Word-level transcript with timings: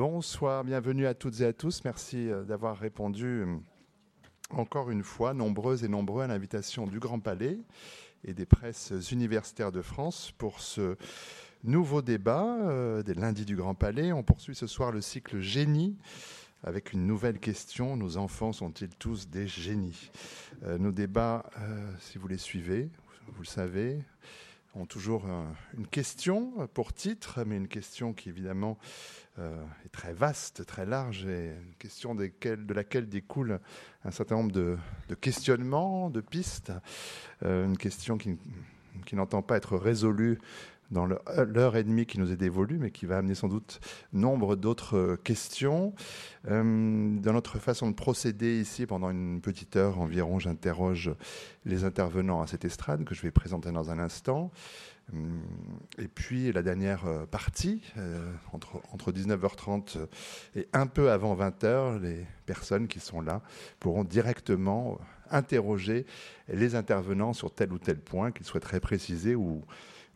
Bonsoir, 0.00 0.64
bienvenue 0.64 1.06
à 1.06 1.12
toutes 1.12 1.42
et 1.42 1.44
à 1.44 1.52
tous. 1.52 1.84
Merci 1.84 2.30
euh, 2.30 2.42
d'avoir 2.42 2.78
répondu 2.78 3.42
euh, 3.42 3.58
encore 4.48 4.90
une 4.90 5.02
fois, 5.02 5.34
nombreuses 5.34 5.84
et 5.84 5.88
nombreux, 5.88 6.22
à 6.22 6.26
l'invitation 6.26 6.86
du 6.86 6.98
Grand 6.98 7.20
Palais 7.20 7.58
et 8.24 8.32
des 8.32 8.46
presses 8.46 8.94
universitaires 9.12 9.72
de 9.72 9.82
France 9.82 10.32
pour 10.38 10.60
ce 10.60 10.96
nouveau 11.64 12.00
débat 12.00 12.46
euh, 12.62 13.02
des 13.02 13.12
lundis 13.12 13.44
du 13.44 13.56
Grand 13.56 13.74
Palais. 13.74 14.10
On 14.10 14.22
poursuit 14.22 14.54
ce 14.54 14.66
soir 14.66 14.90
le 14.90 15.02
cycle 15.02 15.38
Génie 15.40 15.98
avec 16.64 16.94
une 16.94 17.06
nouvelle 17.06 17.38
question. 17.38 17.94
Nos 17.94 18.16
enfants 18.16 18.54
sont-ils 18.54 18.96
tous 18.96 19.28
des 19.28 19.46
génies? 19.46 20.10
Nos 20.78 20.92
débats, 20.92 21.44
si 21.98 22.16
vous 22.16 22.28
les 22.28 22.38
suivez, 22.38 22.88
vous 23.34 23.42
le 23.42 23.46
savez, 23.46 23.98
ont 24.74 24.86
toujours 24.86 25.26
une 25.76 25.86
question 25.86 26.68
pour 26.74 26.92
titre, 26.92 27.44
mais 27.44 27.56
une 27.56 27.68
question 27.68 28.12
qui 28.12 28.28
évidemment 28.28 28.78
euh, 29.38 29.64
est 29.84 29.88
très 29.88 30.12
vaste, 30.12 30.66
très 30.66 30.86
large, 30.86 31.26
et 31.26 31.50
une 31.50 31.74
question 31.78 32.14
de 32.14 32.74
laquelle 32.74 33.08
découle 33.08 33.60
un 34.04 34.10
certain 34.10 34.36
nombre 34.36 34.52
de, 34.52 34.76
questionnements, 35.20 36.10
de 36.10 36.20
pistes, 36.20 36.72
euh, 37.44 37.66
une 37.66 37.78
question 37.78 38.18
qui, 38.18 38.38
n'entend 39.12 39.42
pas 39.42 39.56
être 39.56 39.76
résolue 39.76 40.38
dans 40.90 41.06
l'heure 41.06 41.76
et 41.76 41.84
demie 41.84 42.06
qui 42.06 42.18
nous 42.18 42.32
est 42.32 42.36
dévolue, 42.36 42.78
mais 42.78 42.90
qui 42.90 43.06
va 43.06 43.18
amener 43.18 43.34
sans 43.34 43.48
doute 43.48 43.80
nombre 44.12 44.56
d'autres 44.56 45.16
questions. 45.22 45.94
Euh, 46.48 47.16
dans 47.20 47.32
notre 47.32 47.58
façon 47.58 47.90
de 47.90 47.94
procéder 47.94 48.60
ici, 48.60 48.86
pendant 48.86 49.10
une 49.10 49.40
petite 49.40 49.76
heure 49.76 50.00
environ, 50.00 50.38
j'interroge 50.38 51.12
les 51.64 51.84
intervenants 51.84 52.42
à 52.42 52.46
cette 52.46 52.64
estrade 52.64 53.04
que 53.04 53.14
je 53.14 53.22
vais 53.22 53.30
présenter 53.30 53.70
dans 53.70 53.90
un 53.90 53.98
instant. 53.98 54.50
Et 55.98 56.06
puis 56.06 56.52
la 56.52 56.62
dernière 56.62 57.04
euh, 57.06 57.26
partie, 57.26 57.82
euh, 57.96 58.32
entre, 58.52 58.80
entre 58.92 59.10
19h30 59.10 60.06
et 60.54 60.68
un 60.72 60.86
peu 60.86 61.10
avant 61.10 61.34
20h, 61.34 62.00
les 62.00 62.24
personnes 62.46 62.86
qui 62.86 63.00
sont 63.00 63.20
là 63.20 63.42
pourront 63.80 64.04
directement 64.04 65.00
interroger 65.30 66.06
les 66.48 66.74
intervenants 66.74 67.32
sur 67.32 67.52
tel 67.52 67.72
ou 67.72 67.78
tel 67.78 67.98
point 67.98 68.30
qu'ils 68.30 68.46
souhaiteraient 68.46 68.80
préciser 68.80 69.34
ou, 69.34 69.64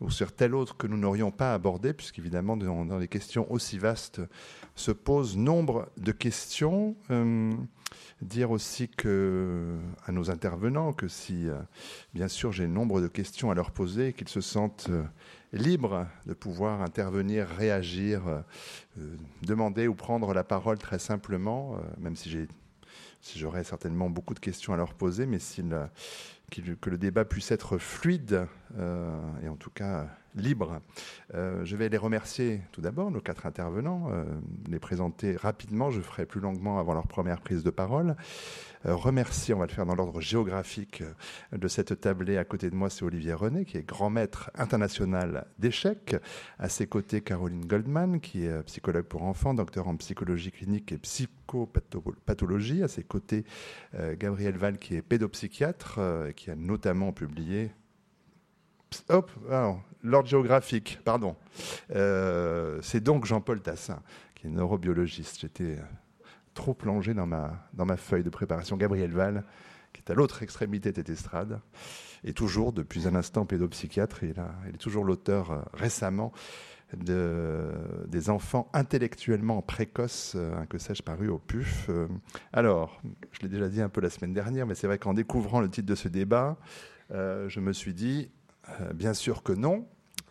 ou 0.00 0.10
sur 0.10 0.32
tel 0.32 0.54
autre 0.54 0.76
que 0.76 0.86
nous 0.86 0.96
n'aurions 0.96 1.30
pas 1.30 1.54
abordé, 1.54 1.92
puisqu'évidemment, 1.92 2.56
dans, 2.56 2.84
dans, 2.84 2.98
les 2.98 3.08
questions 3.08 3.50
aussi 3.50 3.78
vastes 3.78 4.20
se 4.74 4.90
posent 4.90 5.36
nombre 5.36 5.88
de 5.96 6.12
questions. 6.12 6.96
Euh, 7.10 7.52
dire 8.22 8.50
aussi 8.50 8.88
que, 8.88 9.76
à 10.04 10.10
nos 10.10 10.30
intervenants 10.30 10.92
que 10.92 11.06
si, 11.06 11.48
euh, 11.48 11.54
bien 12.12 12.26
sûr, 12.26 12.52
j'ai 12.52 12.66
nombre 12.66 13.00
de 13.00 13.06
questions 13.06 13.50
à 13.50 13.54
leur 13.54 13.70
poser, 13.70 14.12
qu'ils 14.12 14.28
se 14.28 14.40
sentent 14.40 14.88
euh, 14.90 15.04
libres 15.52 16.06
de 16.26 16.34
pouvoir 16.34 16.82
intervenir, 16.82 17.46
réagir, 17.46 18.22
demander 19.42 19.86
ou 19.86 19.94
prendre 19.94 20.34
la 20.34 20.42
parole 20.42 20.78
très 20.78 20.98
simplement, 20.98 21.78
même 21.98 22.16
si 22.16 22.28
j'ai 22.28 22.48
si 23.20 23.38
j'aurais 23.38 23.64
certainement 23.64 24.10
beaucoup 24.10 24.34
de 24.34 24.38
questions 24.38 24.74
à 24.74 24.76
leur 24.76 24.92
poser, 24.92 25.24
mais 25.24 25.38
s'ils 25.38 25.74
que 26.50 26.90
le 26.90 26.98
débat 26.98 27.24
puisse 27.24 27.50
être 27.50 27.78
fluide 27.78 28.46
euh, 28.78 29.18
et 29.42 29.48
en 29.48 29.56
tout 29.56 29.70
cas 29.70 30.08
libre. 30.34 30.80
Euh, 31.34 31.64
je 31.64 31.76
vais 31.76 31.88
les 31.88 31.96
remercier 31.96 32.60
tout 32.72 32.80
d'abord, 32.80 33.10
nos 33.10 33.20
quatre 33.20 33.46
intervenants, 33.46 34.08
euh, 34.10 34.24
les 34.68 34.78
présenter 34.78 35.36
rapidement, 35.36 35.90
je 35.90 36.00
ferai 36.00 36.26
plus 36.26 36.40
longuement 36.40 36.78
avant 36.78 36.94
leur 36.94 37.06
première 37.06 37.40
prise 37.40 37.62
de 37.62 37.70
parole. 37.70 38.16
remercier, 38.84 39.54
on 39.54 39.58
va 39.58 39.66
le 39.66 39.72
faire 39.72 39.86
dans 39.86 39.94
l'ordre 39.94 40.20
géographique 40.20 41.02
de 41.52 41.68
cette 41.68 42.00
tablée. 42.00 42.36
À 42.36 42.44
côté 42.44 42.68
de 42.68 42.74
moi, 42.74 42.90
c'est 42.90 43.02
Olivier 43.02 43.32
René, 43.32 43.64
qui 43.64 43.78
est 43.78 43.82
grand 43.82 44.10
maître 44.10 44.50
international 44.54 45.46
d'échecs. 45.58 46.16
À 46.58 46.68
ses 46.68 46.86
côtés, 46.86 47.22
Caroline 47.22 47.64
Goldman, 47.64 48.20
qui 48.20 48.44
est 48.44 48.62
psychologue 48.64 49.06
pour 49.06 49.22
enfants, 49.22 49.54
docteur 49.54 49.88
en 49.88 49.96
psychologie 49.96 50.52
clinique 50.52 50.92
et 50.92 50.98
psychopathologie. 50.98 52.82
À 52.82 52.88
ses 52.88 53.04
côtés, 53.04 53.44
Gabriel 54.18 54.58
Val, 54.58 54.78
qui 54.78 54.96
est 54.96 55.02
pédopsychiatre, 55.02 56.00
qui 56.36 56.50
a 56.50 56.54
notamment 56.54 57.12
publié 57.12 57.70
Hop, 59.08 59.30
l'ordre 60.04 60.28
géographique, 60.28 61.00
pardon. 61.04 61.34
Euh, 61.94 62.78
c'est 62.82 63.00
donc 63.00 63.24
Jean-Paul 63.24 63.60
Tassin, 63.60 64.00
qui 64.34 64.46
est 64.46 64.50
neurobiologiste. 64.50 65.40
J'étais 65.40 65.78
trop 66.52 66.74
plongé 66.74 67.14
dans 67.14 67.26
ma, 67.26 67.96
feuille 67.96 68.22
de 68.22 68.30
préparation. 68.30 68.76
Gabriel 68.76 69.10
Val, 69.10 69.44
qui 69.92 70.02
est 70.06 70.10
à 70.10 70.14
l'autre 70.14 70.42
extrémité 70.42 70.90
de 70.90 70.96
cette 70.96 71.08
estrade, 71.08 71.60
et 72.22 72.32
toujours, 72.32 72.72
depuis 72.72 73.08
un 73.08 73.14
instant, 73.14 73.44
pédopsychiatre. 73.44 74.22
il, 74.22 74.30
est 74.30 74.78
toujours 74.78 75.04
l'auteur 75.04 75.50
euh, 75.50 75.60
récemment 75.72 76.32
de, 76.96 77.72
des 78.06 78.30
enfants 78.30 78.68
intellectuellement 78.72 79.62
précoces, 79.62 80.34
euh, 80.36 80.64
que 80.66 80.78
sais-je, 80.78 81.02
paru 81.02 81.28
au 81.28 81.38
PUF. 81.38 81.90
alors, 82.52 83.00
je 83.32 83.40
l'ai 83.40 83.48
déjà 83.48 83.68
dit 83.68 83.82
un 83.82 83.88
peu 83.88 84.00
la 84.00 84.10
semaine 84.10 84.32
dernière, 84.32 84.66
mais 84.66 84.74
c'est 84.74 84.86
vrai 84.86 84.98
qu'en 84.98 85.14
découvrant 85.14 85.60
le 85.60 85.68
titre 85.68 85.86
de 85.86 85.94
ce 85.94 86.08
débat, 86.08 86.56
je 87.10 87.60
me 87.60 87.72
suis 87.72 87.94
dit, 87.94 88.30
euh, 88.30 88.43
bien 88.94 89.14
sûr 89.14 89.42
que 89.42 89.52
non. 89.52 89.86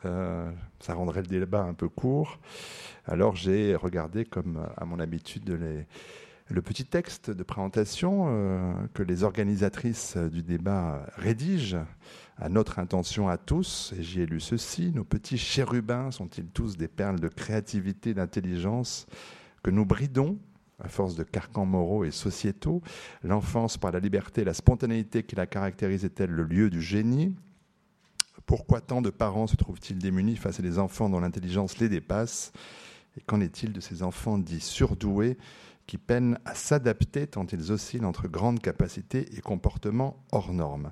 Euh, 0.05 0.51
ça 0.79 0.93
rendrait 0.93 1.21
le 1.21 1.27
débat 1.27 1.63
un 1.63 1.73
peu 1.73 1.87
court. 1.87 2.39
Alors 3.05 3.35
j'ai 3.35 3.75
regardé, 3.75 4.25
comme 4.25 4.67
à 4.77 4.85
mon 4.85 4.99
habitude, 4.99 5.57
le 6.49 6.61
petit 6.61 6.85
texte 6.85 7.31
de 7.31 7.43
présentation 7.43 8.25
euh, 8.27 8.73
que 8.93 9.03
les 9.03 9.23
organisatrices 9.23 10.17
du 10.17 10.43
débat 10.43 11.05
rédigent 11.15 11.85
à 12.37 12.49
notre 12.49 12.79
intention 12.79 13.29
à 13.29 13.37
tous. 13.37 13.93
Et 13.97 14.03
j'y 14.03 14.21
ai 14.21 14.25
lu 14.25 14.39
ceci. 14.39 14.91
Nos 14.93 15.05
petits 15.05 15.37
chérubins 15.37 16.11
sont-ils 16.11 16.47
tous 16.47 16.77
des 16.77 16.87
perles 16.87 17.19
de 17.19 17.29
créativité, 17.29 18.13
d'intelligence 18.13 19.07
que 19.63 19.71
nous 19.71 19.85
bridons 19.85 20.37
à 20.79 20.89
force 20.89 21.15
de 21.15 21.23
carcans 21.23 21.65
moraux 21.65 22.03
et 22.03 22.11
sociétaux? 22.11 22.81
L'enfance 23.23 23.77
par 23.77 23.91
la 23.91 23.99
liberté 23.99 24.43
la 24.43 24.53
spontanéité 24.53 25.23
qui 25.23 25.35
la 25.35 25.45
caractérise 25.45 26.03
est-elle 26.03 26.31
le 26.31 26.43
lieu 26.43 26.69
du 26.69 26.81
génie? 26.81 27.35
Pourquoi 28.45 28.81
tant 28.81 29.01
de 29.01 29.09
parents 29.09 29.47
se 29.47 29.55
trouvent-ils 29.55 29.97
démunis 29.97 30.35
face 30.35 30.59
à 30.59 30.63
des 30.63 30.79
enfants 30.79 31.09
dont 31.09 31.19
l'intelligence 31.19 31.77
les 31.79 31.89
dépasse 31.89 32.51
Et 33.17 33.21
qu'en 33.21 33.41
est-il 33.41 33.73
de 33.73 33.79
ces 33.79 34.03
enfants 34.03 34.37
dits 34.37 34.59
surdoués 34.59 35.37
qui 35.85 35.97
peinent 35.97 36.39
à 36.45 36.55
s'adapter 36.55 37.27
tant 37.27 37.45
ils 37.45 37.71
oscillent 37.71 38.05
entre 38.05 38.27
grandes 38.27 38.61
capacités 38.61 39.35
et 39.35 39.41
comportements 39.41 40.23
hors 40.31 40.53
normes? 40.53 40.91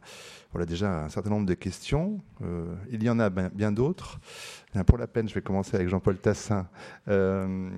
Voilà 0.52 0.66
déjà 0.66 1.06
un 1.06 1.10
certain 1.10 1.30
nombre 1.30 1.46
de 1.46 1.54
questions. 1.54 2.20
Euh, 2.42 2.76
il 2.92 3.02
y 3.04 3.10
en 3.10 3.20
a 3.20 3.30
bien, 3.30 3.72
d'autres. 3.72 4.20
Pour 4.86 4.98
la 4.98 5.08
peine, 5.08 5.30
je 5.30 5.34
vais 5.34 5.42
commencer 5.42 5.76
avec 5.76 5.88
Jean-Paul 5.88 6.18
Tassin. 6.18 6.68
Euh, 7.08 7.70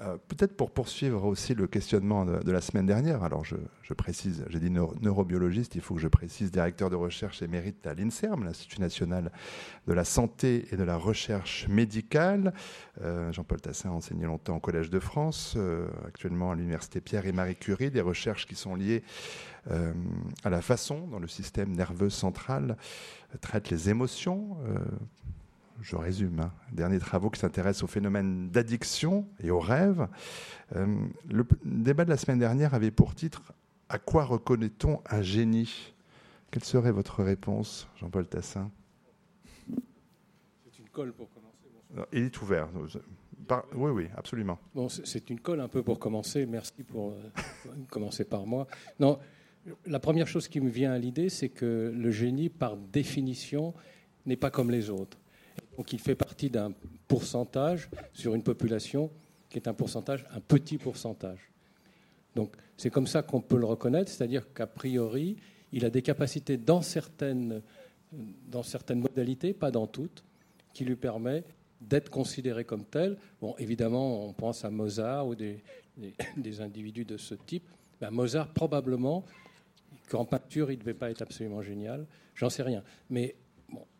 euh, 0.00 0.16
peut-être 0.26 0.56
pour 0.56 0.72
poursuivre 0.72 1.24
aussi 1.24 1.54
le 1.54 1.68
questionnement 1.68 2.24
de, 2.24 2.50
la 2.50 2.60
semaine 2.60 2.86
dernière, 2.86 3.22
alors 3.22 3.44
je, 3.44 3.56
précise, 3.94 4.44
j'ai 4.48 4.58
dit 4.58 4.70
neurobiologiste, 4.70 5.74
il 5.74 5.80
faut 5.80 5.94
que 5.94 6.00
je 6.00 6.08
précise 6.08 6.50
directeur 6.50 6.90
de 6.90 6.96
recherche 6.96 7.42
émérite 7.42 7.86
à 7.86 7.94
l'INSERM, 7.94 8.44
l'Institut 8.44 8.80
national 8.80 9.32
de 9.86 9.92
la 9.92 10.04
santé 10.04 10.66
et 10.70 10.76
de 10.76 10.84
la 10.84 10.96
recherche 10.96 11.66
médicale. 11.68 12.52
Jean-Paul 13.30 13.60
Tassin 13.60 13.90
a 13.90 13.92
enseigné 13.92 14.26
longtemps 14.26 14.56
au 14.56 14.60
Collège 14.60 14.90
de 14.90 15.00
France, 15.00 15.56
actuellement 16.06 16.52
à 16.52 16.54
l'Université 16.54 17.00
Pierre 17.00 17.26
et 17.26 17.32
Marie 17.32 17.56
Curie, 17.56 17.90
des 17.90 18.00
recherches 18.00 18.46
qui 18.46 18.54
sont 18.54 18.76
liées 18.76 19.02
à 20.44 20.50
la 20.50 20.62
façon 20.62 21.06
dont 21.08 21.18
le 21.18 21.28
système 21.28 21.72
nerveux 21.72 22.10
central 22.10 22.76
traite 23.40 23.70
les 23.70 23.90
émotions 23.90 24.56
je 25.80 25.96
résume, 25.96 26.40
hein. 26.40 26.52
derniers 26.72 26.98
travaux 26.98 27.30
qui 27.30 27.40
s'intéressent 27.40 27.84
au 27.84 27.86
phénomène 27.86 28.50
d'addiction 28.50 29.26
et 29.40 29.50
au 29.50 29.60
rêve. 29.60 30.08
Euh, 30.76 30.86
le 31.28 31.46
débat 31.64 32.04
de 32.04 32.10
la 32.10 32.16
semaine 32.16 32.38
dernière 32.38 32.74
avait 32.74 32.90
pour 32.90 33.14
titre 33.14 33.52
À 33.88 33.98
quoi 33.98 34.24
reconnaît-on 34.24 35.00
un 35.08 35.22
génie? 35.22 35.94
Quelle 36.50 36.64
serait 36.64 36.92
votre 36.92 37.22
réponse, 37.22 37.88
Jean-Paul 37.96 38.26
Tassin? 38.26 38.70
C'est 39.68 40.78
une 40.78 40.88
colle 40.88 41.12
pour 41.12 41.28
commencer. 41.30 42.08
Il 42.12 42.24
est 42.24 42.42
ouvert. 42.42 42.68
Oui, 43.74 43.90
oui, 43.90 44.08
absolument. 44.16 44.58
Bon, 44.74 44.88
c'est 44.88 45.30
une 45.30 45.40
colle 45.40 45.60
un 45.60 45.68
peu 45.68 45.82
pour 45.82 45.98
commencer. 45.98 46.44
Merci 46.44 46.82
pour 46.82 47.12
euh, 47.12 47.30
commencer 47.90 48.24
par 48.24 48.46
moi. 48.46 48.66
Non, 48.98 49.18
la 49.86 49.98
première 49.98 50.26
chose 50.26 50.48
qui 50.48 50.60
me 50.60 50.70
vient 50.70 50.92
à 50.92 50.98
l'idée, 50.98 51.28
c'est 51.28 51.48
que 51.48 51.92
le 51.94 52.10
génie, 52.10 52.48
par 52.48 52.76
définition, 52.76 53.74
n'est 54.26 54.36
pas 54.36 54.50
comme 54.50 54.70
les 54.70 54.90
autres. 54.90 55.18
Donc 55.76 55.92
il 55.92 55.98
fait 55.98 56.14
partie 56.14 56.50
d'un 56.50 56.72
pourcentage 57.06 57.88
sur 58.12 58.34
une 58.34 58.42
population 58.42 59.10
qui 59.48 59.58
est 59.58 59.68
un 59.68 59.74
pourcentage, 59.74 60.26
un 60.32 60.40
petit 60.40 60.78
pourcentage. 60.78 61.50
Donc 62.34 62.56
c'est 62.76 62.90
comme 62.90 63.06
ça 63.06 63.22
qu'on 63.22 63.40
peut 63.40 63.56
le 63.56 63.66
reconnaître, 63.66 64.10
c'est-à-dire 64.10 64.52
qu'a 64.52 64.66
priori, 64.66 65.36
il 65.72 65.84
a 65.84 65.90
des 65.90 66.02
capacités 66.02 66.56
dans 66.56 66.82
certaines, 66.82 67.62
dans 68.12 68.62
certaines 68.62 69.00
modalités, 69.00 69.52
pas 69.52 69.70
dans 69.70 69.86
toutes, 69.86 70.24
qui 70.72 70.84
lui 70.84 70.96
permet 70.96 71.44
d'être 71.80 72.10
considéré 72.10 72.64
comme 72.64 72.84
tel. 72.84 73.16
Bon, 73.40 73.54
évidemment, 73.58 74.26
on 74.26 74.32
pense 74.32 74.64
à 74.64 74.70
Mozart 74.70 75.26
ou 75.26 75.34
des, 75.34 75.62
des, 76.36 76.60
individus 76.60 77.04
de 77.04 77.16
ce 77.16 77.34
type. 77.34 77.68
Ben, 78.00 78.10
Mozart, 78.10 78.52
probablement, 78.52 79.24
qu'en 80.08 80.24
peinture, 80.24 80.70
il 80.70 80.76
ne 80.76 80.80
devait 80.80 80.94
pas 80.94 81.10
être 81.10 81.22
absolument 81.22 81.62
génial. 81.62 82.06
J'en 82.34 82.50
sais 82.50 82.62
rien. 82.62 82.82
Mais 83.10 83.36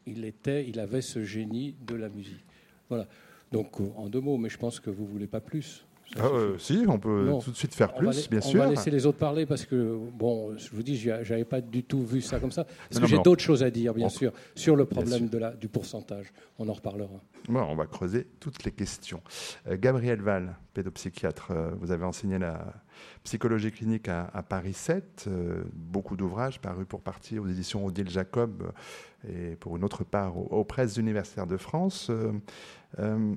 il, 0.06 0.25
était, 0.25 0.66
il 0.69 0.81
avait 0.81 1.02
ce 1.02 1.22
génie 1.25 1.75
de 1.81 1.94
la 1.94 2.08
musique. 2.08 2.44
Voilà. 2.88 3.06
Donc, 3.52 3.81
en 3.81 4.08
deux 4.08 4.20
mots, 4.20 4.37
mais 4.37 4.49
je 4.49 4.58
pense 4.58 4.81
que 4.81 4.90
vous 4.90 5.05
ne 5.05 5.08
voulez 5.08 5.26
pas 5.26 5.40
plus. 5.40 5.87
Ah, 6.16 6.25
euh, 6.25 6.58
si, 6.58 6.84
on 6.88 6.99
peut 6.99 7.31
tout 7.44 7.50
de 7.50 7.56
suite 7.56 7.75
faire 7.75 7.93
plus, 7.94 8.31
bien 8.31 8.40
sûr. 8.40 8.60
On 8.60 8.64
va 8.64 8.70
laisser 8.70 8.90
les 8.90 9.05
autres 9.05 9.19
parler 9.19 9.44
parce 9.44 9.66
que, 9.66 9.99
bon, 10.14 10.56
je 10.56 10.70
vous 10.70 10.82
dis, 10.82 10.96
j'avais 10.96 11.44
pas 11.44 11.60
du 11.60 11.84
tout 11.84 12.02
vu 12.02 12.22
ça 12.22 12.40
comme 12.40 12.50
ça. 12.50 12.64
Parce 12.64 13.00
que 13.00 13.06
j'ai 13.06 13.19
d'autres 13.19 13.43
choses 13.43 13.62
à 13.62 13.70
dire, 13.70 13.93
bien 13.93 14.08
sûr, 14.08 14.32
sur 14.55 14.75
le 14.75 14.87
problème 14.87 15.28
de 15.28 15.38
la, 15.38 15.52
du 15.52 15.69
pourcentage? 15.69 16.32
On 16.58 16.69
en 16.69 16.72
reparlera. 16.72 17.20
Bon, 17.49 17.60
on 17.60 17.76
va 17.76 17.87
creuser 17.87 18.26
toutes 18.40 18.64
les 18.64 18.72
questions. 18.72 19.22
Euh, 19.69 19.76
Gabriel 19.78 20.20
Val, 20.20 20.56
pédopsychiatre, 20.75 21.50
euh, 21.50 21.70
vous 21.78 21.93
avez 21.93 22.05
enseigné 22.05 22.38
la 22.38 22.75
psychologie 23.22 23.70
clinique 23.70 24.08
à, 24.08 24.43
Paris 24.49 24.72
7. 24.72 25.28
beaucoup 25.72 26.16
d'ouvrages 26.16 26.61
parus 26.61 26.87
pour 26.88 27.00
partie 27.00 27.38
aux 27.38 27.46
éditions 27.46 27.87
Odile 27.87 28.11
Jacob 28.11 28.72
et 29.28 29.54
pour 29.56 29.76
une 29.76 29.84
autre 29.84 30.02
part 30.02 30.37
aux, 30.37 30.46
aux 30.46 30.64
presses 30.64 30.96
universitaires 30.96 31.46
de 31.46 31.56
France. 31.58 32.11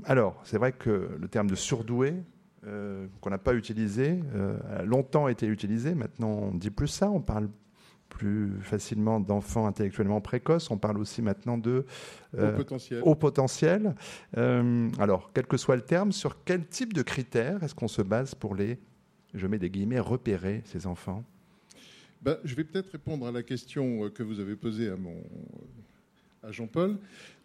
alors, 0.05 0.41
c'est 0.45 0.57
vrai 0.57 0.71
que 0.71 1.09
le 1.19 1.27
terme 1.27 1.47
de 1.47 1.55
surdoué 1.55 2.15
euh, 2.67 3.07
qu'on 3.21 3.31
n'a 3.31 3.39
pas 3.39 3.55
utilisé, 3.55 4.19
euh, 4.35 4.59
a 4.69 4.83
longtemps 4.83 5.27
été 5.27 5.47
utilisé. 5.47 5.95
Maintenant, 5.95 6.29
on 6.29 6.51
ne 6.51 6.59
dit 6.59 6.69
plus 6.69 6.87
ça. 6.87 7.09
On 7.09 7.19
parle 7.19 7.49
plus 8.07 8.51
facilement 8.61 9.19
d'enfants 9.19 9.65
intellectuellement 9.65 10.21
précoces. 10.21 10.69
On 10.69 10.77
parle 10.77 10.99
aussi 10.99 11.23
maintenant 11.23 11.57
de 11.57 11.85
euh, 12.37 12.51
haut 13.03 13.15
potentiel. 13.15 13.95
alors, 14.35 15.31
quel 15.33 15.47
que 15.47 15.57
soit 15.57 15.75
le 15.75 15.81
terme, 15.81 16.11
sur 16.11 16.43
quel 16.43 16.67
type 16.67 16.93
de 16.93 17.01
critères 17.01 17.63
est-ce 17.63 17.73
qu'on 17.73 17.87
se 17.87 18.03
base 18.03 18.35
pour 18.35 18.53
les, 18.53 18.77
je 19.33 19.47
mets 19.47 19.57
des 19.57 19.71
guillemets, 19.71 19.99
repérer 19.99 20.61
ces 20.65 20.85
enfants? 20.85 21.23
Ben, 22.21 22.37
Je 22.43 22.53
vais 22.53 22.63
peut-être 22.63 22.91
répondre 22.91 23.25
à 23.25 23.31
la 23.31 23.41
question 23.41 24.07
que 24.11 24.21
vous 24.21 24.39
avez 24.39 24.55
posée 24.55 24.89
à, 24.89 24.97
mon, 24.97 25.15
à 26.43 26.51
Jean-Paul. 26.51 26.99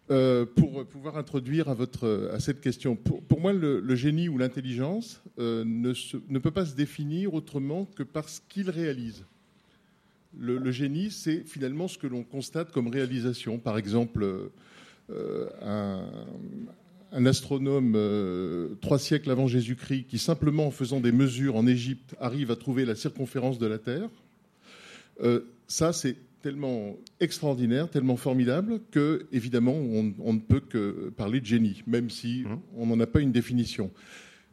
Euh, 0.08 0.46
pour 0.46 0.86
pouvoir 0.86 1.16
introduire 1.16 1.68
à, 1.68 2.38
cette 2.38 2.60
question. 2.60 2.94
Pour, 2.94 3.40
moi, 3.40 3.52
le, 3.52 3.94
génie 3.96 4.28
ou 4.28 4.38
l'intelligence 4.38 5.20
euh, 5.40 5.64
ne, 5.66 5.92
ne, 6.28 6.38
peut 6.38 6.52
pas 6.52 6.64
se 6.64 6.76
définir 6.76 7.34
autrement 7.34 7.86
que 7.96 8.04
par 8.04 8.28
ce 8.28 8.40
qu'il 8.48 8.70
réalise. 8.70 9.24
Le, 10.38 10.70
génie, 10.70 11.10
c'est 11.10 11.42
finalement 11.44 11.88
ce 11.88 11.98
que 11.98 12.06
l'on 12.06 12.22
constate 12.22 12.70
comme 12.70 12.86
réalisation. 12.86 13.58
Par 13.58 13.78
exemple, 13.78 14.50
euh, 15.10 15.48
un, 15.60 16.08
un, 17.10 17.26
astronome 17.26 17.98
trois 18.80 19.00
siècles 19.00 19.32
avant 19.32 19.48
Jésus-Christ 19.48 20.04
qui, 20.06 20.18
simplement 20.18 20.68
en 20.68 20.70
faisant 20.70 21.00
des 21.00 21.12
mesures 21.12 21.56
en 21.56 21.66
Égypte, 21.66 22.14
arrive 22.20 22.52
à 22.52 22.56
trouver 22.56 22.84
la 22.84 22.94
circonférence 22.94 23.58
de 23.58 23.66
la 23.66 23.78
Terre. 23.78 24.10
ça, 25.66 25.92
c'est 25.92 26.16
tellement 26.46 26.96
extraordinaire, 27.18 27.90
tellement 27.90 28.16
formidable 28.16 28.78
que, 28.92 29.26
évidemment, 29.32 29.74
on, 29.74 30.32
ne 30.32 30.38
peut 30.38 30.60
que 30.60 31.12
parler 31.16 31.40
de 31.40 31.46
génie, 31.46 31.82
même 31.88 32.08
si 32.08 32.44
mmh. 32.44 32.58
on 32.76 32.86
n'en 32.86 33.00
a 33.00 33.06
pas 33.08 33.18
une 33.18 33.32
définition. 33.32 33.90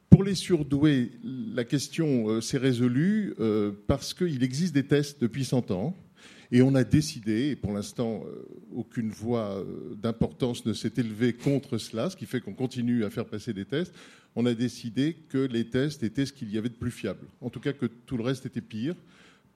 Pour 0.10 0.24
les 0.24 0.34
surdoués, 0.34 1.12
la 1.24 1.64
question 1.66 2.30
euh, 2.30 2.42
s'est 2.42 2.58
résolue 2.58 3.36
euh, 3.40 3.74
parce 3.86 4.16
qu'il 4.16 4.42
existe 4.42 4.74
des 4.74 4.88
tests 4.88 5.22
depuis 5.22 5.46
100 5.46 5.70
ans. 5.70 5.96
Et 6.52 6.64
on 6.64 6.74
a 6.74 6.84
décidé, 6.84 7.50
et 7.50 7.56
pour 7.56 7.74
l'instant, 7.74 8.24
euh, 8.26 8.42
aucune 8.74 9.12
voix 9.12 9.64
d'importance 9.96 10.66
ne 10.66 10.74
s'est 10.74 10.94
élevée 10.98 11.34
contre 11.34 11.78
cela, 11.78 12.10
ce 12.10 12.16
qui 12.16 12.26
fait 12.26 12.42
qu'on 12.42 12.56
continue 12.56 13.06
à 13.06 13.12
faire 13.12 13.26
passer 13.28 13.54
des 13.54 13.66
tests. 13.66 13.94
On 14.36 14.48
a 14.48 14.56
décidé 14.56 15.16
que 15.30 15.38
les 15.38 15.70
tests 15.70 16.02
étaient 16.02 16.26
ce 16.26 16.34
qu'il 16.34 16.52
y 16.52 16.58
avait 16.58 16.70
de 16.70 16.74
plus 16.74 16.90
fiable. 16.90 17.28
En 17.40 17.52
tout 17.52 17.60
cas, 17.60 17.72
que 17.74 17.86
tout 17.86 18.18
le 18.18 18.24
reste 18.24 18.48
était 18.48 18.62
pire 18.62 18.96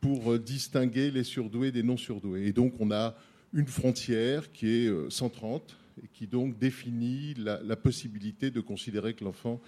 pour 0.01 0.33
euh, 0.33 0.39
distinguer 0.39 1.11
les 1.11 1.23
surdoués 1.23 1.71
des 1.71 1.83
non 1.83 1.97
surdoués. 1.97 2.47
Et 2.47 2.53
donc 2.53 2.73
on 2.79 2.91
a 2.91 3.15
une 3.53 3.67
frontière 3.67 4.51
qui 4.51 4.67
est 4.67 5.09
130 5.09 5.61
euh, 5.61 6.03
et 6.03 6.07
qui 6.13 6.27
donc 6.27 6.57
définit 6.59 7.33
la, 7.35 7.75
possibilité 7.75 8.51
de 8.51 8.61
considérer 8.61 9.13
que 9.13 9.23
l'enfant 9.23 9.61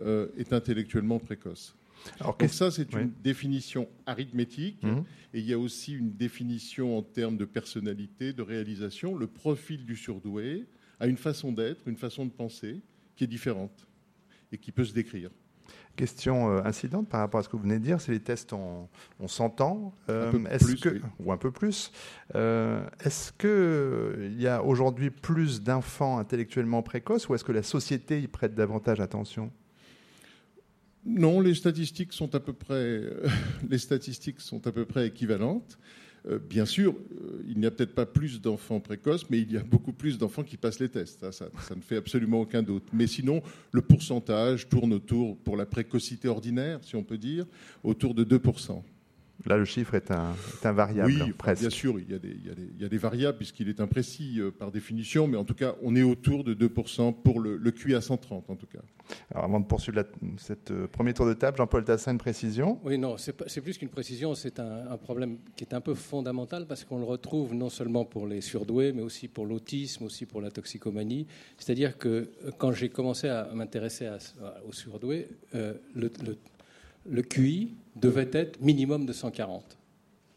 euh, 0.00 0.28
est 0.36 0.52
intellectuellement 0.52 1.18
précoce. 1.18 1.74
Alors, 2.20 2.36
donc 2.36 2.50
ça, 2.50 2.70
c'est 2.70 2.92
une 2.92 3.12
définition 3.22 3.88
arithmétique. 4.04 4.82
Mhm. 4.82 5.04
Et 5.34 5.40
il 5.40 5.46
y 5.46 5.52
a 5.52 5.58
aussi 5.58 5.94
une 5.94 6.12
définition 6.12 6.96
en 6.98 7.02
termes 7.02 7.36
de 7.36 7.44
personnalité, 7.44 8.32
de 8.32 8.42
réalisation. 8.42 9.16
Le 9.16 9.26
profil 9.26 9.84
du 9.84 9.96
surdoué 9.96 10.66
a 11.00 11.06
une 11.06 11.16
façon 11.16 11.52
d'être, 11.52 11.88
une 11.88 11.96
façon 11.96 12.24
de 12.24 12.30
penser 12.30 12.80
qui 13.16 13.24
est 13.24 13.26
différente 13.26 13.86
et 14.52 14.58
qui 14.58 14.72
peut 14.72 14.84
se 14.84 14.92
décrire. 14.92 15.30
Question 15.96 16.50
euh, 16.50 16.62
incidente 16.64 17.08
par 17.08 17.20
rapport 17.20 17.40
à 17.40 17.42
ce 17.42 17.48
que 17.48 17.56
vous 17.56 17.62
venez 17.62 17.78
de 17.78 17.84
dire, 17.84 18.00
c'est 18.00 18.12
les 18.12 18.20
tests, 18.20 18.52
on, 18.52 18.86
on 19.18 19.28
s'entend, 19.28 19.94
euh, 20.10 20.30
ou 21.20 21.32
un 21.32 21.38
peu 21.38 21.50
plus. 21.50 21.90
Euh, 22.34 22.86
est-ce 23.02 23.32
qu'il 23.32 24.38
y 24.38 24.46
a 24.46 24.62
aujourd'hui 24.62 25.10
plus 25.10 25.62
d'enfants 25.62 26.18
intellectuellement 26.18 26.82
précoces 26.82 27.28
ou 27.28 27.34
est-ce 27.34 27.44
que 27.44 27.52
la 27.52 27.62
société 27.62 28.20
y 28.20 28.28
prête 28.28 28.54
davantage 28.54 29.00
attention? 29.00 29.50
Non, 31.06 31.40
les 31.40 31.54
statistiques 31.54 32.12
sont 32.12 32.34
à 32.34 32.40
peu 32.40 32.52
près, 32.52 33.00
les 33.70 33.78
statistiques 33.78 34.40
sont 34.40 34.66
à 34.66 34.72
peu 34.72 34.84
près 34.84 35.06
équivalentes. 35.06 35.78
Euh, 36.28 36.38
bien 36.38 36.64
sûr, 36.64 36.94
euh, 36.94 37.42
il 37.48 37.58
n'y 37.58 37.66
a 37.66 37.70
peut-être 37.70 37.94
pas 37.94 38.06
plus 38.06 38.40
d'enfants 38.40 38.80
précoces, 38.80 39.28
mais 39.30 39.38
il 39.38 39.52
y 39.52 39.56
a 39.56 39.62
beaucoup 39.62 39.92
plus 39.92 40.18
d'enfants 40.18 40.42
qui 40.42 40.56
passent 40.56 40.80
les 40.80 40.88
tests. 40.88 41.30
Ça, 41.30 41.46
ne 41.74 41.80
fait 41.80 41.96
absolument 41.96 42.40
aucun 42.40 42.62
doute. 42.62 42.84
Mais 42.92 43.06
sinon, 43.06 43.42
le 43.72 43.82
pourcentage 43.82 44.68
tourne 44.68 44.92
autour, 44.92 45.36
pour 45.38 45.56
la 45.56 45.66
précocité 45.66 46.28
ordinaire, 46.28 46.80
si 46.82 46.96
on 46.96 47.04
peut 47.04 47.18
dire, 47.18 47.46
autour 47.84 48.14
de 48.14 48.24
2%. 48.24 48.82
Là, 49.44 49.56
le 49.56 49.64
chiffre 49.64 49.94
est 49.94 50.10
un, 50.10 50.34
variable, 50.72 51.12
oui, 51.24 51.32
presque. 51.32 51.60
Bien 51.60 51.70
sûr, 51.70 52.00
il 52.00 52.10
y, 52.10 52.14
a 52.14 52.18
des, 52.18 52.30
il, 52.30 52.80
y 52.80 52.84
a 52.84 52.88
des, 52.88 52.98
variables 52.98 53.36
puisqu'il 53.36 53.68
est 53.68 53.80
imprécis 53.80 54.40
euh, 54.40 54.50
par 54.50 54.72
définition, 54.72 55.28
mais 55.28 55.36
en 55.36 55.44
tout 55.44 55.54
cas, 55.54 55.74
on 55.82 55.94
est 55.94 56.02
autour 56.02 56.42
de 56.42 56.54
2% 56.54 57.14
pour 57.22 57.40
le, 57.40 57.56
le 57.56 57.70
QI 57.70 57.94
à 57.94 58.00
130, 58.00 58.50
en 58.50 58.56
tout 58.56 58.66
cas. 58.66 58.80
Alors, 59.30 59.44
avant 59.44 59.60
de 59.60 59.66
poursuivre 59.66 60.04
ce 60.38 60.54
euh, 60.72 60.86
premier 60.88 61.12
tour 61.12 61.26
de 61.26 61.34
table, 61.34 61.58
Jean-Paul 61.58 61.84
Tassin, 61.84 62.12
une 62.12 62.18
précision? 62.18 62.80
Oui, 62.82 62.98
non, 62.98 63.16
c'est 63.18 63.60
plus 63.60 63.78
qu'une 63.78 63.90
précision, 63.90 64.34
c'est 64.34 64.58
un, 64.58 64.90
un, 64.90 64.96
problème 64.96 65.38
qui 65.54 65.64
est 65.64 65.74
un 65.74 65.80
peu 65.80 65.94
fondamental 65.94 66.66
parce 66.66 66.84
qu'on 66.84 66.98
le 66.98 67.04
retrouve 67.04 67.54
non 67.54 67.68
seulement 67.68 68.04
pour 68.04 68.26
les 68.26 68.40
surdoués, 68.40 68.92
mais 68.92 69.02
aussi 69.02 69.28
pour 69.28 69.46
l'autisme, 69.46 70.04
aussi 70.04 70.26
pour 70.26 70.40
la 70.40 70.50
toxicomanie. 70.50 71.26
C'est-à-dire 71.58 71.98
que 71.98 72.08
euh, 72.08 72.50
quand 72.58 72.72
j'ai 72.72 72.88
commencé 72.88 73.28
à 73.28 73.48
m'intéresser 73.54 74.08
aux 74.66 74.72
surdoués, 74.72 75.28
le, 75.52 75.80
le 75.94 76.36
le 77.08 77.22
QI 77.22 77.74
devait 77.96 78.30
être 78.32 78.60
minimum 78.60 79.06
de 79.06 79.12
140. 79.12 79.78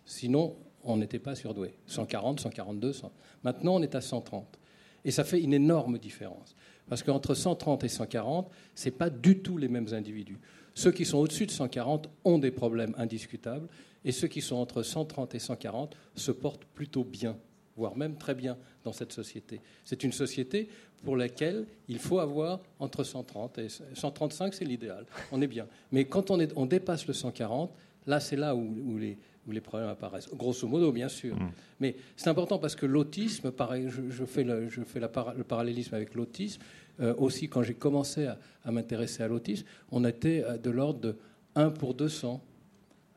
Sinon, 0.06 0.56
on 0.84 0.98
n'était 0.98 1.20
pas 1.20 1.36
surdoué. 1.36 1.76
140, 1.86 2.40
142, 2.40 2.94
100. 2.94 3.12
Maintenant, 3.44 3.76
on 3.76 3.82
est 3.82 3.96
à 3.96 4.02
130. 4.02 4.60
Et 5.06 5.12
ça 5.12 5.24
fait 5.24 5.42
une 5.42 5.54
énorme 5.54 5.98
différence. 5.98 6.56
Parce 6.88 7.04
qu'entre 7.04 7.36
130 7.36 7.84
et 7.84 7.88
140, 7.88 8.50
ce 8.74 8.86
n'est 8.86 8.96
pas 8.96 9.10
du 9.10 9.40
tout 9.40 9.58
les 9.58 9.68
mêmes 9.68 9.94
individus. 9.94 10.40
Ceux 10.74 10.92
qui 10.92 11.06
sont 11.06 11.18
au-dessus 11.18 11.46
de 11.46 11.51
140 11.51 12.10
ont 12.25 12.39
des 12.39 12.51
problèmes 12.51 12.96
indiscutables, 12.98 13.68
et 14.06 14.12
ceux 14.12 14.28
qui 14.28 14.42
sont 14.42 14.56
entre 14.56 14.82
130 14.82 15.36
et 15.36 15.39
140 15.39 15.96
se 16.16 16.32
portent 16.32 16.66
plutôt 16.66 17.04
bien, 17.04 17.38
voire 17.79 17.98
même 17.98 18.15
très 18.17 18.36
bien 18.36 18.57
dans 18.83 18.91
cette 18.91 19.13
société. 19.13 19.62
C'est 19.86 20.03
une 20.03 20.12
société 20.12 20.69
pour 21.03 21.15
laquelle 21.15 21.65
il 21.88 21.98
faut 21.98 22.19
avoir 22.19 22.59
entre 22.77 23.03
130 23.03 23.57
et 23.57 23.67
135, 23.93 24.53
c'est 24.53 24.65
l'idéal. 24.65 25.05
On 25.31 25.41
est 25.41 25.48
bien. 25.48 25.65
Mais 25.91 26.05
quand 26.05 26.29
on, 26.29 26.39
est, 26.39 26.51
on 26.57 26.65
dépasse 26.65 27.07
le 27.07 27.13
140, 27.13 27.71
là, 28.05 28.19
c'est 28.19 28.36
là 28.36 28.53
où, 28.53 28.98
les, 28.98 29.17
où, 29.48 29.51
les, 29.51 29.62
problèmes 29.62 29.89
apparaissent. 29.89 30.29
Grosso 30.36 30.67
modo, 30.67 30.91
bien 30.91 31.07
sûr. 31.07 31.38
Mm. 31.38 31.51
Mais 31.79 31.95
c'est 32.17 32.29
important 32.29 32.59
parce 32.59 32.75
que 32.75 32.86
l'autisme, 32.86 33.51
pareil, 33.51 33.88
je, 33.89 34.25
fais, 34.25 34.43
le, 34.43 34.67
je 34.67 34.81
fais 34.81 35.00
la, 35.00 35.09
le 35.38 35.43
parallélisme 35.45 35.95
avec 35.95 36.15
l'autisme. 36.15 36.62
Euh, 37.00 37.15
aussi, 37.17 37.48
quand 37.48 37.63
j'ai 37.63 37.75
commencé 37.75 38.25
à, 38.25 38.38
à 38.65 38.71
m'intéresser 38.71 39.24
à 39.24 39.29
l'autisme, 39.29 39.65
on 39.91 40.03
était 40.03 40.43
euh, 40.43 40.57
de 40.57 40.69
l'ordre 40.69 41.00
de 41.00 41.15
1 41.55 41.69
pour 41.69 41.93
200, 41.93 42.43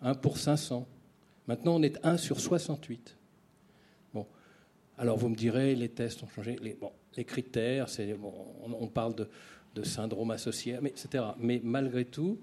1 0.02 0.14
pour 0.14 0.38
500. 0.38 0.87
Maintenant, 1.49 1.75
on 1.75 1.83
est 1.83 1.99
1 2.04 2.16
sur 2.16 2.38
68. 2.38 3.16
Alors, 5.03 5.17
vous 5.19 5.29
me 5.29 5.35
direz, 5.35 5.75
les 5.75 5.89
tests 5.89 6.23
ont 6.23 6.29
changé. 6.29 6.57
Les, 6.63 7.25
critères, 7.25 7.89
on, 8.63 8.87
parle 8.87 9.17
de, 9.75 9.83
syndrome 9.83 10.31
associé, 10.31 10.75
etc. 10.75 11.25
Mais 11.41 11.61
malgré 11.65 12.05
tout, 12.05 12.39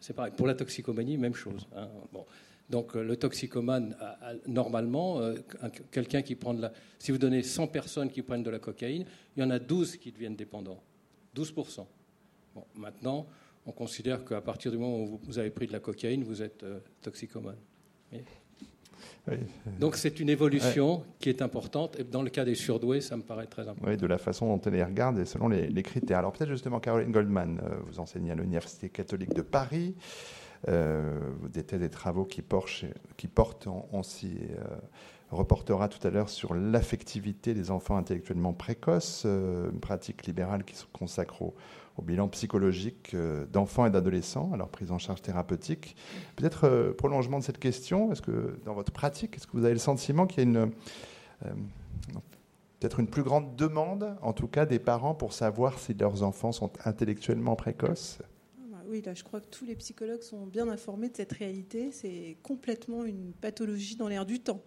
c'est 0.00 0.12
pareil. 0.12 0.32
Pour 0.36 0.48
la 0.48 0.56
toxicomanie, 0.56 1.16
même 1.16 1.36
chose. 1.36 1.68
Hein. 1.76 1.88
Donc 2.68 2.96
euh, 2.96 3.04
le 3.04 3.16
toxicomane, 3.16 3.96
normalement, 4.48 5.20
euh, 5.20 5.36
quelqu'un 5.92 6.22
qui 6.22 6.34
prend 6.34 6.54
de 6.54 6.62
la... 6.62 6.72
Si 6.98 7.12
vous 7.12 7.18
donnez 7.18 7.44
100 7.44 7.68
personnes 7.68 8.10
qui 8.10 8.22
prennent 8.22 8.42
de 8.42 8.50
la 8.50 8.58
cocaïne, 8.58 9.04
il 9.36 9.40
y 9.40 9.46
en 9.46 9.50
a 9.50 9.60
12 9.60 9.98
qui 9.98 10.10
deviennent 10.10 10.34
dépendants. 10.34 10.82
12%. 11.36 11.86
Bon, 12.56 12.64
maintenant, 12.74 13.28
on 13.64 13.70
considère 13.70 14.24
qu'à 14.24 14.40
partir 14.40 14.72
du 14.72 14.78
moment 14.78 15.04
où 15.04 15.20
vous 15.22 15.38
avez 15.38 15.50
pris 15.50 15.68
de 15.68 15.72
la 15.72 15.78
cocaïne, 15.78 16.24
vous 16.24 16.42
êtes 16.42 16.64
euh, 16.64 16.80
Donc 19.78 19.96
c'est 19.96 20.20
une 20.20 20.28
évolution 20.28 21.04
qui 21.18 21.28
est 21.28 21.42
importante. 21.42 21.98
Et 21.98 22.04
dans 22.04 22.22
le 22.22 22.30
cas 22.30 22.44
des 22.44 22.54
surdoués, 22.54 23.00
ça 23.00 23.16
me 23.16 23.22
paraît 23.22 23.46
très 23.46 23.62
important. 23.62 23.88
Oui, 23.88 23.96
de 23.96 24.06
la 24.06 24.18
façon 24.18 24.46
dont 24.46 24.60
on 24.64 24.70
les 24.70 24.82
regarde 24.82 25.18
et 25.18 25.24
selon 25.24 25.48
les, 25.48 25.82
critères. 25.82 26.18
Alors 26.18 26.32
peut-être 26.32 26.50
justement, 26.50 26.80
Caroline 26.80 27.12
Goldman, 27.12 27.60
euh, 27.62 27.76
vous 27.86 28.00
enseignez 28.00 28.30
à 28.30 28.34
l'Université 28.34 28.88
catholique 28.88 29.34
de 29.34 29.42
Paris. 29.42 29.94
Euh, 30.68 31.18
vous 31.40 31.58
êtes 31.58 31.74
des 31.74 31.90
travaux 31.90 32.24
qui, 32.24 32.40
portent, 32.40 32.84
qui 33.16 33.26
portent 33.26 33.66
on, 33.66 34.02
s'y 34.04 34.38
euh, 34.38 34.64
reportera 35.30 35.88
tout 35.88 36.06
à 36.06 36.10
l'heure 36.10 36.28
sur 36.28 36.54
l'affectivité 36.54 37.52
des 37.52 37.72
enfants 37.72 37.96
intellectuellement 37.96 38.52
précoces, 38.52 39.24
une 39.24 39.80
pratique 39.80 40.24
libérale 40.26 40.62
qui 40.64 40.76
se 40.76 40.84
consacre 40.92 41.42
au, 41.42 41.54
au 41.96 42.02
bilan 42.02 42.28
psychologique 42.28 43.14
d'enfants 43.52 43.86
et 43.86 43.90
d'adolescents, 43.90 44.50
à 44.52 44.56
leur 44.56 44.68
prise 44.68 44.90
en 44.92 44.98
charge 44.98 45.22
thérapeutique. 45.22 45.96
Peut-être 46.36 46.94
prolongement 46.96 47.38
de 47.38 47.44
cette 47.44 47.58
question, 47.58 48.12
est-ce 48.12 48.22
que 48.22 48.58
dans 48.64 48.74
votre 48.74 48.92
pratique, 48.92 49.36
est-ce 49.36 49.46
que 49.46 49.56
vous 49.56 49.64
avez 49.64 49.74
le 49.74 49.80
sentiment 49.80 50.26
qu'il 50.26 50.38
y 50.38 50.46
a 50.46 50.48
une 50.48 50.72
peut-être 52.80 52.98
une 52.98 53.06
plus 53.06 53.22
grande 53.22 53.54
demande, 53.54 54.16
en 54.22 54.32
tout 54.32 54.48
cas 54.48 54.66
des 54.66 54.80
parents, 54.80 55.14
pour 55.14 55.32
savoir 55.32 55.78
si 55.78 55.94
leurs 55.94 56.24
enfants 56.24 56.50
sont 56.50 56.72
intellectuellement 56.84 57.54
précoces? 57.54 58.18
Oui, 58.88 59.00
là, 59.02 59.14
je 59.14 59.22
crois 59.22 59.40
que 59.40 59.46
tous 59.46 59.64
les 59.64 59.76
psychologues 59.76 60.22
sont 60.22 60.46
bien 60.46 60.68
informés 60.68 61.08
de 61.08 61.16
cette 61.16 61.32
réalité. 61.32 61.92
C'est 61.92 62.36
complètement 62.42 63.04
une 63.04 63.32
pathologie 63.32 63.94
dans 63.94 64.08
l'air 64.08 64.26
du 64.26 64.40
temps, 64.40 64.60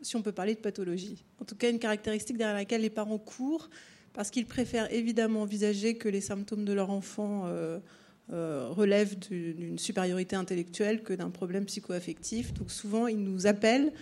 si 0.00 0.16
on 0.16 0.22
peut 0.22 0.32
parler 0.32 0.56
de 0.56 0.60
pathologie. 0.60 1.24
En 1.40 1.44
tout 1.44 1.54
cas, 1.54 1.70
une 1.70 1.78
caractéristique 1.78 2.36
derrière 2.36 2.56
laquelle 2.56 2.82
les 2.82 2.90
parents 2.90 3.18
courent, 3.18 3.70
parce 4.14 4.30
qu'ils 4.30 4.46
préfèrent 4.46 4.92
évidemment 4.92 5.42
envisager 5.42 5.96
que 5.96 6.08
les 6.08 6.20
symptômes 6.20 6.64
de 6.64 6.72
leur 6.72 6.90
enfant 6.90 7.44
euh, 7.46 7.78
euh, 8.32 8.68
relèvent 8.70 9.18
d'une 9.18 9.78
supériorité 9.78 10.36
intellectuelle 10.36 11.02
que 11.02 11.12
d'un 11.12 11.30
problème 11.30 11.64
psychoaffectif. 11.64 12.52
Donc 12.54 12.70
souvent, 12.70 13.06
ils 13.06 13.22
nous 13.22 13.46
appellent 13.46 13.92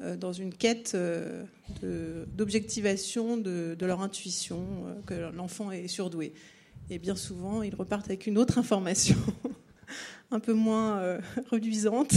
euh, 0.00 0.16
dans 0.16 0.32
une 0.32 0.54
quête 0.54 0.96
d'objectivation 1.82 3.36
de, 3.36 3.74
de, 3.78 3.86
leur 3.86 4.00
intuition, 4.02 4.64
que 5.06 5.14
l'enfant 5.34 5.70
est 5.72 5.88
surdoué. 5.88 6.32
Et 6.90 6.98
bien 6.98 7.16
souvent, 7.16 7.62
ils 7.62 7.74
repartent 7.74 8.06
avec 8.06 8.26
une 8.26 8.38
autre 8.38 8.58
information, 8.58 9.16
un 10.30 10.38
peu 10.38 10.52
moins 10.52 11.18
reluisante, 11.50 12.12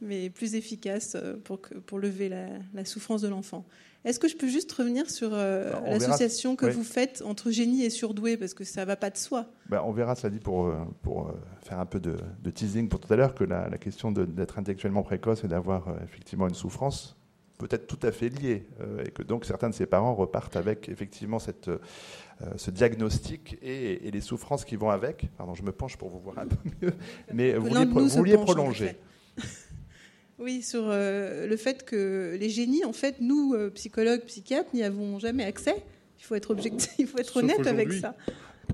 mais 0.00 0.30
plus 0.30 0.54
efficace 0.54 1.14
euh, 1.14 1.34
pour, 1.42 1.60
pour 1.86 1.98
lever 1.98 2.28
la, 2.28 2.84
souffrance 2.84 3.22
de 3.22 3.28
l'enfant. 3.28 3.64
Est-ce 4.04 4.20
que 4.20 4.28
je 4.28 4.36
peux 4.36 4.46
juste 4.46 4.70
revenir 4.72 5.10
sur 5.10 5.30
euh, 5.32 5.72
l'association 5.84 6.54
que 6.54 6.66
vous 6.66 6.84
faites 6.84 7.22
entre 7.26 7.50
génie 7.50 7.82
et 7.82 7.90
surdoué 7.90 8.36
Parce 8.36 8.54
que 8.54 8.62
ça 8.62 8.82
ne 8.82 8.86
va 8.86 8.94
pas 8.94 9.10
de 9.10 9.16
soi. 9.16 9.46
Ben, 9.68 9.82
on 9.84 9.90
verra, 9.90 10.14
ça 10.14 10.30
dit, 10.30 10.38
pour, 10.38 10.72
pour 11.02 11.32
faire 11.62 11.80
un 11.80 11.86
peu 11.86 11.98
de, 11.98 12.16
teasing 12.50 12.88
pour 12.88 13.00
tout 13.00 13.12
à 13.12 13.16
l'heure, 13.16 13.34
que 13.34 13.42
la, 13.42 13.68
la 13.68 13.78
question 13.78 14.12
d'être 14.12 14.58
intellectuellement 14.58 15.02
précoce 15.02 15.42
et 15.42 15.48
d'avoir 15.48 15.88
effectivement 16.04 16.46
une 16.46 16.54
souffrance 16.54 17.16
peut 17.58 17.68
être 17.70 17.86
tout 17.88 17.98
à 18.06 18.12
fait 18.12 18.28
liée. 18.28 18.68
et 19.04 19.10
que 19.10 19.22
donc 19.22 19.44
certains 19.44 19.70
de 19.70 19.74
ses 19.74 19.86
parents 19.86 20.14
repartent 20.14 20.56
avec 20.56 20.88
effectivement 20.88 21.40
cette 21.40 21.70
euh, 22.42 22.50
ce 22.56 22.70
diagnostic 22.70 23.56
et, 23.62 24.10
les 24.10 24.20
souffrances 24.20 24.66
qui 24.66 24.76
vont 24.76 24.90
avec. 24.90 25.30
Pardon, 25.38 25.54
je 25.54 25.62
me 25.62 25.72
penche 25.72 25.96
pour 25.96 26.10
vous 26.10 26.18
voir 26.18 26.38
un 26.38 26.46
peu 26.46 26.56
mieux, 26.82 26.92
mais 27.32 27.54
vous 27.54 27.70
vouliez, 28.10 28.36
prolonger. 28.36 28.96
Oui, 30.38 30.62
sur 30.62 30.84
euh, 30.86 31.46
le 31.46 31.56
fait 31.56 31.84
que 31.84 32.36
les 32.38 32.48
génies, 32.48 32.84
en 32.84 32.92
fait, 32.92 33.16
nous, 33.20 33.54
euh, 33.54 33.70
psychologues, 33.70 34.22
psychiatres, 34.22 34.68
n'y 34.74 34.82
avons 34.82 35.18
jamais 35.18 35.44
accès. 35.44 35.76
Il 36.18 36.24
faut 36.24 36.34
être 36.34 36.50
objectif, 36.50 36.94
il 36.98 37.06
faut 37.06 37.18
être 37.18 37.36
honnête 37.36 37.66
avec 37.66 37.92
ça. 37.92 38.14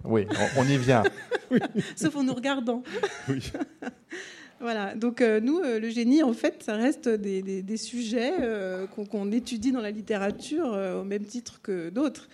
Oui, 0.05 0.27
on, 0.57 0.65
y 0.65 0.79
vient. 0.79 1.03
Sauf 1.97 2.17
en 2.17 2.25
nous 2.25 2.35
regardant. 2.35 2.83
Oui. 3.29 3.53
Voilà, 4.61 4.95
donc 4.95 5.21
nous, 5.21 5.61
le 5.61 5.91
génie, 5.91 6.23
en 6.23 6.33
fait, 6.33 6.63
ça 6.63 6.77
reste 6.77 7.09
des, 7.09 7.77
sujets 7.77 8.33
qu'on 8.95 9.33
étudie 9.33 9.73
dans 9.73 9.81
la 9.81 9.91
littérature 9.91 10.79
au 11.01 11.03
même 11.03 11.25
titre 11.25 11.61
que 11.61 11.91
d'autres. 11.91 12.29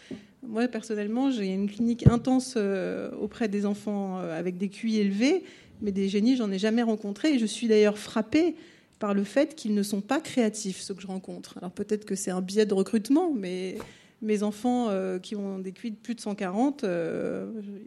Moi, 0.47 0.69
personnellement, 0.69 1.31
j'ai 1.31 1.53
une 1.53 1.69
clinique 1.69 2.07
intense 2.07 2.55
euh, 2.57 3.11
auprès 3.21 3.49
des 3.49 3.67
enfants 3.67 4.21
euh, 4.21 4.39
avec 4.39 4.57
des 4.57 4.69
QI 4.69 4.99
élevés, 4.99 5.43
mais 5.83 5.91
des 5.91 6.09
génies, 6.09 6.37
j'en 6.37 6.51
ai 6.51 6.59
jamais 6.59 6.83
rencontré. 6.83 7.35
Et 7.35 7.39
je 7.39 7.47
suis 7.47 7.67
d'ailleurs 7.67 7.99
frappée 7.99 8.55
par 8.99 9.15
le 9.15 9.25
fait 9.25 9.55
qu'ils 9.55 9.75
ne 9.75 9.83
sont 9.83 10.01
pas 10.01 10.21
créatifs, 10.21 10.81
ceux 10.81 10.95
que 10.95 11.03
je 11.03 11.07
rencontre. 11.07 11.57
Alors 11.59 11.71
peut-être 11.71 12.05
que 12.05 12.15
c'est 12.15 12.31
un 12.31 12.41
biais 12.41 12.67
de 12.67 12.75
recrutement, 12.75 13.33
mais 13.33 13.79
mes 14.23 14.43
enfants 14.43 14.89
euh, 14.89 15.19
qui 15.19 15.37
ont 15.37 15.59
des 15.59 15.73
QI 15.73 15.93
de 15.93 15.97
plus 15.97 16.15
de 16.15 16.21
140, 16.21 16.85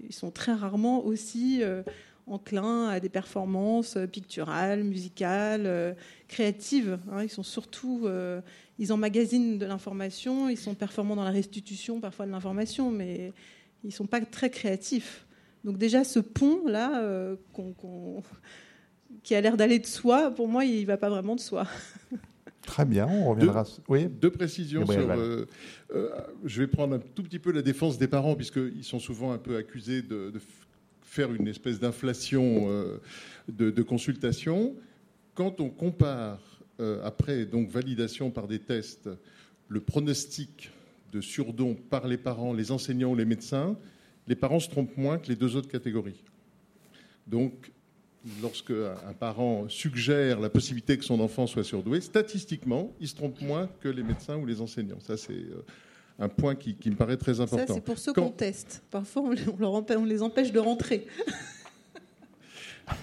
ils 0.08 0.14
sont 0.14 0.32
très 0.32 0.54
rarement 0.54 1.06
aussi 1.06 1.62
enclins 2.28 2.88
à 2.88 3.00
des 3.00 3.10
performances 3.10 3.98
picturales, 4.12 4.84
musicales, 4.84 5.96
créatives. 6.28 7.00
Hein. 7.12 7.24
Ils 7.24 7.30
sont 7.30 7.44
surtout 7.44 8.08
ils 8.82 8.92
emmagasinent 8.92 9.60
de 9.60 9.66
l'information, 9.68 10.50
ils 10.50 10.58
sont 10.58 10.74
performants 10.74 11.16
dans 11.16 11.24
la 11.24 11.30
restitution 11.30 12.00
parfois 12.00 12.26
de 12.26 12.32
l'information, 12.32 12.90
mais 12.90 13.32
ils 13.84 13.88
ne 13.88 13.92
sont 13.92 14.08
pas 14.08 14.20
très 14.22 14.50
créatifs. 14.50 15.28
Donc 15.64 15.78
déjà, 15.78 16.04
ce 16.04 16.20
pont-là, 16.20 17.04
euh, 17.04 17.36
qui 19.24 19.36
a 19.36 19.42
l'air 19.42 19.58
d'aller 19.58 19.80
de 19.80 19.86
soi, 19.86 20.32
pour 20.32 20.48
moi, 20.48 20.66
il 20.66 20.82
ne 20.82 20.86
va 20.86 20.98
pas 20.98 21.10
vraiment 21.10 21.36
de 21.36 21.40
soi. 21.40 21.68
Très 22.62 22.86
bien, 22.86 23.08
on 23.08 23.32
reviendra. 23.32 23.64
Deux, 23.64 23.70
oui. 23.88 24.08
deux 24.08 24.30
précisions 24.30 24.86
sur. 24.86 25.12
Euh, 25.12 25.46
euh, 25.96 26.10
je 26.46 26.62
vais 26.62 26.68
prendre 26.68 26.96
un 26.96 27.00
tout 27.00 27.24
petit 27.24 27.40
peu 27.40 27.52
la 27.52 27.62
défense 27.62 27.98
des 27.98 28.08
parents, 28.08 28.36
puisqu'ils 28.36 28.84
sont 28.84 29.00
souvent 29.00 29.32
un 29.32 29.38
peu 29.38 29.58
accusés 29.58 30.02
de, 30.02 30.32
faire 31.02 31.34
une 31.34 31.48
espèce 31.48 31.80
d'inflation 31.80 32.70
de, 33.50 33.72
de 33.72 33.82
consultation. 33.82 34.76
Quand 35.34 35.60
on 35.60 35.70
compare 35.70 36.40
euh, 36.82 37.00
après 37.04 37.46
donc 37.46 37.70
validation 37.70 38.32
par 38.32 38.48
des 38.48 38.58
tests, 38.58 39.10
le 39.68 39.80
pronostic 39.80 40.72
de 41.12 41.22
surdon 41.22 41.76
par 41.76 42.08
les 42.08 42.18
parents, 42.18 42.54
les 42.54 42.72
enseignants 42.72 43.12
ou 43.12 43.16
les 43.16 43.26
médecins, 43.26 43.78
les 44.28 44.36
parents 44.36 44.60
se 44.60 44.70
trompent 44.70 44.98
moins 44.98 45.20
que 45.20 45.28
les 45.28 45.36
deux 45.36 45.56
autres 45.56 45.68
catégories. 45.68 46.24
Donc, 47.28 47.72
lorsque 48.42 48.72
un 48.72 49.14
parent 49.14 49.68
suggère 49.68 50.40
la 50.40 50.50
possibilité 50.50 50.98
que 50.98 51.04
son 51.04 51.20
enfant 51.20 51.48
soit 51.48 51.64
surdoué, 51.64 52.02
statistiquement, 52.02 52.94
il 53.00 53.08
se 53.08 53.16
trompe 53.16 53.42
moins 53.42 53.70
que 53.80 53.90
les 53.90 54.04
médecins 54.04 54.38
ou 54.38 54.46
les 54.46 54.62
enseignants. 54.62 55.00
Ça, 55.00 55.18
c'est 55.18 55.34
euh, 55.34 55.66
un 56.20 56.30
point 56.30 56.56
qui, 56.56 56.76
me 56.86 56.96
paraît 56.96 57.18
très 57.18 57.40
important. 57.40 57.68
Ça, 57.68 57.74
c'est 57.74 57.84
pour 57.84 57.98
ceux 57.98 58.14
qu'on 58.14 58.30
teste. 58.30 58.84
Parfois, 58.92 59.24
on 59.60 60.06
les 60.06 60.22
empêche 60.22 60.52
de 60.52 60.60
rentrer. 60.60 61.08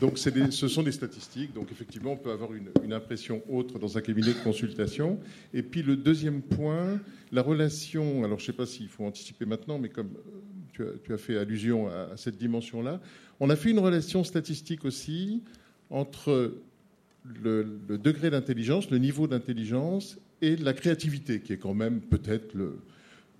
Donc 0.00 0.18
ce 0.18 0.68
sont 0.68 0.82
des 0.82 0.92
statistiques. 0.92 1.52
Donc 1.54 1.70
effectivement, 1.72 2.12
on 2.12 2.16
peut 2.16 2.30
avoir 2.30 2.50
une, 2.52 2.92
impression 2.92 3.42
autre 3.50 3.78
dans 3.78 3.98
un 3.98 4.00
cabinet 4.00 4.32
de 4.32 4.42
consultation. 4.42 5.18
Et 5.52 5.62
puis 5.62 5.82
le 5.82 5.96
deuxième 5.96 6.42
point, 6.42 7.00
la 7.32 7.42
relation. 7.42 8.25
Alors 8.25 8.38
je 8.38 8.44
ne 8.44 8.46
sais 8.46 8.52
pas 8.52 8.66
s'il 8.66 8.88
faut 8.88 9.04
anticiper 9.04 9.44
maintenant, 9.44 9.78
mais 9.78 9.88
comme 9.88 10.10
euh, 10.80 10.96
tu 11.02 11.12
as, 11.12 11.18
fait 11.18 11.37
allusion 11.37 11.88
à, 11.88 12.16
cette 12.16 12.37
dimension-là, 12.37 13.00
on 13.40 13.50
a 13.50 13.57
fait 13.57 13.71
une 13.71 13.78
relation 13.78 14.25
statistique 14.25 14.85
aussi 14.85 15.42
entre 15.90 16.54
le, 17.25 17.80
degré 17.88 18.30
d'intelligence, 18.30 18.90
le 18.90 18.99
niveau 18.99 19.26
d'intelligence 19.26 20.18
et 20.42 20.57
la 20.57 20.73
créativité, 20.73 21.40
qui 21.40 21.52
est 21.52 21.59
quand 21.59 21.75
même 21.75 22.00
peut-être 22.00 22.54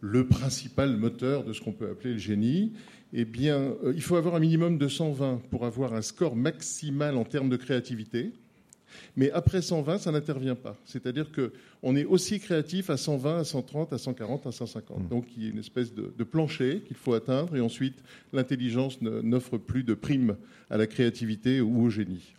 le 0.01 0.27
principal 0.27 0.97
moteur 0.97 1.45
de 1.45 1.53
ce 1.53 1.61
qu'on 1.61 1.73
peut 1.73 1.91
appeler 1.91 2.13
le 2.13 2.19
génie 2.19 2.73
eh 3.13 3.25
bien, 3.25 3.75
euh, 3.85 3.93
il 3.95 4.03
faut 4.03 4.17
avoir 4.17 4.35
un 4.35 4.41
minimum 4.41 4.79
de 4.79 4.89
120 4.89 5.43
pour 5.51 5.65
avoir 5.65 5.95
un 5.95 6.03
score 6.03 6.37
maximal 6.37 7.17
en 7.17 7.25
termes 7.25 7.49
de 7.49 7.57
créativité. 7.57 8.33
Mais 9.17 9.31
après 9.31 9.63
120, 9.63 9.99
ça 9.99 10.13
n'intervient 10.13 10.55
pas. 10.55 10.77
C'est-à-dire 10.85 11.31
qu'on 11.33 11.97
est 11.97 12.05
aussi 12.05 12.41
créatif 12.41 12.91
à 12.91 12.97
120, 12.97 13.41
à 13.41 13.45
130, 13.45 13.93
à 13.93 13.99
140, 13.99 14.47
à 14.47 14.53
150. 14.53 14.99
Hmm. 14.99 15.09
Donc 15.09 15.25
il 15.37 15.45
y 15.45 15.47
a 15.47 15.51
une 15.51 15.59
espèce 15.59 15.95
de, 15.95 16.13
de 16.17 16.25
plancher 16.25 16.83
qu'il 16.87 16.97
faut 16.97 17.15
atteindre 17.15 17.57
et 17.57 17.61
ensuite 17.61 18.03
l'intelligence 18.33 19.01
n'offre 19.03 19.59
plus 19.59 19.83
de 19.83 19.95
prime 19.95 20.37
à 20.71 20.77
la 20.77 20.87
créativité 20.87 21.61
ou 21.61 21.83
au 21.83 21.91
génie. 21.91 22.35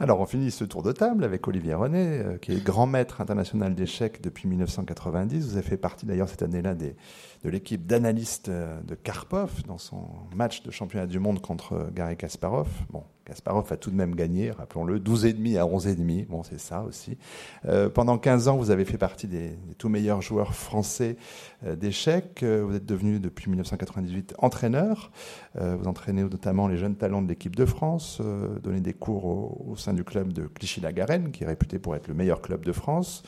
Alors, 0.00 0.20
on 0.20 0.26
finit 0.26 0.52
ce 0.52 0.62
tour 0.62 0.84
de 0.84 0.92
table 0.92 1.24
avec 1.24 1.48
Olivier 1.48 1.74
René, 1.74 2.20
euh, 2.20 2.38
qui 2.38 2.52
est 2.52 2.62
grand 2.62 2.86
maître 2.86 3.20
international 3.20 3.74
d'échecs 3.74 4.22
depuis 4.22 4.46
1990. 4.46 5.48
Vous 5.48 5.56
avez 5.56 5.66
fait 5.66 5.76
partie 5.76 6.06
d'ailleurs 6.06 6.28
cette 6.28 6.42
année-là 6.42 6.76
de 6.76 6.94
l'équipe 7.42 7.84
d'analystes 7.84 8.48
euh, 8.48 8.80
de 8.82 8.94
Karpov 8.94 9.64
dans 9.66 9.78
son 9.78 10.06
match 10.36 10.62
de 10.62 10.70
championnat 10.70 11.08
du 11.08 11.18
monde 11.18 11.40
contre 11.40 11.90
Gary 11.92 12.16
Kasparov. 12.16 12.68
Bon, 12.90 13.02
Kasparov 13.28 13.70
a 13.70 13.76
tout 13.76 13.90
de 13.90 13.94
même 13.94 14.14
gagné, 14.14 14.50
rappelons-le, 14.50 14.98
12,5 14.98 15.58
à 15.58 15.64
11,5. 15.66 16.26
Bon, 16.28 16.42
c'est 16.42 16.58
ça 16.58 16.82
aussi. 16.82 17.18
Euh, 17.66 17.90
pendant 17.90 18.16
15 18.16 18.48
ans, 18.48 18.56
vous 18.56 18.70
avez 18.70 18.86
fait 18.86 18.96
partie 18.96 19.26
des, 19.26 19.50
tout 19.76 19.90
meilleurs 19.90 20.22
joueurs 20.22 20.54
français 20.54 21.18
euh, 21.66 21.76
d'échecs. 21.76 22.42
Euh, 22.42 22.64
vous 22.66 22.74
êtes 22.74 22.86
devenu, 22.86 23.20
depuis 23.20 23.50
1998, 23.50 24.34
entraîneur. 24.38 25.10
vous 25.54 25.86
entraînez 25.86 26.22
notamment 26.22 26.68
les 26.68 26.78
jeunes 26.78 26.96
talents 26.96 27.20
de 27.20 27.28
l'équipe 27.28 27.54
de 27.54 27.66
France, 27.66 28.22
donnez 28.62 28.80
des 28.80 28.94
cours 28.94 29.24
au, 29.24 29.76
sein 29.76 29.92
du 29.92 30.04
club 30.04 30.32
de 30.32 30.46
Clichy-la-Garenne, 30.46 31.30
qui 31.30 31.44
est 31.44 31.46
réputé 31.46 31.78
pour 31.78 31.96
être 31.96 32.08
le 32.08 32.14
meilleur 32.14 32.40
club 32.40 32.64
de 32.64 32.72
France. 32.72 33.22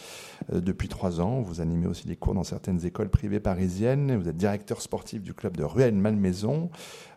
depuis 0.51 0.89
trois 0.89 1.21
ans, 1.21 1.41
vous 1.41 1.61
animez 1.61 1.87
aussi 1.87 2.07
des 2.07 2.17
cours 2.17 2.35
dans 2.35 2.45
certaines 2.45 2.87
écoles 2.87 3.09
privées 3.09 3.41
parisiennes. 3.41 4.17
Vous 4.17 4.29
êtes 4.29 4.37
directeur 4.37 4.81
sportif 4.81 5.23
du 5.23 5.35
club 5.35 5.57
de 5.57 5.65
Ruelle-Malmaison. 5.65 6.71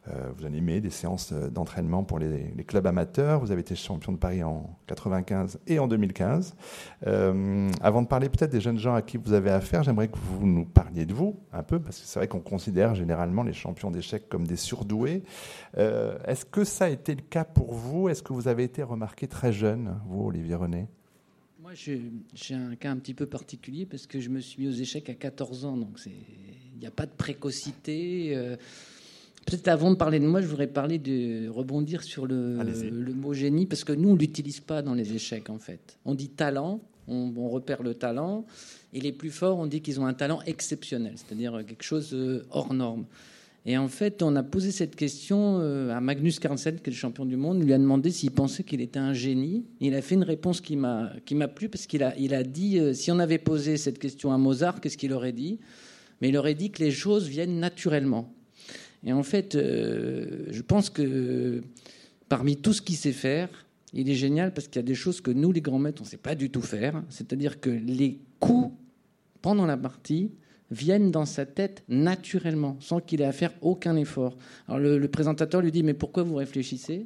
Euh, 0.10 0.32
vous 0.36 0.46
animez 0.46 0.82
des 0.82 0.90
séances 0.90 1.32
euh, 1.32 1.50
d'entraînement 1.50 2.04
pour 2.04 2.20
les, 2.20 2.52
clubs 2.68 2.86
amateurs. 2.86 3.40
Vous 3.40 3.52
avez 3.52 3.62
été 3.62 3.74
champion 3.74 4.12
de 4.12 4.18
Paris 4.18 4.44
en 4.44 4.78
95 4.88 5.60
et 5.68 5.80
en 5.80 5.88
2015. 5.88 6.56
Euh, 7.08 7.72
avant 7.82 8.02
de 8.02 8.08
parler 8.08 8.28
peut-être 8.28 8.52
des 8.52 8.60
jeunes 8.60 8.78
gens 8.78 8.96
à 8.96 9.02
qui 9.02 9.16
vous 9.16 9.32
avez 9.32 9.50
affaire, 9.50 9.84
j'aimerais 9.84 10.10
que 10.10 10.18
vous 10.18 10.46
nous 10.46 10.66
parliez 10.66 11.06
de 11.06 11.14
vous 11.14 11.40
un 11.54 11.64
peu, 11.64 11.80
parce 11.80 12.00
que 12.00 12.06
c'est 12.06 12.20
vrai 12.20 12.28
qu'on 12.28 12.42
considère 12.42 12.96
généralement 12.96 13.44
les 13.44 13.54
champions 13.54 13.92
d'échecs 13.92 14.28
comme 14.28 14.46
des 14.46 14.58
surdoués. 14.58 15.24
Est-ce 15.76 16.46
que 16.46 16.64
ça 16.64 16.86
a 16.86 16.90
été 16.90 17.16
le 17.16 17.22
cas 17.22 17.46
pour 17.46 17.74
vous? 17.74 18.10
Est-ce 18.10 18.24
que 18.24 18.34
vous 18.34 18.48
avez 18.48 18.64
été 18.64 18.84
remarqué 18.84 19.28
très 19.28 19.54
jeune, 19.54 19.98
vous, 20.08 20.26
Olivier 20.26 20.56
René? 20.56 20.88
Moi, 21.62 21.72
j'ai 21.76 22.56
un 22.56 22.76
cas 22.76 22.92
un 22.92 22.98
petit 22.98 23.14
peu 23.14 23.26
particulier 23.26 23.86
parce 23.86 24.06
que 24.06 24.20
je 24.20 24.30
me 24.30 24.40
suis 24.40 24.64
mis 24.64 24.68
aux 24.68 24.78
échecs 24.78 25.10
à 25.10 25.14
14 25.14 25.66
ans, 25.66 25.78
donc 25.78 25.98
il 26.06 26.80
n'y 26.80 26.86
a 26.86 26.92
pas 26.92 27.06
de 27.06 27.12
précocité. 27.12 28.58
Peut-être 29.46 29.68
avant 29.68 29.92
de 29.92 29.96
parler 29.96 30.20
de 30.20 30.26
moi, 30.26 30.42
je 30.42 30.48
voudrais 30.48 30.68
parler 30.68 31.00
de 31.00 31.50
rebondir 31.50 32.04
sur 32.04 32.26
le, 32.26 32.58
le 32.58 33.14
mot 33.14 33.34
génie, 33.34 33.66
parce 33.66 33.84
que 33.84 33.94
nous, 33.94 34.10
on 34.10 34.16
l'utilise 34.16 34.60
pas 34.60 34.82
dans 34.82 34.94
les 34.94 35.14
échecs, 35.14 35.50
en 35.50 35.60
fait. 35.60 35.98
On 36.06 36.16
dit 36.16 36.30
talent, 36.30 36.82
on, 37.08 37.34
on, 37.36 37.50
repère 37.50 37.84
le 37.84 37.94
talent, 37.94 38.46
et 38.94 39.02
les 39.02 39.12
plus 39.12 39.32
forts, 39.32 39.60
on 39.60 39.66
dit 39.66 39.82
qu'ils 39.82 40.00
ont 40.00 40.06
un 40.06 40.14
talent 40.14 40.42
exceptionnel, 40.46 41.14
c'est-à-dire 41.16 41.64
quelque 41.66 41.84
chose 41.84 42.16
hors 42.52 42.74
norme. 42.74 43.06
Et 43.66 43.78
en 43.78 43.88
fait, 43.88 44.22
on 44.22 44.36
a 44.36 44.44
posé 44.44 44.72
cette 44.72 44.96
question 44.96 45.60
euh, 45.62 45.96
à 45.96 46.02
Magnus 46.02 46.40
Carlsen, 46.40 46.76
qui 46.76 46.90
est 46.90 46.94
le 46.94 46.98
champion 46.98 47.26
du 47.26 47.38
monde. 47.38 47.60
Il 47.60 47.66
lui 47.66 47.74
a 47.74 47.78
demandé 47.78 48.12
s'il 48.12 48.32
pensait 48.32 48.64
qu'il 48.64 48.82
était 48.82 49.00
un 49.00 49.14
génie. 49.14 49.66
il 49.80 49.96
a 49.96 50.02
fait 50.02 50.16
une 50.16 50.24
réponse 50.24 50.60
qui 50.60 50.76
m'a 50.76 51.14
qui 51.26 51.34
m'a 51.34 51.48
plu 51.48 51.70
parce 51.70 51.88
qu'il 51.88 52.04
a 52.04 52.14
il 52.18 52.34
a 52.34 52.44
dit 52.44 52.80
euh, 52.80 52.94
si 52.94 53.10
on 53.12 53.20
avait 53.20 53.38
posé 53.38 53.78
cette 53.78 54.00
question 54.00 54.34
à 54.34 54.38
Mozart, 54.38 54.82
qu'est-ce 54.82 54.98
qu'il 54.98 55.14
aurait 55.14 55.32
dit? 55.32 55.60
Mais 56.22 56.30
il 56.30 56.38
aurait 56.38 56.56
dit 56.56 56.72
que 56.72 56.84
les 56.84 56.92
choses 56.92 57.28
viennent 57.28 57.60
naturellement. 57.60 58.34
Et 59.06 59.14
en 59.14 59.24
fait, 59.24 59.56
euh, 59.56 60.46
je 60.50 60.62
pense 60.62 60.90
que 60.90 61.62
parmi 62.30 62.58
tout 62.58 62.74
ce 62.74 62.82
qu'il 62.82 62.96
sait 62.96 63.12
faire, 63.12 63.50
il 63.94 64.10
est 64.10 64.16
génial 64.16 64.54
parce 64.54 64.68
qu'il 64.68 64.78
y 64.78 64.86
a 64.86 64.88
des 64.88 64.96
choses 64.96 65.22
que 65.22 65.32
nous, 65.32 65.52
les 65.52 65.62
grands 65.62 65.80
maîtres, 65.80 66.02
on 66.02 66.06
ne 66.06 66.10
sait 66.10 66.18
pas 66.18 66.36
du 66.36 66.50
tout 66.50 66.62
faire. 66.62 67.04
C'est-à-dire 67.10 67.60
que 67.60 67.70
les 67.70 68.20
coups 68.40 68.74
pendant 69.42 69.66
la 69.66 69.78
partie 69.78 70.32
viennent 70.72 71.12
dans 71.12 71.26
sa 71.26 71.46
tête 71.46 71.84
naturellement, 71.88 72.78
sans 72.80 73.00
qu'il 73.00 73.22
ait 73.22 73.26
à 73.26 73.32
faire 73.32 73.54
aucun 73.62 73.96
effort. 73.96 74.38
Alors 74.68 74.80
le, 74.80 75.08
présentateur 75.08 75.62
lui 75.62 75.72
dit 75.72 75.84
mais 75.84 75.94
pourquoi 75.94 76.24
vous 76.24 76.36
réfléchissez? 76.36 77.06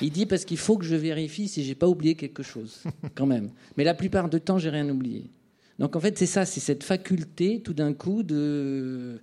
Il 0.00 0.10
dit 0.10 0.24
parce 0.24 0.44
qu'il 0.44 0.56
faut 0.56 0.78
que 0.78 0.84
je 0.84 0.94
vérifie 0.94 1.48
si 1.48 1.64
j'ai 1.64 1.74
pas 1.74 1.88
oublié 1.88 2.14
quelque 2.14 2.42
chose, 2.42 2.82
quand 3.14 3.26
même. 3.26 3.50
Mais 3.76 3.84
la 3.84 3.94
plupart 3.94 4.30
du 4.30 4.40
temps, 4.40 4.58
j'ai 4.58 4.70
rien 4.70 4.88
oublié. 4.88 5.30
Donc 5.78 5.96
en 5.96 6.00
fait, 6.00 6.16
c'est 6.16 6.26
ça, 6.26 6.46
c'est 6.46 6.60
cette 6.60 6.84
faculté 6.84 7.60
tout 7.60 7.74
d'un 7.74 7.92
coup 7.92 8.22
de 8.22 9.20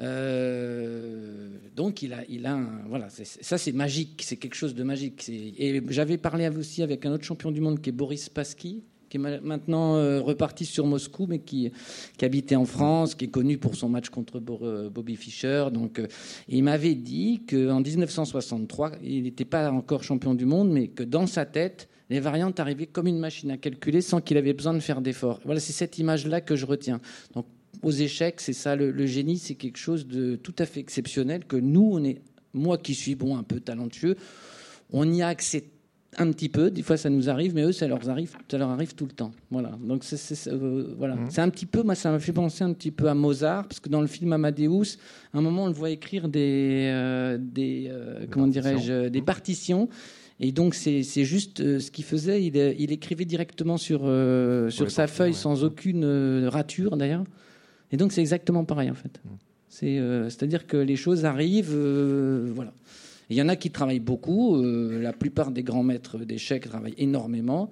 euh, 0.00 1.48
donc 1.76 2.02
il 2.02 2.12
a, 2.12 2.58
voilà, 2.88 3.08
ça 3.10 3.58
c'est 3.58 3.72
magique, 3.72 4.22
c'est 4.24 4.36
quelque 4.36 4.56
chose 4.56 4.74
de 4.74 4.82
magique. 4.82 5.28
Et 5.28 5.82
j'avais 5.88 6.18
parlé 6.18 6.48
aussi 6.48 6.82
avec 6.82 7.06
un 7.06 7.12
autre 7.12 7.24
champion 7.24 7.50
du 7.50 7.60
monde 7.60 7.80
qui 7.80 7.90
est 7.90 7.92
Boris 7.92 8.28
Pasky, 8.28 8.82
qui 9.08 9.18
est 9.18 9.40
maintenant 9.40 9.96
euh, 9.96 10.20
reparti 10.20 10.64
sur 10.64 10.86
Moscou, 10.86 11.26
mais 11.28 11.38
qui, 11.38 11.70
habitait 12.20 12.56
en 12.56 12.64
France, 12.64 13.14
qui 13.14 13.26
est 13.26 13.28
connu 13.28 13.58
pour 13.58 13.76
son 13.76 13.88
match 13.88 14.08
contre 14.08 14.42
euh, 14.62 14.90
Bobby 14.90 15.14
Fischer. 15.14 15.66
Donc, 15.72 16.00
il 16.48 16.64
m'avait 16.64 16.96
dit 16.96 17.42
qu'en 17.48 17.80
1963, 17.80 18.92
il 19.02 19.22
n'était 19.22 19.44
pas 19.44 19.70
encore 19.70 20.02
champion 20.02 20.34
du 20.34 20.46
monde, 20.46 20.70
mais 20.70 20.88
que 20.88 21.04
dans 21.04 21.28
sa 21.28 21.46
tête, 21.46 21.88
les 22.10 22.20
variantes 22.20 22.60
arrivaient 22.60 22.86
comme 22.86 23.06
une 23.06 23.18
machine 23.18 23.50
à 23.50 23.56
calculer 23.56 24.00
sans 24.00 24.20
qu'il 24.20 24.36
avait 24.36 24.52
besoin 24.52 24.74
de 24.74 24.80
faire 24.80 25.00
d'efforts. 25.00 25.40
Voilà, 25.44 25.60
c'est 25.60 25.72
cette 25.72 25.98
image-là 25.98 26.40
que 26.40 26.56
je 26.56 26.66
retiens. 26.66 27.00
Donc, 27.34 27.46
aux 27.82 27.90
échecs, 27.90 28.40
c'est 28.40 28.52
ça, 28.52 28.76
le, 28.76 28.90
le 28.90 29.06
génie, 29.06 29.38
c'est 29.38 29.54
quelque 29.54 29.78
chose 29.78 30.06
de 30.06 30.36
tout 30.36 30.54
à 30.58 30.66
fait 30.66 30.80
exceptionnel 30.80 31.44
que 31.44 31.56
nous, 31.56 31.90
on 31.92 32.04
est, 32.04 32.20
moi 32.52 32.78
qui 32.78 32.94
suis 32.94 33.14
bon, 33.14 33.36
un 33.36 33.42
peu 33.42 33.60
talentueux, 33.60 34.16
on 34.92 35.10
y 35.12 35.22
a 35.22 35.28
accès 35.28 35.64
un 36.18 36.30
petit 36.30 36.48
peu, 36.48 36.70
des 36.70 36.82
fois 36.82 36.96
ça 36.96 37.10
nous 37.10 37.28
arrive, 37.28 37.54
mais 37.54 37.62
eux 37.62 37.72
ça 37.72 37.86
leur 37.86 38.08
arrive, 38.08 38.36
ça 38.50 38.58
leur 38.58 38.70
arrive 38.70 38.94
tout 38.94 39.06
le 39.06 39.12
temps. 39.12 39.32
Voilà. 39.50 39.72
Donc 39.82 40.04
c'est 40.04 40.48
euh, 40.48 40.94
voilà, 40.96 41.16
mmh. 41.16 41.26
c'est 41.30 41.40
un 41.40 41.48
petit 41.48 41.66
peu, 41.66 41.82
moi 41.82 41.94
ça 41.94 42.10
m'a 42.10 42.18
fait 42.18 42.32
penser 42.32 42.64
un 42.64 42.72
petit 42.72 42.90
peu 42.90 43.08
à 43.08 43.14
Mozart, 43.14 43.68
parce 43.68 43.80
que 43.80 43.88
dans 43.88 44.00
le 44.00 44.06
film 44.06 44.32
Amadeus, 44.32 44.98
à 45.32 45.38
un 45.38 45.40
moment 45.40 45.64
on 45.64 45.68
le 45.68 45.72
voit 45.72 45.90
écrire 45.90 46.28
des, 46.28 46.90
euh, 46.92 47.38
des, 47.40 47.88
euh, 47.90 48.26
comment 48.30 48.46
dirais-je, 48.46 49.08
des 49.08 49.22
partitions. 49.22 49.88
Et 50.40 50.50
donc 50.50 50.74
c'est 50.74 51.02
c'est 51.04 51.24
ce 51.24 51.90
qu'il 51.90 52.04
faisait, 52.04 52.42
il, 52.42 52.56
il, 52.56 52.90
écrivait 52.90 53.24
directement 53.24 53.76
sur 53.76 54.00
sur 54.70 54.90
sa 54.90 55.06
feuille 55.06 55.34
sans 55.34 55.62
aucune 55.62 56.04
rature 56.46 56.96
d'ailleurs. 56.96 57.24
Et 57.94 57.96
donc 57.96 58.12
c'est 58.12 58.20
exactement 58.20 58.64
pareil 58.64 58.90
en 58.90 58.94
fait. 58.94 59.20
Mmh. 59.24 59.28
C'est 59.68 59.98
c'est-à-dire 60.28 60.66
que 60.66 60.76
les 60.76 60.96
choses 60.96 61.24
arrivent, 61.24 61.74
voilà. 62.54 62.72
Il 63.30 63.36
y 63.36 63.42
en 63.42 63.48
a 63.48 63.56
qui 63.56 63.70
travaillent 63.70 64.00
beaucoup. 64.00 64.56
Euh, 64.56 65.00
la 65.00 65.12
plupart 65.12 65.50
des 65.50 65.62
grands 65.62 65.82
maîtres 65.82 66.18
d'échecs 66.18 66.68
travaillent 66.68 66.94
énormément. 66.98 67.70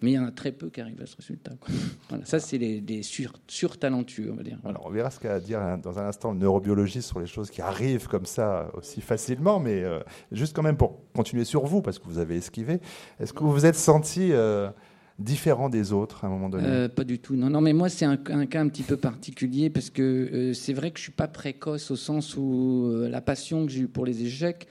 Mais 0.00 0.10
il 0.10 0.14
y 0.14 0.18
en 0.18 0.26
a 0.26 0.32
très 0.32 0.50
peu 0.50 0.68
qui 0.68 0.80
arrivent 0.80 1.00
à 1.00 1.06
ce 1.06 1.16
résultat. 1.16 1.52
Voilà, 2.08 2.24
ça, 2.24 2.40
c'est 2.40 2.58
les, 2.58 2.80
les 2.80 3.02
sur, 3.02 3.78
talentueux, 3.78 4.30
on 4.32 4.34
va 4.34 4.42
dire. 4.42 4.58
Alors, 4.64 4.86
on 4.86 4.90
verra 4.90 5.10
ce 5.10 5.20
qu'a 5.20 5.34
à 5.34 5.40
dire 5.40 5.60
hein, 5.60 5.78
dans 5.78 5.98
un 5.98 6.06
instant 6.06 6.32
le 6.32 6.38
neurobiologiste 6.38 7.08
sur 7.08 7.20
les 7.20 7.26
choses 7.26 7.50
qui 7.50 7.62
arrivent 7.62 8.08
comme 8.08 8.26
ça 8.26 8.70
aussi 8.74 9.00
facilement. 9.00 9.60
Mais 9.60 9.82
euh, 9.82 10.00
juste 10.32 10.54
quand 10.56 10.62
même 10.62 10.76
pour 10.76 10.98
continuer 11.14 11.44
sur 11.44 11.64
vous, 11.64 11.82
parce 11.82 11.98
que 11.98 12.04
vous 12.06 12.18
avez 12.18 12.36
esquivé, 12.36 12.80
est-ce 13.20 13.32
que 13.32 13.38
vous 13.38 13.52
vous 13.52 13.64
êtes 13.64 13.76
senti 13.76 14.32
euh, 14.32 14.68
différent 15.18 15.68
des 15.68 15.92
autres 15.92 16.24
à 16.24 16.28
un 16.28 16.30
moment 16.30 16.48
donné 16.48 16.88
Pas 16.88 17.04
du 17.04 17.18
tout. 17.18 17.36
Non, 17.36 17.50
non, 17.50 17.60
mais 17.60 17.72
moi, 17.72 17.88
c'est 17.88 18.04
un, 18.04 18.18
un, 18.30 18.46
cas 18.46 18.60
un 18.60 18.68
petit 18.68 18.82
peu 18.82 18.96
particulier 18.96 19.70
parce 19.70 19.90
que 19.90 20.52
c'est 20.54 20.72
vrai 20.72 20.90
que 20.90 20.98
je 20.98 21.04
suis 21.04 21.12
pas 21.12 21.28
précoce 21.28 21.90
au 21.90 21.96
sens 21.96 22.36
où 22.36 22.90
la 23.08 23.20
passion 23.20 23.66
que 23.66 23.72
j'ai 23.72 23.82
eue 23.82 23.88
pour 23.88 24.04
les 24.04 24.22
échecs, 24.22 24.66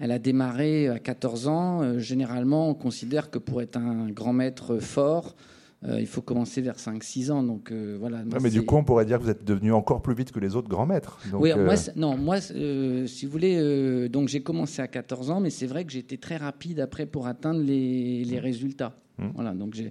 elle 0.00 0.10
a 0.10 0.18
démarré 0.18 0.88
à 0.88 0.98
14 0.98 1.48
ans. 1.48 1.82
Euh, 1.82 1.98
généralement, 1.98 2.68
on 2.68 2.74
considère 2.74 3.30
que 3.30 3.38
pour 3.38 3.62
être 3.62 3.76
un 3.76 4.08
grand 4.10 4.32
maître 4.32 4.78
fort, 4.78 5.36
euh, 5.84 6.00
il 6.00 6.06
faut 6.06 6.22
commencer 6.22 6.60
vers 6.62 6.76
5-6 6.76 7.30
ans. 7.30 7.42
Donc 7.42 7.70
euh, 7.70 7.96
voilà. 7.98 8.22
mais 8.42 8.50
du 8.50 8.62
coup, 8.62 8.76
on 8.76 8.84
pourrait 8.84 9.04
dire 9.04 9.18
que 9.18 9.24
vous 9.24 9.30
êtes 9.30 9.44
devenu 9.44 9.72
encore 9.72 10.02
plus 10.02 10.14
vite 10.14 10.32
que 10.32 10.40
les 10.40 10.56
autres 10.56 10.68
grands 10.68 10.86
maîtres. 10.86 11.18
oui, 11.32 11.52
moi, 11.56 11.74
non, 11.96 12.16
moi, 12.16 12.40
si 12.40 13.26
vous 13.26 13.32
voulez, 13.32 14.08
donc 14.08 14.28
j'ai 14.28 14.42
commencé 14.42 14.82
à 14.82 14.88
14 14.88 15.30
ans, 15.30 15.40
mais 15.40 15.50
c'est 15.50 15.66
vrai 15.66 15.84
que 15.84 15.92
j'étais 15.92 16.16
très 16.16 16.36
rapide 16.36 16.80
après 16.80 17.06
pour 17.06 17.26
atteindre 17.26 17.60
les, 17.60 18.24
les 18.24 18.38
résultats. 18.38 18.94
Mmh. 19.18 19.28
Voilà, 19.34 19.52
donc 19.52 19.74
j'ai 19.74 19.90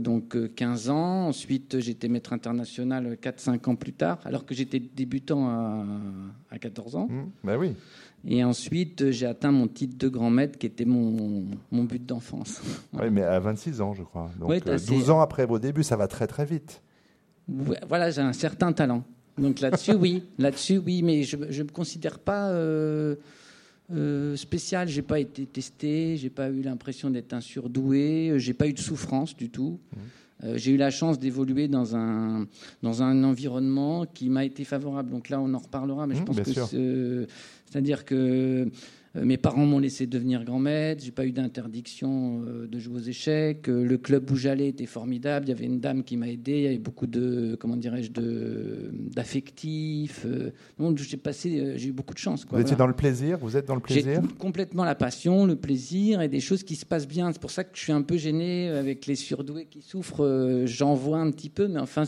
donc 0.00 0.54
15 0.54 0.90
ans. 0.90 1.28
Ensuite, 1.28 1.80
j'étais 1.80 2.08
maître 2.08 2.32
international 2.32 3.16
4-5 3.20 3.70
ans 3.70 3.76
plus 3.76 3.92
tard, 3.94 4.18
alors 4.24 4.44
que 4.44 4.54
j'étais 4.54 4.80
débutant 4.80 5.48
à, 5.48 5.86
à 6.50 6.58
14 6.58 6.96
ans. 6.96 7.08
Mmh. 7.08 7.24
Ben 7.42 7.56
oui. 7.56 7.74
Et 8.26 8.42
ensuite, 8.42 9.10
j'ai 9.10 9.26
atteint 9.26 9.52
mon 9.52 9.68
titre 9.68 9.98
de 9.98 10.08
grand 10.08 10.30
maître 10.30 10.58
qui 10.58 10.66
était 10.66 10.86
mon, 10.86 11.44
mon 11.70 11.84
but 11.84 12.04
d'enfance. 12.04 12.62
Oui, 12.94 13.10
mais 13.10 13.22
à 13.22 13.38
26 13.40 13.80
ans, 13.80 13.92
je 13.92 14.02
crois. 14.02 14.30
Donc, 14.38 14.64
12 14.64 15.10
euh, 15.10 15.12
ans 15.12 15.20
après 15.20 15.46
vos 15.46 15.58
débuts, 15.58 15.82
ça 15.82 15.96
va 15.96 16.06
très 16.06 16.26
très 16.26 16.44
vite. 16.44 16.80
Voilà, 17.48 18.10
j'ai 18.10 18.22
un 18.22 18.32
certain 18.32 18.72
talent. 18.72 19.04
Donc 19.36 19.60
là-dessus, 19.60 19.94
oui. 19.94 20.24
Là-dessus, 20.38 20.78
oui. 20.78 21.02
Mais 21.02 21.24
je 21.24 21.36
ne 21.36 21.64
me 21.64 21.72
considère 21.72 22.18
pas 22.18 22.48
euh, 22.50 23.16
euh, 23.92 24.36
spécial. 24.36 24.88
J'ai 24.88 25.02
pas 25.02 25.20
été 25.20 25.46
testé. 25.46 26.16
J'ai 26.16 26.30
pas 26.30 26.48
eu 26.48 26.62
l'impression 26.62 27.10
d'être 27.10 27.32
un 27.32 27.40
surdoué. 27.40 28.34
J'ai 28.36 28.54
pas 28.54 28.66
eu 28.66 28.72
de 28.72 28.78
souffrance 28.78 29.36
du 29.36 29.50
tout. 29.50 29.78
Mmh. 29.92 29.98
Euh, 30.44 30.58
j'ai 30.58 30.72
eu 30.72 30.76
la 30.76 30.90
chance 30.90 31.18
d'évoluer 31.18 31.68
dans 31.68 31.96
un, 31.96 32.46
dans 32.82 33.02
un 33.02 33.22
environnement 33.24 34.04
qui 34.04 34.28
m'a 34.28 34.44
été 34.44 34.64
favorable. 34.64 35.10
Donc 35.10 35.28
là, 35.28 35.40
on 35.40 35.52
en 35.54 35.58
reparlera, 35.58 36.06
mais 36.06 36.16
je 36.16 36.22
mmh, 36.22 36.24
pense 36.24 36.40
que 36.40 37.26
c'est-à-dire 37.70 38.04
que 38.04 38.14
euh, 38.14 38.66
mes 39.22 39.36
parents 39.36 39.64
m'ont 39.64 39.78
laissé 39.78 40.06
devenir 40.06 40.44
grand 40.44 40.58
maître, 40.58 41.04
j'ai 41.04 41.12
pas 41.12 41.24
eu 41.24 41.30
d'interdiction 41.30 42.42
euh, 42.46 42.66
de 42.66 42.78
jouer 42.80 42.96
aux 42.96 43.04
échecs. 43.04 43.68
Euh, 43.68 43.84
le 43.84 43.96
club 43.96 44.28
où 44.30 44.36
j'allais 44.36 44.68
était 44.68 44.86
formidable. 44.86 45.46
Il 45.46 45.50
y 45.50 45.52
avait 45.52 45.66
une 45.66 45.78
dame 45.78 46.02
qui 46.02 46.16
m'a 46.16 46.28
aidé. 46.28 46.52
Il 46.52 46.62
y 46.62 46.66
avait 46.66 46.78
beaucoup 46.78 47.06
de, 47.06 47.56
comment 47.60 47.76
dirais-je, 47.76 48.10
de 48.10 48.90
d'affectifs. 48.92 50.26
Donc 50.78 50.98
j'ai 50.98 51.16
passé, 51.16 51.74
j'ai 51.76 51.88
eu 51.88 51.92
beaucoup 51.92 52.14
de 52.14 52.18
chance. 52.18 52.44
vous 52.50 52.60
étiez 52.60 52.76
dans 52.76 52.88
le 52.88 52.94
plaisir. 52.94 53.38
Vous 53.38 53.56
êtes 53.56 53.66
dans 53.66 53.76
le 53.76 53.80
plaisir? 53.80 54.20
complètement 54.38 54.84
la 54.84 54.94
passion, 54.94 55.46
le 55.46 55.56
plaisir 55.56 56.20
et 56.20 56.28
des 56.28 56.40
choses 56.40 56.64
qui 56.64 56.74
se 56.74 56.84
passent 56.84 57.08
bien. 57.08 57.32
C'est 57.32 57.40
pour 57.40 57.50
ça 57.52 57.62
que 57.62 57.76
je 57.76 57.82
suis 57.82 57.92
un 57.92 58.02
peu 58.02 58.16
gêné 58.16 58.68
avec 58.68 59.06
les 59.06 59.14
surdoués 59.14 59.66
qui 59.66 59.82
souffrent. 59.82 60.64
J'en 60.64 60.94
vois 60.94 61.18
un 61.18 61.30
petit 61.30 61.50
peu, 61.50 61.68
mais 61.68 61.78
enfin, 61.78 62.04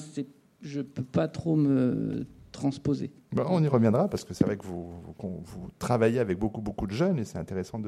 je 0.62 0.80
peux 0.80 1.04
pas 1.04 1.28
trop 1.28 1.54
me 1.54 2.26
transposer. 2.56 3.12
Bah, 3.32 3.46
on 3.48 3.62
y 3.62 3.68
reviendra 3.68 4.08
parce 4.08 4.24
que 4.24 4.34
c'est 4.34 4.44
vrai 4.44 4.56
que 4.56 4.64
vous, 4.64 4.92
vous, 5.18 5.68
travaillez 5.78 6.18
avec 6.18 6.38
beaucoup, 6.38 6.60
beaucoup 6.60 6.86
de 6.86 6.92
jeunes 6.92 7.18
et 7.18 7.24
c'est 7.24 7.38
intéressant 7.38 7.80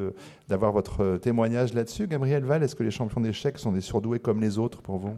d'avoir 0.49 0.73
votre 0.73 1.17
témoignage 1.17 1.75
là-dessus. 1.75 2.07
Gabriel 2.07 2.45
Val, 2.45 2.63
est-ce 2.63 2.77
que 2.77 2.83
les 2.83 2.91
champions 2.91 3.21
d'échecs 3.21 3.59
sont 3.59 3.73
des 3.73 3.81
surdoués 3.81 4.21
comme 4.21 4.41
les 4.41 4.59
autres 4.59 4.81
pour 4.81 4.99
vous? 4.99 5.17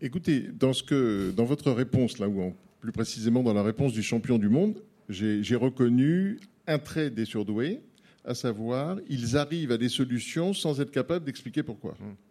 Écoutez, 0.00 0.48
dans, 0.52 0.72
ce 0.72 0.82
que, 0.82 1.30
dans 1.30 1.44
votre 1.44 1.70
réponse, 1.70 2.18
là 2.18 2.28
où 2.28 2.52
plus 2.80 2.92
précisément 2.92 3.42
dans 3.42 3.54
la 3.54 3.62
réponse 3.62 3.92
du 3.92 4.02
champion 4.02 4.38
du 4.38 4.48
monde, 4.48 4.82
j'ai 5.08 5.56
reconnu 5.56 6.38
un 6.66 6.78
trait 6.78 7.10
des 7.10 7.24
surdoués, 7.24 7.80
à 8.24 8.34
savoir, 8.34 8.98
ils 9.08 9.36
arrivent 9.36 9.72
à 9.72 9.78
des 9.78 9.88
solutions 9.88 10.52
sans 10.52 10.80
être 10.80 10.90
capables 10.90 11.24
d'expliquer 11.24 11.62
pourquoi. 11.62 11.92
Mmh. 11.92 12.25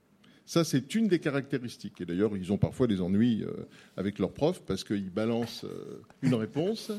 Ça, 0.45 0.63
c'est 0.63 0.93
une 0.93 1.07
des 1.07 1.19
caractéristiques. 1.19 2.01
Et 2.01 2.05
d'ailleurs, 2.05 2.37
ils 2.37 2.53
ont 2.53 2.57
parfois 2.57 2.85
des 2.87 3.01
ennuis 3.01 3.43
euh, 3.43 3.51
avec 3.97 4.19
leurs 4.19 4.31
profs 4.31 4.61
parce 4.61 4.83
qu'ils 4.83 5.09
balancent 5.09 5.65
euh, 5.65 6.01
une 6.21 6.35
réponse 6.35 6.91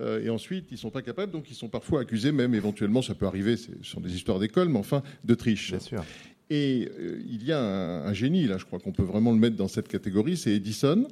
euh, 0.00 0.22
et 0.22 0.30
ensuite, 0.30 0.66
ils 0.70 0.74
ne 0.74 0.78
sont 0.78 0.90
pas 0.90 1.02
capables. 1.02 1.32
Donc, 1.32 1.50
ils 1.50 1.54
sont 1.54 1.68
parfois 1.68 2.00
accusés, 2.00 2.32
même 2.32 2.54
éventuellement, 2.54 3.00
ça 3.00 3.14
peut 3.14 3.26
arriver, 3.26 3.56
ce 3.56 3.70
sont 3.82 4.00
des 4.00 4.14
histoires 4.14 4.40
d'école, 4.40 4.68
mais 4.68 4.78
enfin, 4.78 5.02
de 5.24 5.34
triche. 5.34 5.70
Bien 5.70 5.80
sûr. 5.80 6.04
Et 6.50 6.88
il 7.28 7.44
y 7.44 7.52
a 7.52 7.60
un, 7.60 8.12
génie, 8.14 8.46
là, 8.46 8.56
je 8.56 8.64
crois 8.64 8.78
qu'on 8.78 8.92
peut 8.92 9.02
vraiment 9.02 9.32
le 9.32 9.38
mettre 9.38 9.56
dans 9.56 9.68
cette 9.68 9.86
catégorie, 9.86 10.36
c'est 10.36 10.52
Edison, 10.52 11.06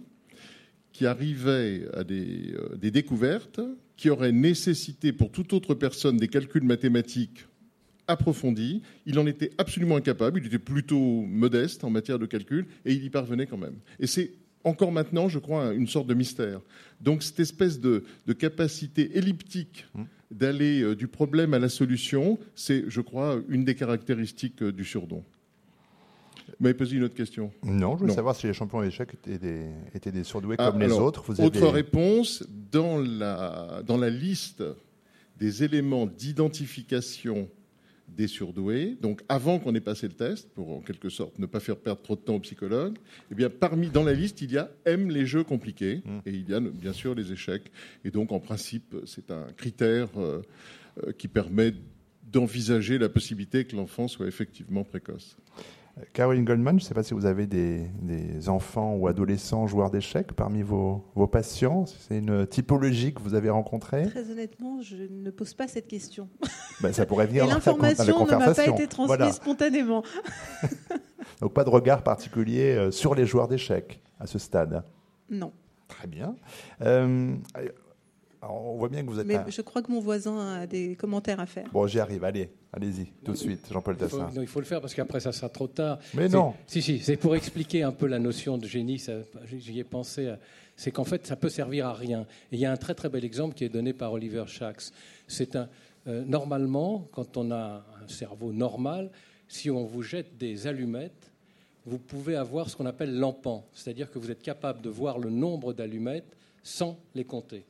qui 0.92 1.04
arrivait 1.04 1.86
à 1.92 2.04
des, 2.04 2.54
des 2.76 2.90
découvertes 2.90 3.60
qui 3.98 4.08
auraient 4.08 4.32
nécessité 4.32 5.12
pour 5.12 5.30
toute 5.30 5.52
autre 5.52 5.74
personne 5.74 6.16
des 6.16 6.28
calculs 6.28 6.64
mathématiques 6.64 7.44
approfondi. 8.08 8.82
Il 9.06 9.18
en 9.18 9.26
était 9.26 9.50
absolument 9.58 9.96
incapable. 9.96 10.40
Il 10.40 10.46
était 10.46 10.58
plutôt 10.58 11.22
modeste 11.22 11.84
en 11.84 11.90
matière 11.90 12.18
de 12.18 12.26
calcul 12.26 12.66
et 12.84 12.92
il 12.92 13.04
y 13.04 13.10
parvenait 13.10 13.46
quand 13.46 13.56
même. 13.56 13.76
Et 14.00 14.06
c'est 14.06 14.32
encore 14.64 14.92
maintenant, 14.92 15.28
je 15.28 15.38
crois, 15.38 15.72
une 15.72 15.86
sorte 15.86 16.06
de 16.08 16.14
mystère. 16.14 16.60
Donc 17.00 17.22
cette 17.22 17.40
espèce 17.40 17.80
de, 17.80 18.02
capacité 18.38 19.16
elliptique 19.16 19.86
mmh. 19.94 20.02
d'aller 20.32 20.82
euh, 20.82 20.96
du 20.96 21.06
problème 21.06 21.54
à 21.54 21.58
la 21.58 21.68
solution, 21.68 22.38
c'est, 22.54 22.84
je 22.88 23.00
crois, 23.00 23.40
une 23.48 23.64
des 23.64 23.74
caractéristiques 23.74 24.62
euh, 24.62 24.72
du 24.72 24.84
surdon. 24.84 25.22
Vous 26.48 26.54
m'avez 26.60 26.74
posé 26.74 26.96
une 26.96 27.04
autre 27.04 27.14
question? 27.14 27.50
Non, 27.64 27.94
je 27.94 28.02
voulais 28.02 28.14
savoir 28.14 28.36
si 28.36 28.46
les 28.46 28.52
champions 28.52 28.80
d'échecs 28.80 29.14
étaient 29.14 29.38
des, 29.38 29.66
étaient 29.94 30.12
des 30.12 30.22
surdoués 30.22 30.56
ah, 30.58 30.70
comme 30.70 30.80
les 30.80 30.92
autres. 30.92 31.24
Vous 31.26 31.40
autre 31.40 31.66
réponse, 31.66 32.44
dans 32.70 32.98
la, 32.98 33.82
dans 33.84 33.96
la 33.96 34.10
liste 34.10 34.62
des 35.38 35.64
éléments 35.64 36.06
d'identification 36.06 37.48
des 38.08 38.28
surdoués, 38.28 38.96
donc 39.00 39.22
avant 39.28 39.58
qu'on 39.58 39.74
ait 39.74 39.80
passé 39.80 40.08
le 40.08 40.14
test, 40.14 40.48
pour 40.54 40.70
en 40.76 40.80
quelque 40.80 41.08
sorte 41.08 41.38
ne 41.38 41.46
pas 41.46 41.60
faire 41.60 41.76
perdre 41.76 42.02
trop 42.02 42.16
de 42.16 42.20
temps 42.20 42.36
aux 42.36 42.40
psychologues, 42.40 42.96
eh 43.30 43.34
bien, 43.34 43.50
parmi, 43.50 43.90
dans 43.90 44.04
la 44.04 44.12
liste, 44.12 44.40
il 44.42 44.52
y 44.52 44.58
a 44.58 44.70
aime 44.84 45.10
les 45.10 45.26
jeux 45.26 45.44
compliqués 45.44 46.02
mmh. 46.04 46.18
et 46.26 46.30
il 46.30 46.48
y 46.48 46.54
a 46.54 46.60
bien 46.60 46.92
sûr 46.92 47.14
les 47.14 47.32
échecs. 47.32 47.70
Et 48.04 48.10
donc, 48.10 48.32
en 48.32 48.40
principe, 48.40 48.96
c'est 49.04 49.30
un 49.30 49.46
critère 49.56 50.08
euh, 50.16 50.42
euh, 51.04 51.12
qui 51.12 51.28
permet 51.28 51.74
d'envisager 52.32 52.98
la 52.98 53.08
possibilité 53.08 53.64
que 53.64 53.76
l'enfant 53.76 54.08
soit 54.08 54.26
effectivement 54.26 54.84
précoce. 54.84 55.36
Caroline 56.12 56.44
Goldman, 56.44 56.78
je 56.78 56.84
ne 56.84 56.88
sais 56.88 56.94
pas 56.94 57.02
si 57.02 57.14
vous 57.14 57.24
avez 57.24 57.46
des, 57.46 57.88
enfants 58.48 58.94
ou 58.94 59.06
adolescents 59.06 59.66
joueurs 59.66 59.90
d'échecs 59.90 60.32
parmi 60.32 60.62
vos, 60.62 61.02
patients. 61.30 61.86
C'est 61.86 62.18
une 62.18 62.46
typologie 62.46 63.14
que 63.14 63.20
vous 63.20 63.34
avez 63.34 63.48
rencontrée 63.48 64.06
Très 64.06 64.30
honnêtement, 64.30 64.82
je 64.82 64.96
ne 64.96 65.30
pose 65.30 65.54
pas 65.54 65.68
cette 65.68 65.88
question. 65.88 66.28
Ben, 66.82 66.92
ça 66.92 67.06
pourrait 67.06 67.26
venir 67.26 67.44
Et 67.44 67.46
l'information 67.46 68.26
ne 68.26 68.30
m'a 68.32 68.52
pas 68.52 68.66
été 68.66 68.86
transmise 68.86 69.32
spontanément. 69.32 70.02
Donc 71.40 71.54
pas 71.54 71.64
de 71.64 71.70
regard 71.70 72.02
particulier 72.02 72.74
euh, 72.76 72.90
sur 72.90 73.14
les 73.14 73.24
joueurs 73.24 73.48
d'échecs 73.48 74.02
à 74.20 74.26
ce 74.26 74.38
stade 74.38 74.84
Non. 75.30 75.52
Très 75.88 76.06
bien. 76.06 76.36
Euh, 76.82 77.34
on 78.42 78.76
voit 78.76 78.88
bien 78.88 79.02
que 79.04 79.10
vous 79.10 79.18
êtes. 79.18 79.26
Mais 79.26 79.38
je 79.48 79.62
crois 79.62 79.82
que 79.82 79.90
mon 79.90 80.00
voisin 80.00 80.60
a 80.62 80.66
des 80.66 80.96
commentaires 80.96 81.40
à 81.40 81.46
faire. 81.46 81.68
Bon, 81.72 81.86
j'y 81.86 82.00
arrive. 82.00 82.24
Allez, 82.24 82.50
allez-y, 82.72 83.06
tout 83.24 83.32
de 83.32 83.36
suite, 83.36 83.66
Jean-Paul 83.70 83.96
Tassin. 83.96 84.28
Il, 84.34 84.42
il 84.42 84.46
faut 84.46 84.60
le 84.60 84.66
faire 84.66 84.80
parce 84.80 84.94
qu'après, 84.94 85.20
ça 85.20 85.32
sera 85.32 85.48
trop 85.48 85.68
tard. 85.68 85.98
Mais 86.14 86.28
non. 86.28 86.54
Si, 86.66 86.82
si, 86.82 86.98
c'est 86.98 87.16
pour 87.16 87.36
expliquer 87.36 87.82
un 87.82 87.92
peu 87.92 88.06
la 88.06 88.18
notion 88.18 88.58
de 88.58 88.66
génie. 88.66 89.02
J'y 89.46 89.78
ai 89.78 89.84
pensé. 89.84 90.34
C'est 90.76 90.90
qu'en 90.90 91.04
fait, 91.04 91.26
ça 91.26 91.36
peut 91.36 91.48
servir 91.48 91.86
à 91.86 91.94
rien. 91.94 92.26
Et 92.52 92.56
il 92.56 92.60
y 92.60 92.66
a 92.66 92.72
un 92.72 92.76
très 92.76 92.94
très 92.94 93.08
bel 93.08 93.24
exemple 93.24 93.54
qui 93.54 93.64
est 93.64 93.68
donné 93.68 93.92
par 93.92 94.12
Oliver 94.12 94.44
Sacks. 94.48 94.92
C'est 95.26 95.56
un. 95.56 95.68
Euh, 96.06 96.24
normalement, 96.24 97.08
quand 97.12 97.36
on 97.36 97.50
a 97.50 97.84
un 98.02 98.08
cerveau 98.08 98.52
normal, 98.52 99.10
si 99.48 99.70
on 99.70 99.84
vous 99.84 100.02
jette 100.02 100.36
des 100.36 100.66
allumettes, 100.66 101.32
vous 101.84 101.98
pouvez 101.98 102.36
avoir 102.36 102.68
ce 102.68 102.76
qu'on 102.76 102.86
appelle 102.86 103.16
l'empant, 103.16 103.66
c'est-à-dire 103.72 104.10
que 104.10 104.18
vous 104.18 104.30
êtes 104.30 104.42
capable 104.42 104.82
de 104.82 104.88
voir 104.88 105.18
le 105.18 105.30
nombre 105.30 105.72
d'allumettes 105.72 106.36
sans 106.62 106.98
les 107.14 107.24
compter. 107.24 107.64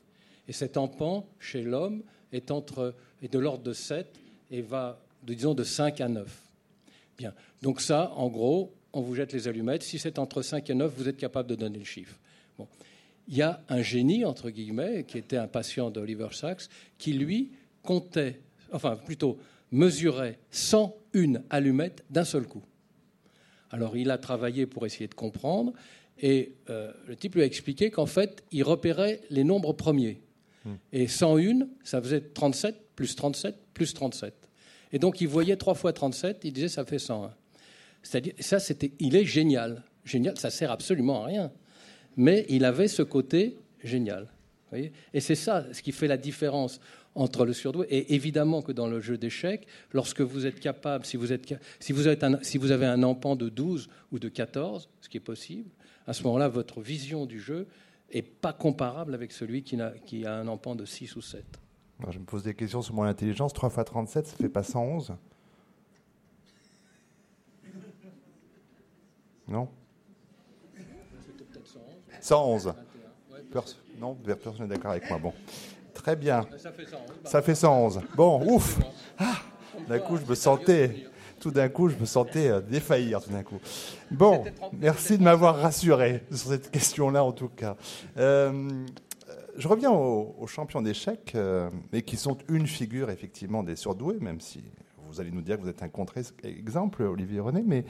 Et 0.49 0.53
cet 0.53 0.77
empan, 0.77 1.27
chez 1.39 1.63
l'homme, 1.63 2.03
est, 2.33 2.51
entre, 2.51 2.95
est 3.23 3.33
de 3.33 3.39
l'ordre 3.39 3.63
de 3.63 3.73
7 3.73 4.07
et 4.51 4.63
va, 4.63 5.01
disons, 5.23 5.55
de 5.55 5.65
5 5.65 6.01
à 6.01 6.09
9. 6.09 6.43
Bien. 7.19 7.35
Donc 7.63 7.81
ça, 7.81 8.13
en 8.17 8.29
gros, 8.29 8.73
on 8.93 9.01
vous 9.01 9.15
jette 9.15 9.33
les 9.33 9.49
allumettes. 9.49 9.83
Si 9.83 9.99
c'est 9.99 10.19
entre 10.19 10.43
5 10.43 10.69
et 10.71 10.75
9, 10.75 10.93
vous 10.97 11.09
êtes 11.09 11.17
capable 11.17 11.49
de 11.49 11.55
donner 11.55 11.79
le 11.79 11.85
chiffre. 11.85 12.17
Il 13.29 13.37
y 13.37 13.43
a 13.43 13.61
un 13.69 13.83
génie, 13.83 14.25
entre 14.25 14.51
guillemets, 14.51 15.05
qui 15.05 15.19
était 15.19 15.37
un 15.37 15.49
patient 15.49 15.91
d'Oliver 15.91 16.29
Sacks, 16.31 16.69
qui, 16.97 17.13
lui, 17.13 17.51
comptait, 17.83 18.41
enfin, 18.73 18.97
plutôt, 18.97 19.39
mesurait 19.73 20.39
101 20.53 21.43
allumettes 21.51 22.05
d'un 22.09 22.25
seul 22.25 22.47
coup. 22.47 22.63
Alors, 23.71 23.97
il 23.97 24.11
a 24.11 24.19
travaillé 24.19 24.67
pour 24.67 24.87
essayer 24.87 25.09
de 25.09 25.15
comprendre, 25.15 25.73
et 26.21 26.53
euh, 26.71 26.93
le 27.07 27.17
type 27.17 27.35
lui 27.35 27.43
a 27.43 27.47
expliqué 27.47 27.91
qu'en 27.91 28.07
fait, 28.07 28.45
il 28.53 28.63
repérait 28.63 29.21
les 29.29 29.45
nombres 29.45 29.73
premiers. 29.73 30.21
Et 30.93 31.09
101, 31.09 31.69
ça 31.85 32.01
faisait 32.01 32.21
37, 32.21 32.77
plus 32.95 33.15
37, 33.15 33.57
plus 33.75 33.95
37. 33.95 34.35
Et 34.93 34.99
donc, 34.99 35.21
il 35.21 35.29
voyait 35.29 35.57
3 35.57 35.75
fois 35.75 35.93
37, 35.93 36.41
il 36.45 36.53
disait 36.53 36.69
ça 36.69 36.85
fait 36.85 36.99
101. 36.99 37.33
C'est-à-dire, 38.03 38.35
ça, 38.39 38.59
c'était, 38.59 38.93
il 38.99 39.17
est 39.17 39.25
génial. 39.25 39.83
Génial, 40.05 40.39
ça 40.39 40.51
sert 40.51 40.71
absolument 40.71 41.23
à 41.25 41.27
rien. 41.27 41.53
Mais 42.17 42.47
il 42.49 42.65
avait 42.65 42.89
ce 42.89 43.03
côté 43.03 43.59
génial. 43.83 44.29
et 44.73 45.21
c'est 45.21 45.35
ça 45.35 45.67
ce 45.73 45.83
qui 45.83 45.93
fait 45.93 46.09
la 46.09 46.17
différence 46.17 46.81
entre 47.17 47.45
le 47.45 47.53
surdoué. 47.53 47.87
Et 47.91 48.15
évidemment 48.15 48.63
que 48.63 48.73
dans 48.73 48.87
le 48.87 49.01
jeu 49.01 49.19
d'échecs, 49.19 49.67
lorsque 49.93 50.21
vous 50.21 50.47
êtes 50.47 50.61
capable, 50.61 51.05
si 51.05 51.17
vous, 51.17 51.33
êtes, 51.33 51.55
si, 51.81 51.93
vous 51.93 52.07
êtes 52.07 52.25
si 52.43 52.59
vous 52.59 52.71
avez 52.71 52.87
un 52.87 53.03
empan 53.03 53.35
de 53.35 53.49
12 53.49 53.89
ou 54.13 54.19
de 54.19 54.29
14, 54.29 54.89
ce 55.01 55.09
qui 55.09 55.17
est 55.17 55.21
possible, 55.21 55.71
à 56.07 56.13
ce 56.13 56.23
moment-là, 56.25 56.49
votre 56.49 56.81
vision 56.81 57.27
du 57.27 57.41
jeu 57.41 57.67
et 58.11 58.23
pas 58.23 58.53
comparable 58.53 59.15
avec 59.15 59.33
celui 59.33 59.63
qui 59.63 59.81
a, 59.81 59.91
qui 60.05 60.27
a 60.27 60.35
un 60.37 60.49
empan 60.49 60.75
de 60.75 60.85
6 60.85 61.17
ou 61.17 61.23
7. 61.23 61.45
je 62.11 62.19
me 62.19 62.25
pose 62.25 62.43
des 62.43 62.55
questions 62.55 62.83
sur 62.83 62.95
mon 62.95 63.03
intelligence. 63.03 63.53
3 63.53 63.71
fois 63.71 63.85
37, 63.85 64.27
ça 64.27 64.37
fait 64.37 64.49
pas 64.49 64.63
111 64.63 65.15
Non? 69.49 69.69
111. 72.21 72.75
non, 74.01 74.15
personne 74.17 74.63
n'est 74.63 74.75
d'accord 74.75 74.91
avec 74.91 75.09
moi. 75.09 75.19
Bon. 75.19 75.33
Très 75.95 76.17
bien. 76.17 76.47
Ça 76.59 76.73
fait 76.73 76.87
111. 76.87 77.03
Ça 77.25 77.43
fait 77.43 77.55
111. 77.55 78.01
Bon, 78.17 78.45
ouf. 78.55 78.79
Ah, 79.19 79.37
d'un 79.89 80.01
coup, 80.01 80.17
je 80.17 80.25
me 80.25 80.35
sentais 80.35 81.07
tout 81.47 81.53
d'un 81.53 81.69
coup, 81.69 81.89
je 81.89 81.97
me 81.97 82.07
sentais 82.07 82.49
euh, 82.49 82.61
défaillir 82.61 83.21
d'un 83.21 83.45
coup. 83.45 83.61
Bon, 84.11 84.43
merci 84.73 85.17
de 85.17 85.23
m'avoir 85.23 85.55
rassuré 85.55 86.25
sur 86.33 86.51
cette 86.51 86.73
question-là 86.73 87.23
en 87.23 87.31
tout 87.31 87.49
cas. 87.49 87.77
Euh, 88.17 88.69
je 89.57 89.69
reviens 89.69 89.93
aux, 89.93 90.45
champions 90.49 90.83
d'échecs, 90.83 91.35
euh, 91.37 91.71
et 91.93 92.03
qui 92.03 92.17
sont 92.17 92.37
une 92.49 92.67
figure 92.67 93.11
effectivement 93.11 93.63
des 93.63 93.77
surdoués, 93.77 94.19
même 94.21 94.41
si 94.41 94.61
vous 95.09 95.21
allez 95.21 95.31
nous 95.31 95.41
dire 95.41 95.57
que 95.57 95.63
vous 95.63 95.69
êtes 95.69 95.85
un 95.85 95.89
contre-exemple, 95.89 97.05
Olivier 97.05 97.39
René, 97.39 97.63
mais 97.65 97.85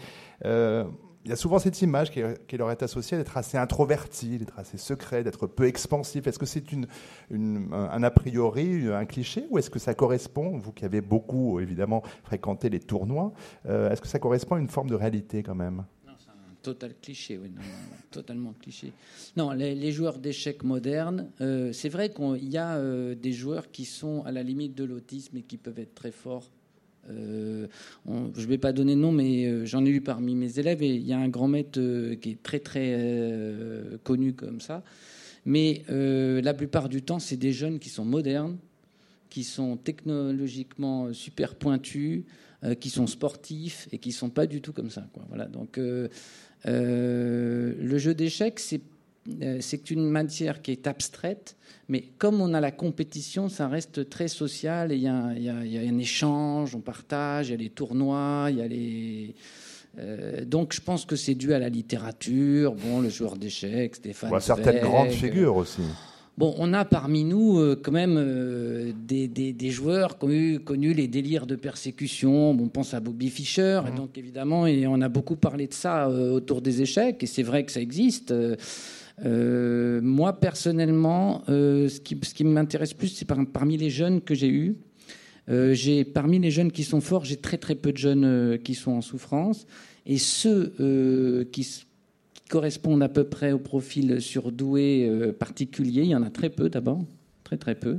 il 1.26 1.30
y 1.30 1.32
a 1.32 1.36
souvent 1.36 1.58
cette 1.58 1.82
image 1.82 2.12
qui, 2.12 2.56
leur 2.56 2.70
est 2.70 2.84
associée 2.84 3.18
d'être 3.18 3.36
assez 3.36 3.58
introverti, 3.58 4.38
d'être 4.38 4.56
assez 4.60 4.78
secret, 4.78 5.24
d'être 5.24 5.48
peu 5.48 5.64
expansif. 5.64 6.28
Est-ce 6.28 6.38
que 6.38 6.46
c'est 6.46 6.62
un 7.32 8.02
a 8.04 8.10
priori, 8.12 8.86
un 8.86 9.04
cliché, 9.06 9.44
ou 9.50 9.58
est-ce 9.58 9.68
que 9.68 9.80
ça 9.80 9.92
correspond, 9.92 10.56
vous 10.56 10.70
qui 10.70 10.84
avez 10.84 11.00
beaucoup 11.00 11.58
évidemment 11.58 12.04
fréquenté 12.22 12.68
les 12.68 12.78
tournois, 12.78 13.32
euh, 13.68 13.90
est-ce 13.90 14.00
que 14.00 14.06
ça 14.06 14.20
correspond 14.20 14.54
à 14.54 14.60
une 14.60 14.68
forme 14.68 14.88
de 14.88 14.94
réalité 14.94 15.42
quand 15.42 15.56
même? 15.56 15.84
Non, 16.06 16.12
c'est 16.16 16.30
un 16.30 16.54
total 16.62 16.94
cliché, 17.02 17.38
oui, 17.38 17.50
totalement 18.12 18.54
cliché. 18.62 18.92
Non, 19.36 19.50
les, 19.50 19.90
joueurs 19.90 20.20
d'échecs 20.20 20.62
modernes, 20.62 21.28
euh, 21.40 21.72
c'est 21.72 21.88
vrai 21.88 22.10
qu'il 22.10 22.48
y 22.48 22.56
a 22.56 22.76
euh, 22.76 23.16
des 23.16 23.32
joueurs 23.32 23.72
qui 23.72 23.84
sont 23.84 24.22
à 24.26 24.30
la 24.30 24.44
limite 24.44 24.76
de 24.76 24.84
l'autisme 24.84 25.38
et 25.38 25.42
qui 25.42 25.56
peuvent 25.56 25.80
être 25.80 25.96
très 25.96 26.12
forts 26.12 26.52
euh, 27.10 27.66
je 28.06 28.42
ne 28.42 28.46
vais 28.46 28.58
pas 28.58 28.72
donner 28.72 28.94
de 28.94 29.00
nom, 29.00 29.12
mais 29.12 29.46
euh, 29.46 29.64
j'en 29.64 29.84
ai 29.84 29.90
eu 29.90 30.00
parmi 30.00 30.34
mes 30.34 30.58
élèves 30.58 30.82
et 30.82 30.94
il 30.94 31.06
y 31.06 31.12
a 31.12 31.18
un 31.18 31.28
grand 31.28 31.48
maître 31.48 31.78
euh, 31.80 32.16
qui 32.16 32.30
est 32.30 32.42
très 32.42 32.60
très 32.60 32.98
connu 34.04 34.32
comme 34.32 34.60
ça. 34.60 34.82
Mais 35.44 35.84
la 35.88 36.54
plupart 36.54 36.88
du 36.88 37.02
temps, 37.02 37.18
c'est 37.18 37.36
des 37.36 37.52
jeunes 37.52 37.78
qui 37.78 37.88
sont 37.88 38.04
modernes, 38.04 38.56
qui 39.30 39.44
sont 39.44 39.76
technologiquement 39.76 41.12
super 41.12 41.54
pointus, 41.54 42.24
qui 42.80 42.90
sont 42.90 43.06
sportifs 43.06 43.88
et 43.92 43.98
qui 43.98 44.10
sont 44.10 44.30
pas 44.30 44.46
du 44.46 44.60
tout 44.60 44.72
comme 44.72 44.90
ça. 44.90 45.06
Voilà. 45.28 45.46
Donc 45.46 45.78
le 46.64 47.98
jeu 47.98 48.14
d'échecs, 48.14 48.58
c'est 48.58 48.80
c'est 49.60 49.90
une 49.90 50.08
matière 50.08 50.62
qui 50.62 50.72
est 50.72 50.86
abstraite 50.86 51.56
mais 51.88 52.02
comme 52.18 52.40
on 52.40 52.52
a 52.54 52.60
la 52.60 52.72
compétition, 52.72 53.48
ça 53.48 53.68
reste 53.68 54.08
très 54.08 54.28
social 54.28 54.90
et 54.90 54.96
il 54.96 55.02
y, 55.02 55.08
a 55.08 55.12
un 55.12 55.98
échange, 55.98 56.74
on 56.74 56.80
partage, 56.80 57.48
il 57.48 57.52
y 57.52 57.54
a 57.54 57.58
les 57.58 57.70
tournois, 57.70 58.48
il 58.50 58.56
y 58.56 58.60
a 58.60 58.66
les. 58.66 59.34
Euh, 59.98 60.44
donc 60.44 60.74
je 60.74 60.80
pense 60.80 61.04
que 61.06 61.16
c'est 61.16 61.34
dû 61.34 61.54
à 61.54 61.58
la 61.58 61.68
littérature, 61.68 62.74
bon, 62.74 63.00
le 63.00 63.08
joueur 63.08 63.36
d'échecs, 63.36 63.96
Stéphane. 63.96 64.30
Bon, 64.30 64.40
certaines 64.40 64.80
grandes 64.80 65.10
figures 65.10 65.56
aussi. 65.56 65.82
Bon, 66.36 66.54
on 66.58 66.74
a 66.74 66.84
parmi 66.84 67.24
nous 67.24 67.58
euh, 67.58 67.80
quand 67.82 67.92
même 67.92 68.16
euh, 68.18 68.92
des, 69.06 69.70
joueurs 69.70 70.18
qui 70.18 70.24
ont 70.26 70.30
eu, 70.30 70.58
connu 70.58 70.92
les 70.92 71.08
délires 71.08 71.46
de 71.46 71.56
persécution. 71.56 72.50
on 72.50 72.68
pense 72.68 72.92
à 72.94 73.00
Bobby 73.00 73.30
Fischer, 73.30 73.80
et 73.86 73.92
mmh. 73.92 73.94
donc 73.94 74.18
évidemment, 74.18 74.66
et 74.66 74.86
on 74.88 75.00
a 75.00 75.08
beaucoup 75.08 75.36
parlé 75.36 75.68
de 75.68 75.72
ça 75.72 76.10
autour 76.10 76.60
des 76.60 76.82
échecs, 76.82 77.22
et 77.22 77.26
c'est 77.26 77.44
vrai 77.44 77.64
que 77.64 77.70
ça 77.70 77.80
existe. 77.80 78.34
Euh, 79.24 80.00
moi, 80.02 80.34
personnellement, 80.34 81.42
euh, 81.48 81.88
ce 81.88 82.00
qui, 82.00 82.44
m'intéresse 82.44 82.94
plus, 82.94 83.08
c'est 83.08 83.24
parmi 83.24 83.76
les 83.76 83.90
jeunes 83.90 84.20
que 84.20 84.34
j'ai 84.34 84.48
eus. 84.48 84.76
Euh, 85.48 85.74
j'ai 85.74 86.04
parmi 86.04 86.38
les 86.38 86.50
jeunes 86.50 86.72
qui 86.72 86.84
sont 86.84 87.00
forts, 87.00 87.24
j'ai 87.24 87.36
très 87.36 87.56
très 87.56 87.76
peu 87.76 87.92
de 87.92 87.98
jeunes 87.98 88.58
qui 88.64 88.74
sont 88.74 88.92
en 88.92 89.00
souffrance, 89.00 89.66
et 90.04 90.18
ceux 90.18 91.48
qui, 91.52 91.84
correspondent 92.48 93.02
à 93.02 93.08
peu 93.08 93.24
près 93.24 93.50
au 93.50 93.58
profil 93.58 94.20
surdoué 94.20 95.10
particulier, 95.36 96.02
il 96.02 96.10
y 96.10 96.14
en 96.14 96.22
a 96.22 96.30
très 96.30 96.48
peu 96.48 96.68
d'abord, 96.68 97.04
très 97.42 97.56
très 97.56 97.74
peu. 97.74 97.98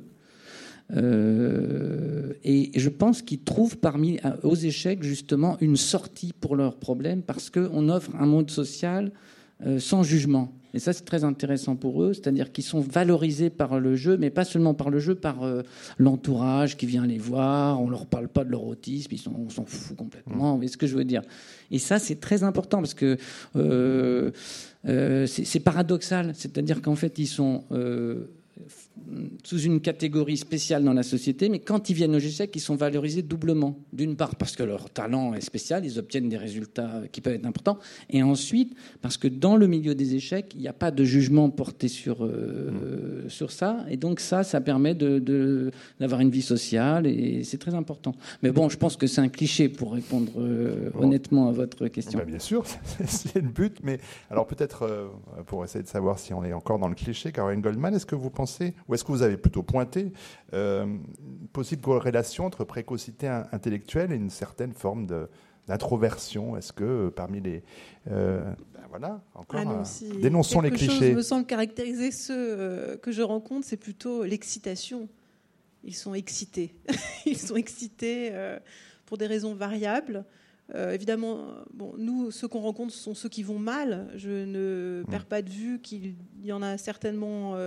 et 0.93 2.71
je 2.73 2.87
pense 2.89 3.21
qu'ils 3.21 3.41
trouvent 3.41 3.77
parmi 3.77 4.19
aux 4.43 4.55
échecs 4.55 5.03
justement 5.03 5.57
une 5.59 5.75
sortie 5.75 6.31
pour 6.31 6.55
leurs 6.55 6.77
problèmes 6.77 7.23
parce 7.23 7.49
qu'on 7.49 7.89
offre 7.89 8.15
un 8.15 8.25
monde 8.25 8.49
social 8.49 9.11
sans 9.79 10.03
jugement. 10.03 10.56
Et 10.73 10.79
ça, 10.79 10.93
c'est 10.93 11.05
très 11.05 11.23
intéressant 11.23 11.75
pour 11.75 12.03
eux, 12.03 12.13
c'est-à-dire 12.13 12.51
qu'ils 12.51 12.63
sont 12.63 12.81
valorisés 12.81 13.49
par 13.49 13.79
le 13.79 13.95
jeu, 13.95 14.17
mais 14.17 14.29
pas 14.29 14.43
seulement 14.43 14.73
par 14.73 14.89
le 14.89 14.99
jeu, 14.99 15.15
par 15.15 15.43
euh, 15.43 15.63
l'entourage 15.97 16.77
qui 16.77 16.85
vient 16.85 17.05
les 17.05 17.17
voir. 17.17 17.81
On 17.81 17.89
leur 17.89 18.05
parle 18.05 18.27
pas 18.27 18.43
de 18.43 18.51
leur 18.51 18.65
autisme, 18.65 19.09
ils 19.11 19.19
sont, 19.19 19.33
on 19.37 19.49
s'en 19.49 19.65
fout 19.65 19.95
complètement. 19.95 20.51
Vous 20.51 20.57
voyez 20.57 20.71
ce 20.71 20.77
que 20.77 20.87
je 20.87 20.95
veux 20.95 21.05
dire 21.05 21.21
Et 21.71 21.79
ça, 21.79 21.99
c'est 21.99 22.19
très 22.19 22.43
important 22.43 22.79
parce 22.79 22.93
que 22.93 23.17
euh, 23.55 24.31
euh, 24.87 25.25
c'est 25.25 25.59
paradoxal, 25.59 26.33
c'est-à-dire 26.35 26.81
qu'en 26.81 26.95
fait, 26.95 27.17
ils 27.17 27.27
sont 27.27 27.63
sous 29.43 29.61
une 29.61 29.81
catégorie 29.81 30.37
spéciale 30.37 30.83
dans 30.83 30.93
la 30.93 31.03
société, 31.03 31.49
mais 31.49 31.59
quand 31.59 31.89
ils 31.89 31.93
viennent 31.93 32.15
au 32.15 32.19
GIEC, 32.19 32.55
ils 32.55 32.59
sont 32.59 32.75
valorisés 32.75 33.21
doublement. 33.21 33.79
D'une 33.93 34.15
part 34.15 34.35
parce 34.35 34.55
que 34.55 34.63
leur 34.63 34.89
talent 34.89 35.33
est 35.33 35.41
spécial, 35.41 35.85
ils 35.85 35.99
obtiennent 35.99 36.29
des 36.29 36.37
résultats 36.37 37.03
qui 37.11 37.21
peuvent 37.21 37.35
être 37.35 37.45
importants, 37.45 37.79
et 38.09 38.23
ensuite 38.23 38.75
parce 39.01 39.17
que 39.17 39.27
dans 39.27 39.55
le 39.55 39.67
milieu 39.67 39.95
des 39.95 40.15
échecs, 40.15 40.53
il 40.55 40.61
n'y 40.61 40.67
a 40.67 40.73
pas 40.73 40.91
de 40.91 41.03
jugement 41.03 41.49
porté 41.49 41.87
sur, 41.87 42.25
euh, 42.25 43.25
mmh. 43.25 43.29
sur 43.29 43.51
ça, 43.51 43.85
et 43.89 43.97
donc 43.97 44.19
ça, 44.19 44.43
ça 44.43 44.61
permet 44.61 44.95
d'avoir 44.95 45.21
de, 45.21 45.71
d'avoir 45.99 46.21
une 46.21 46.29
vie 46.29 46.41
sociale, 46.41 47.07
et 47.07 47.43
c'est 47.43 47.57
très 47.57 47.73
important. 47.73 48.15
Mais 48.43 48.51
bon, 48.51 48.69
je 48.69 48.77
pense 48.77 48.97
que 48.97 49.07
c'est 49.07 49.21
un 49.21 49.29
cliché 49.29 49.69
pour 49.69 49.93
répondre 49.93 50.31
euh, 50.37 50.89
honnêtement 50.95 51.49
à 51.49 51.51
votre 51.51 51.87
question. 51.87 52.19
Bah, 52.19 52.25
bien 52.25 52.39
sûr, 52.39 52.65
c'est 53.05 53.35
le 53.35 53.49
but, 53.49 53.77
mais 53.83 53.99
alors 54.29 54.47
peut-être 54.47 54.83
euh, 54.83 55.07
pour 55.45 55.63
essayer 55.63 55.83
de 55.83 55.89
savoir 55.89 56.19
si 56.19 56.33
on 56.33 56.43
est 56.43 56.53
encore 56.53 56.79
dans 56.79 56.87
le 56.87 56.95
cliché, 56.95 57.31
Caroline 57.31 57.61
Goldman, 57.61 57.93
est-ce 57.93 58.05
que 58.05 58.15
vous 58.15 58.29
pensez, 58.29 58.73
ou 58.87 58.93
est-ce 58.93 59.03
que 59.03 59.11
vous 59.11 59.21
avez 59.21 59.37
plutôt 59.37 59.63
pointé 59.63 60.11
euh, 60.53 60.83
une 60.85 61.47
possible 61.51 61.81
corrélation 61.81 62.45
entre 62.45 62.63
précocité 62.63 63.27
intellectuelle 63.27 64.11
et 64.11 64.15
une 64.15 64.29
certaine 64.29 64.73
forme 64.73 65.07
d'introversion? 65.67 66.55
Est-ce 66.57 66.71
que 66.73 66.83
euh, 66.83 67.09
parmi 67.09 67.41
les... 67.41 67.63
Euh, 68.09 68.43
ben 68.73 68.81
voilà, 68.89 69.21
encore, 69.35 69.59
ah 69.65 69.83
dénonçons 70.21 70.61
les 70.61 70.71
clichés. 70.71 71.09
Chose 71.09 71.15
me 71.15 71.21
semble 71.21 71.45
caractériser 71.45 72.11
ceux 72.11 72.97
que 73.01 73.11
je 73.11 73.21
rencontre, 73.21 73.67
c'est 73.67 73.77
plutôt 73.77 74.23
l'excitation. 74.23 75.09
Ils 75.83 75.95
sont 75.95 76.13
excités. 76.13 76.75
Ils 77.25 77.37
sont 77.37 77.55
excités 77.55 78.31
pour 79.05 79.17
des 79.17 79.27
raisons 79.27 79.53
variables. 79.53 80.23
évidemment, 80.73 81.45
bon, 81.73 81.93
nous, 81.97 82.31
ceux 82.31 82.47
qu'on 82.47 82.61
rencontre 82.61 82.93
sont 82.93 83.13
ceux 83.13 83.29
qui 83.29 83.43
vont 83.43 83.59
mal. 83.59 84.09
Je 84.15 84.45
ne 84.45 85.03
perds 85.09 85.21
mmh. 85.21 85.25
pas 85.25 85.41
de 85.41 85.49
vue 85.49 85.79
qu'il 85.81 86.15
y 86.41 86.53
en 86.53 86.61
a 86.61 86.77
certainement 86.77 87.57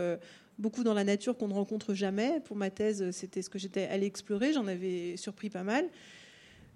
beaucoup 0.61 0.85
dans 0.85 0.95
la 0.95 1.05
nature 1.05 1.37
qu'on 1.37 1.49
ne 1.49 1.55
rencontre 1.55 1.95
jamais. 1.95 2.41
Pour 2.45 2.57
ma 2.57 2.71
thèse, 2.71 3.11
c'était 3.11 3.43
ce 3.43 3.51
que 3.51 3.59
j'étais 3.59 3.87
allée 3.87 4.07
explorer. 4.07 4.53
J'en 4.53 4.67
avais 4.67 5.17
surpris 5.17 5.51
pas 5.51 5.63
mal. 5.65 5.87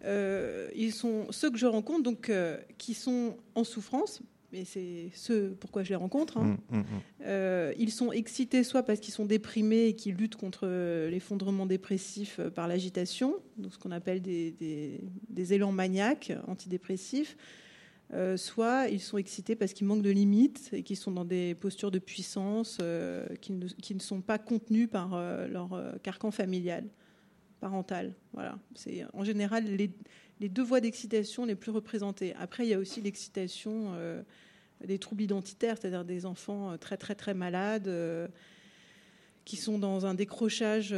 Euh, 0.05 0.68
ils 0.75 0.92
sont 0.92 1.27
ceux 1.31 1.51
que 1.51 1.59
je 1.59 1.66
rencontre, 1.66 2.03
donc 2.03 2.29
euh, 2.29 2.59
qui 2.79 2.94
sont 2.94 3.37
en 3.55 3.64
souffrance. 3.64 4.20
Mais 4.53 4.64
c'est 4.64 5.11
ceux 5.14 5.57
pourquoi 5.59 5.83
je 5.83 5.88
les 5.88 5.97
rencontre. 5.97 6.38
Hein. 6.38 6.57
Mmh, 6.70 6.77
mmh, 6.77 6.81
mmh. 6.81 6.85
Euh, 7.25 7.73
ils 7.77 7.90
sont 7.90 8.12
excités 8.12 8.62
soit 8.62 8.85
parce 8.85 9.01
qu'ils 9.01 9.12
sont 9.12 9.25
déprimés 9.25 9.87
et 9.87 9.97
qu'ils 9.97 10.14
luttent 10.14 10.37
contre 10.37 10.68
l'effondrement 11.11 11.66
dépressif 11.66 12.40
par 12.55 12.68
l'agitation, 12.68 13.35
donc 13.57 13.73
ce 13.73 13.79
qu'on 13.79 13.90
appelle 13.90 14.23
des, 14.23 14.53
des, 14.53 15.01
des 15.29 15.55
élans 15.55 15.73
maniaques 15.73 16.33
antidépressifs, 16.47 17.37
euh, 18.12 18.37
soit 18.37 18.88
ils 18.88 19.01
sont 19.01 19.17
excités 19.17 19.57
parce 19.57 19.73
qu'ils 19.73 19.87
manquent 19.87 20.03
de 20.03 20.11
limites 20.11 20.69
et 20.73 20.83
qu'ils 20.83 20.97
sont 20.97 21.11
dans 21.11 21.25
des 21.25 21.55
postures 21.55 21.90
de 21.90 21.99
puissance 21.99 22.79
euh, 22.81 23.27
qui, 23.40 23.53
ne, 23.53 23.99
sont 23.99 24.21
pas 24.21 24.38
contenues 24.38 24.88
par 24.88 25.14
euh, 25.14 25.49
leur 25.49 25.71
carcan 26.03 26.31
familial, 26.31 26.85
parental. 27.61 28.14
Voilà. 28.33 28.59
C'est 28.75 29.05
en 29.14 29.25
général 29.25 29.64
les, 29.64 30.49
deux 30.49 30.62
voies 30.62 30.81
d'excitation 30.81 31.47
les 31.47 31.55
plus 31.55 31.71
représentées. 31.71 32.35
Après, 32.38 32.67
il 32.67 32.69
y 32.69 32.75
a 32.75 32.79
aussi 32.79 33.01
l'excitation 33.01 33.95
des 34.85 34.99
troubles 34.99 35.23
identitaires, 35.23 35.77
c'est-à-dire 35.81 36.05
des 36.05 36.27
enfants 36.27 36.77
très 36.77 36.99
très 36.99 37.14
très 37.14 37.33
malades 37.33 37.90
qui 39.47 39.57
sont 39.57 39.79
dans 39.79 40.05
un 40.05 40.12
décrochage 40.12 40.95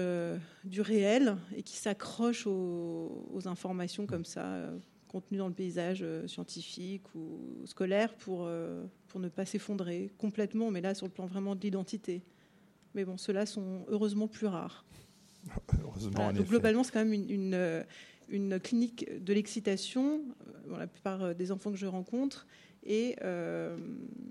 du 0.65 0.81
réel 0.81 1.37
et 1.55 1.63
qui 1.63 1.77
s'accrochent 1.77 2.49
aux, 2.49 3.41
informations 3.45 4.07
comme 4.07 4.25
ça 4.25 4.69
contenu 5.07 5.39
dans 5.39 5.49
le 5.49 5.55
paysage 5.55 6.01
euh, 6.03 6.27
scientifique 6.27 7.03
ou 7.15 7.63
scolaire 7.65 8.15
pour, 8.15 8.45
euh, 8.45 8.85
pour 9.09 9.21
ne 9.21 9.29
pas 9.29 9.47
s'effondrer 9.47 10.11
complètement, 10.19 10.71
mais 10.71 10.81
là 10.81 10.95
sur 10.95 11.07
le 11.07 11.13
plan 11.13 11.27
vraiment 11.27 11.55
de 11.55 11.61
l'identité. 11.61 12.23
Mais 12.95 13.05
bon, 13.05 13.17
ceux-là 13.17 13.47
sont 13.47 13.85
heureusement 13.89 14.29
plus 14.29 14.47
rares. 14.47 14.85
Heureusement, 15.83 16.33
donc 16.33 16.49
globalement, 16.49 16.83
c'est 16.83 16.93
quand 16.93 17.05
même 17.05 17.13
une, 17.13 17.31
une, 17.31 17.55
euh, 17.55 17.83
une 18.29 18.59
clinique 18.59 19.23
de 19.23 19.33
l'excitation. 19.33 20.23
Bon, 20.69 20.77
la 20.77 20.87
plupart 20.87 21.35
des 21.35 21.53
enfants 21.53 21.71
que 21.71 21.77
je 21.77 21.87
rencontre. 21.87 22.47
Et 22.85 23.17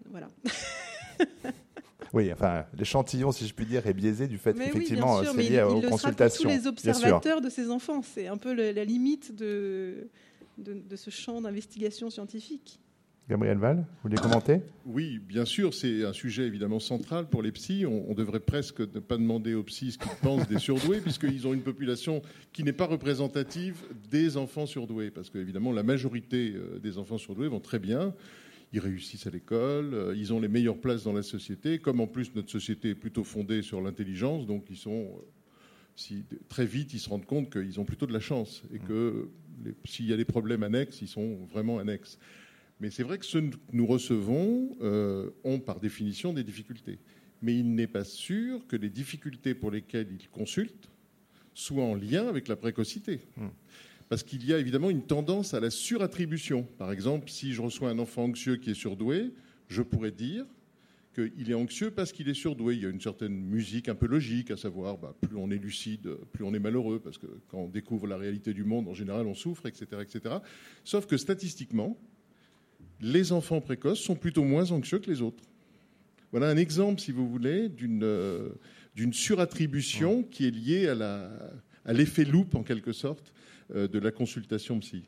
voilà. 0.10 0.30
Oui, 2.14 2.32
enfin, 2.32 2.66
l'échantillon, 2.78 3.34
si 3.34 3.46
je 3.46 3.54
puis 3.54 3.66
dire, 3.66 3.86
est 3.88 3.94
biaisé 3.94 4.28
du 4.28 4.38
fait 4.38 4.54
qu'effectivement, 4.54 5.22
c'est 5.22 5.34
lié 5.36 5.62
aux 5.62 5.82
consultations. 5.82 6.50
Tous 6.50 6.56
les 6.56 6.66
observateurs 6.66 7.42
de 7.42 7.50
ces 7.50 7.70
enfants, 7.70 8.02
c'est 8.02 8.28
un 8.28 8.38
peu 8.38 8.54
la 8.54 8.86
limite 8.86 9.36
de, 9.36 10.10
de, 10.58 10.96
ce 10.96 11.10
champ 11.10 11.42
d'investigation 11.42 12.10
scientifique. 12.10 12.80
Gabriel 13.28 13.58
Val, 13.58 13.78
vous 13.78 13.84
voulez 14.04 14.18
commenter? 14.18 14.62
Oui, 14.86 15.18
bien 15.18 15.46
sûr, 15.46 15.74
c'est 15.74 16.06
un 16.06 16.14
sujet 16.14 16.44
évidemment 16.44 16.80
central 16.80 17.28
pour 17.28 17.42
les 17.42 17.52
psys. 17.52 17.84
On, 17.88 18.14
devrait 18.14 18.40
presque 18.40 18.82
ne 18.82 19.00
pas 19.00 19.18
demander 19.18 19.56
aux 19.56 19.64
psys 19.64 19.94
ce 19.94 19.98
qu'ils 19.98 20.12
pensent 20.22 20.48
des 20.48 20.60
surdoués, 20.60 21.00
puisqu'ils 21.02 21.48
ont 21.48 21.54
une 21.54 21.64
population 21.64 22.22
qui 22.54 22.64
n'est 22.64 22.72
pas 22.72 22.86
représentative 22.86 23.82
des 24.12 24.38
enfants 24.38 24.68
surdoués. 24.68 25.10
Parce 25.10 25.32
qu'évidemment, 25.32 25.72
la 25.72 25.82
majorité 25.82 26.54
euh, 26.56 26.78
des 26.78 27.00
enfants 27.00 27.18
surdoués 27.18 27.48
vont 27.48 27.60
très 27.60 27.80
bien. 27.80 28.14
Ils 28.74 28.80
réussissent 28.80 29.26
à 29.26 29.32
l'école, 29.32 29.94
euh, 29.94 30.14
ils 30.16 30.32
ont 30.32 30.40
les 30.40 30.48
meilleures 30.48 30.78
places 30.78 31.04
dans 31.04 31.14
la 31.14 31.24
société. 31.24 31.80
Comme 31.80 32.02
en 32.02 32.08
plus 32.08 32.36
notre 32.36 32.52
société 32.52 32.90
est 32.90 32.96
plutôt 32.96 33.24
fondée 33.24 33.64
sur 33.64 33.82
l'intelligence, 33.82 34.46
donc 34.46 34.66
ils 34.70 34.78
sont 34.78 34.92
euh, 34.92 35.22
si, 35.96 36.24
très 36.50 36.66
vite, 36.66 36.94
ils 36.94 37.00
se 37.00 37.10
rendent 37.10 37.26
compte 37.26 37.50
qu'ils 37.50 37.80
ont 37.80 37.86
plutôt 37.86 38.06
de 38.06 38.14
la 38.14 38.20
chance 38.20 38.64
et 38.74 38.80
que 38.80 39.30
s'il 39.86 40.06
y 40.06 40.14
a 40.14 40.18
des 40.18 40.26
problèmes 40.26 40.64
annexes, 40.64 41.02
ils 41.02 41.08
sont 41.08 41.38
vraiment 41.46 41.80
annexes. 41.80 42.20
Mais 42.80 42.92
c'est 42.92 43.04
vrai 43.04 43.18
que 43.18 43.26
ceux 43.26 43.42
que 43.42 43.56
nous 43.72 43.88
recevons 43.88 44.76
euh, 44.82 45.30
ont 45.44 45.60
par 45.60 45.80
définition 45.80 46.34
des 46.34 46.44
difficultés. 46.44 47.00
Mais 47.42 47.58
il 47.58 47.74
n'est 47.74 47.88
pas 47.88 48.04
sûr 48.04 48.68
que 48.68 48.76
les 48.76 48.90
difficultés 48.90 49.54
pour 49.54 49.72
lesquelles 49.72 50.10
ils 50.12 50.30
consultent 50.30 50.90
soient 51.54 51.86
en 51.86 51.96
lien 51.96 52.28
avec 52.28 52.48
la 52.50 52.58
précocité. 52.58 53.22
Hmm. 53.38 53.48
Parce 54.10 54.24
qu'il 54.24 54.46
y 54.46 54.54
a 54.54 54.60
évidemment 54.60 54.90
une 54.90 55.04
tendance 55.04 55.54
à 55.54 55.60
la 55.60 55.70
surattribution. 55.70 56.64
Par 56.78 56.92
exemple, 56.92 57.30
si 57.30 57.54
je 57.54 57.62
reçois 57.62 57.90
un 57.90 58.00
enfant 58.00 58.26
anxieux 58.26 58.58
qui 58.58 58.72
est 58.72 58.76
surdoué, 58.76 59.32
je 59.68 59.82
pourrais 59.82 60.12
dire 60.12 60.46
qu'il 61.16 61.50
est 61.50 61.54
anxieux 61.54 61.92
parce 61.92 62.12
qu'il 62.12 62.30
est 62.30 62.34
surdoué. 62.34 62.76
Il 62.76 62.84
y 62.84 62.86
a 62.86 62.90
une 62.90 63.02
certaine 63.02 63.34
musique 63.34 63.90
un 63.90 63.96
peu 63.96 64.06
logique, 64.06 64.52
à 64.52 64.58
savoir, 64.58 64.98
bah, 64.98 65.16
plus 65.22 65.38
on 65.38 65.50
est 65.50 65.58
lucide, 65.58 66.16
plus 66.34 66.44
on 66.44 66.54
est 66.54 66.60
malheureux, 66.60 67.00
parce 67.00 67.18
que 67.18 67.28
quand 67.48 67.60
on 67.60 67.70
découvre 67.70 68.08
la 68.08 68.18
réalité 68.18 68.54
du 68.54 68.64
monde, 68.64 68.88
en 68.88 68.94
général, 68.94 69.26
on 69.26 69.34
souffre, 69.34 69.66
etc. 69.66 70.02
etc. 70.02 70.36
Sauf 70.84 71.08
que 71.08 71.18
statistiquement, 71.18 71.98
les 73.02 73.32
enfants 73.32 73.62
précoces 73.62 74.00
sont 74.00 74.16
plutôt 74.16 74.44
moins 74.44 74.72
anxieux 74.72 75.00
que 75.00 75.10
les 75.10 75.22
autres. 75.22 75.44
Voilà 76.32 76.50
un 76.50 76.58
exemple, 76.58 77.00
si 77.00 77.12
vous 77.12 77.30
voulez, 77.30 77.70
d'une 77.70 78.04
euh, 78.04 78.50
surattribution 79.12 80.24
qui 80.24 80.46
est 80.48 80.52
liée 80.52 80.88
à 80.88 81.94
l'effet 81.94 82.26
loupe, 82.26 82.56
en 82.56 82.64
quelque 82.64 82.92
sorte, 82.92 83.34
euh, 83.74 83.88
de 83.88 84.00
la 84.00 84.12
consultation 84.12 84.80
psy. 84.80 85.06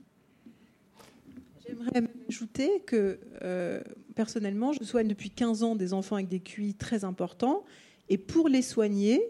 J'aimerais 1.67 2.03
ajouter 2.29 2.81
que 2.85 3.19
euh, 3.43 3.81
personnellement, 4.17 4.73
je 4.73 4.83
soigne 4.83 5.07
depuis 5.07 5.29
15 5.29 5.61
ans 5.61 5.75
des 5.75 5.93
enfants 5.93 6.15
avec 6.15 6.27
des 6.27 6.39
QI 6.39 6.73
très 6.73 7.05
importants. 7.05 7.63
Et 8.09 8.17
pour 8.17 8.49
les 8.49 8.63
soigner, 8.63 9.21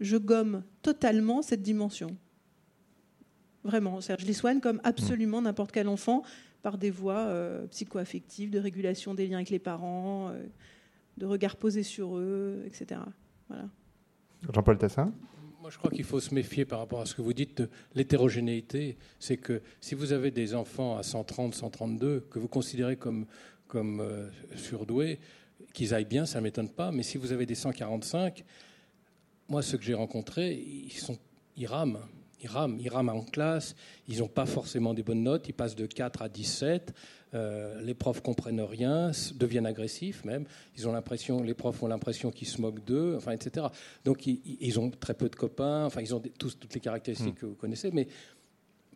je 0.00 0.16
gomme 0.16 0.62
totalement 0.82 1.42
cette 1.42 1.62
dimension. 1.62 2.16
Vraiment. 3.64 4.00
Je 4.00 4.24
les 4.24 4.32
soigne 4.32 4.60
comme 4.60 4.80
absolument 4.84 5.42
n'importe 5.42 5.72
quel 5.72 5.88
enfant 5.88 6.22
par 6.62 6.78
des 6.78 6.90
voies 6.90 7.26
euh, 7.26 7.66
psychoaffectives, 7.66 8.50
de 8.50 8.60
régulation 8.60 9.14
des 9.14 9.26
liens 9.26 9.38
avec 9.38 9.50
les 9.50 9.58
parents, 9.58 10.28
euh, 10.28 10.44
de 11.16 11.26
regard 11.26 11.56
posé 11.56 11.82
sur 11.82 12.16
eux, 12.16 12.62
etc. 12.66 13.00
Voilà. 13.48 13.68
Jean-Paul 14.54 14.78
Tassin? 14.78 15.12
Moi, 15.60 15.70
je 15.72 15.78
crois 15.78 15.90
qu'il 15.90 16.04
faut 16.04 16.20
se 16.20 16.32
méfier 16.32 16.64
par 16.64 16.78
rapport 16.78 17.00
à 17.00 17.06
ce 17.06 17.16
que 17.16 17.22
vous 17.22 17.32
dites 17.32 17.62
de 17.62 17.68
l'hétérogénéité. 17.96 18.96
C'est 19.18 19.38
que 19.38 19.60
si 19.80 19.96
vous 19.96 20.12
avez 20.12 20.30
des 20.30 20.54
enfants 20.54 20.96
à 20.96 21.02
130, 21.02 21.56
132, 21.56 22.20
que 22.30 22.38
vous 22.38 22.46
considérez 22.46 22.96
comme, 22.96 23.26
comme 23.68 24.00
euh, 24.00 24.28
surdoués, 24.56 25.18
qu'ils 25.72 25.94
aillent 25.94 26.04
bien, 26.04 26.26
ça 26.26 26.38
ne 26.38 26.44
m'étonne 26.44 26.70
pas. 26.70 26.92
Mais 26.92 27.02
si 27.02 27.18
vous 27.18 27.32
avez 27.32 27.46
des 27.46 27.54
145, 27.54 28.44
moi, 29.48 29.62
ceux 29.62 29.78
que 29.78 29.84
j'ai 29.84 29.94
rencontrés, 29.94 30.54
ils, 30.54 30.92
sont, 30.92 31.18
ils 31.56 31.66
rament. 31.66 31.98
Ils 32.42 32.48
rament, 32.48 32.78
ils 32.78 32.88
rament 32.90 33.08
en 33.08 33.22
classe, 33.22 33.74
ils 34.08 34.18
n'ont 34.18 34.28
pas 34.28 34.44
forcément 34.44 34.92
des 34.92 35.02
bonnes 35.02 35.22
notes, 35.22 35.48
ils 35.48 35.54
passent 35.54 35.74
de 35.74 35.86
4 35.86 36.22
à 36.22 36.28
17. 36.28 36.92
Euh, 37.34 37.80
les 37.80 37.94
profs 37.94 38.20
comprennent 38.20 38.60
rien, 38.60 39.10
deviennent 39.34 39.66
agressifs 39.66 40.24
même. 40.24 40.44
Ils 40.76 40.86
ont 40.86 40.92
l'impression, 40.92 41.42
les 41.42 41.54
profs 41.54 41.82
ont 41.82 41.88
l'impression 41.88 42.30
qu'ils 42.30 42.48
se 42.48 42.60
moquent 42.60 42.84
d'eux, 42.84 43.14
enfin, 43.16 43.32
etc. 43.32 43.66
Donc 44.04 44.26
ils, 44.26 44.78
ont 44.78 44.90
très 44.90 45.14
peu 45.14 45.28
de 45.28 45.34
copains. 45.34 45.86
Enfin, 45.86 46.02
ils 46.02 46.14
ont 46.14 46.22
tous 46.38 46.58
toutes 46.58 46.74
les 46.74 46.80
caractéristiques 46.80 47.34
hmm. 47.34 47.38
que 47.38 47.46
vous 47.46 47.54
connaissez, 47.54 47.90
mais 47.90 48.06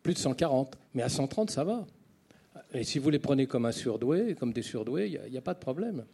plus 0.02 0.14
de 0.14 0.18
140. 0.18 0.78
Mais 0.94 1.02
à 1.02 1.09
130, 1.09 1.50
ça 1.50 1.64
va. 1.64 1.87
Et 2.73 2.85
si 2.85 2.99
vous 2.99 3.11
les 3.11 3.19
prenez 3.19 3.47
comme 3.47 3.67
un 3.67 3.71
comme 4.39 4.53
des 4.53 4.63
surdoués, 4.63 5.21
il 5.25 5.31
n'y 5.31 5.39
a, 5.39 5.41
pas 5.41 5.55
de 5.55 5.59
problème. 5.59 6.05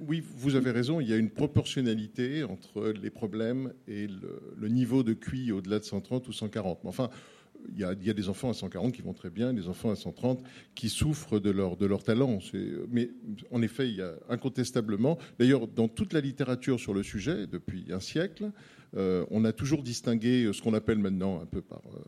oui, 0.00 0.22
vous 0.36 0.54
avez 0.54 0.70
raison, 0.70 1.00
il 1.00 1.08
y 1.08 1.12
a 1.12 1.16
une 1.16 1.30
proportionnalité 1.30 2.44
entre 2.44 2.88
les 2.88 3.10
problèmes 3.10 3.72
et 3.88 4.06
le, 4.06 4.68
niveau 4.68 5.02
de 5.02 5.12
QI 5.12 5.52
au-delà 5.52 5.78
de 5.78 5.84
130 5.84 6.28
ou 6.28 6.32
140. 6.32 6.80
Enfin, 6.84 7.10
il 7.72 7.78
y, 7.78 7.84
a, 7.84 7.94
des 7.94 8.28
enfants 8.28 8.50
à 8.50 8.54
140 8.54 8.92
qui 8.92 9.02
vont 9.02 9.14
très 9.14 9.30
bien, 9.30 9.54
des 9.54 9.68
enfants 9.68 9.90
à 9.90 9.96
130 9.96 10.42
qui 10.74 10.88
souffrent 10.88 11.40
de 11.40 11.50
leur, 11.50 11.76
de 11.76 11.86
leur 11.86 12.02
talent. 12.02 12.38
Mais 12.90 13.10
en 13.50 13.62
effet, 13.62 13.88
il 13.88 13.96
y 13.96 14.02
a 14.02 14.14
incontestablement, 14.28 15.18
d'ailleurs, 15.38 15.66
dans 15.66 15.88
toute 15.88 16.12
la 16.12 16.20
littérature 16.20 16.78
sur 16.78 16.92
le 16.92 17.02
sujet, 17.02 17.46
depuis 17.46 17.86
un 17.90 18.00
siècle, 18.00 18.50
euh, 18.96 19.24
on 19.30 19.44
a 19.44 19.52
toujours 19.52 19.82
distingué 19.82 20.50
ce 20.52 20.60
qu'on 20.60 20.74
appelle 20.74 20.98
maintenant, 20.98 21.40
un 21.40 21.46
peu 21.46 21.62
par, 21.62 21.82
euh, 21.86 22.00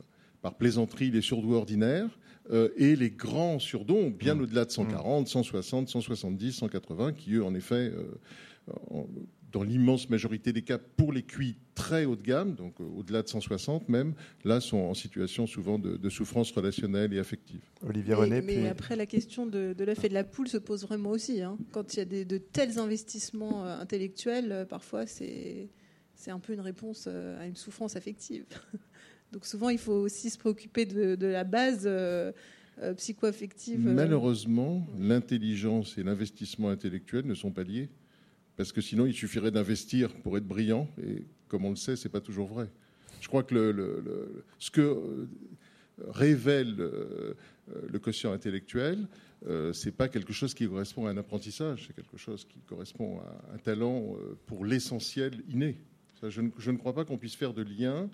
par 0.46 0.54
plaisanterie, 0.54 1.10
les 1.10 1.22
surdoués 1.22 1.56
ordinaires 1.56 2.18
euh, 2.50 2.68
et 2.76 2.96
les 2.96 3.10
grands 3.10 3.58
surdons, 3.58 4.10
bien 4.10 4.34
mmh. 4.34 4.40
au-delà 4.42 4.64
de 4.64 4.70
140, 4.70 5.28
160, 5.28 5.88
170, 5.88 6.52
180, 6.52 7.12
qui, 7.12 7.34
eux, 7.34 7.44
en 7.44 7.54
effet, 7.54 7.92
dans 9.52 9.62
l'immense 9.62 10.10
majorité 10.10 10.52
des 10.52 10.62
cas, 10.62 10.78
pour 10.78 11.12
les 11.12 11.22
QI 11.22 11.56
très 11.74 12.04
haut 12.04 12.16
de 12.16 12.22
gamme, 12.22 12.54
donc 12.54 12.80
euh, 12.80 12.84
au-delà 12.84 13.22
de 13.22 13.28
160 13.28 13.88
même, 13.88 14.14
là 14.44 14.60
sont 14.60 14.78
en 14.78 14.94
situation 14.94 15.46
souvent 15.46 15.78
de, 15.78 16.08
souffrance 16.10 16.50
relationnelle 16.52 17.12
et 17.14 17.18
affective. 17.18 17.62
Olivier 17.86 18.14
René. 18.14 18.42
Mais 18.42 18.68
après, 18.68 18.96
la 18.96 19.06
question 19.06 19.46
de, 19.46 19.72
de 19.72 19.84
l'œuf 19.84 20.04
et 20.04 20.08
de 20.08 20.14
la 20.14 20.24
poule 20.24 20.48
se 20.48 20.58
pose 20.58 20.82
vraiment 20.82 21.10
aussi. 21.10 21.42
Hein. 21.42 21.58
Quand 21.72 21.94
il 21.94 21.98
y 21.98 22.00
a 22.00 22.04
de 22.04 22.38
tels 22.38 22.78
investissements 22.78 23.64
euh, 23.64 23.78
intellectuels, 23.78 24.52
euh, 24.52 24.64
parfois 24.64 25.06
c'est 25.06 25.70
un 26.28 26.38
peu 26.38 26.52
une 26.52 26.60
réponse 26.60 27.06
à 27.06 27.46
une 27.46 27.56
souffrance 27.56 27.96
affective. 27.96 28.44
Donc 29.32 29.44
souvent, 29.44 29.68
il 29.68 29.78
faut 29.78 29.92
aussi 29.92 30.30
se 30.30 30.38
préoccuper 30.38 30.86
de, 30.86 31.26
la 31.26 31.44
base. 31.44 31.88
psycho-affective. 32.96 33.80
Malheureusement, 33.80 34.86
l'intelligence 34.98 35.96
et 35.98 36.02
l'investissement 36.02 36.68
intellectuel 36.68 37.26
ne 37.26 37.34
sont 37.34 37.50
pas 37.50 37.64
liés 37.64 37.88
parce 38.56 38.72
que 38.72 38.80
sinon 38.80 39.06
il 39.06 39.14
suffirait 39.14 39.50
d'investir 39.50 40.14
pour 40.22 40.36
être 40.36 40.46
brillant, 40.46 40.88
et 41.02 41.24
comme 41.48 41.64
on 41.64 41.70
le 41.70 41.76
sait, 41.76 41.96
ce 41.96 42.08
n'est 42.08 42.12
pas 42.12 42.20
toujours 42.20 42.48
vrai. 42.48 42.68
Je 43.20 43.28
crois 43.28 43.42
que 43.42 43.54
ce 44.58 44.70
que 44.70 44.80
euh, 44.80 45.28
révèle 46.08 46.76
euh, 46.80 47.34
le 47.88 47.98
quotient 47.98 48.32
intellectuel, 48.32 49.06
euh, 49.46 49.72
ce 49.72 49.86
n'est 49.86 49.92
pas 49.92 50.08
quelque 50.08 50.32
chose 50.32 50.54
qui 50.54 50.66
correspond 50.66 51.06
à 51.06 51.10
un 51.10 51.16
apprentissage, 51.16 51.84
c'est 51.86 51.94
quelque 51.94 52.16
chose 52.16 52.46
qui 52.46 52.60
correspond 52.60 53.20
à 53.20 53.54
un 53.54 53.58
talent 53.58 54.16
pour 54.46 54.64
l'essentiel 54.64 55.42
inné. 55.48 55.78
je, 56.22 56.40
ne, 56.40 56.76
crois 56.76 56.94
pas 56.94 57.04
qu'on 57.04 57.18
puisse 57.18 57.36
faire 57.36 57.52
de 57.52 57.62
lien 57.62 58.08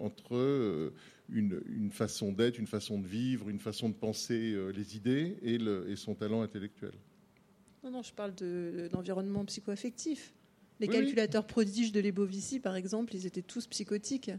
entre 0.00 0.92
une, 1.28 1.90
façon 1.92 2.32
d'être, 2.32 2.58
une 2.58 2.66
façon 2.66 2.98
de 2.98 3.06
vivre, 3.06 3.48
une 3.48 3.58
façon 3.58 3.88
de 3.88 3.94
penser 3.94 4.56
les 4.74 4.96
idées 4.96 5.36
et 5.42 5.96
son 5.96 6.14
talent 6.14 6.42
intellectuel. 6.42 6.92
Non, 7.84 7.90
non, 7.90 8.02
je 8.02 8.12
parle 8.12 8.34
d'environnement 8.90 9.44
psychoaffectif. 9.44 10.34
Les 10.80 10.88
calculateurs 10.88 11.46
prodiges 11.46 11.92
de 11.92 12.00
Lebovici, 12.00 12.60
par 12.60 12.76
exemple, 12.76 13.14
ils 13.14 13.26
étaient 13.26 13.42
tous 13.42 13.66
psychotiques. 13.66 14.30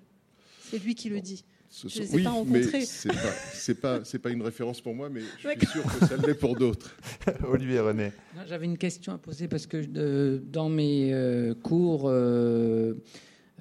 C'est 0.69 0.79
lui 0.83 0.95
qui 0.95 1.09
le 1.09 1.19
dit. 1.19 1.43
je 1.71 1.87
ne 1.87 2.03
les 2.03 2.19
ai 2.19 2.23
pas 2.23 2.29
rencontrés. 2.29 2.85
C'est 2.85 3.75
pas, 3.75 3.99
pas, 3.99 4.19
pas, 4.19 4.29
une 4.29 4.41
référence 4.41 4.81
pour 4.81 4.93
moi, 4.93 5.09
mais 5.09 5.21
je 5.21 5.49
suis 5.49 5.67
sûr 5.67 5.83
que 5.83 6.05
ça 6.05 6.17
l'est 6.17 6.35
pour 6.35 6.55
d'autres. 6.55 6.95
Olivier 7.47 7.79
René. 7.79 8.11
J'avais 8.47 8.65
une 8.65 8.77
question 8.77 9.13
à 9.13 9.17
poser 9.17 9.47
parce 9.47 9.67
que 9.67 10.37
dans 10.37 10.69
mes 10.69 11.13
euh, 11.13 11.53
cours, 11.55 12.03
euh, 12.05 12.93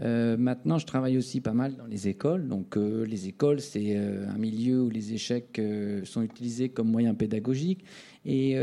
euh, 0.02 0.36
maintenant, 0.36 0.78
je 0.78 0.86
travaille 0.86 1.16
aussi 1.16 1.40
pas 1.40 1.52
mal 1.52 1.76
dans 1.76 1.86
les 1.86 2.08
écoles. 2.08 2.48
Donc, 2.48 2.76
les 2.76 3.28
écoles, 3.28 3.60
c'est 3.60 3.96
un 3.96 4.38
milieu 4.38 4.82
où 4.82 4.90
les 4.90 5.12
échecs 5.12 5.60
sont 6.04 6.22
utilisés 6.22 6.68
comme 6.68 6.90
moyen 6.90 7.14
pédagogique. 7.14 7.84
Et 8.24 8.56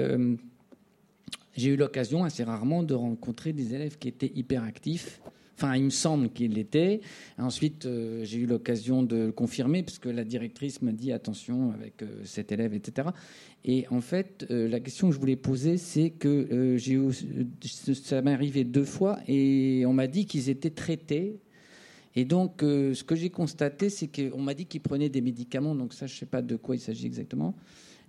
j'ai 1.55 1.69
eu 1.69 1.75
l'occasion 1.75 2.23
assez 2.23 2.43
rarement 2.43 2.83
de 2.83 2.93
rencontrer 2.93 3.53
des 3.53 3.73
élèves 3.73 3.97
qui 3.97 4.07
étaient 4.07 4.31
hyperactifs. 4.35 5.21
Enfin, 5.57 5.75
il 5.77 5.85
me 5.85 5.89
semble 5.89 6.29
qu'il 6.31 6.53
l'était. 6.53 6.99
Ensuite, 7.37 7.85
euh, 7.85 8.25
j'ai 8.25 8.39
eu 8.39 8.45
l'occasion 8.45 9.03
de 9.03 9.27
le 9.27 9.31
confirmer, 9.31 9.83
parce 9.83 9.99
que 9.99 10.09
la 10.09 10.25
directrice 10.25 10.81
m'a 10.81 10.91
dit 10.91 11.13
attention 11.13 11.71
avec 11.71 12.03
euh, 12.03 12.21
cet 12.25 12.51
élève, 12.51 12.73
etc. 12.73 13.09
Et 13.63 13.85
en 13.89 14.01
fait, 14.01 14.45
euh, 14.51 14.67
la 14.67 14.81
question 14.81 15.07
que 15.07 15.15
je 15.15 15.19
voulais 15.19 15.37
poser, 15.37 15.77
c'est 15.77 16.09
que 16.09 16.77
ça 17.61 18.21
m'est 18.21 18.33
arrivé 18.33 18.65
deux 18.65 18.83
fois, 18.83 19.19
et 19.29 19.85
on 19.87 19.93
m'a 19.93 20.07
dit 20.07 20.25
qu'ils 20.25 20.49
étaient 20.49 20.71
traités. 20.71 21.39
Et 22.17 22.25
donc, 22.25 22.61
ce 22.61 23.03
que 23.03 23.15
j'ai 23.15 23.29
constaté, 23.29 23.89
c'est 23.89 24.07
qu'on 24.07 24.41
m'a 24.41 24.53
dit 24.53 24.65
qu'ils 24.65 24.81
prenaient 24.81 25.09
des 25.09 25.19
médicaments, 25.19 25.75
donc 25.75 25.93
ça, 25.93 26.07
je 26.07 26.13
ne 26.13 26.19
sais 26.19 26.25
pas 26.25 26.41
de 26.41 26.55
quoi 26.55 26.75
il 26.75 26.79
s'agit 26.79 27.05
exactement. 27.05 27.55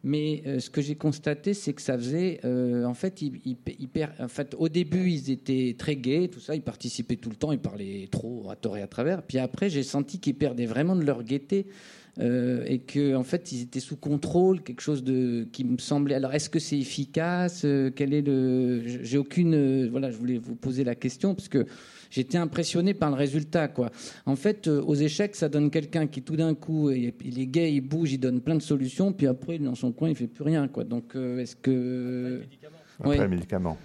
Mais 0.09 0.45
euh, 0.47 0.61
ce 0.61 0.71
que 0.71 0.81
j'ai 0.81 0.95
constaté, 0.95 1.53
c'est 1.53 1.73
que 1.73 1.83
ça 1.83 1.99
faisait. 1.99 2.39
Euh, 2.45 2.85
en, 2.85 2.95
fait, 2.95 3.21
en 4.21 4.29
fait, 4.29 4.55
au 4.57 4.69
début, 4.69 5.11
ils 5.11 5.33
étaient 5.33 5.75
très 5.77 5.97
gais, 5.97 6.29
tout 6.29 6.39
ça, 6.39 6.55
ils 6.55 6.63
participaient 6.63 7.17
tout 7.17 7.29
le 7.29 7.35
temps, 7.35 7.51
ils 7.51 7.59
parlaient 7.59 8.07
trop 8.09 8.49
à 8.49 8.55
tort 8.55 8.77
et 8.77 8.83
à 8.83 8.87
travers. 8.87 9.25
Puis 9.25 9.39
après, 9.39 9.69
j'ai 9.69 9.83
senti 9.83 10.21
qu'ils 10.21 10.37
perdaient 10.37 10.67
vraiment 10.67 10.95
de 10.95 11.03
leur 11.03 11.25
gaieté. 11.25 11.67
Euh, 12.19 12.65
et 12.67 12.79
qu'en 12.79 13.17
en 13.17 13.25
fait 13.25 13.53
ils 13.53 13.63
étaient 13.63 13.81
sous 13.81 13.97
contrôle, 13.97 14.63
quelque 14.63 14.81
chose 14.81 15.05
de 15.05 15.47
qui 15.53 15.65
me 15.65 15.79
semblait. 15.79 16.15
Alors 16.15 16.33
est-ce 16.33 16.49
que 16.49 16.59
c'est 16.59 16.79
efficace? 16.79 17.67
Quel 17.95 18.15
est 18.15 18.23
le 18.23 18.83
J'ai 18.85 19.19
aucune. 19.19 19.89
voilà, 19.89 20.11
je 20.11 20.17
voulais 20.17 20.39
vous 20.39 20.55
poser 20.55 20.85
la 20.85 20.95
question 20.95 21.35
parce 21.35 21.49
que 21.49 21.67
j'étais 22.11 22.39
impressionné 22.39 22.95
par 22.95 23.11
le 23.11 23.17
résultat. 23.17 23.69
Quoi. 23.69 23.91
En 24.25 24.37
fait, 24.37 24.69
euh, 24.69 24.83
aux 24.83 24.95
échecs, 24.95 25.37
ça 25.37 25.49
donne 25.49 25.71
quelqu'un 25.71 26.07
qui 26.07 26.23
tout 26.23 26.37
d'un 26.37 26.55
coup, 26.55 26.91
il 26.91 27.39
est 27.39 27.47
gay, 27.47 27.73
il 27.73 27.81
bouge, 27.81 28.13
il 28.13 28.19
donne 28.19 28.41
plein 28.41 28.55
de 28.55 28.63
solutions, 28.63 29.13
puis 29.13 29.27
après, 29.27 29.59
dans 29.59 29.75
son 29.75 29.93
coin, 29.93 30.09
il 30.09 30.17
fait 30.17 30.27
plus 30.27 30.45
rien. 30.45 30.69
Quoi. 30.69 30.85
Donc, 30.85 31.15
euh, 31.15 31.39
est-ce 31.39 31.57
que... 31.57 32.43
Après 32.99 33.19
le 33.19 33.29
médicament. 33.29 33.77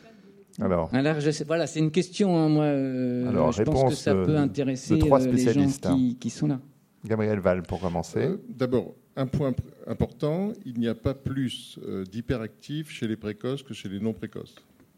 Alors, 0.60 0.90
Alors 0.94 1.20
je 1.20 1.32
sais, 1.32 1.44
voilà, 1.44 1.66
c'est 1.66 1.80
une 1.80 1.92
question. 1.92 2.38
Hein, 2.38 2.50
moi, 2.50 2.64
euh, 2.66 3.30
Alors, 3.30 3.52
je 3.52 3.64
pense 3.64 3.90
que 3.90 3.96
ça 3.96 4.14
peut 4.14 4.38
intéresser 4.38 4.96
les 4.96 5.10
gens 5.54 5.96
qui, 5.96 6.18
qui, 6.20 6.30
sont 6.30 6.48
là. 6.48 6.60
Gabriel 7.06 7.40
Val, 7.40 7.64
pour 7.64 7.82
commencer. 7.82 8.30
D'abord, 8.50 8.96
un 9.16 9.28
point 9.28 9.54
important 9.88 10.54
il 10.66 10.80
n'y 10.80 10.88
a 10.88 10.96
pas 10.96 11.14
plus 11.14 11.80
d'hyperactifs 12.10 12.90
chez 12.92 13.08
les 13.08 13.16
précoces 13.16 13.64
que 13.64 13.74
chez 13.74 13.90
les 13.90 14.00
non 14.00 14.14
précoces. 14.14 14.56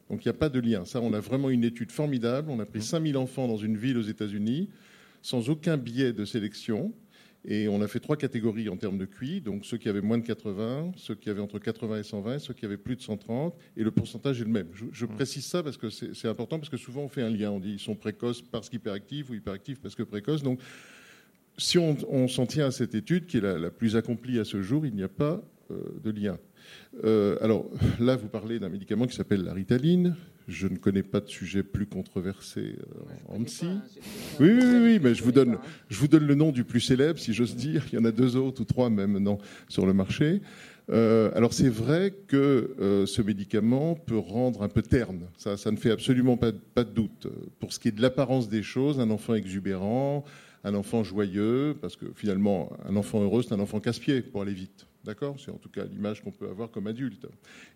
Donc 0.09 0.23
il 0.25 0.27
n'y 0.27 0.35
a 0.35 0.37
pas 0.37 0.49
de 0.49 0.59
lien. 0.59 0.85
Ça, 0.85 1.01
on 1.01 1.13
a 1.13 1.19
vraiment 1.19 1.49
une 1.49 1.63
étude 1.63 1.91
formidable. 1.91 2.51
On 2.51 2.59
a 2.59 2.65
pris 2.65 2.81
5000 2.81 3.17
enfants 3.17 3.47
dans 3.47 3.57
une 3.57 3.77
ville 3.77 3.97
aux 3.97 4.03
États-Unis, 4.03 4.69
sans 5.21 5.49
aucun 5.49 5.77
biais 5.77 6.13
de 6.13 6.25
sélection. 6.25 6.93
Et 7.45 7.67
on 7.67 7.81
a 7.81 7.87
fait 7.87 7.99
trois 7.99 8.15
catégories 8.15 8.69
en 8.69 8.77
termes 8.77 8.97
de 8.97 9.05
QI, 9.05 9.41
donc 9.41 9.65
ceux 9.65 9.77
qui 9.77 9.89
avaient 9.89 10.01
moins 10.01 10.17
de 10.17 10.23
80, 10.23 10.93
ceux 10.95 11.15
qui 11.15 11.29
avaient 11.29 11.41
entre 11.41 11.59
80 11.59 11.99
et 11.99 12.03
120, 12.03 12.39
ceux 12.39 12.53
qui 12.53 12.63
avaient 12.63 12.77
plus 12.77 12.95
de 12.95 13.01
130, 13.01 13.53
et 13.75 13.83
le 13.83 13.91
pourcentage 13.91 14.39
est 14.39 14.45
le 14.45 14.49
même. 14.49 14.67
Je, 14.93 15.05
précise 15.05 15.45
ça 15.45 15.61
parce 15.61 15.75
que 15.75 15.89
c'est 15.89 16.27
important, 16.29 16.57
parce 16.57 16.69
que 16.69 16.77
souvent 16.77 17.01
on 17.01 17.09
fait 17.09 17.21
un 17.21 17.29
lien, 17.29 17.51
on 17.51 17.59
dit 17.59 17.73
ils 17.73 17.79
sont 17.79 17.95
précoces 17.95 18.41
parce 18.41 18.69
qu'hyperactifs 18.69 19.29
ou 19.29 19.33
hyperactifs 19.33 19.81
parce 19.81 19.93
que 19.93 20.03
précoces. 20.03 20.41
Donc 20.41 20.59
si 21.57 21.77
on, 21.77 22.27
s'en 22.27 22.45
tient 22.45 22.67
à 22.67 22.71
cette 22.71 22.95
étude, 22.95 23.25
qui 23.25 23.37
est 23.37 23.41
la, 23.41 23.69
plus 23.69 23.95
accomplie 23.95 24.39
à 24.39 24.45
ce 24.45 24.61
jour, 24.61 24.85
il 24.85 24.95
n'y 24.95 25.03
a 25.03 25.07
pas 25.07 25.43
euh, 25.71 25.75
de 26.03 26.11
lien. 26.11 26.37
Euh, 27.03 27.37
alors 27.41 27.65
là, 27.99 28.15
vous 28.15 28.27
parlez 28.27 28.59
d'un 28.59 28.69
médicament 28.69 29.05
qui 29.07 29.15
s'appelle 29.15 29.43
la 29.43 29.53
ritaline. 29.53 30.15
Je 30.47 30.67
ne 30.67 30.75
connais 30.75 31.03
pas 31.03 31.21
de 31.21 31.29
sujet 31.29 31.63
plus 31.63 31.85
controversé 31.85 32.75
euh, 32.77 33.35
en 33.35 33.41
psy. 33.43 33.67
Oui, 34.39 34.51
oui, 34.51 34.79
oui, 34.81 34.99
mais 35.01 35.15
je 35.15 35.23
vous, 35.23 35.31
donne, 35.31 35.57
je 35.89 35.97
vous 35.97 36.09
donne 36.09 36.27
le 36.27 36.35
nom 36.35 36.51
du 36.51 36.65
plus 36.65 36.81
célèbre, 36.81 37.17
si 37.17 37.33
j'ose 37.33 37.55
dire. 37.55 37.85
Il 37.91 37.95
y 37.95 37.97
en 37.97 38.05
a 38.05 38.11
deux 38.11 38.35
autres 38.35 38.61
ou 38.61 38.65
trois 38.65 38.89
même 38.89 39.19
non, 39.19 39.37
sur 39.69 39.85
le 39.85 39.93
marché. 39.93 40.41
Euh, 40.89 41.31
alors 41.33 41.53
c'est 41.53 41.69
vrai 41.69 42.13
que 42.27 43.05
ce 43.07 43.21
médicament 43.21 43.95
peut 43.95 44.17
rendre 44.17 44.63
un 44.63 44.67
peu 44.67 44.81
terne, 44.81 45.29
ça, 45.37 45.55
ça 45.55 45.71
ne 45.71 45.77
fait 45.77 45.91
absolument 45.91 46.35
pas, 46.35 46.51
pas 46.51 46.83
de 46.83 46.91
doute. 46.91 47.27
Pour 47.61 47.71
ce 47.71 47.79
qui 47.79 47.87
est 47.87 47.93
de 47.93 48.01
l'apparence 48.01 48.49
des 48.49 48.63
choses, 48.63 48.99
un 48.99 49.09
enfant 49.09 49.33
exubérant, 49.33 50.25
un 50.63 50.75
enfant 50.75 51.03
joyeux, 51.03 51.75
parce 51.81 51.95
que 51.95 52.05
finalement 52.15 52.71
un 52.85 52.95
enfant 52.95 53.21
heureux 53.21 53.43
c'est 53.43 53.53
un 53.53 53.59
enfant 53.59 53.79
casse-pied 53.79 54.21
pour 54.21 54.41
aller 54.41 54.53
vite. 54.53 54.87
D'accord? 55.03 55.35
C'est 55.37 55.51
en 55.51 55.57
tout 55.57 55.69
cas 55.69 55.83
l'image 55.83 56.21
qu'on 56.23 56.31
peut 56.31 56.49
avoir 56.49 56.71
comme 56.71 56.87
adulte. 56.87 57.27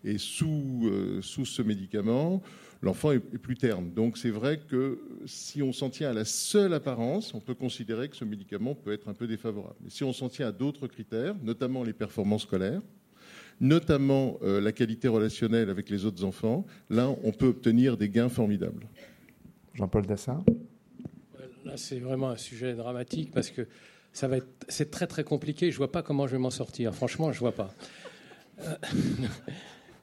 Et 0.02 0.16
sous, 0.16 0.80
euh, 0.84 1.20
sous 1.20 1.44
ce 1.44 1.60
médicament, 1.60 2.42
l'enfant 2.80 3.12
est, 3.12 3.18
plus 3.18 3.56
terne. 3.56 3.90
Donc 3.92 4.16
c'est 4.16 4.30
vrai 4.30 4.60
que 4.66 4.98
si 5.26 5.62
on 5.62 5.72
s'en 5.72 5.90
tient 5.90 6.10
à 6.10 6.14
la 6.14 6.24
seule 6.24 6.72
apparence, 6.72 7.34
on 7.34 7.40
peut 7.40 7.54
considérer 7.54 8.08
que 8.08 8.16
ce 8.16 8.24
médicament 8.24 8.74
peut 8.74 8.92
être 8.92 9.08
un 9.08 9.14
peu 9.14 9.26
défavorable. 9.26 9.76
Mais 9.82 9.90
si 9.90 10.04
on 10.04 10.14
s'en 10.14 10.30
tient 10.30 10.48
à 10.48 10.52
d'autres 10.52 10.86
critères, 10.86 11.34
notamment 11.42 11.84
les 11.84 11.92
performances 11.92 12.42
scolaires, 12.42 12.80
notamment 13.60 14.38
euh, 14.42 14.60
la 14.60 14.72
qualité 14.72 15.08
relationnelle 15.08 15.68
avec 15.68 15.90
les 15.90 16.06
autres 16.06 16.24
enfants, 16.24 16.64
là, 16.88 17.14
on 17.24 17.32
peut 17.32 17.48
obtenir 17.48 17.96
des 17.98 18.08
gains 18.08 18.28
formidables. 18.28 18.86
Jean-Paul 19.74 20.06
Dassin? 20.06 20.44
C'est 21.76 21.98
vraiment 21.98 22.30
un 22.30 22.36
sujet 22.36 22.74
dramatique 22.74 23.30
parce 23.32 23.50
que 23.50 23.66
ça 24.12 24.28
va 24.28 24.38
être, 24.38 24.48
c'est 24.68 24.90
très 24.90 25.06
très 25.06 25.24
compliqué. 25.24 25.70
Je 25.70 25.76
vois 25.76 25.92
pas 25.92 26.02
comment 26.02 26.26
je 26.26 26.32
vais 26.32 26.38
m'en 26.38 26.50
sortir. 26.50 26.94
Franchement, 26.94 27.32
je 27.32 27.40
vois 27.40 27.52
pas. 27.52 27.72
Euh, 28.60 28.74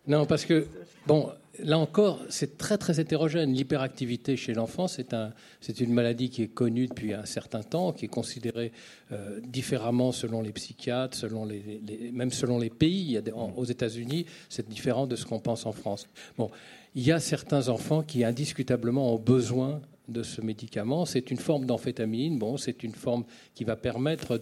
Non, 0.07 0.27
parce 0.27 0.45
que, 0.45 0.67
bon, 1.07 1.31
là 1.63 1.79
encore, 1.79 2.19
c'est 2.29 2.57
très 2.57 2.77
très 2.77 2.99
hétérogène. 2.99 3.53
L'hyperactivité 3.53 4.37
chez 4.37 4.53
l'enfant, 4.53 4.87
c'est 4.87 5.15
un, 5.15 5.31
une 5.79 5.93
maladie 5.93 6.29
qui 6.29 6.43
est 6.43 6.47
connue 6.47 6.87
depuis 6.87 7.13
un 7.13 7.25
certain 7.25 7.63
temps, 7.63 7.91
qui 7.91 8.05
est 8.05 8.09
considérée 8.09 8.71
euh, 9.11 9.39
différemment 9.41 10.11
selon 10.11 10.41
les 10.41 10.51
psychiatres, 10.51 11.17
selon 11.17 11.45
les, 11.45 11.81
même 12.13 12.31
selon 12.31 12.59
les 12.59 12.69
pays. 12.69 13.19
aux 13.55 13.65
États-Unis, 13.65 14.27
c'est 14.47 14.69
différent 14.69 15.07
de 15.07 15.15
ce 15.15 15.25
qu'on 15.25 15.39
pense 15.39 15.65
en 15.65 15.71
France. 15.71 16.07
Bon, 16.37 16.51
il 16.93 17.03
y 17.03 17.11
a 17.11 17.19
certains 17.19 17.69
enfants 17.69 18.03
qui 18.03 18.23
indiscutablement 18.23 19.13
ont 19.13 19.19
besoin 19.19 19.81
de 20.07 20.23
ce 20.23 20.41
médicament. 20.41 21.05
C'est 21.05 21.31
une 21.31 21.37
forme 21.37 21.65
d'amphétamine. 21.65 22.37
Bon, 22.37 22.57
c'est 22.57 22.83
une 22.83 22.93
forme 22.93 23.25
qui 23.53 23.63
va 23.63 23.75
permettre 23.75 24.39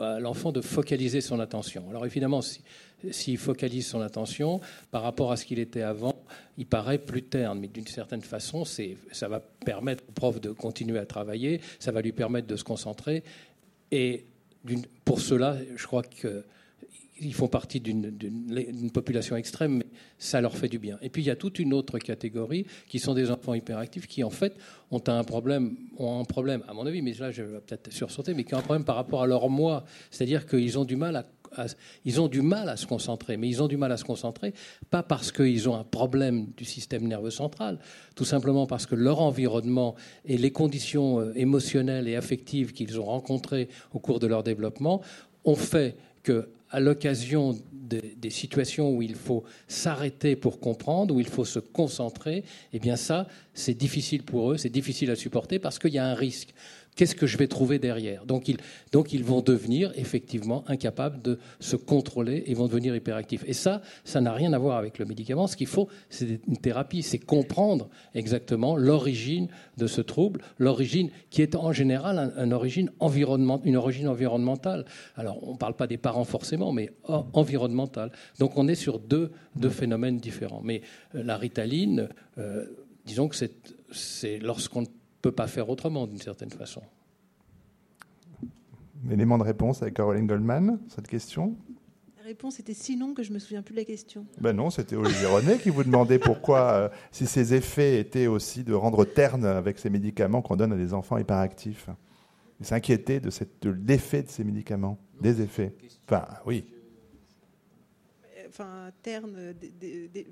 à 0.00 0.20
l'enfant 0.20 0.52
de 0.52 0.60
focaliser 0.60 1.20
son 1.20 1.40
attention. 1.40 1.84
Alors 1.90 2.06
évidemment, 2.06 2.42
si, 2.42 2.62
s'il 3.10 3.38
focalise 3.38 3.86
son 3.86 4.00
attention 4.00 4.60
par 4.90 5.02
rapport 5.02 5.32
à 5.32 5.36
ce 5.36 5.44
qu'il 5.44 5.58
était 5.58 5.82
avant, 5.82 6.16
il 6.56 6.66
paraît 6.66 6.98
plus 6.98 7.22
terne. 7.22 7.60
Mais 7.60 7.68
d'une 7.68 7.86
certaine 7.86 8.22
façon, 8.22 8.64
ça 8.64 9.28
va 9.28 9.40
permettre 9.40 10.04
au 10.08 10.12
prof 10.12 10.40
de 10.40 10.50
continuer 10.50 10.98
à 10.98 11.06
travailler, 11.06 11.60
ça 11.78 11.92
va 11.92 12.02
lui 12.02 12.12
permettre 12.12 12.46
de 12.46 12.56
se 12.56 12.64
concentrer. 12.64 13.22
Et 13.90 14.24
pour 15.04 15.20
cela, 15.20 15.56
je 15.76 15.86
crois 15.86 16.02
que 16.02 16.44
ils 17.20 17.34
font 17.34 17.48
partie 17.48 17.80
d'une 17.80 18.90
population 18.92 19.36
extrême, 19.36 19.78
mais 19.78 19.86
ça 20.18 20.40
leur 20.40 20.56
fait 20.56 20.68
du 20.68 20.78
bien. 20.78 20.98
Et 21.02 21.08
puis 21.08 21.22
il 21.22 21.26
y 21.26 21.30
a 21.30 21.36
toute 21.36 21.58
une 21.58 21.74
autre 21.74 21.98
catégorie 21.98 22.66
qui 22.88 22.98
sont 22.98 23.14
des 23.14 23.30
enfants 23.30 23.54
hyperactifs 23.54 24.06
qui 24.06 24.24
en 24.24 24.30
fait 24.30 24.54
ont 24.90 25.02
un 25.06 25.24
problème, 25.24 25.76
ont 25.98 26.20
un 26.20 26.24
problème 26.24 26.62
à 26.68 26.74
mon 26.74 26.86
avis, 26.86 27.02
mais 27.02 27.12
là 27.14 27.30
je 27.30 27.42
vais 27.42 27.60
peut-être 27.60 27.92
sursauter, 27.92 28.34
mais 28.34 28.44
qui 28.44 28.54
ont 28.54 28.58
un 28.58 28.62
problème 28.62 28.84
par 28.84 28.96
rapport 28.96 29.22
à 29.22 29.26
leur 29.26 29.48
moi, 29.48 29.84
c'est-à-dire 30.10 30.46
qu'ils 30.46 30.78
ont 30.78 30.84
du 30.84 30.96
mal 30.96 31.16
à 31.16 31.26
ont 32.18 32.28
du 32.28 32.42
mal 32.42 32.68
à 32.68 32.76
se 32.76 32.86
concentrer, 32.86 33.36
mais 33.36 33.48
ils 33.48 33.62
ont 33.62 33.68
du 33.68 33.76
mal 33.76 33.92
à 33.92 33.96
se 33.96 34.04
concentrer, 34.04 34.52
pas 34.90 35.02
parce 35.02 35.32
qu'ils 35.32 35.68
ont 35.68 35.74
un 35.74 35.84
problème 35.84 36.46
du 36.56 36.64
système 36.64 37.06
nerveux 37.06 37.30
central, 37.30 37.78
tout 38.14 38.24
simplement 38.24 38.66
parce 38.66 38.86
que 38.86 38.94
leur 38.94 39.20
environnement 39.20 39.94
et 40.24 40.36
les 40.36 40.50
conditions 40.50 41.20
euh, 41.20 41.32
émotionnelles 41.34 42.08
et 42.08 42.16
affectives 42.16 42.72
qu'ils 42.72 43.00
ont 43.00 43.04
rencontrées 43.04 43.68
au 43.92 43.98
cours 43.98 44.18
de 44.18 44.26
leur 44.26 44.42
développement 44.42 45.00
ont 45.44 45.56
fait 45.56 45.96
que, 46.22 46.48
à 46.70 46.80
l'occasion 46.80 47.56
des, 47.72 48.30
situations 48.30 48.90
où 48.94 49.00
il 49.00 49.14
faut 49.14 49.44
s'arrêter 49.66 50.36
pour 50.36 50.60
comprendre, 50.60 51.14
où 51.14 51.20
il 51.20 51.28
faut 51.28 51.46
se 51.46 51.58
concentrer, 51.58 52.44
eh 52.72 52.78
bien 52.78 52.96
ça, 52.96 53.26
c'est 53.54 53.74
difficile 53.74 54.22
pour 54.22 54.52
eux, 54.52 54.56
c'est 54.58 54.68
difficile 54.68 55.10
à 55.10 55.16
supporter 55.16 55.58
parce 55.58 55.78
qu'il 55.78 55.94
y 55.94 55.98
a 55.98 56.06
un 56.06 56.14
risque 56.14 56.52
qu'est-ce 56.98 57.14
que 57.14 57.28
je 57.28 57.38
vais 57.38 57.46
trouver 57.46 57.78
derrière? 57.78 58.26
Donc 58.26 58.48
ils, 58.48 59.24
vont 59.24 59.40
devenir 59.40 59.92
effectivement 59.94 60.64
incapables 60.66 61.22
de 61.22 61.38
se 61.60 61.76
contrôler 61.76 62.42
et 62.46 62.54
vont 62.54 62.66
devenir 62.66 62.96
hyperactifs. 62.96 63.44
Et 63.46 63.52
ça, 63.52 63.82
ça 64.02 64.20
n'a 64.20 64.32
rien 64.32 64.52
à 64.52 64.58
voir 64.58 64.78
avec 64.78 64.98
le 64.98 65.04
médicament. 65.04 65.46
Ce 65.46 65.56
qu'il 65.56 65.68
faut, 65.68 65.88
c'est 66.10 66.40
une 66.48 66.56
thérapie, 66.56 67.04
c'est 67.04 67.20
comprendre 67.20 67.88
exactement 68.14 68.76
l'origine 68.76 69.46
de 69.76 69.86
ce 69.86 70.00
trouble, 70.00 70.40
l'origine 70.58 71.10
qui 71.30 71.40
est 71.40 71.54
en 71.54 71.72
général 71.72 72.34
une, 72.36 72.52
origine 72.52 72.90
une 73.64 73.76
origine 73.76 74.08
environnementale. 74.08 74.84
Alors, 75.14 75.38
on 75.48 75.52
ne 75.52 75.58
parle 75.58 75.74
pas 75.74 75.86
des 75.86 75.98
parents 75.98 76.24
forcément, 76.24 76.72
mais 76.72 76.90
environnementale. 77.04 78.10
Donc, 78.40 78.58
on 78.58 78.66
est 78.66 78.74
sur 78.74 78.98
deux, 78.98 79.30
deux 79.54 79.70
phénomènes 79.70 80.18
différents. 80.18 80.62
Mais 80.64 80.82
euh, 81.14 81.22
la 81.22 81.36
ritaline, 81.36 82.08
euh, 82.38 82.64
disons 83.06 83.28
que 83.28 83.36
c'est 83.36 84.38
lorsqu'on 84.40 84.84
peut 85.22 85.32
pas 85.32 85.46
faire 85.46 85.68
autrement 85.68 86.06
d'une 86.06 86.20
certaine 86.20 86.50
façon. 86.50 86.82
Élément 89.10 89.38
de 89.38 89.44
réponse 89.44 89.82
avec 89.82 89.94
Caroline 89.94 90.26
Goldman, 90.26 90.78
cette 90.88 91.08
question? 91.08 91.56
La 92.18 92.24
réponse 92.24 92.60
était 92.60 92.74
si 92.74 92.96
longue 92.96 93.14
que 93.14 93.22
je 93.22 93.32
me 93.32 93.38
souviens 93.38 93.62
plus 93.62 93.72
de 93.72 93.78
la 93.78 93.84
question. 93.84 94.26
Ben 94.40 94.52
non, 94.52 94.70
c'était 94.70 94.96
Olivier 94.96 95.26
René 95.26 95.58
qui 95.58 95.70
vous 95.70 95.84
demandait 95.84 96.18
pourquoi, 96.18 96.72
euh, 96.72 96.88
si 97.10 97.26
ces 97.26 97.54
effets 97.54 98.00
étaient 98.00 98.26
aussi 98.26 98.64
de 98.64 98.74
rendre 98.74 99.04
terne 99.04 99.46
avec 99.46 99.78
ces 99.78 99.88
médicaments 99.88 100.42
qu'on 100.42 100.56
donne 100.56 100.72
à 100.72 100.76
des 100.76 100.92
enfants 100.92 101.16
hyperactifs. 101.16 101.88
Il 102.60 102.66
s'inquiétait 102.66 103.20
de, 103.20 103.30
de 103.60 103.70
l'effet 103.70 104.24
de 104.24 104.28
ces 104.28 104.44
médicaments, 104.44 104.98
des 105.20 105.40
effets. 105.40 105.74
Enfin, 106.06 106.26
oui. 106.44 106.64
Enfin, 108.48 108.90
terne, 109.02 109.54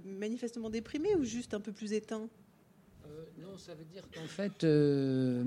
manifestement 0.05 0.71
déprimé 0.71 1.15
ou 1.15 1.23
juste 1.23 1.55
un 1.55 1.61
peu 1.61 1.73
plus 1.73 1.93
éteint? 1.93 2.29
Non, 3.39 3.59
ça 3.59 3.75
veut 3.75 3.85
dire 3.85 4.03
qu'en 4.15 4.27
fait. 4.27 4.65
Euh, 4.65 5.45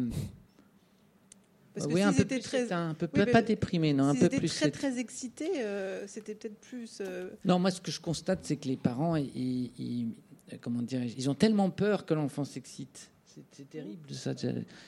Parce 1.74 1.88
que 1.88 1.94
oui, 1.94 2.02
un 2.02 2.14
peu 2.14 2.26
plus 2.26 2.40
très... 2.42 2.72
un 2.72 2.94
peu 2.94 3.08
pas 3.08 3.42
déprimé, 3.42 3.94
non, 3.94 4.06
un 4.06 4.16
peu 4.16 4.30
plus. 4.30 4.54
très 4.54 4.72
très 4.72 5.00
excité, 5.00 5.62
euh, 5.62 6.06
c'était 6.08 6.36
peut-être 6.36 6.60
plus. 6.60 7.00
Euh, 7.02 7.30
non, 7.46 7.60
moi 7.60 7.72
ce 7.72 7.82
que 7.82 7.92
je 7.92 8.00
constate, 8.00 8.40
c'est 8.44 8.58
que 8.58 8.68
les 8.68 8.78
parents, 8.78 9.16
ils, 9.16 10.14
comment 10.62 10.82
dire, 10.82 11.04
ils 11.04 11.30
ont 11.30 11.36
tellement 11.36 11.70
peur 11.70 12.06
que 12.06 12.14
l'enfant 12.14 12.46
s'excite. 12.46 13.12
C'est 13.52 13.70
terrible 13.70 14.10
ça. 14.12 14.34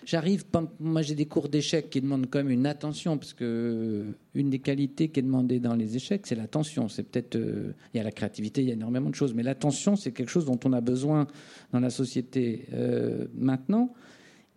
J'arrive, 0.05 0.45
moi 0.79 1.01
j'ai 1.01 1.15
des 1.15 1.25
cours 1.25 1.49
d'échecs 1.49 1.89
qui 1.89 2.01
demandent 2.01 2.27
quand 2.29 2.39
même 2.39 2.49
une 2.49 2.65
attention, 2.65 3.17
parce 3.17 3.33
que 3.33 4.05
une 4.33 4.49
des 4.49 4.59
qualités 4.59 5.09
qui 5.09 5.19
est 5.19 5.23
demandée 5.23 5.59
dans 5.59 5.75
les 5.75 5.95
échecs, 5.95 6.25
c'est 6.27 6.35
l'attention. 6.35 6.87
C'est 6.87 7.03
peut-être, 7.03 7.35
euh, 7.35 7.73
il 7.93 7.97
y 7.97 7.99
a 7.99 8.03
la 8.03 8.11
créativité, 8.11 8.61
il 8.61 8.67
y 8.67 8.71
a 8.71 8.73
énormément 8.73 9.09
de 9.09 9.15
choses, 9.15 9.33
mais 9.33 9.43
l'attention, 9.43 9.95
c'est 9.95 10.11
quelque 10.11 10.29
chose 10.29 10.45
dont 10.45 10.59
on 10.63 10.73
a 10.73 10.81
besoin 10.81 11.27
dans 11.71 11.79
la 11.79 11.89
société 11.89 12.67
euh, 12.73 13.27
maintenant. 13.33 13.93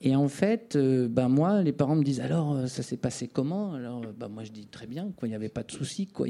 Et 0.01 0.15
en 0.15 0.29
fait, 0.29 0.77
euh, 0.77 1.09
ben 1.09 1.29
moi, 1.29 1.63
les 1.63 1.73
parents 1.73 1.97
me 1.97 2.05
disent 2.05 2.21
alors 2.21 2.69
ça 2.69 2.83
s'est 2.83 2.97
passé 2.97 3.29
comment? 3.29 3.75
Alors, 3.75 4.03
ben 4.19 4.29
moi 4.29 4.45
je 4.45 4.53
dis 4.53 4.67
très 4.67 4.87
bien, 4.87 5.13
quoi. 5.17 5.29
Il 5.29 5.31
n'y 5.31 5.37
avait 5.37 5.49
pas 5.49 5.63
de 5.63 5.73
souci, 5.73 6.07
quoi 6.07 6.27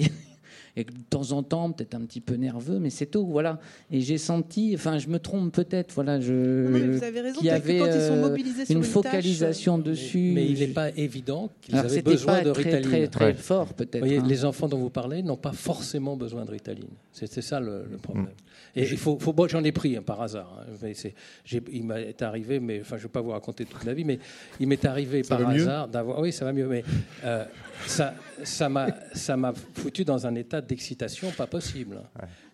et 0.76 0.84
de 0.84 0.92
temps 1.10 1.32
en 1.32 1.42
temps 1.42 1.70
peut-être 1.72 1.94
un 1.94 2.00
petit 2.00 2.20
peu 2.20 2.34
nerveux, 2.34 2.78
mais 2.78 2.90
c'est 2.90 3.06
tout, 3.06 3.26
voilà. 3.26 3.58
Et 3.90 4.00
j'ai 4.00 4.18
senti, 4.18 4.72
enfin 4.74 4.98
je 4.98 5.08
me 5.08 5.18
trompe 5.18 5.52
peut-être, 5.52 5.94
voilà, 5.94 6.20
je. 6.20 6.92
vous 6.96 7.04
avez 7.04 7.20
raison. 7.20 7.38
Qu'il 7.38 7.46
y 7.46 7.50
avait 7.50 7.78
quand 7.78 7.86
ils 7.86 7.92
sont 7.92 8.14
euh, 8.14 8.28
mobilisés 8.28 8.64
sur 8.64 8.76
une, 8.76 8.84
focalisation 8.84 9.78
dessus. 9.78 10.32
Mais, 10.34 10.46
il 10.46 10.58
n'est 10.58 10.68
pas 10.68 10.90
évident 10.90 11.50
qu'ils 11.60 11.76
avaient 11.76 12.02
besoin 12.02 12.42
de 12.42 12.52
très, 12.52 12.62
Ritaline. 12.62 12.90
Très, 12.90 13.08
très 13.08 13.34
fort 13.34 13.74
peut-être. 13.74 14.04
Hein. 14.04 14.24
Les 14.26 14.44
enfants 14.44 14.68
dont 14.68 14.78
vous 14.78 14.90
parlez 14.90 15.22
n'ont 15.22 15.36
pas 15.36 15.52
forcément 15.52 16.16
besoin 16.16 16.44
de 16.44 16.50
Ritaline. 16.50 16.88
C'est 17.12 17.42
ça 17.42 17.60
le, 17.60 17.84
problème. 18.02 18.28
Et 18.76 18.82
il 18.82 18.98
faut, 18.98 19.18
faut 19.18 19.34
j'en 19.48 19.62
ai 19.62 19.72
pris 19.72 19.96
hein, 19.96 20.02
par 20.02 20.20
hasard. 20.20 20.60
Hein. 20.60 20.92
il 21.72 21.84
m'est 21.84 22.22
arrivé, 22.22 22.58
mais 22.58 22.80
enfin, 22.80 22.96
je 22.96 23.02
ne 23.02 23.08
vais 23.08 23.12
pas 23.12 23.20
vous 23.20 23.30
raconter 23.30 23.64
toute 23.64 23.84
la 23.84 23.94
vie, 23.94 24.04
mais 24.04 24.18
il 24.58 24.66
m'est 24.66 24.84
arrivé 24.84 25.22
par 25.22 25.48
hasard 25.48 25.88
d'avoir. 25.88 26.18
Oui, 26.20 26.32
ça 26.32 26.44
va 26.44 26.52
mieux, 26.52 26.66
mais 26.66 26.82
euh, 27.24 27.44
ça, 27.86 28.14
ça 28.42 28.68
m'a, 28.68 28.88
ça 29.12 29.36
m'a 29.36 29.52
foutu 29.74 30.04
dans 30.04 30.26
un 30.26 30.33
état 30.34 30.60
d'excitation 30.60 31.30
pas 31.30 31.46
possible. 31.46 32.00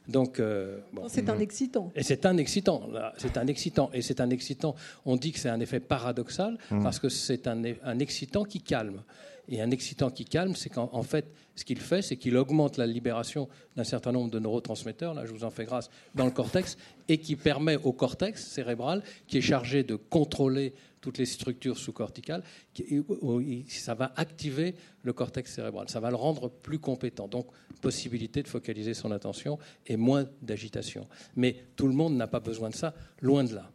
Donc, 0.09 0.41
euh, 0.41 0.78
c'est 1.09 1.28
un 1.28 1.39
excitant. 1.39 1.93
Et 1.95 2.03
c'est 2.03 2.26
un 2.26 2.37
excitant. 2.37 2.83
C'est 3.16 3.37
un 3.37 3.47
excitant. 3.47 3.91
Et 3.93 4.03
c'est 4.03 4.20
un 4.20 4.31
excitant. 4.31 4.74
On 5.05 5.16
dit 5.16 5.33
que 5.33 5.39
c'est 5.39 5.49
un 5.49 5.61
effet 5.61 5.81
paradoxal 5.81 6.59
mmh. 6.70 6.83
parce 6.83 6.99
que 6.99 7.09
c'est 7.09 7.47
un, 7.47 7.62
un 7.85 7.99
excitant 7.99 8.45
qui 8.45 8.61
calme. 8.61 9.03
Et 9.51 9.61
un 9.61 9.70
excitant 9.72 10.11
qui 10.11 10.24
calme, 10.24 10.55
c'est 10.55 10.68
qu'en 10.68 11.03
fait, 11.03 11.26
ce 11.57 11.64
qu'il 11.64 11.81
fait, 11.81 12.03
c'est 12.03 12.16
qu'il 12.16 12.37
augmente 12.37 12.76
la 12.76 12.87
libération 12.87 13.49
d'un 13.76 13.85
certain 13.85 14.12
nombre 14.12 14.31
de 14.31 14.39
neurotransmetteurs, 14.39 15.12
là 15.12 15.26
je 15.26 15.33
vous 15.33 15.43
en 15.43 15.51
fais 15.51 15.64
grâce, 15.64 15.91
dans 16.14 16.24
le 16.24 16.31
cortex, 16.31 16.78
et 17.09 17.18
qui 17.18 17.35
permet 17.35 17.76
au 17.76 17.93
cortex 17.93 18.47
cérébral, 18.47 19.03
qui 19.26 19.39
est 19.39 19.43
chargé 19.43 19.83
de 19.83 19.97
contrôler 19.97 20.72
toutes 21.01 21.18
les 21.18 21.26
structures 21.26 21.78
sous-corticales, 21.78 22.42
ça 23.68 23.94
va 23.94 24.12
activer 24.16 24.74
le 25.03 25.12
cortex 25.12 25.55
cérébral, 25.55 25.88
ça 25.88 26.01
va 26.01 26.11
le 26.11 26.16
rendre 26.16 26.51
plus 26.51 26.78
compétent. 26.78 27.28
Donc, 27.28 27.46
possibilité 27.80 28.42
de 28.42 28.48
focaliser 28.48 28.94
son 28.94 29.11
attention 29.11 29.59
et 29.86 29.96
moins 29.96 30.26
d'agitation. 30.42 31.07
Mais 31.36 31.57
tout 31.76 31.86
le 31.86 31.94
monde 31.94 32.16
n'a 32.16 32.26
pas 32.26 32.40
besoin 32.40 32.70
de 32.70 32.74
ça, 32.74 32.94
loin 33.20 33.44
de 33.44 33.55
là. 33.55 33.70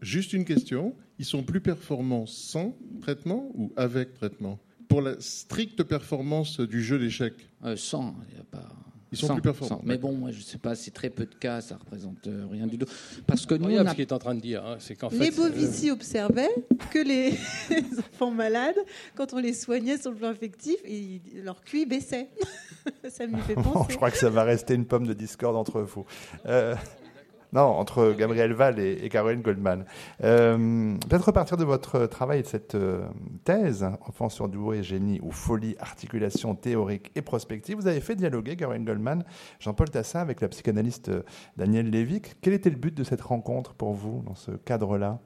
Juste 0.00 0.32
une 0.32 0.44
question, 0.44 0.94
ils 1.18 1.24
sont 1.24 1.42
plus 1.42 1.60
performants 1.60 2.26
sans 2.26 2.76
traitement 3.02 3.50
ou 3.54 3.72
avec 3.76 4.14
traitement? 4.14 4.58
Pour 4.88 5.02
la 5.02 5.20
stricte 5.20 5.82
performance 5.82 6.60
du 6.60 6.82
jeu 6.82 6.98
d'échecs? 6.98 7.48
Euh, 7.64 7.76
Sans, 7.76 8.14
il 8.28 8.34
n'y 8.34 8.40
a 8.40 8.44
pas... 8.44 8.68
Ils 9.12 9.18
sont 9.18 9.34
plus 9.34 9.42
performants. 9.42 9.80
Mais 9.84 9.98
bon, 9.98 10.12
moi, 10.12 10.30
je 10.30 10.38
ne 10.38 10.42
sais 10.42 10.58
pas, 10.58 10.74
c'est 10.74 10.92
très 10.92 11.10
peu 11.10 11.26
de 11.26 11.34
cas, 11.34 11.60
ça 11.60 11.76
représente 11.76 12.26
euh, 12.26 12.46
rien 12.50 12.66
du 12.66 12.78
tout. 12.78 12.86
Parce 13.26 13.44
que 13.44 13.54
nous, 13.54 13.70
on 13.70 13.86
a... 13.86 13.90
ce 13.90 13.94
qu'il 13.94 14.02
est 14.02 14.12
en 14.12 14.18
train 14.18 14.34
de 14.34 14.40
dire, 14.40 14.64
hein, 14.64 14.76
c'est 14.78 14.94
qu'en 14.94 15.10
fait, 15.10 15.18
les 15.18 15.30
Bovici 15.30 15.90
observaient 15.90 16.54
que 16.92 16.98
les 17.06 17.32
enfants 17.98 18.30
malades, 18.30 18.78
quand 19.16 19.32
on 19.32 19.38
les 19.38 19.52
soignait 19.52 19.98
sur 19.98 20.10
le 20.12 20.16
plan 20.16 20.28
affectif, 20.28 20.76
leur 21.34 21.62
QI 21.62 21.86
baissait. 21.86 22.28
ça 23.08 23.26
me 23.26 23.38
fait 23.38 23.54
penser. 23.62 23.92
je 23.92 23.96
crois 23.96 24.10
que 24.10 24.18
ça 24.18 24.30
va 24.30 24.44
rester 24.44 24.74
une 24.74 24.86
pomme 24.86 25.06
de 25.06 25.14
discorde 25.14 25.56
entre 25.56 25.80
vous. 25.80 26.04
Euh, 26.46 26.74
non, 27.52 27.62
entre 27.62 28.14
Gabriel 28.16 28.52
Val 28.52 28.78
et, 28.78 29.08
Caroline 29.08 29.42
Goldman. 29.42 29.84
Euh, 30.22 30.96
Peut-être 31.08 31.26
repartir 31.26 31.56
de 31.56 31.64
votre 31.64 32.06
travail 32.06 32.40
et 32.40 32.42
de 32.42 32.46
cette 32.46 32.76
euh, 32.76 33.08
thèse, 33.44 33.84
Enfants 34.06 34.28
surdoués 34.28 34.78
et 34.78 34.82
génie 34.82 35.20
ou 35.22 35.32
folie, 35.32 35.74
articulation 35.80 36.54
théorique 36.54 37.10
et 37.16 37.22
prospective. 37.22 37.76
Vous 37.76 37.88
avez 37.88 38.00
fait 38.00 38.14
dialoguer 38.14 38.56
Caroline 38.56 38.84
Goldman, 38.84 39.24
Jean-Paul 39.58 39.90
Tassin 39.90 40.20
avec 40.20 40.40
la 40.40 40.48
psychanalyste 40.48 41.08
euh, 41.08 41.22
Daniel 41.56 41.90
Lévik. 41.90 42.36
Quel 42.40 42.52
était 42.52 42.70
le 42.70 42.76
but 42.76 42.94
de 42.94 43.02
cette 43.02 43.22
rencontre 43.22 43.74
pour 43.74 43.94
vous 43.94 44.22
dans 44.26 44.36
ce 44.36 44.52
cadre-là? 44.52 45.18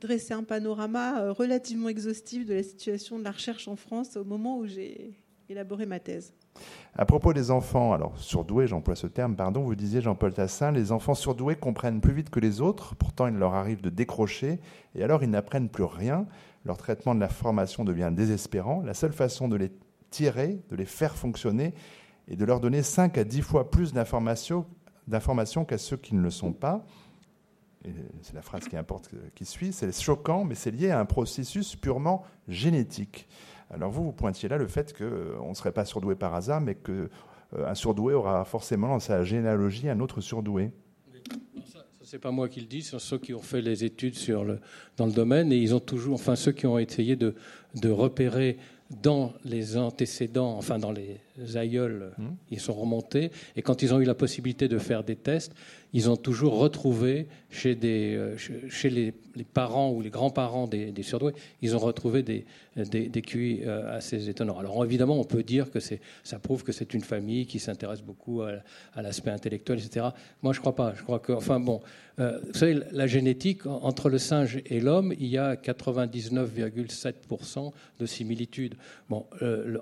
Dresser 0.00 0.32
un 0.32 0.44
panorama 0.44 1.30
relativement 1.32 1.90
exhaustif 1.90 2.46
de 2.46 2.54
la 2.54 2.62
situation 2.62 3.18
de 3.18 3.24
la 3.24 3.32
recherche 3.32 3.68
en 3.68 3.76
France 3.76 4.16
au 4.16 4.24
moment 4.24 4.56
où 4.56 4.66
j'ai 4.66 5.14
élaborer 5.50 5.84
ma 5.84 6.00
thèse. 6.00 6.32
À 6.96 7.06
propos 7.06 7.32
des 7.32 7.50
enfants, 7.50 7.92
alors 7.92 8.18
surdoués, 8.18 8.66
j'emploie 8.66 8.96
ce 8.96 9.06
terme, 9.06 9.36
pardon, 9.36 9.62
vous 9.62 9.76
disiez 9.76 10.00
Jean-Paul 10.00 10.34
Tassin, 10.34 10.72
les 10.72 10.90
enfants 10.90 11.14
surdoués 11.14 11.54
comprennent 11.54 12.00
plus 12.00 12.12
vite 12.12 12.30
que 12.30 12.40
les 12.40 12.60
autres, 12.60 12.96
pourtant 12.96 13.28
il 13.28 13.34
leur 13.34 13.54
arrive 13.54 13.80
de 13.80 13.90
décrocher, 13.90 14.58
et 14.94 15.04
alors 15.04 15.22
ils 15.22 15.30
n'apprennent 15.30 15.68
plus 15.68 15.84
rien, 15.84 16.26
leur 16.64 16.76
traitement 16.76 17.14
de 17.14 17.20
la 17.20 17.28
formation 17.28 17.84
devient 17.84 18.10
désespérant, 18.12 18.82
la 18.82 18.94
seule 18.94 19.12
façon 19.12 19.46
de 19.48 19.56
les 19.56 19.70
tirer, 20.10 20.60
de 20.68 20.76
les 20.76 20.84
faire 20.84 21.14
fonctionner, 21.14 21.74
est 22.28 22.36
de 22.36 22.44
leur 22.44 22.60
donner 22.60 22.82
5 22.82 23.16
à 23.18 23.24
10 23.24 23.42
fois 23.42 23.70
plus 23.70 23.92
d'informations 23.92 24.66
qu'à 25.64 25.78
ceux 25.78 25.96
qui 25.96 26.14
ne 26.16 26.20
le 26.20 26.30
sont 26.30 26.52
pas. 26.52 26.84
C'est 28.20 28.34
la 28.34 28.42
phrase 28.42 28.68
qui 28.68 28.76
importe 28.76 29.10
qui 29.34 29.46
suit, 29.46 29.72
c'est 29.72 29.98
choquant, 29.98 30.44
mais 30.44 30.54
c'est 30.54 30.70
lié 30.70 30.90
à 30.90 31.00
un 31.00 31.06
processus 31.06 31.76
purement 31.76 32.24
génétique. 32.46 33.26
Alors 33.72 33.90
vous, 33.90 34.04
vous 34.04 34.12
pointiez 34.12 34.48
là 34.48 34.58
le 34.58 34.66
fait 34.66 34.96
qu'on 34.96 35.04
euh, 35.04 35.48
ne 35.48 35.54
serait 35.54 35.72
pas 35.72 35.84
surdoué 35.84 36.14
par 36.14 36.34
hasard, 36.34 36.60
mais 36.60 36.74
qu'un 36.74 37.08
euh, 37.56 37.74
surdoué 37.74 38.14
aura 38.14 38.44
forcément 38.44 38.88
dans 38.88 39.00
sa 39.00 39.24
généalogie 39.24 39.88
un 39.88 40.00
autre 40.00 40.20
surdoué. 40.20 40.70
C'est 42.02 42.18
pas 42.18 42.32
moi 42.32 42.48
qui 42.48 42.60
le 42.60 42.66
dis, 42.66 42.82
c'est 42.82 42.98
ceux 42.98 43.18
qui 43.18 43.34
ont 43.34 43.42
fait 43.42 43.60
les 43.60 43.84
études 43.84 44.16
sur 44.16 44.42
le, 44.44 44.58
dans 44.96 45.06
le 45.06 45.12
domaine 45.12 45.52
et 45.52 45.56
ils 45.56 45.76
ont 45.76 45.80
toujours, 45.80 46.14
enfin 46.14 46.34
ceux 46.34 46.50
qui 46.50 46.66
ont 46.66 46.76
essayé 46.76 47.14
de, 47.14 47.36
de 47.76 47.88
repérer 47.88 48.58
dans 49.02 49.32
les 49.44 49.76
antécédents, 49.76 50.56
enfin 50.56 50.80
dans 50.80 50.90
les 50.90 51.20
aïeuls, 51.56 52.12
mmh. 52.18 52.24
ils 52.50 52.58
sont 52.58 52.72
remontés. 52.72 53.30
Et 53.54 53.62
quand 53.62 53.82
ils 53.82 53.94
ont 53.94 54.00
eu 54.00 54.04
la 54.04 54.16
possibilité 54.16 54.66
de 54.66 54.78
faire 54.78 55.04
des 55.04 55.14
tests, 55.14 55.54
ils 55.92 56.10
ont 56.10 56.16
toujours 56.16 56.58
retrouvé 56.58 57.26
chez, 57.50 57.76
euh, 57.82 58.36
les, 58.84 59.12
parents 59.42 59.90
ou 59.90 60.02
les 60.02 60.10
grands-parents 60.10 60.68
des, 60.68 60.94
surdoués, 61.02 61.32
ils 61.62 61.74
ont 61.74 61.80
retrouvé 61.80 62.22
des, 62.22 62.44
des, 62.76 63.22
QI 63.22 63.62
euh, 63.64 63.96
assez 63.96 64.28
étonnants. 64.28 64.58
Alors 64.58 64.84
évidemment, 64.84 65.18
on 65.18 65.24
peut 65.24 65.42
dire 65.42 65.70
que 65.70 65.78
ça 65.80 66.38
prouve 66.38 66.62
que 66.62 66.72
c'est 66.72 66.92
une 66.94 67.02
famille 67.02 67.46
qui 67.46 67.58
s'intéresse 67.58 68.02
beaucoup 68.02 68.42
à, 68.42 68.60
l'aspect 69.02 69.30
intellectuel, 69.30 69.78
etc. 69.78 70.08
Moi, 70.42 70.52
je 70.52 70.58
ne 70.58 70.60
crois 70.60 70.76
pas. 70.76 70.92
Je 70.96 71.02
crois 71.02 71.18
que, 71.18 71.32
enfin 71.32 71.58
bon, 71.58 71.80
euh, 72.20 72.38
vous 72.46 72.58
savez, 72.58 72.78
la 72.92 73.06
génétique, 73.06 73.66
entre 73.66 74.10
le 74.10 74.18
singe 74.18 74.60
et 74.66 74.80
l'homme, 74.80 75.14
il 75.18 75.26
y 75.26 75.38
a 75.38 75.56
99,7% 75.56 77.72
de 77.98 78.06
similitude. 78.06 78.74
Bon, 79.08 79.26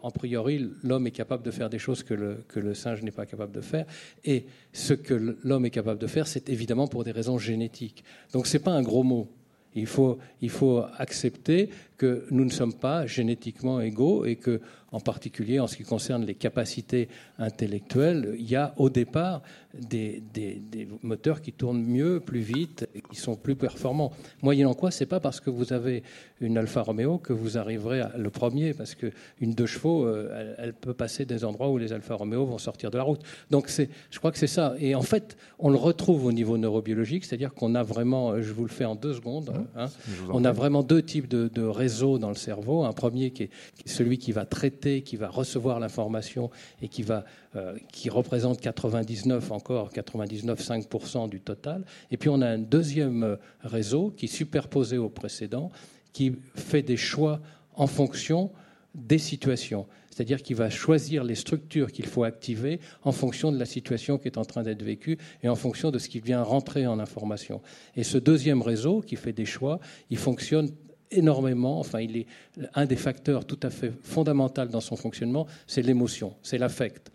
en 0.03 0.11
priori, 0.11 0.71
l'homme 0.83 1.07
est 1.07 1.13
capable 1.13 1.43
de 1.43 1.51
faire 1.51 1.69
des 1.69 1.79
choses 1.79 2.03
que 2.03 2.15
le, 2.15 2.45
que 2.49 2.61
le 2.61 2.73
singe 2.75 3.03
n'est 3.03 3.11
pas 3.11 3.27
capable 3.27 3.53
de 3.53 3.61
faire. 3.61 3.85
Et 4.25 4.47
ce 4.73 4.95
que 4.95 5.37
l'homme 5.43 5.67
est 5.67 5.71
capable 5.71 5.98
de 5.99 6.07
faire, 6.07 6.27
c'est 6.27 6.49
évidemment 6.49 6.87
pour 6.87 7.05
des 7.05 7.13
raisons 7.13 7.39
génétiques. 7.39 8.05
Donc 8.33 8.47
ce 8.47 8.57
n'est 8.57 8.63
pas 8.63 8.73
un 8.73 8.83
gros 8.83 9.03
mot. 9.03 9.29
Il 9.75 9.87
faut, 9.87 10.19
il 10.41 10.51
faut 10.51 10.83
accepter 10.97 11.71
que 11.99 12.25
nous 12.31 12.45
ne 12.45 12.51
sommes 12.51 12.75
pas 12.75 13.07
génétiquement 13.07 13.81
égaux 13.81 14.25
et 14.25 14.37
que, 14.37 14.61
en 14.93 15.01
particulier 15.01 15.61
en 15.61 15.67
ce 15.67 15.77
qui 15.77 15.83
concerne 15.83 16.25
les 16.25 16.35
capacités 16.35 17.09
intellectuelles, 17.39 18.37
il 18.39 18.49
y 18.49 18.57
a 18.57 18.73
au 18.79 18.89
départ 18.89 19.43
des, 19.75 20.23
des, 20.33 20.89
moteurs 21.03 21.43
qui 21.43 21.53
tournent 21.53 21.85
mieux, 21.85 22.21
plus 22.21 22.41
vite, 22.41 22.89
et 22.95 23.03
qui 23.03 23.17
sont 23.17 23.37
plus 23.37 23.55
performants. 23.55 24.13
Moyennant 24.43 24.75
quoi, 24.75 24.91
c'est 24.91 25.07
pas 25.07 25.21
parce 25.21 25.41
que 25.41 25.51
vous 25.51 25.73
avez 25.73 26.03
une 26.41 26.57
Alfa 26.57 26.83
Romeo 26.83 27.19
que 27.19 27.33
vous 27.33 27.59
arriverez 27.59 28.01
à 28.01 28.13
le 28.17 28.31
premier, 28.31 28.73
parce 28.73 28.95
qu'une 28.95 29.53
deux 29.53 29.67
chevaux, 29.67 30.07
euh, 30.07 30.55
elle, 30.59 30.73
peut 30.73 30.95
passer 30.95 31.27
des 31.27 31.45
endroits 31.45 31.69
où 31.69 31.79
les 31.79 31.93
Alfa 31.93 32.15
Romeo 32.15 32.47
vont 32.47 32.59
sortir 32.59 32.91
de 32.91 32.97
la 32.97 33.03
route. 33.03 33.21
Donc 33.51 33.69
je 33.69 34.19
crois 34.19 34.33
que 34.33 34.39
c'est 34.39 34.47
ça. 34.47 34.75
Et 34.79 34.95
en 34.95 35.03
fait, 35.03 35.37
on 35.59 35.71
le 35.71 35.77
retrouve 35.77 36.25
au 36.25 36.33
niveau 36.33 36.57
neurobiologique, 36.57 37.25
c'est-à-dire 37.25 37.53
qu'on 37.53 37.75
a 37.75 37.83
vraiment, 37.83 38.41
je 38.41 38.53
vous 38.53 38.65
le 38.65 38.71
fais 38.71 38.85
en 38.87 38.95
deux 38.95 39.15
secondes, 39.15 39.51
mmh. 39.51 39.81
hein, 39.81 39.87
on 40.31 40.45
a 40.45 40.53
vraiment 40.53 40.83
deux 40.83 41.03
types 41.03 41.29
de, 41.29 41.49
de 41.49 41.63
dans 41.89 42.29
le 42.29 42.35
cerveau. 42.35 42.85
Un 42.85 42.93
premier 42.93 43.31
qui 43.31 43.45
est, 43.45 43.51
celui 43.87 44.19
qui 44.19 44.33
va 44.33 44.47
traiter, 44.47 45.03
qui 45.03 45.17
va 45.17 45.29
recevoir 45.29 45.81
l'information 45.81 46.51
et 46.81 46.89
qui, 46.89 47.03
va, 47.03 47.25
euh, 47.57 47.77
qui 47.93 48.09
représente 48.09 48.61
99 48.61 49.51
encore, 49.51 49.91
99,5% 49.91 51.29
du 51.29 51.41
total. 51.41 51.85
Et 52.11 52.17
puis 52.17 52.29
on 52.29 52.41
a 52.41 52.49
un 52.49 52.59
deuxième 52.59 53.37
réseau 53.63 54.13
qui 54.17 54.29
superposé 54.29 54.99
au 54.99 55.09
précédent, 55.09 55.71
qui 56.13 56.37
fait 56.55 56.83
des 56.83 56.97
choix 56.97 57.41
en 57.75 57.87
fonction 57.87 58.51
des 58.95 59.19
situations. 59.19 59.87
C'est-à-dire 60.11 60.43
qu'il 60.43 60.57
va 60.57 60.69
choisir 60.69 61.23
les 61.23 61.37
structures 61.37 61.93
qu'il 61.93 62.07
faut 62.07 62.25
activer 62.25 62.81
en 63.03 63.13
fonction 63.13 63.53
de 63.53 63.59
la 63.59 63.67
situation 63.67 64.19
qui 64.19 64.27
est 64.27 64.39
en 64.39 64.45
train 64.45 64.65
d'être 64.65 64.83
vécue 64.83 65.17
et 65.45 65.49
en 65.49 65.55
fonction 65.55 65.91
de 65.93 65.99
ce 65.99 66.09
qui 66.09 66.19
vient 66.19 66.43
rentrer 66.43 66.87
en 66.87 66.99
information. 66.99 67.61
Et 67.95 68.03
ce 68.03 68.19
deuxième 68.19 68.63
réseau 68.63 69.01
qui 69.01 69.15
fait 69.15 69.33
des 69.33 69.45
choix, 69.45 69.79
il 70.11 70.19
fonctionne 70.19 70.71
énormément, 71.11 71.79
enfin 71.79 72.01
il 72.01 72.17
est 72.17 72.27
un 72.75 72.87
des 72.87 72.97
facteurs 72.97 73.45
tout 73.45 73.61
à 73.63 73.71
fait 73.71 73.93
fondamental 74.03 74.69
dans 74.69 74.81
son 74.81 74.97
fonctionnement, 74.97 75.47
c'est 75.67 75.83
l'émotion, 75.83 76.35
c'est 76.43 76.59
l'affect. 76.59 77.11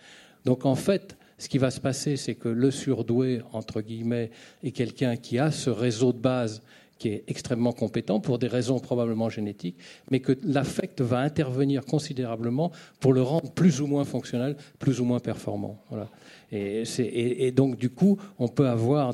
Donc 0.45 0.65
en 0.65 0.75
fait, 0.75 1.17
ce 1.37 1.49
qui 1.49 1.57
va 1.57 1.71
se 1.71 1.79
passer, 1.79 2.15
c'est 2.15 2.35
que 2.35 2.49
le 2.49 2.71
surdoué, 2.71 3.41
entre 3.51 3.81
guillemets, 3.81 4.31
est 4.63 4.71
quelqu'un 4.71 5.15
qui 5.15 5.39
a 5.39 5.51
ce 5.51 5.69
réseau 5.69 6.13
de 6.13 6.19
base 6.19 6.61
qui 6.99 7.09
est 7.09 7.23
extrêmement 7.27 7.73
compétent 7.73 8.21
pour 8.21 8.39
des 8.39 8.47
raisons 8.47 8.79
probablement 8.79 9.27
génétiques, 9.27 9.77
mais 10.09 10.21
que 10.21 10.37
l'affect 10.43 11.01
va 11.01 11.19
intervenir 11.19 11.83
considérablement 11.83 12.71
pour 13.01 13.11
le 13.11 13.21
rendre 13.21 13.51
plus 13.51 13.81
ou 13.81 13.87
moins 13.87 14.05
fonctionnel, 14.05 14.55
plus 14.79 15.01
ou 15.01 15.03
moins 15.03 15.19
performant. 15.19 15.83
Voilà. 15.89 16.09
Et, 16.51 17.51
donc, 17.51 17.77
du 17.77 17.89
coup, 17.89 18.17
on 18.37 18.47
peut 18.47 18.69
avoir 18.69 19.13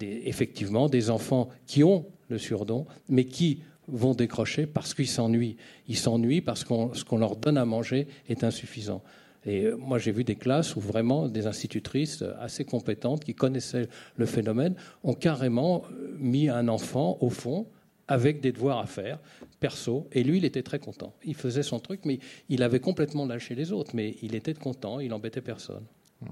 effectivement 0.00 0.88
des 0.88 1.10
enfants 1.10 1.48
qui 1.66 1.82
ont 1.84 2.06
le 2.28 2.38
surdon, 2.38 2.86
mais 3.08 3.24
qui 3.24 3.60
vont 3.88 4.14
décrocher 4.14 4.66
parce 4.66 4.94
qu'ils 4.94 5.08
s'ennuient. 5.08 5.56
Ils 5.88 5.96
s'ennuient 5.96 6.40
parce 6.40 6.64
que 6.64 6.74
ce 6.94 7.04
qu'on 7.04 7.18
leur 7.18 7.36
donne 7.36 7.58
à 7.58 7.64
manger 7.64 8.06
est 8.28 8.44
insuffisant. 8.44 9.02
Et 9.44 9.64
euh, 9.64 9.76
moi, 9.76 9.98
j'ai 9.98 10.12
vu 10.12 10.24
des 10.24 10.36
classes 10.36 10.76
où 10.76 10.80
vraiment 10.80 11.28
des 11.28 11.46
institutrices 11.46 12.22
assez 12.40 12.64
compétentes 12.64 13.24
qui 13.24 13.34
connaissaient 13.34 13.88
le 14.16 14.26
phénomène 14.26 14.74
ont 15.04 15.14
carrément 15.14 15.84
euh, 15.90 16.14
mis 16.18 16.48
un 16.48 16.68
enfant 16.68 17.18
au 17.20 17.30
fond 17.30 17.66
avec 18.08 18.40
des 18.40 18.52
devoirs 18.52 18.78
à 18.78 18.86
faire, 18.86 19.18
perso, 19.60 20.08
et 20.12 20.24
lui, 20.24 20.38
il 20.38 20.44
était 20.46 20.62
très 20.62 20.78
content. 20.78 21.12
Il 21.24 21.34
faisait 21.34 21.62
son 21.62 21.78
truc, 21.78 22.00
mais 22.06 22.20
il 22.48 22.62
avait 22.62 22.80
complètement 22.80 23.26
lâché 23.26 23.54
les 23.54 23.70
autres, 23.70 23.90
mais 23.94 24.16
il 24.22 24.34
était 24.34 24.54
content, 24.54 24.98
il 24.98 25.12
embêtait 25.12 25.42
personne. 25.42 25.84
Mmh. 26.22 26.26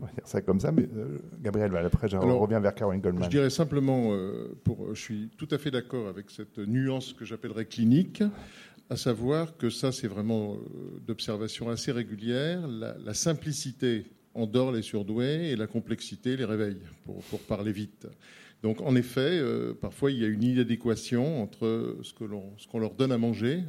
On 0.00 0.06
va 0.06 0.12
dire 0.12 0.26
ça 0.26 0.40
comme 0.40 0.60
ça, 0.60 0.72
mais 0.72 0.88
euh, 0.96 1.18
Gabriel, 1.40 1.74
après, 1.76 2.08
je 2.08 2.16
reviens 2.16 2.60
vers 2.60 2.74
Caroline 2.74 3.00
Goldman. 3.00 3.24
Je 3.24 3.30
dirais 3.30 3.50
simplement, 3.50 4.12
euh, 4.12 4.56
pour, 4.64 4.94
je 4.94 5.00
suis 5.00 5.30
tout 5.36 5.48
à 5.50 5.58
fait 5.58 5.70
d'accord 5.70 6.08
avec 6.08 6.30
cette 6.30 6.58
nuance 6.58 7.12
que 7.12 7.24
j'appellerais 7.24 7.66
clinique, 7.66 8.22
à 8.90 8.96
savoir 8.96 9.56
que 9.56 9.70
ça, 9.70 9.92
c'est 9.92 10.06
vraiment 10.06 10.54
euh, 10.54 11.00
d'observation 11.06 11.70
assez 11.70 11.92
régulière. 11.92 12.66
La, 12.68 13.14
simplicité 13.14 14.06
endort 14.34 14.72
les 14.72 14.82
surdoués 14.82 15.50
et 15.50 15.56
la 15.56 15.66
complexité 15.66 16.36
les 16.36 16.44
réveille, 16.44 16.82
pour, 17.04 17.22
pour 17.24 17.40
parler 17.40 17.72
vite. 17.72 18.06
Donc, 18.62 18.80
en 18.80 18.96
effet, 18.96 19.40
parfois, 19.80 20.10
il 20.10 20.18
y 20.18 20.24
a 20.24 20.28
une 20.28 20.42
inadéquation 20.42 21.42
entre 21.42 21.98
ce 22.02 22.12
qu'on 22.14 22.78
leur 22.78 22.94
donne 22.94 23.12
à 23.12 23.18
manger, 23.18 23.62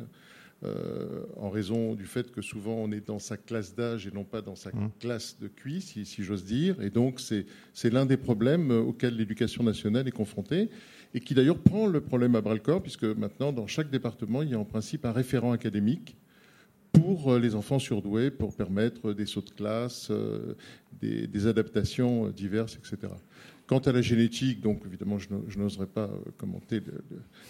euh, 0.63 1.23
en 1.35 1.51
raison 1.51 1.93
du 1.93 2.05
fait 2.05 2.31
que 2.31 2.41
souvent 2.41 2.73
on 2.73 2.91
est 2.91 3.05
dans 3.05 3.19
sa 3.19 3.37
classe 3.37 3.75
d'âge 3.75 4.07
et 4.07 4.11
non 4.11 4.23
pas 4.23 4.41
dans 4.41 4.55
sa 4.55 4.71
mmh. 4.71 4.89
classe 4.99 5.37
de 5.39 5.47
QI, 5.47 5.81
si, 5.81 6.05
si 6.05 6.23
j'ose 6.23 6.45
dire. 6.45 6.81
Et 6.81 6.89
donc 6.89 7.19
c'est 7.19 7.93
l'un 7.93 8.07
des 8.07 8.17
problèmes 8.17 8.71
auxquels 8.71 9.15
l'éducation 9.15 9.63
nationale 9.63 10.07
est 10.07 10.11
confrontée 10.11 10.69
et 11.13 11.19
qui 11.19 11.35
d'ailleurs 11.35 11.59
prend 11.59 11.85
le 11.85 12.01
problème 12.01 12.35
à 12.35 12.41
bras 12.41 12.55
le 12.55 12.59
corps, 12.59 12.81
puisque 12.81 13.03
maintenant 13.03 13.53
dans 13.53 13.67
chaque 13.67 13.91
département 13.91 14.41
il 14.41 14.49
y 14.49 14.55
a 14.55 14.59
en 14.59 14.65
principe 14.65 15.05
un 15.05 15.11
référent 15.11 15.51
académique 15.51 16.17
pour 16.91 17.33
euh, 17.33 17.39
les 17.39 17.53
enfants 17.53 17.77
surdoués, 17.77 18.31
pour 18.31 18.55
permettre 18.55 19.13
des 19.13 19.27
sauts 19.27 19.41
de 19.41 19.51
classe, 19.51 20.07
euh, 20.09 20.55
des, 20.99 21.27
des 21.27 21.45
adaptations 21.45 22.29
diverses, 22.29 22.77
etc. 22.77 23.13
Quant 23.68 23.80
à 23.80 23.91
la 23.91 24.01
génétique, 24.01 24.61
donc 24.61 24.84
évidemment, 24.86 25.18
je 25.20 25.59
n'oserais 25.59 25.88
pas 25.88 26.05
euh, 26.05 26.20
commenter 26.38 26.82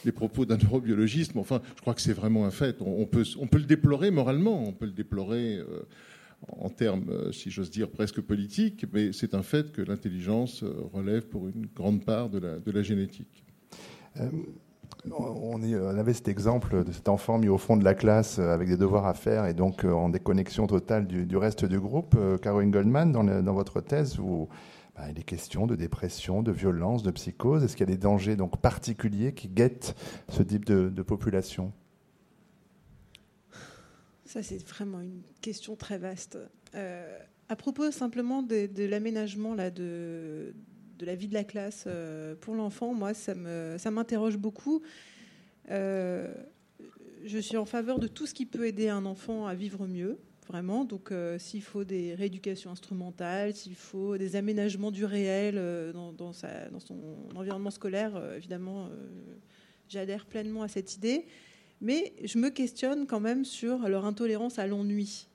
les 0.03 0.11
propos 0.11 0.45
d'un 0.45 0.57
neurobiologiste, 0.63 1.35
mais 1.35 1.41
enfin, 1.41 1.61
je 1.75 1.81
crois 1.81 1.93
que 1.93 2.01
c'est 2.01 2.13
vraiment 2.13 2.45
un 2.47 2.51
fait. 2.51 2.77
On, 2.81 3.05
peut, 3.05 3.23
le 3.53 3.65
déplorer 3.65 4.09
moralement, 4.09 4.63
on 4.67 4.73
peut 4.73 4.87
le 4.87 4.93
déplorer 4.93 5.57
euh, 5.57 5.83
en 6.47 6.69
termes, 6.69 7.09
euh, 7.11 7.31
si 7.31 7.51
j'ose 7.51 7.69
dire, 7.69 7.91
presque 7.91 8.19
politiques, 8.21 8.87
mais 8.91 9.13
c'est 9.13 9.35
un 9.35 9.43
fait 9.43 9.71
que 9.71 9.83
l'intelligence 9.83 10.63
relève 10.91 11.27
pour 11.27 11.49
une 11.49 11.67
grande 11.75 12.03
part 12.03 12.29
de 12.29 12.39
la, 12.39 12.81
génétique. 12.81 13.43
on, 15.11 15.61
avait 15.61 16.13
cet 16.13 16.29
exemple 16.29 16.83
de 16.83 16.91
cet 16.91 17.09
enfant 17.09 17.37
mis 17.37 17.47
au 17.47 17.59
fond 17.59 17.77
de 17.77 17.83
la 17.83 17.93
classe 17.93 18.39
avec 18.39 18.67
des 18.69 18.77
devoirs 18.77 19.05
à 19.05 19.13
faire 19.13 19.45
et 19.45 19.53
donc 19.53 19.83
en 19.83 20.09
déconnexion 20.09 20.65
totale 20.65 21.05
du, 21.05 21.37
reste 21.37 21.63
du 21.65 21.79
groupe. 21.79 22.17
Caroline 22.41 22.71
Goldman, 22.71 23.11
dans 23.11 23.53
votre 23.53 23.81
thèse, 23.81 24.17
vous 24.17 24.49
bah, 24.97 25.09
il 25.11 25.19
est 25.19 25.23
question 25.23 25.67
de 25.67 25.75
dépression, 25.75 26.41
de 26.41 26.51
violence, 26.51 27.03
de 27.03 27.11
psychose. 27.11 27.63
Est-ce 27.63 27.77
qu'il 27.77 27.87
y 27.87 27.91
a 27.91 27.93
des 27.93 28.01
dangers 28.01 28.35
donc 28.35 28.59
particuliers 28.59 29.33
qui 29.33 29.47
guettent 29.47 29.95
ce 30.27 30.41
type 30.41 30.65
de, 30.65 31.01
population? 31.03 31.71
Ça, 34.25 34.41
c'est 34.41 34.67
vraiment 34.67 35.01
une 35.01 35.21
question 35.41 35.75
très 35.75 35.99
vaste. 35.99 36.39
Euh, 36.73 37.19
à 37.47 37.55
propos 37.55 37.91
simplement 37.91 38.41
de, 38.41 38.85
l'aménagement 38.85 39.55
de, 39.55 40.53
de 40.97 41.05
la 41.05 41.15
vie 41.15 41.27
de 41.27 41.33
la 41.35 41.43
classe 41.43 41.83
euh, 41.85 42.35
pour 42.35 42.55
l'enfant, 42.55 42.93
moi, 42.95 43.13
ça 43.13 43.35
m'interroge 43.35 44.33
ça 44.33 44.39
beaucoup. 44.39 44.81
Euh, 45.69 46.33
je 47.23 47.37
suis 47.37 47.57
en 47.57 47.65
faveur 47.65 47.99
de 47.99 48.07
tout 48.07 48.25
ce 48.25 48.33
qui 48.33 48.47
peut 48.47 48.65
aider 48.65 48.89
un 48.89 49.05
enfant 49.05 49.45
à 49.45 49.53
vivre 49.53 49.85
mieux 49.85 50.17
vraiment. 50.47 50.85
Donc, 50.85 51.11
euh, 51.11 51.37
s'il 51.39 51.61
faut 51.61 51.83
des 51.83 52.15
rééducations 52.15 52.71
instrumentales, 52.71 53.53
s'il 53.53 53.75
faut 53.75 54.17
des 54.17 54.35
aménagements 54.35 54.91
du 54.91 55.05
réel 55.05 55.55
euh, 55.57 55.93
dans, 55.93 56.33
son 56.33 56.97
environnement 57.35 57.71
scolaire, 57.71 58.15
euh, 58.15 58.37
évidemment, 58.37 58.89
j'adhère 59.89 60.25
pleinement 60.25 60.63
à 60.63 60.67
cette 60.67 60.95
idée. 60.95 61.25
Mais 61.79 62.13
je 62.23 62.39
me 62.39 62.49
questionne 62.49 63.05
quand 63.05 63.19
même 63.19 63.45
sur 63.45 63.87
leur 63.87 64.05
intolérance 64.05 64.57
à 64.57 64.65
l'ennui. 64.65 65.27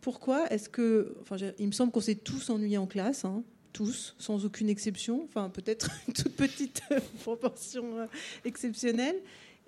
Pourquoi 0.00 0.50
est-ce 0.50 0.68
que. 0.68 1.16
Enfin, 1.20 1.36
il 1.58 1.66
me 1.66 1.72
semble 1.72 1.92
qu'on 1.92 2.00
s'est 2.00 2.14
tous 2.14 2.48
ennuyés 2.48 2.78
en 2.78 2.86
classe, 2.86 3.24
hein, 3.24 3.44
tous, 3.72 4.14
sans 4.18 4.46
aucune 4.46 4.70
exception. 4.70 5.24
Enfin, 5.24 5.50
peut-être 5.50 5.90
une 6.08 6.14
toute 6.14 6.34
petite 6.34 6.82
proportion 7.20 8.08
exceptionnelle. 8.44 9.16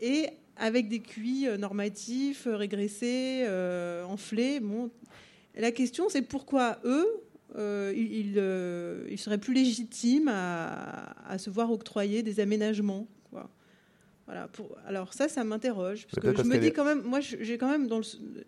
Et 0.01 0.31
avec 0.57 0.89
des 0.89 1.01
QI 1.01 1.47
euh, 1.47 1.57
normatifs, 1.57 2.47
euh, 2.47 2.57
régressés, 2.57 3.45
euh, 3.47 4.05
enflés. 4.05 4.61
Bon. 4.61 4.91
La 5.57 5.73
question, 5.73 6.09
c'est 6.09 6.23
pourquoi 6.23 6.79
eux, 6.85 7.07
ils, 7.95 9.19
seraient 9.19 9.39
plus 9.39 9.55
légitimes 9.55 10.29
à, 10.29 11.37
se 11.39 11.51
voir 11.51 11.73
octroyer 11.73 12.23
des 12.23 12.41
aménagements. 12.41 13.09
Voilà, 14.27 14.47
pour, 14.47 14.77
alors 14.87 15.13
ça, 15.13 15.29
ça 15.29 15.43
m'interroge. 15.43 16.07
Parce 16.07 16.25
que 16.25 16.41
je 16.41 16.49
me 16.49 16.59
dis 16.59 16.73
quand 16.73 16.85
même, 16.85 17.03
moi 17.03 17.19
j'ai 17.19 17.59
quand 17.59 17.69
même 17.69 17.89
dans 17.89 18.01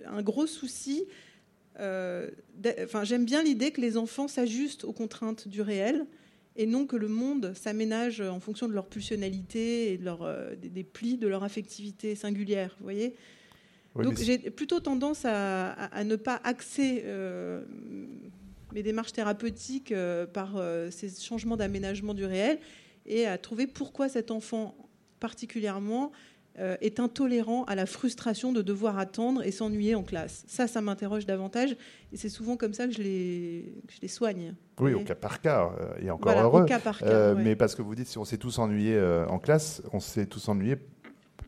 un 0.07 0.22
gros 0.22 0.46
souci. 0.46 1.05
enfin, 1.76 3.03
J'aime 3.03 3.24
bien 3.24 3.42
l'idée 3.42 3.72
que 3.72 3.80
les 3.80 3.96
enfants 3.96 4.28
s'ajustent 4.28 4.84
aux 4.84 4.92
contraintes 4.92 5.48
du 5.48 5.61
réel 5.61 6.07
et 6.57 6.66
non 6.66 6.86
que 6.86 6.96
le 6.96 7.09
monde 7.09 7.55
s'aménage 7.55 8.20
en 8.20 8.40
fonction 8.40 8.68
de 8.68 8.74
leur 8.74 8.86
pulsionalité 8.86 9.92
et 9.92 9.98
de 9.98 10.05
leur, 10.05 10.22
euh, 10.22 10.55
des, 10.57 10.84
plis 10.84 11.16
de 11.16 11.26
leur 11.28 11.44
affectivité 11.44 12.14
singulière. 12.14 12.76
Vous 12.78 12.84
voyez? 12.84 13.14
Donc 13.94 14.18
j'ai 14.18 14.38
plutôt 14.38 14.80
tendance 14.80 15.24
à, 15.26 16.05
ne 16.05 16.16
pas 16.16 16.40
axer 16.44 17.03
euh, 17.05 17.62
mes 18.72 18.82
démarches 18.82 19.12
thérapeutiques 19.12 19.92
euh, 19.92 20.26
par 20.26 20.59
ces 20.90 21.11
changements 21.11 21.59
d'aménagement 21.59 22.14
du 22.14 22.24
réel 22.24 22.59
et 23.05 23.26
à 23.26 23.36
trouver 23.36 23.66
pourquoi 23.66 24.09
cet 24.09 24.30
enfant 24.30 24.74
particulièrement 25.20 26.11
est 26.59 27.00
intolérant 27.00 27.64
à 27.64 27.74
la 27.74 27.86
frustration 27.86 28.53
de 28.53 28.61
devoir 28.62 28.98
attendre 28.98 29.42
et 29.42 29.50
s'ennuyer 29.50 29.94
en 29.94 30.03
classe. 30.03 30.44
Ça, 30.46 30.66
ça 30.66 30.80
m'interroge 30.82 31.24
davantage. 31.24 31.76
Et 32.12 32.16
c'est 32.16 32.28
souvent 32.28 32.57
comme 32.57 32.74
ça 32.74 32.86
que 32.86 32.92
je 32.92 33.03
les, 33.03 33.74
les 34.03 34.09
soigne. 34.09 34.55
Oui, 34.78 34.92
au 34.92 35.00
cas 35.00 35.14
par 35.14 35.40
cas, 35.40 35.70
euh, 35.80 36.05
et 36.05 36.11
encore 36.11 36.38
heureux. 36.38 36.62
Au 36.62 36.66
cas 36.66 36.78
par 36.78 36.98
cas, 36.98 37.07
euh, 37.07 37.34
Mais 37.36 37.57
parce 37.57 37.74
que 37.74 37.82
vous 37.82 37.94
dites, 37.94 38.09
si 38.09 38.18
on 38.18 38.24
s'est 38.24 38.36
tous 38.36 38.59
ennuyés 38.59 39.00
en 39.28 39.38
classe, 39.38 39.82
on 39.92 40.00
s'est 40.00 40.26
tous 40.26 40.48
ennuyés 40.48 40.76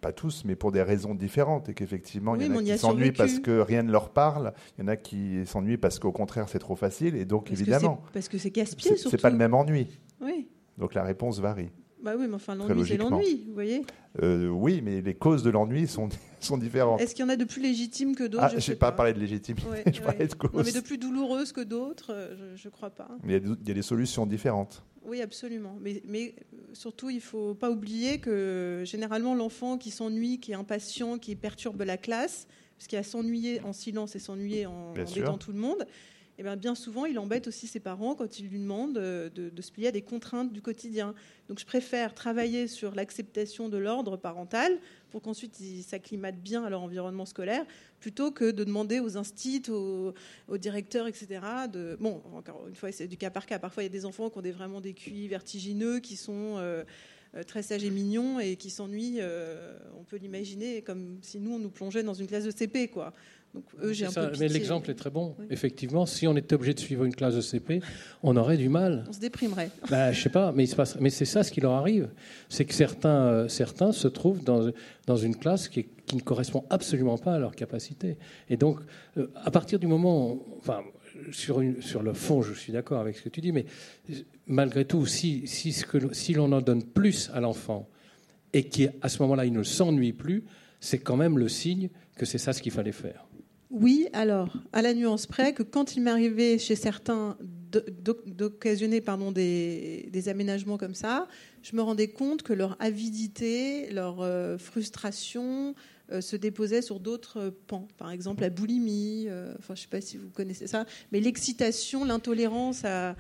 pas 0.05 0.13
tous, 0.13 0.45
mais 0.45 0.55
pour 0.55 0.71
des 0.71 0.83
raisons 0.83 1.15
différentes, 1.15 1.71
et 1.71 1.75
qu'effectivement, 1.75 2.37
il 2.37 2.43
y 2.43 2.51
en 2.51 2.57
a 2.59 2.63
qui 2.63 2.79
s'ennuient 2.79 3.13
parce 3.13 3.39
que 3.39 3.61
rien 3.61 3.83
ne 3.83 3.91
leur 3.91 4.11
parle, 4.11 4.53
il 4.77 4.83
y 4.83 4.85
en 4.85 4.89
a 4.89 4.97
qui 4.97 5.47
s'ennuient 5.47 5.79
parce 5.79 5.99
qu'au 5.99 6.13
contraire, 6.13 6.47
c'est 6.51 6.59
trop 6.59 6.77
facile, 6.77 7.17
et 7.17 7.25
donc 7.25 7.51
évidemment. 7.51 8.03
parce 8.13 8.29
que 8.29 8.37
c'est 8.37 8.51
casse-pied, 8.51 8.97
surtout. 8.97 9.09
C'est 9.09 9.23
pas 9.23 9.31
le 9.31 9.39
même 9.39 9.55
ennui. 9.55 9.99
Oui. 10.21 10.51
Donc 10.77 10.93
la 10.93 11.05
réponse 11.05 11.39
varie. 11.41 11.71
Bah 12.05 12.13
oui, 12.19 12.27
mais 12.29 12.35
enfin, 12.35 12.55
l'ennui, 12.55 12.87
c'est 12.87 12.99
l'ennui, 12.99 13.45
vous 13.47 13.55
voyez 13.55 13.83
euh, 14.23 14.49
Oui, 14.49 14.83
mais 14.83 15.01
les 15.01 15.15
causes 15.15 15.43
de 15.43 15.49
l'ennui 15.49 15.89
sont, 15.89 16.11
sont 16.41 16.59
différentes. 16.59 17.01
Est-ce 17.01 17.15
qu'il 17.15 17.25
y 17.25 17.27
en 17.27 17.31
a 17.31 17.37
de 17.37 17.47
plus 17.47 17.63
légitimes 17.63 18.15
que 18.15 18.25
d'autres? 18.25 18.45
Ah, 18.45 18.59
Je 18.59 18.71
n'ai 18.71 18.77
pas, 18.77 18.93
parlé 18.93 19.15
de 19.15 19.19
légitime, 19.19 19.57
je 19.87 20.03
parlais 20.03 20.27
de 20.27 20.35
causes. 20.35 20.53
Non, 20.53 20.63
mais 20.63 20.73
de 20.73 20.81
plus 20.81 20.99
douloureuses 20.99 21.53
que 21.53 21.63
d'autres, 21.63 22.13
euh, 22.13 22.55
je 22.57 22.69
ne 22.69 22.71
crois 22.71 22.91
pas. 22.91 23.09
Mais 23.23 23.39
il 23.39 23.57
y, 23.67 23.71
a 23.71 23.75
des 23.75 23.83
solutions 23.83 24.27
différentes. 24.27 24.85
Oui, 25.03 25.23
absolument. 25.23 25.79
Mais, 25.81 26.03
mais 26.07 26.35
surtout, 26.75 27.09
il 27.09 27.17
ne 27.17 27.21
faut 27.21 27.55
pas 27.55 27.71
oublier 27.71 28.19
que 28.19 28.83
généralement, 28.85 29.35
l'enfant 29.35 29.79
qui 29.79 29.91
s'ennuie, 29.91 30.41
qui 30.41 30.53
est 30.53 30.57
impatient, 30.57 31.17
qui 31.17 31.37
perturbe 31.37 31.81
la 31.81 31.97
classe, 31.97 32.47
parce 32.77 32.87
qu'il 32.87 32.97
y 32.97 33.01
a 33.01 33.03
s'ennuyer 33.03 33.63
en 33.63 33.73
silence 33.73 34.15
et 34.15 34.19
s'ennuyer 34.19 34.67
en 34.67 34.91
embêtant 34.91 35.39
tout 35.39 35.53
le 35.53 35.59
monde, 35.59 35.87
eh 36.39 36.43
bien, 36.43 36.57
bien 36.57 36.74
souvent, 36.74 37.05
il 37.05 37.18
embête 37.18 37.47
aussi 37.47 37.66
ses 37.66 37.80
parents 37.80 38.14
quand 38.14 38.39
ils 38.39 38.49
lui 38.49 38.59
demandent 38.59 38.95
de, 38.95 39.30
de, 39.35 39.62
se 39.62 39.70
plier 39.70 39.89
à 39.89 39.93
des 39.93 40.03
contraintes 40.03 40.53
du 40.53 40.61
quotidien. 40.61 41.14
Donc 41.49 41.61
je 41.61 41.66
préfère 41.66 42.12
travailler 42.14 42.66
sur 42.66 42.95
l'acceptation 42.95 43.68
de 43.68 43.78
l'ordre 43.78 44.16
parental 44.16 44.78
pour 45.11 45.22
qu'ensuite 45.22 45.61
ils 45.61 45.82
s'acclimatent 45.82 46.41
bien 46.41 46.64
à 46.64 46.70
leur 46.70 46.82
environnement 46.82 47.24
scolaire, 47.24 47.64
plutôt 48.01 48.32
que 48.32 48.51
de 48.51 48.64
demander 48.64 48.99
aux 48.99 49.16
instits, 49.16 49.62
aux, 49.68 50.12
directeurs, 50.59 51.07
etc. 51.07 51.41
De... 51.72 51.97
Bon, 52.01 52.20
encore 52.35 52.66
une 52.66 52.74
fois, 52.74 52.91
c'est 52.91 53.07
du 53.07 53.16
cas 53.16 53.30
par 53.30 53.47
cas. 53.47 53.61
Parfois, 53.61 53.85
il 53.85 53.87
y 53.87 53.91
a 53.91 53.93
des 53.93 54.05
enfants 54.05 54.28
qui 54.28 54.39
ont 54.39 54.43
des, 54.43 54.53
vraiment 54.53 54.80
des 54.80 54.95
QI 54.95 55.28
vertigineux, 55.28 56.01
qui 56.01 56.16
sont... 56.16 56.57
Euh, 56.59 56.82
euh, 57.37 57.43
très 57.43 57.62
sages 57.64 57.82
et 57.82 57.91
mignons 57.91 58.39
et 58.39 58.55
qui 58.55 58.70
s'ennuient, 58.70 59.16
euh, 59.18 59.76
on 59.99 60.05
peut 60.05 60.18
l'imaginer, 60.18 60.82
comme 60.82 61.18
si 61.20 61.41
nous, 61.41 61.55
on 61.55 61.59
nous 61.59 61.70
plongeait 61.70 62.05
dans 62.05 62.14
une 62.14 62.28
classe 62.28 62.45
de 62.45 62.53
CP. 62.53 62.89
Quoi. 62.89 63.12
Donc, 63.55 63.65
eux, 63.83 63.93
j'ai 63.93 64.07
un 64.07 64.13
peu 64.13 64.33
Mais 64.41 64.49
l'exemple 64.49 64.91
est 64.91 64.95
très 64.95 65.11
bon. 65.11 65.37
Effectivement, 65.49 66.07
si 66.07 66.27
on 66.27 66.37
était 66.37 66.55
obligé 66.55 66.75
de 66.75 66.81
suivre 66.81 67.05
une 67.05 67.15
classe 67.15 67.37
de 67.37 67.41
CP, 67.41 67.81
on 68.23 68.37
aurait 68.37 68.57
du 68.57 68.69
mal. 68.69 69.05
On 69.09 69.13
se 69.13 69.21
déprimerait. 69.21 69.71
Bah, 69.91 70.11
je 70.11 70.21
sais 70.21 70.29
pas, 70.29 70.53
mais, 70.53 70.65
il 70.65 70.67
se 70.67 70.75
passe... 70.75 70.99
mais 70.99 71.11
c'est 71.11 71.25
ça 71.25 71.45
ce 71.45 71.53
qui 71.53 71.61
leur 71.61 71.73
arrive. 71.73 72.09
C'est 72.49 72.65
que 72.65 72.75
certains, 72.75 73.27
euh, 73.27 73.49
certains 73.49 73.93
se 73.93 74.09
trouvent 74.09 74.43
dans, 74.43 74.71
dans 75.07 75.17
une 75.17 75.37
classe 75.37 75.69
qui, 75.69 75.87
qui, 76.07 76.17
ne 76.17 76.21
correspond 76.23 76.65
absolument 76.69 77.17
pas 77.17 77.35
à 77.35 77.39
leur 77.39 77.55
capacité. 77.55 78.19
Et 78.51 78.57
donc, 78.57 78.81
euh, 79.17 79.29
à 79.37 79.51
partir 79.51 79.79
du 79.79 79.87
moment. 79.87 80.33
Où, 80.33 80.45
enfin, 80.59 80.83
sur, 81.31 81.61
une, 81.61 81.81
sur 81.81 82.03
le 82.03 82.13
fond, 82.13 82.43
je 82.43 82.53
suis 82.55 82.73
d'accord 82.73 83.01
avec 83.01 83.17
ce 83.17 83.23
que 83.23 83.29
tu 83.29 83.41
dis, 83.41 83.53
mais 83.53 83.67
malgré 84.47 84.85
tout, 84.85 85.07
si, 85.07 85.47
si, 85.47 85.73
si 86.13 86.35
l'on 86.35 86.51
en 86.53 86.61
donne 86.61 86.83
plus 86.83 87.31
à 87.33 87.41
l'enfant 87.41 87.89
et 88.53 88.65
qu'à 88.65 89.09
ce 89.09 89.23
moment-là, 89.23 89.45
il 89.45 89.53
ne 89.53 89.63
s'ennuie 89.63 90.13
plus, 90.13 90.45
c'est 90.81 90.99
quand 90.99 91.17
même 91.17 91.39
le 91.39 91.49
signe 91.49 91.89
que 92.17 92.27
c'est 92.27 92.39
ça 92.39 92.53
ce 92.53 92.63
qu'il 92.63 92.73
fallait 92.73 92.93
faire. 92.93 93.27
Oui, 93.77 94.07
alors, 94.12 94.53
à 94.72 94.83
la 94.83 94.95
nuance 94.95 95.27
près 95.27 95.53
que 95.53 95.64
quand 95.64 95.97
il 95.97 96.03
m'arrivait 96.05 96.59
chez 96.59 96.77
certains 96.77 97.37
d'occasionner 97.72 99.01
pardon, 99.01 99.33
des, 99.33 100.29
aménagements 100.29 100.79
comme 100.79 100.95
ça, 100.95 101.27
je 101.64 101.75
me 101.75 101.83
rendais 101.83 102.07
compte 102.07 102.45
que 102.45 102.53
leur 102.53 102.77
avidité, 102.79 103.91
leur 103.91 104.20
euh, 104.20 104.59
frustration 104.59 105.75
euh, 106.12 106.20
se 106.20 106.37
déposait 106.37 106.83
sur 106.83 107.01
d'autres 107.01 107.53
pans. 107.66 107.89
Par 107.99 108.12
exemple, 108.12 108.43
la 108.43 108.51
boulimie, 108.51 109.27
euh, 109.29 109.53
je 109.66 109.72
ne 109.72 109.77
sais 109.77 109.89
pas 109.89 110.01
si 110.01 110.18
vous 110.18 110.31
connaissez 110.31 110.68
ça, 110.68 110.87
mais 111.11 111.18
l'excitation, 111.18 112.05
l'intolérance 112.05 112.85
à, 112.85 113.16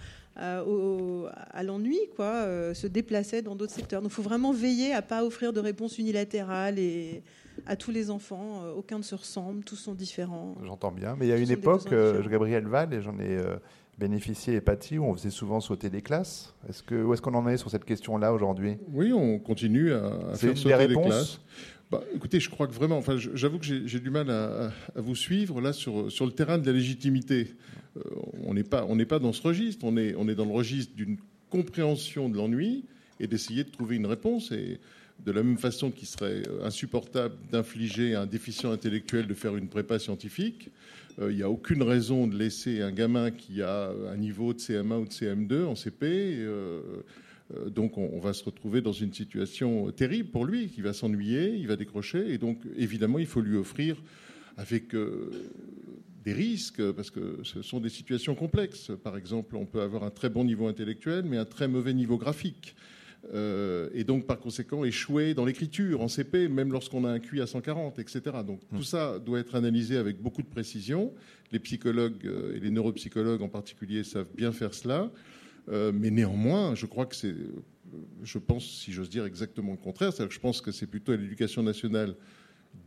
l'ennui 1.64 1.98
quoi, 2.14 2.46
se 2.74 2.86
déplaçait 2.86 3.42
dans 3.42 3.56
d'autres 3.56 3.74
secteurs. 3.74 4.02
Donc 4.02 4.12
il 4.12 4.14
faut 4.14 4.22
vraiment 4.22 4.52
veiller 4.52 4.92
à 4.92 5.00
ne 5.00 5.06
pas 5.06 5.24
offrir 5.24 5.52
de 5.52 5.58
réponse 5.58 5.98
unilatérale 5.98 6.78
à 7.66 7.76
tous 7.76 7.90
les 7.90 8.10
enfants. 8.10 8.62
Euh, 8.64 8.72
aucun 8.72 8.98
ne 8.98 9.02
se 9.02 9.14
ressemble, 9.14 9.64
tous 9.64 9.76
sont 9.76 9.94
différents. 9.94 10.56
J'entends 10.64 10.92
bien. 10.92 11.16
Mais 11.18 11.26
il 11.26 11.30
y 11.30 11.32
a 11.32 11.36
une 11.36 11.50
époque, 11.50 11.92
euh, 11.92 12.22
Gabriel 12.28 12.66
Val, 12.66 12.92
et 12.92 13.02
j'en 13.02 13.18
ai 13.18 13.36
euh, 13.36 13.56
bénéficié 13.98 14.54
et 14.54 14.60
pâti, 14.60 14.98
où 14.98 15.04
on 15.04 15.14
faisait 15.14 15.30
souvent 15.30 15.60
sauter 15.60 15.90
des 15.90 16.02
classes. 16.02 16.54
Est-ce 16.68 16.82
que, 16.82 16.94
où 16.94 17.12
est-ce 17.14 17.22
qu'on 17.22 17.34
en 17.34 17.48
est 17.48 17.56
sur 17.56 17.70
cette 17.70 17.84
question-là 17.84 18.32
aujourd'hui? 18.32 18.76
Oui, 18.92 19.12
on 19.12 19.38
continue 19.38 19.92
à, 19.92 20.34
faire 20.34 20.56
sauter 20.56 20.88
des, 20.88 20.94
classes. 20.94 21.40
Bah, 21.90 22.02
écoutez, 22.14 22.40
je 22.40 22.50
crois 22.50 22.66
que 22.66 22.72
vraiment, 22.72 22.96
enfin, 22.96 23.16
j'avoue 23.16 23.58
que 23.58 23.64
j'ai 23.64 24.00
du 24.00 24.10
mal 24.10 24.30
à, 24.30 24.70
vous 24.96 25.14
suivre 25.14 25.60
là 25.60 25.72
sur, 25.72 26.10
sur 26.10 26.26
le 26.26 26.32
terrain 26.32 26.58
de 26.58 26.66
la 26.66 26.72
légitimité. 26.72 27.54
on 28.42 28.54
n'est 28.54 28.64
pas, 28.64 28.84
on 28.88 28.96
n'est 28.96 29.06
pas 29.06 29.18
dans 29.18 29.32
ce 29.32 29.42
registre. 29.42 29.84
On 29.84 29.96
est, 29.96 30.14
on 30.16 30.28
est 30.28 30.34
dans 30.34 30.46
le 30.46 30.52
registre 30.52 30.94
d'une 30.96 31.18
compréhension 31.50 32.28
de 32.28 32.36
l'ennui 32.36 32.84
et 33.20 33.26
d'essayer 33.26 33.64
de 33.64 33.70
trouver 33.70 33.96
une 33.96 34.06
réponse. 34.06 34.50
Et 34.50 34.80
de 35.20 35.32
la 35.32 35.42
même 35.42 35.58
façon 35.58 35.90
qu'il 35.90 36.06
serait 36.06 36.42
euh, 36.48 36.64
insupportable 36.64 37.34
d'infliger 37.50 38.14
à 38.14 38.22
un 38.22 38.26
déficient 38.26 38.70
intellectuel 38.70 39.26
de 39.26 39.34
faire 39.34 39.56
une 39.56 39.68
prépa 39.68 39.98
scientifique, 39.98 40.70
euh, 41.18 41.30
il 41.30 41.36
n'y 41.36 41.42
a 41.42 41.50
aucune 41.50 41.82
raison 41.82 42.26
de 42.26 42.36
laisser 42.36 42.82
un 42.82 42.92
gamin 42.92 43.30
qui 43.30 43.62
a 43.62 43.90
un 44.10 44.16
niveau 44.16 44.52
de 44.52 44.58
CM1 44.58 45.00
ou 45.00 45.04
de 45.06 45.12
CM2 45.12 45.64
en 45.64 45.74
CP. 45.74 46.06
Euh, 46.06 46.80
donc 47.66 47.98
on, 47.98 48.18
va 48.20 48.32
se 48.32 48.42
retrouver 48.42 48.80
dans 48.80 48.92
une 48.92 49.12
situation 49.12 49.90
terrible 49.92 50.30
pour 50.30 50.46
lui, 50.46 50.68
qui 50.68 50.80
va 50.80 50.94
s'ennuyer, 50.94 51.54
il 51.54 51.68
va 51.68 51.76
décrocher, 51.76 52.32
et 52.32 52.38
donc 52.38 52.58
évidemment 52.76 53.18
il 53.18 53.26
faut 53.26 53.42
lui 53.42 53.56
offrir 53.56 54.02
avec 54.56 54.96
des 56.24 56.32
risques, 56.32 56.82
parce 56.92 57.10
que 57.10 57.40
ce 57.42 57.60
sont 57.60 57.80
des 57.80 57.90
situations 57.90 58.34
complexes. 58.34 58.92
Par 59.04 59.18
exemple, 59.18 59.56
on 59.56 59.66
peut 59.66 59.82
avoir 59.82 60.04
un 60.04 60.10
très 60.10 60.30
bon 60.30 60.42
niveau 60.42 60.68
intellectuel, 60.68 61.26
mais 61.26 61.36
un 61.36 61.44
très 61.44 61.68
mauvais 61.68 61.92
niveau 61.92 62.16
graphique. 62.16 62.74
Euh, 63.32 63.88
et 63.94 64.04
donc 64.04 64.26
par 64.26 64.38
conséquent 64.38 64.84
échouer 64.84 65.34
dans 65.34 65.44
l'écriture 65.44 66.02
en 66.02 66.08
CP, 66.08 66.48
même 66.48 66.72
lorsqu'on 66.72 67.04
a 67.04 67.10
un 67.10 67.18
QI 67.18 67.40
à 67.40 67.46
140, 67.46 67.98
etc. 67.98 68.20
Donc 68.46 68.60
tout 68.74 68.82
ça 68.82 69.18
doit 69.18 69.38
être 69.38 69.54
analysé 69.54 69.96
avec 69.96 70.20
beaucoup 70.20 70.42
de 70.42 70.48
précision. 70.48 71.12
Les 71.52 71.58
psychologues 71.58 72.26
euh, 72.26 72.56
et 72.56 72.60
les 72.60 72.70
neuropsychologues 72.70 73.42
en 73.42 73.48
particulier 73.48 74.04
savent 74.04 74.28
bien 74.36 74.52
faire 74.52 74.74
cela. 74.74 75.10
Euh, 75.70 75.92
mais 75.94 76.10
néanmoins, 76.10 76.74
je 76.74 76.84
crois 76.84 77.06
que 77.06 77.16
c'est, 77.16 77.34
je 78.22 78.38
pense, 78.38 78.64
si 78.66 78.92
j'ose 78.92 79.08
dire, 79.08 79.24
exactement 79.24 79.72
le 79.72 79.78
contraire. 79.78 80.12
C'est-à-dire 80.12 80.28
que 80.28 80.34
je 80.34 80.40
pense 80.40 80.60
que 80.60 80.72
c'est 80.72 80.86
plutôt 80.86 81.12
à 81.12 81.16
l'éducation 81.16 81.62
nationale 81.62 82.16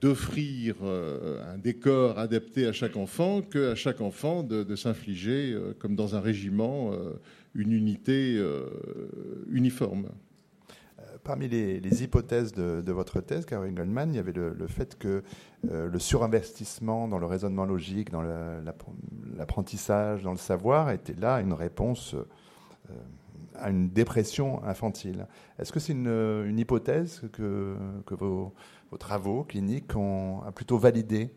d'offrir 0.02 0.76
un 0.84 1.58
décor 1.58 2.20
adapté 2.20 2.68
à 2.68 2.74
chaque 2.74 2.98
enfant 2.98 3.42
que 3.42 3.72
à 3.72 3.76
chaque 3.76 4.02
enfant 4.02 4.44
de, 4.44 4.64
de 4.64 4.76
s'infliger, 4.76 5.58
comme 5.80 5.96
dans 5.96 6.14
un 6.14 6.20
régiment, 6.20 6.92
une 7.56 7.72
unité 7.72 8.38
uniforme 9.50 10.10
parmi 11.28 11.50
les, 11.50 12.04
hypothèses 12.04 12.54
de, 12.54 12.92
votre 12.92 13.20
thèse, 13.20 13.46
Caroline 13.46 13.76
Goldman, 13.76 14.14
il 14.14 14.16
y 14.16 14.20
avait 14.20 14.32
le, 14.32 14.68
fait 14.68 14.98
que 14.98 15.24
euh, 15.70 15.90
le 15.90 16.00
surinvestissement 16.00 17.10
dans 17.10 17.20
le 17.20 17.26
raisonnement 17.26 17.66
logique, 17.66 18.12
dans 18.12 18.24
l'apprentissage, 19.36 20.24
dans 20.24 20.32
le 20.32 20.38
savoir, 20.38 20.90
était 20.90 21.14
là 21.14 21.42
une 21.42 21.52
réponse 21.52 22.16
euh, 22.16 22.94
à 23.56 23.70
une 23.70 23.90
dépression 23.90 24.64
infantile. 24.64 25.28
Est-ce 25.60 25.74
que 25.74 25.82
c'est 25.82 25.92
une, 25.92 26.58
hypothèse 26.58 27.22
que, 27.34 27.76
vos, 28.10 28.54
travaux 28.98 29.44
cliniques 29.44 29.96
ont 29.98 30.42
plutôt 30.56 30.78
validée 30.78 31.30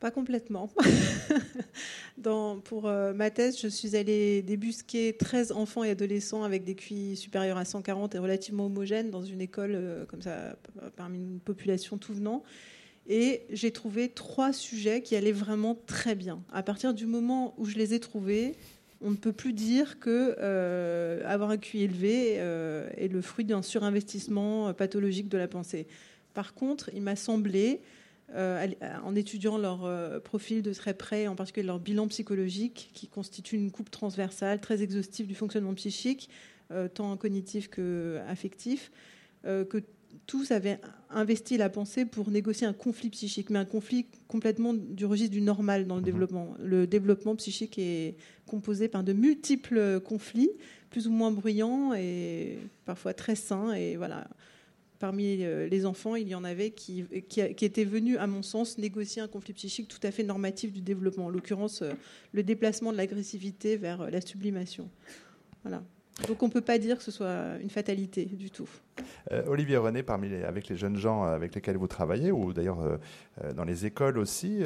pas 0.00 0.10
complètement. 0.10 0.70
Pour 2.64 2.86
euh, 2.86 3.14
ma 3.14 3.30
thèse, 3.30 3.58
je 3.60 3.68
suis 3.68 3.96
allée 3.96 4.42
débusquer 4.42 5.16
13 5.16 5.52
enfants 5.52 5.84
et 5.84 5.90
adolescents 5.90 6.42
avec 6.42 6.64
des 6.64 6.74
QI 6.74 7.16
supérieurs 7.16 7.56
à 7.56 7.64
140 7.64 8.14
et 8.14 8.18
relativement 8.18 8.66
homogènes 8.66 9.10
dans 9.10 9.22
une 9.22 9.40
école 9.40 9.72
euh, 9.74 10.04
comme 10.04 10.20
ça, 10.20 10.56
parmi 10.96 11.18
une 11.18 11.40
population 11.40 11.96
tout 11.96 12.12
venant. 12.12 12.42
Et 13.08 13.42
j'ai 13.50 13.70
trouvé 13.70 14.10
trois 14.10 14.52
sujets 14.52 15.00
qui 15.00 15.16
allaient 15.16 15.32
vraiment 15.32 15.74
très 15.86 16.14
bien. 16.14 16.42
À 16.52 16.62
partir 16.62 16.92
du 16.92 17.06
moment 17.06 17.54
où 17.56 17.64
je 17.64 17.76
les 17.76 17.94
ai 17.94 18.00
trouvés, 18.00 18.54
on 19.00 19.10
ne 19.10 19.16
peut 19.16 19.32
plus 19.32 19.54
dire 19.54 19.98
que 19.98 20.36
euh, 20.38 21.22
avoir 21.24 21.50
un 21.50 21.56
QI 21.56 21.84
élevé 21.84 22.34
est 22.34 23.10
le 23.10 23.22
fruit 23.22 23.46
d'un 23.46 23.62
surinvestissement 23.62 24.74
pathologique 24.74 25.28
de 25.28 25.38
la 25.38 25.48
pensée. 25.48 25.86
Par 26.34 26.52
contre, 26.52 26.90
il 26.92 27.00
m'a 27.00 27.16
semblé 27.16 27.80
en 28.34 29.14
étudiant 29.14 29.58
leur 29.58 29.84
euh, 29.84 30.20
profil 30.20 30.62
de 30.62 30.72
très 30.72 30.94
près, 30.94 31.26
en 31.26 31.34
particulier 31.34 31.66
leur 31.66 31.78
bilan 31.78 32.08
psychologique, 32.08 32.90
qui 32.92 33.08
constitue 33.08 33.56
une 33.56 33.70
coupe 33.70 33.90
transversale 33.90 34.60
très 34.60 34.82
exhaustive 34.82 35.26
du 35.26 35.34
fonctionnement 35.34 35.74
psychique, 35.74 36.28
euh, 36.70 36.88
tant 36.88 37.16
cognitif 37.16 37.68
que 37.68 38.18
affectif, 38.28 38.90
que 39.44 39.82
tous 40.26 40.50
avaient 40.50 40.78
investi 41.10 41.56
la 41.56 41.70
pensée 41.70 42.04
pour 42.04 42.30
négocier 42.30 42.66
un 42.66 42.74
conflit 42.74 43.08
psychique, 43.08 43.48
mais 43.48 43.58
un 43.58 43.64
conflit 43.64 44.06
complètement 44.26 44.74
du 44.74 45.06
registre 45.06 45.32
du 45.32 45.40
normal 45.40 45.86
dans 45.86 45.94
le 45.94 46.00
mhm. 46.00 46.04
développement. 46.04 46.54
Le 46.58 46.86
développement 46.86 47.34
psychique 47.36 47.78
est 47.78 48.16
composé 48.46 48.88
par 48.88 49.04
de 49.04 49.14
multiples 49.14 50.00
conflits, 50.00 50.50
plus 50.90 51.06
ou 51.06 51.12
moins 51.12 51.30
bruyants 51.30 51.94
et 51.94 52.58
parfois 52.84 53.14
très 53.14 53.36
sains. 53.36 53.72
Et 53.72 53.96
voilà, 53.96 54.28
parmi 54.98 55.44
euh, 55.44 55.68
les 55.68 55.86
enfants, 55.86 56.16
il 56.16 56.28
y 56.28 56.34
en 56.34 56.44
avait 56.44 56.70
qui, 56.70 57.06
étaient 57.10 57.84
venus, 57.84 58.18
à 58.18 58.26
mon 58.26 58.42
sens, 58.42 58.78
négocier 58.78 59.22
un 59.22 59.28
conflit 59.28 59.52
psychique 59.52 59.88
tout 59.88 60.04
à 60.06 60.10
fait 60.10 60.24
normatif 60.24 60.72
du 60.72 60.80
développement, 60.80 61.26
en 61.26 61.30
l'occurrence 61.30 61.82
euh, 61.82 61.92
le 62.32 62.42
déplacement 62.42 62.92
de 62.92 62.96
l'agressivité 62.96 63.76
vers 63.76 64.02
euh, 64.02 64.10
la 64.10 64.20
sublimation. 64.20 64.88
Voilà. 65.62 65.82
Donc 66.26 66.42
on 66.42 66.46
ne 66.46 66.52
peut 66.52 66.60
pas 66.60 66.78
dire 66.78 66.98
que 66.98 67.04
ce 67.04 67.12
soit 67.12 67.58
une 67.62 67.70
fatalité 67.70 68.24
du 68.24 68.50
tout. 68.50 68.68
Olivier 69.46 69.76
René, 69.76 70.02
parmi 70.02 70.34
avec 70.34 70.66
les 70.66 70.74
jeunes 70.74 70.96
gens 70.96 71.22
avec 71.22 71.54
lesquels 71.54 71.76
vous 71.76 71.86
travaillez, 71.86 72.32
ou 72.32 72.52
d'ailleurs 72.52 72.98
dans 73.54 73.62
les 73.62 73.86
écoles 73.86 74.18
aussi, 74.18 74.58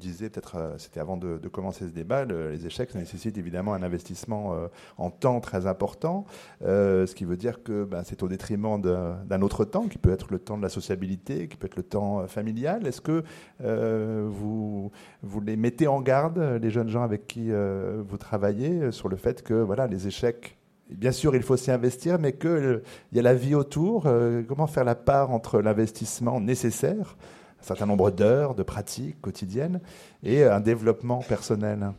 le 0.00 0.12
disait 0.12 0.30
peut-être, 0.30 0.74
c'était 0.78 1.00
avant 1.00 1.16
de, 1.16 1.36
commencer 1.48 1.84
ce 1.84 1.92
débat, 1.92 2.24
les 2.24 2.66
échecs 2.66 2.94
nécessitent 2.94 3.38
évidemment 3.38 3.74
un 3.74 3.82
investissement 3.82 4.54
en 4.98 5.10
temps 5.10 5.40
très 5.40 5.66
important, 5.66 6.24
ce 6.62 7.12
qui 7.14 7.24
veut 7.24 7.36
dire 7.36 7.62
que 7.62 7.84
ben, 7.84 8.02
c'est 8.04 8.22
au 8.22 8.28
détriment 8.28 8.80
d'un 8.80 9.42
autre 9.42 9.64
temps, 9.64 9.88
qui 9.88 9.98
peut 9.98 10.12
être 10.12 10.28
le 10.30 10.38
temps 10.38 10.56
de 10.56 10.62
la 10.62 10.68
sociabilité, 10.68 11.48
qui 11.48 11.56
peut 11.56 11.66
être 11.66 11.76
le 11.76 11.82
temps 11.82 12.26
familial. 12.28 12.86
Est-ce 12.86 13.00
que 13.00 13.24
vous, 13.60 14.90
vous 15.22 15.40
les 15.40 15.56
mettez 15.56 15.86
en 15.86 16.00
garde, 16.00 16.38
les 16.38 16.70
jeunes 16.70 16.88
gens 16.88 17.02
avec 17.02 17.26
qui 17.26 17.50
vous 17.50 18.16
travaillez, 18.16 18.92
sur 18.92 19.08
le 19.08 19.16
fait 19.16 19.42
que 19.42 19.54
voilà, 19.54 19.86
les 19.86 20.06
échecs 20.06 20.56
Bien 20.90 21.12
sûr, 21.12 21.36
il 21.36 21.42
faut 21.42 21.56
s'y 21.56 21.70
investir, 21.70 22.18
mais 22.18 22.32
qu'il 22.32 22.82
y 23.12 23.18
a 23.18 23.22
la 23.22 23.34
vie 23.34 23.54
autour. 23.54 24.06
Euh, 24.06 24.42
comment 24.46 24.66
faire 24.66 24.84
la 24.84 24.96
part 24.96 25.30
entre 25.30 25.60
l'investissement 25.60 26.40
nécessaire, 26.40 27.16
un 27.60 27.66
certain 27.66 27.86
nombre 27.86 28.10
d'heures 28.10 28.54
de 28.54 28.62
pratiques 28.62 29.20
quotidiennes, 29.20 29.80
et 30.22 30.44
un 30.44 30.60
développement 30.60 31.20
personnel 31.20 31.92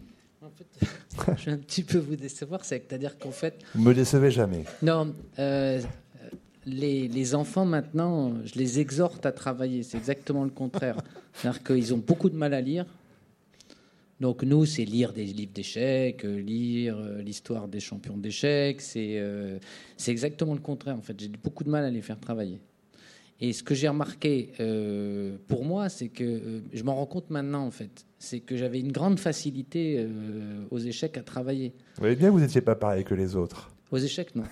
en 0.43 0.49
fait, 0.49 1.37
je 1.37 1.45
vais 1.45 1.51
un 1.51 1.57
petit 1.57 1.83
peu 1.83 1.99
vous 1.99 2.15
décevoir, 2.15 2.65
c'est-à-dire 2.65 3.17
qu'en 3.19 3.31
fait... 3.31 3.59
Vous 3.75 3.83
me 3.83 3.93
décevez 3.93 4.31
jamais. 4.31 4.65
Non, 4.81 5.13
euh, 5.37 5.79
les, 6.65 7.07
les, 7.07 7.35
enfants 7.35 7.65
maintenant, 7.65 8.33
je 8.43 8.55
les 8.55 8.79
exhorte 8.79 9.25
à 9.25 9.31
travailler, 9.31 9.83
c'est 9.83 9.97
exactement 9.97 10.43
le 10.43 10.49
contraire. 10.49 10.97
C'est-à-dire 11.33 11.63
qu'ils 11.63 11.93
ont 11.93 11.99
beaucoup 11.99 12.29
de 12.29 12.35
mal 12.35 12.55
à 12.55 12.61
lire, 12.61 12.85
donc 14.21 14.43
nous, 14.43 14.67
c'est 14.67 14.85
lire 14.85 15.13
des 15.13 15.25
livres 15.25 15.51
d'échecs, 15.51 16.23
euh, 16.25 16.39
lire 16.39 16.95
euh, 16.95 17.23
l'histoire 17.23 17.67
des 17.67 17.79
champions 17.79 18.17
d'échecs. 18.17 18.79
Euh, 18.95 19.57
c'est 19.97 20.11
exactement 20.11 20.53
le 20.53 20.59
contraire. 20.59 20.95
En 20.95 21.01
fait, 21.01 21.19
j'ai 21.19 21.27
beaucoup 21.27 21.63
de 21.63 21.71
mal 21.71 21.83
à 21.83 21.89
les 21.89 22.03
faire 22.03 22.19
travailler. 22.19 22.61
Et 23.41 23.53
ce 23.53 23.63
que 23.63 23.73
j'ai 23.73 23.87
remarqué 23.87 24.51
pour 25.47 25.65
moi, 25.65 25.89
c'est 25.89 26.09
que 26.09 26.61
je 26.71 26.83
m'en 26.83 26.95
rends 26.95 27.07
compte 27.07 27.29
maintenant, 27.31 27.65
en 27.65 27.71
fait, 27.71 28.05
c'est 28.19 28.39
que 28.39 28.55
j'avais 28.55 28.79
une 28.79 28.91
grande 28.91 29.19
facilité 29.19 30.07
aux 30.69 30.77
échecs 30.77 31.17
à 31.17 31.23
travailler. 31.23 31.73
Vous 31.95 32.01
voyez 32.01 32.15
bien 32.15 32.27
que 32.27 32.33
vous 32.33 32.39
n'étiez 32.39 32.61
pas 32.61 32.75
pareil 32.75 33.03
que 33.03 33.15
les 33.15 33.35
autres. 33.35 33.71
Aux 33.91 33.97
échecs, 33.97 34.35
non. 34.35 34.43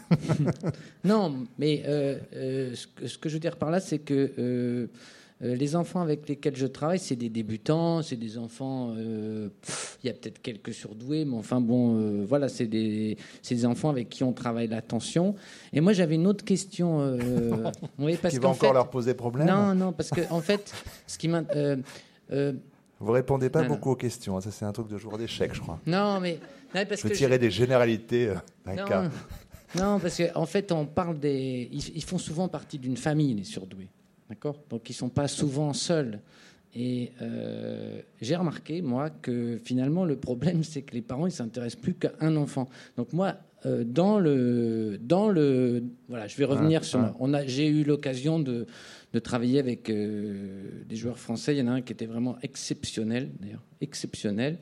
non, 1.06 1.46
mais 1.58 1.84
ce 1.86 2.88
que, 2.88 3.08
ce, 3.08 3.18
que, 3.18 3.30
je 3.30 3.36
veux 3.36 3.40
dire 3.40 3.56
par 3.58 3.70
là, 3.72 3.80
c'est 3.80 4.00
que 4.00 4.32
euh, 4.38 4.88
les 5.42 5.76
enfants 5.76 6.02
avec 6.02 6.28
lesquels 6.28 6.56
je 6.56 6.68
travaille, 6.68 7.00
c'est 7.00 7.16
des 7.16 7.30
débutants, 7.30 8.02
c'est 8.02 8.18
des 8.18 8.38
enfants. 8.38 8.94
Euh, 8.98 9.48
il 10.04 10.08
y 10.08 10.10
a 10.10 10.14
peut-être 10.14 10.42
quelques 10.42 10.74
surdoués, 10.74 11.24
mais 11.24 11.38
enfin 11.38 11.62
bon, 11.62 11.98
euh, 11.98 12.26
voilà, 12.28 12.50
c'est 12.50 12.66
des, 12.66 13.18
des, 13.50 13.66
enfants 13.66 13.90
avec 13.90 14.10
qui 14.10 14.24
on 14.24 14.34
travaille 14.34 14.68
l'attention. 14.68 15.36
Et 15.72 15.80
moi, 15.80 15.94
j'avais 15.94 16.16
une 16.16 16.28
autre 16.28 16.44
question. 16.44 17.00
oui, 18.00 18.18
parce 18.22 18.34
qui 18.34 18.40
va 18.40 18.50
encore 18.50 18.74
leur 18.74 18.90
poser 18.90 19.14
problème 19.14 19.48
Non, 19.48 19.74
non, 19.74 19.94
parce 19.94 20.10
que 20.10 20.22
en 20.30 20.42
fait, 20.42 20.74
ce 21.08 21.18
qui 21.18 21.30
m'a. 21.30 21.44
vous 23.00 23.12
répondez 23.12 23.50
pas 23.50 23.64
beaucoup 23.64 23.92
aux 23.92 23.96
questions. 23.96 24.38
Hein, 24.38 24.42
ça, 24.42 24.52
c'est 24.52 24.66
un 24.66 24.74
truc 24.74 24.90
de 24.90 24.98
joueur 24.98 25.18
d'échecs, 25.18 25.54
je 25.54 25.62
crois. 25.62 25.80
Non, 25.88 26.20
mais. 26.20 26.40
parce 26.74 27.02
je 27.02 27.08
veux 27.08 27.14
tirer 27.14 27.40
des 27.40 27.52
généralités 27.52 28.34
d'un 28.66 28.76
cas. 28.76 29.10
Non, 29.76 30.00
parce 30.00 30.18
qu'en 30.18 30.42
en 30.42 30.46
fait, 30.46 30.74
on 30.74 30.86
parle 30.86 31.18
des. 31.18 31.70
ils 31.72 32.04
font 32.04 32.18
souvent 32.18 32.50
partie 32.50 32.78
d'une 32.78 32.98
famille, 32.98 33.36
les 33.36 33.46
surdoués. 33.46 33.88
D'accord? 34.30 34.62
Donc 34.70 34.90
ils 34.90 34.94
ne 34.94 34.98
sont 34.98 35.10
pas 35.10 35.28
souvent 35.28 35.74
seuls. 35.74 36.20
Et 36.76 37.12
euh, 37.22 38.00
j'ai 38.22 38.36
remarqué, 38.36 38.82
moi, 38.82 39.10
que 39.10 39.58
finalement, 39.64 40.06
le 40.06 40.16
problème, 40.16 40.64
c'est 40.64 40.84
que 40.84 40.94
les 40.94 41.02
parents, 41.02 41.26
ils 41.26 41.32
s'intéressent 41.32 41.82
plus 41.82 41.96
qu'à 41.96 42.12
un 42.20 42.36
enfant. 42.36 42.70
Donc 42.96 43.12
moi, 43.12 43.36
euh, 43.66 43.84
dans 43.84 44.20
le, 44.20 45.00
dans 45.02 45.30
le, 45.30 45.84
voilà, 46.08 46.28
je 46.28 46.38
vais 46.38 46.46
revenir 46.46 46.84
sur. 46.84 47.14
On 47.20 47.34
a, 47.34 47.46
j'ai 47.46 47.68
eu 47.68 47.84
l'occasion 47.84 48.40
de, 48.40 48.68
de, 49.14 49.20
travailler 49.20 49.60
avec 49.60 49.90
euh, 49.90 50.84
des 50.88 50.96
joueurs 50.96 51.18
français. 51.18 51.56
Il 51.56 51.60
y 51.60 51.62
en 51.62 51.68
a 51.68 51.72
un 51.72 51.82
qui 51.82 51.92
était 51.92 52.06
vraiment 52.06 52.38
exceptionnel, 52.44 53.30
d'ailleurs, 53.40 53.64
exceptionnel. 53.82 54.60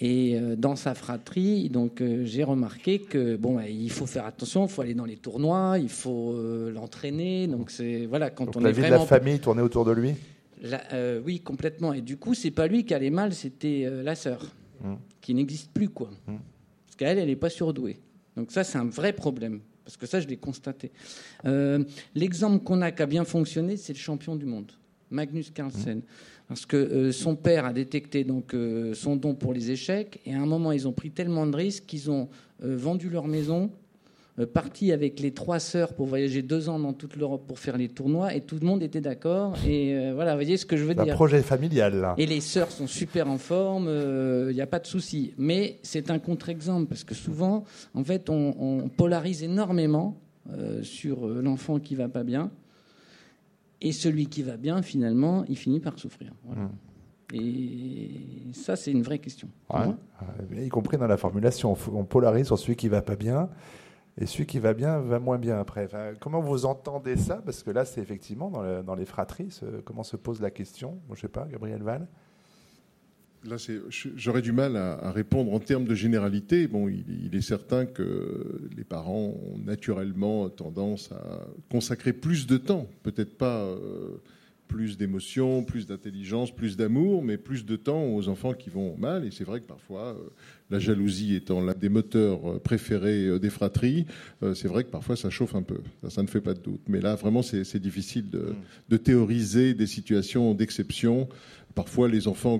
Et 0.00 0.36
euh, 0.36 0.54
dans 0.54 0.76
sa 0.76 0.94
fratrie, 0.94 1.68
donc 1.70 2.00
euh, 2.00 2.24
j'ai 2.24 2.44
remarqué 2.44 3.00
que 3.00 3.36
bon, 3.36 3.56
bah, 3.56 3.68
il 3.68 3.90
faut 3.90 4.06
faire 4.06 4.26
attention, 4.26 4.66
il 4.66 4.68
faut 4.68 4.82
aller 4.82 4.94
dans 4.94 5.04
les 5.04 5.16
tournois, 5.16 5.76
il 5.80 5.88
faut 5.88 6.34
euh, 6.34 6.70
l'entraîner. 6.70 7.48
Donc 7.48 7.70
c'est 7.70 8.06
voilà 8.06 8.30
quand 8.30 8.56
on 8.56 8.60
la 8.60 8.70
est 8.70 8.72
vie 8.72 8.82
de 8.82 8.88
la 8.88 9.00
famille 9.00 9.40
tournait 9.40 9.62
autour 9.62 9.84
de 9.84 9.92
lui? 9.92 10.14
oui, 11.24 11.40
complètement. 11.40 11.92
Et 11.92 12.00
du 12.00 12.16
coup, 12.16 12.34
c'est 12.34 12.50
pas 12.50 12.68
lui 12.68 12.84
qui 12.84 12.94
allait 12.94 13.10
mal, 13.10 13.32
c'était 13.32 13.88
la 14.02 14.14
sœur 14.16 14.44
mmh. 14.82 14.94
qui 15.20 15.34
n'existe 15.34 15.70
plus 15.72 15.88
quoi. 15.88 16.10
Mmh. 16.26 16.34
Parce 16.86 16.96
qu'elle, 16.96 17.18
elle 17.18 17.28
n'est 17.28 17.36
pas 17.36 17.50
surdouée. 17.50 18.00
Donc 18.36 18.50
ça, 18.50 18.64
c'est 18.64 18.78
un 18.78 18.88
vrai 18.88 19.12
problème. 19.12 19.60
Parce 19.84 19.96
que 19.96 20.06
ça, 20.06 20.20
je 20.20 20.26
l'ai 20.26 20.36
constaté. 20.36 20.90
L'exemple 22.14 22.62
qu'on 22.64 22.82
a 22.82 22.90
qui 22.90 23.02
a 23.02 23.06
bien 23.06 23.24
fonctionné, 23.24 23.76
c'est 23.76 23.92
le 23.92 23.98
champion 23.98 24.34
du 24.34 24.46
monde, 24.46 24.72
Magnus 25.10 25.50
Carlsen. 25.50 25.98
Mmh 25.98 26.02
parce 26.48 26.64
que 26.64 26.76
euh, 26.76 27.12
son 27.12 27.36
père 27.36 27.66
a 27.66 27.72
détecté 27.72 28.24
donc 28.24 28.54
euh, 28.54 28.94
son 28.94 29.16
don 29.16 29.34
pour 29.34 29.52
les 29.52 29.70
échecs 29.70 30.20
et 30.24 30.34
à 30.34 30.40
un 30.40 30.46
moment 30.46 30.72
ils 30.72 30.88
ont 30.88 30.92
pris 30.92 31.10
tellement 31.10 31.46
de 31.46 31.54
risques 31.54 31.84
qu'ils 31.86 32.10
ont 32.10 32.28
euh, 32.64 32.74
vendu 32.76 33.10
leur 33.10 33.28
maison, 33.28 33.70
parti 34.54 34.92
avec 34.92 35.18
les 35.18 35.32
trois 35.32 35.58
sœurs 35.58 35.94
pour 35.94 36.06
voyager 36.06 36.42
deux 36.42 36.68
ans 36.68 36.78
dans 36.78 36.92
toute 36.92 37.16
l'Europe 37.16 37.44
pour 37.48 37.58
faire 37.58 37.76
les 37.76 37.88
tournois 37.88 38.34
et 38.34 38.40
tout 38.40 38.56
le 38.60 38.64
monde 38.64 38.84
était 38.84 39.00
d'accord 39.00 39.56
et 39.66 40.12
voilà, 40.12 40.34
vous 40.34 40.36
voyez 40.36 40.56
ce 40.56 40.64
que 40.64 40.76
je 40.76 40.84
veux 40.84 40.94
dire. 40.94 41.12
Un 41.12 41.16
projet 41.16 41.42
familial 41.42 41.96
là. 41.96 42.14
Et 42.18 42.24
les 42.24 42.40
sœurs 42.40 42.70
sont 42.70 42.86
super 42.86 43.28
en 43.28 43.36
forme, 43.38 43.88
il 44.48 44.54
n'y 44.54 44.60
a 44.60 44.66
pas 44.68 44.78
de 44.78 44.86
souci. 44.86 45.34
Mais 45.38 45.80
c'est 45.82 46.08
un 46.12 46.20
contre-exemple 46.20 46.86
parce 46.86 47.02
que 47.02 47.16
souvent, 47.16 47.64
en 47.94 48.04
fait, 48.04 48.30
on, 48.30 48.54
on 48.60 48.88
polarise 48.88 49.42
énormément 49.42 50.20
sur 50.82 51.26
l'enfant 51.26 51.80
qui 51.80 51.96
va 51.96 52.08
pas 52.08 52.22
bien. 52.22 52.52
Et 53.80 53.92
celui 53.92 54.26
qui 54.26 54.42
va 54.42 54.56
bien, 54.56 54.82
finalement, 54.82 55.44
il 55.48 55.56
finit 55.56 55.80
par 55.80 55.98
souffrir. 55.98 56.32
Hmm. 56.44 56.68
Et 57.32 58.10
ça, 58.52 58.74
c'est 58.74 58.90
une 58.90 59.02
vraie 59.02 59.18
question. 59.18 59.48
Y 60.52 60.68
compris 60.68 60.96
dans 60.96 61.06
la 61.06 61.18
formulation, 61.18 61.76
on 61.92 62.04
polarise 62.04 62.46
sur 62.46 62.58
celui 62.58 62.76
qui 62.76 62.88
va 62.88 63.02
pas 63.02 63.16
bien, 63.16 63.50
et 64.20 64.26
celui 64.26 64.46
qui 64.46 64.58
va 64.58 64.74
bien 64.74 64.98
va 64.98 65.20
moins 65.20 65.38
bien 65.38 65.58
après. 65.58 65.88
comment 66.20 66.40
vous 66.40 66.64
entendez 66.64 67.16
ça? 67.16 67.40
Parce 67.44 67.62
que 67.62 67.70
là, 67.70 67.84
c'est 67.84 68.00
effectivement 68.00 68.50
dans, 68.50 68.82
dans, 68.82 68.94
les 68.94 69.04
fratries, 69.04 69.60
comment 69.84 70.02
se 70.02 70.16
pose 70.16 70.40
la 70.40 70.50
question? 70.50 70.98
Je 71.08 71.12
ne 71.12 71.16
sais 71.18 71.28
pas, 71.28 71.46
Gabriel 71.46 71.82
Val? 71.82 72.08
Là, 73.48 73.56
j'aurais 74.16 74.42
du 74.42 74.52
mal 74.52 74.76
à, 74.76 75.10
répondre 75.10 75.52
en 75.52 75.60
termes 75.60 75.84
de 75.84 75.94
généralité. 75.94 76.66
Bon, 76.66 76.88
il, 76.88 77.34
est 77.34 77.40
certain 77.40 77.86
que 77.86 78.60
les 78.76 78.84
parents 78.84 79.34
ont 79.34 79.58
naturellement 79.64 80.48
tendance 80.48 81.10
à 81.12 81.46
consacrer 81.70 82.12
plus 82.12 82.46
de 82.46 82.56
temps, 82.56 82.86
peut-être 83.02 83.36
pas 83.36 83.60
euh, 83.60 84.20
plus 84.68 84.98
d'émotions, 84.98 85.64
plus 85.64 85.86
d'intelligence, 85.86 86.54
plus 86.54 86.76
d'amour, 86.76 87.22
mais 87.22 87.38
plus 87.38 87.64
de 87.64 87.76
temps 87.76 88.04
aux 88.04 88.28
enfants 88.28 88.52
qui 88.52 88.70
vont 88.70 88.96
mal. 88.98 89.24
Et 89.24 89.30
c'est 89.30 89.44
vrai 89.44 89.60
que 89.60 89.66
parfois, 89.66 90.08
euh, 90.08 90.28
la 90.70 90.78
jalousie 90.78 91.34
étant 91.34 91.60
l'un 91.60 91.74
des 91.74 91.88
moteurs 91.88 92.50
euh, 92.50 92.58
préférés 92.58 93.38
des 93.38 93.50
fratries, 93.50 94.06
c'est 94.54 94.68
vrai 94.68 94.84
que 94.84 94.90
parfois 94.90 95.16
ça 95.16 95.30
chauffe 95.30 95.54
un 95.54 95.62
peu. 95.62 95.80
Ça, 96.08 96.22
ne 96.22 96.28
fait 96.28 96.40
pas 96.40 96.54
de 96.54 96.60
doute. 96.60 96.82
Mais 96.88 97.00
là, 97.00 97.14
vraiment, 97.14 97.42
c'est 97.42 97.80
difficile 97.80 98.30
de, 98.30 98.54
de, 98.88 98.96
théoriser 98.96 99.74
des 99.74 99.86
situations 99.86 100.54
d'exception 100.54 101.28
Parfois, 101.78 102.08
les 102.08 102.26
enfants 102.26 102.58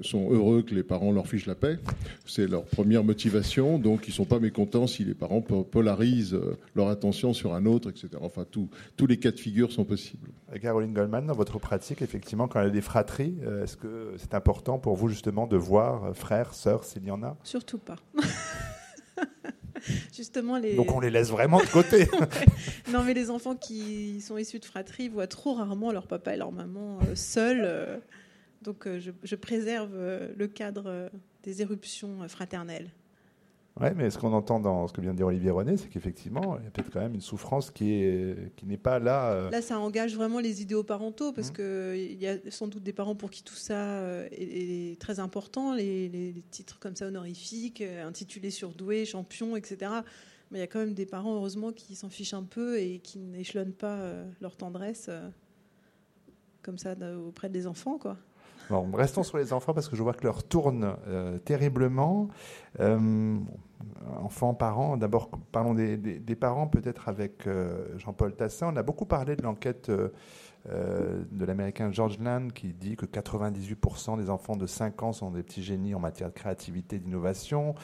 sont 0.00 0.32
heureux 0.32 0.62
que 0.62 0.74
les 0.74 0.82
parents 0.82 1.12
leur 1.12 1.28
fichent 1.28 1.46
la 1.46 1.54
paix. 1.54 1.78
C'est 2.26 2.48
leur 2.48 2.64
première 2.64 3.04
motivation. 3.04 3.78
Donc, 3.78 4.08
ils 4.08 4.10
ne 4.10 4.14
sont 4.14 4.24
pas 4.24 4.40
mécontents 4.40 4.88
si 4.88 5.04
les 5.04 5.14
parents 5.14 5.40
polarisent 5.40 6.34
euh, 6.34 6.58
leur 6.74 6.88
attention 6.88 7.34
sur 7.34 7.54
un 7.54 7.66
autre, 7.66 7.90
etc. 7.90 8.08
Enfin, 8.20 8.44
tous 8.50 9.06
les 9.06 9.16
cas 9.16 9.30
de 9.30 9.38
figure 9.38 9.70
sont 9.70 9.84
possibles. 9.84 10.28
Caroline 10.60 10.92
Goldman, 10.92 11.24
dans 11.24 11.34
votre 11.34 11.60
pratique, 11.60 12.02
effectivement, 12.02 12.48
quand 12.48 12.60
il 12.60 12.64
y 12.64 12.66
a 12.66 12.70
des 12.70 12.80
fratries, 12.80 13.36
euh, 13.44 13.62
est-ce 13.62 13.76
que 13.76 14.12
c'est 14.16 14.34
important 14.34 14.80
pour 14.80 14.96
vous, 14.96 15.06
justement, 15.06 15.46
de 15.46 15.56
voir 15.56 16.06
euh, 16.06 16.12
frères, 16.12 16.52
sœurs, 16.52 16.82
s'il 16.82 17.04
y 17.04 17.12
en 17.12 17.22
a? 17.22 17.36
Surtout 17.44 17.78
pas. 17.78 17.94
Justement, 20.12 20.58
les... 20.58 20.74
Donc 20.74 20.92
on 20.92 21.00
les 21.00 21.10
laisse 21.10 21.30
vraiment 21.30 21.58
de 21.58 21.66
côté. 21.66 22.08
non, 22.92 23.04
mais 23.04 23.14
les 23.14 23.30
enfants 23.30 23.54
qui 23.54 24.20
sont 24.20 24.36
issus 24.36 24.58
de 24.58 24.64
fratries 24.64 25.08
voient 25.08 25.26
trop 25.28 25.54
rarement 25.54 25.92
leur 25.92 26.08
papa 26.08 26.34
et 26.34 26.36
leur 26.36 26.52
maman 26.52 27.00
seuls. 27.14 28.00
Donc 28.62 28.86
euh, 28.86 29.00
je, 29.00 29.36
préserve 29.36 29.92
euh, 29.94 30.28
le 30.36 30.46
cadre 30.46 30.84
euh, 30.86 31.08
des 31.42 31.62
éruptions 31.62 32.26
fraternelles. 32.28 32.90
Oui, 33.80 33.88
mais 33.96 34.10
ce 34.10 34.18
qu'on 34.18 34.34
entend 34.34 34.60
dans 34.60 34.86
ce 34.86 34.92
que 34.92 35.00
vient 35.00 35.12
de 35.12 35.16
dire 35.16 35.26
Olivier 35.26 35.50
René, 35.50 35.78
c'est 35.78 35.88
qu'effectivement, 35.88 36.58
il 36.58 36.64
y 36.64 36.66
a 36.66 36.70
peut-être 36.70 36.90
quand 36.90 37.00
même 37.00 37.14
une 37.14 37.22
souffrance 37.22 37.70
qui 37.70 38.02
n'est 38.02 38.52
qui 38.54 38.76
pas 38.76 38.98
là. 38.98 39.48
Là, 39.50 39.62
ça 39.62 39.78
engage 39.78 40.14
vraiment 40.14 40.40
les 40.40 40.60
idéaux 40.60 40.82
parentaux, 40.82 41.32
parce 41.32 41.50
mmh. 41.50 41.54
qu'il 41.54 42.20
y 42.22 42.28
a 42.28 42.36
sans 42.50 42.68
doute 42.68 42.82
des 42.82 42.92
parents 42.92 43.14
pour 43.14 43.30
qui 43.30 43.42
tout 43.42 43.54
ça 43.54 44.02
est, 44.30 45.00
très 45.00 45.20
important, 45.20 45.74
les, 45.74 46.34
titres 46.50 46.78
comme 46.80 46.94
ça 46.94 47.06
honorifiques, 47.06 47.80
intitulés 47.80 48.50
surdoués, 48.50 49.06
champions, 49.06 49.56
etc. 49.56 49.90
Mais 50.50 50.58
il 50.58 50.60
y 50.60 50.64
a 50.64 50.66
quand 50.66 50.80
même 50.80 50.92
des 50.92 51.06
parents, 51.06 51.34
heureusement, 51.34 51.72
qui 51.72 51.94
s'en 51.94 52.10
fichent 52.10 52.34
un 52.34 52.44
peu 52.44 52.78
et 52.78 52.98
qui 52.98 53.20
n'échelonnent 53.20 53.72
pas 53.72 54.12
leur 54.42 54.54
tendresse 54.54 55.08
comme 56.60 56.76
ça 56.76 56.94
auprès 57.26 57.48
des 57.48 57.66
enfants, 57.66 57.96
quoi 57.96 58.18
restons 58.94 59.22
sur 59.22 59.38
les 59.38 59.52
enfants 59.52 59.74
parce 59.74 59.88
que 59.88 59.96
je 59.96 60.02
vois 60.02 60.14
que 60.14 60.24
l'heure 60.24 60.44
tourne 60.44 60.96
euh, 61.06 61.38
terriblement. 61.38 62.28
Euh, 62.80 63.38
enfants, 64.20 64.54
parents, 64.54 64.96
d'abord 64.96 65.30
parlons 65.50 65.74
des, 65.74 66.36
parents 66.36 66.66
peut-être 66.66 67.08
avec 67.08 67.46
euh, 67.46 67.98
Jean-Paul 67.98 68.34
Tassin. 68.34 68.72
On 68.72 68.76
a 68.76 68.82
beaucoup 68.82 69.06
parlé 69.06 69.36
de 69.36 69.42
l'enquête 69.42 69.90
euh, 70.70 71.24
de 71.32 71.44
l'américain 71.44 71.90
George 71.90 72.20
Land 72.20 72.48
qui 72.54 72.72
dit 72.72 72.94
que 72.94 73.04
98% 73.04 74.16
des 74.16 74.30
enfants 74.30 74.56
de 74.56 74.66
5 74.66 75.02
ans 75.02 75.12
sont 75.12 75.32
des 75.32 75.42
petits 75.42 75.62
génies 75.62 75.94
en 75.94 75.98
matière 75.98 76.28
de 76.28 76.34
créativité 76.34 76.96
et 76.96 76.98
d'innovation. 77.00 77.74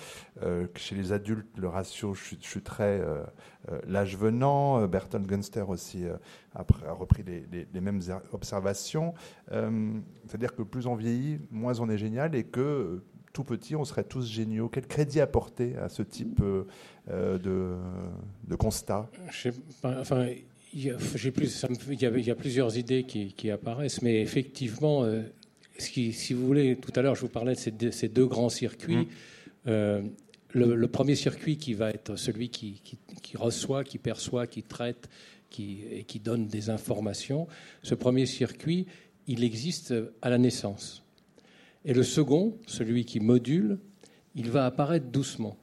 Euh, 0.43 0.69
chez 0.77 0.95
les 0.95 1.13
adultes, 1.13 1.49
le 1.57 1.69
ratio 1.69 2.15
chuterait 2.15 3.01
euh, 3.01 3.25
l'âge 3.87 4.17
venant. 4.17 4.87
Bertolt 4.87 5.27
Gunster 5.27 5.65
aussi 5.67 6.05
a, 6.55 6.65
repris 6.93 7.25
les, 7.25 7.81
mêmes 7.81 8.01
observations. 8.33 9.15
C'est-à-dire 9.51 10.55
que 10.55 10.63
plus 10.63 10.87
on 10.87 10.95
vieillit, 10.95 11.41
moins 11.51 11.81
on 11.81 11.89
est 11.89 11.99
génial 11.99 12.35
et 12.35 12.45
que 12.45 13.03
tout 13.33 13.45
petit, 13.45 13.77
on 13.77 13.85
serait 13.85 14.05
tous 14.05 14.27
géniaux. 14.27 14.69
Quel 14.69 14.87
crédit 14.87 15.21
apporter 15.21 15.77
à 15.77 15.89
ce 15.89 16.03
type 16.03 16.41
de, 16.41 16.67
de, 17.09 18.57
constat? 18.57 19.09
Enfin, 19.83 20.27
il 20.75 20.85
y, 20.85 20.91
a, 22.31 22.35
plusieurs 22.35 22.77
idées 22.77 23.05
qui, 23.05 23.51
apparaissent, 23.51 24.03
mais 24.03 24.21
effectivement, 24.21 25.05
euh, 25.05 25.23
si 25.79 26.33
vous 26.33 26.47
voulez, 26.47 26.77
tout 26.77 26.93
à 26.95 27.03
l'heure, 27.03 27.15
je 27.15 27.23
vous 27.23 27.29
parlais 27.29 27.55
de 27.55 27.91
ces 27.91 28.09
deux, 28.09 28.27
grands 28.27 28.49
circuits. 28.49 28.97
Mmh. 28.97 29.07
Euh, 29.67 30.03
le, 30.53 30.87
premier 30.87 31.15
circuit 31.15 31.57
qui 31.57 31.75
va 31.75 31.91
être 31.91 32.17
celui 32.17 32.49
qui, 32.51 32.81
reçoit, 33.35 33.85
qui 33.85 33.99
perçoit, 33.99 34.47
qui 34.47 34.63
traite 34.63 35.09
qui, 35.51 35.81
et 35.91 36.05
qui 36.05 36.21
donne 36.21 36.47
des 36.47 36.71
informations, 36.71 37.47
ce 37.83 37.95
premier 37.95 38.27
circuit, 38.27 38.87
il 39.27 39.45
existe 39.45 39.95
à 40.23 40.31
la 40.31 40.39
naissance. 40.39 41.03
Et 41.85 41.95
le 41.95 42.03
second, 42.03 42.57
celui 42.67 43.05
qui 43.05 43.21
module, 43.21 43.79
il 44.35 44.51
va 44.51 44.67
apparaître 44.67 45.07
doucement 45.07 45.57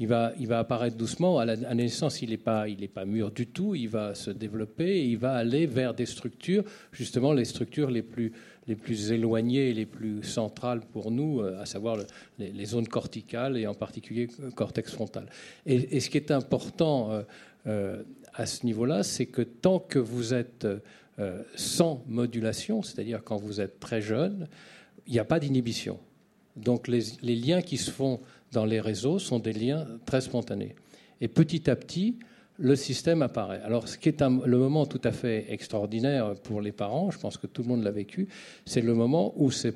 il 0.00 0.08
va, 0.08 0.58
apparaître 0.58 0.96
doucement. 0.96 1.38
À 1.38 1.44
la, 1.44 1.74
naissance, 1.74 2.20
il 2.20 2.30
n'est 2.30 2.36
pas, 2.36 2.66
mûr 3.06 3.30
du 3.30 3.46
tout. 3.46 3.74
Il 3.74 3.88
va 3.88 4.14
se 4.14 4.30
développer 4.30 4.98
et 4.98 5.04
il 5.04 5.18
va 5.18 5.34
aller 5.34 5.66
vers 5.66 5.94
des 5.94 6.06
structures, 6.06 6.64
justement 6.92 7.32
les 7.32 7.44
structures 7.44 7.90
les 7.90 8.02
plus, 8.02 8.32
éloignées 9.12 9.70
et 9.70 9.74
les 9.74 9.86
plus 9.86 10.22
centrales 10.24 10.80
pour 10.80 11.10
nous, 11.10 11.40
euh, 11.40 11.60
à 11.60 11.66
savoir 11.66 11.98
les, 12.38 12.64
zones 12.64 12.88
corticales 12.88 13.56
et 13.56 13.66
en 13.66 13.74
particulier 13.74 14.28
le 14.42 14.50
cortex 14.50 14.92
frontal. 14.92 15.28
Et, 15.64 16.00
ce 16.00 16.10
qui 16.10 16.16
est 16.16 16.32
important 16.32 17.12
euh, 17.12 17.22
euh, 17.66 18.02
à 18.32 18.46
ce 18.46 18.66
niveau-là, 18.66 19.04
c'est 19.04 19.26
que 19.26 19.42
tant 19.42 19.78
que 19.78 19.98
vous 19.98 20.34
êtes 20.34 20.66
sans 21.54 22.02
modulation, 22.08 22.82
c'est-à-dire 22.82 23.22
quand 23.22 23.36
vous 23.36 23.60
êtes 23.60 23.78
très 23.78 24.02
jeune, 24.02 24.48
il 25.06 25.12
n'y 25.12 25.20
a 25.20 25.24
pas 25.24 25.38
d'inhibition. 25.38 26.00
Donc 26.56 26.88
les 26.88 27.36
liens 27.36 27.62
qui 27.62 27.76
se 27.76 27.92
font 27.92 28.18
dans 28.54 28.64
les 28.64 28.80
réseaux 28.80 29.18
sont 29.18 29.38
des 29.38 29.52
liens 29.52 29.86
très 30.06 30.22
spontanés. 30.22 30.74
Et 31.20 31.28
petit 31.28 31.68
à 31.68 31.76
petit, 31.76 32.18
le 32.56 32.76
système 32.76 33.20
apparaît. 33.22 33.60
Alors, 33.64 33.88
ce 33.88 33.98
qui 33.98 34.08
est 34.08 34.20
le 34.20 34.58
moment 34.58 34.86
tout 34.86 35.00
à 35.02 35.10
fait 35.10 35.46
extraordinaire 35.48 36.34
pour 36.44 36.60
les 36.60 36.70
parents, 36.70 37.10
je 37.10 37.18
pense 37.18 37.36
que 37.36 37.48
tout 37.48 37.62
le 37.62 37.68
monde 37.68 37.82
l'a 37.82 37.90
vécu, 37.90 38.28
c'est 38.64 38.80
le 38.80 38.94
moment 38.94 39.34
où 39.36 39.50
ce, 39.50 39.68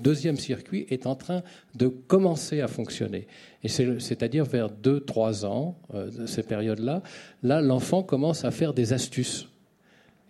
deuxième 0.00 0.36
circuit 0.36 0.86
est 0.90 1.06
en 1.06 1.14
train 1.14 1.42
de 1.76 1.86
commencer 1.86 2.60
à 2.60 2.66
fonctionner. 2.66 3.28
Et 3.62 3.68
c'est-à-dire 3.68 4.44
vers 4.44 4.68
2-3 4.68 5.46
ans, 5.46 5.78
euh, 5.94 6.26
ces 6.26 6.42
périodes-là, 6.42 7.02
là, 7.44 7.60
l'enfant 7.60 8.02
commence 8.02 8.44
à 8.44 8.50
faire 8.50 8.74
des 8.74 8.92
astuces 8.92 9.48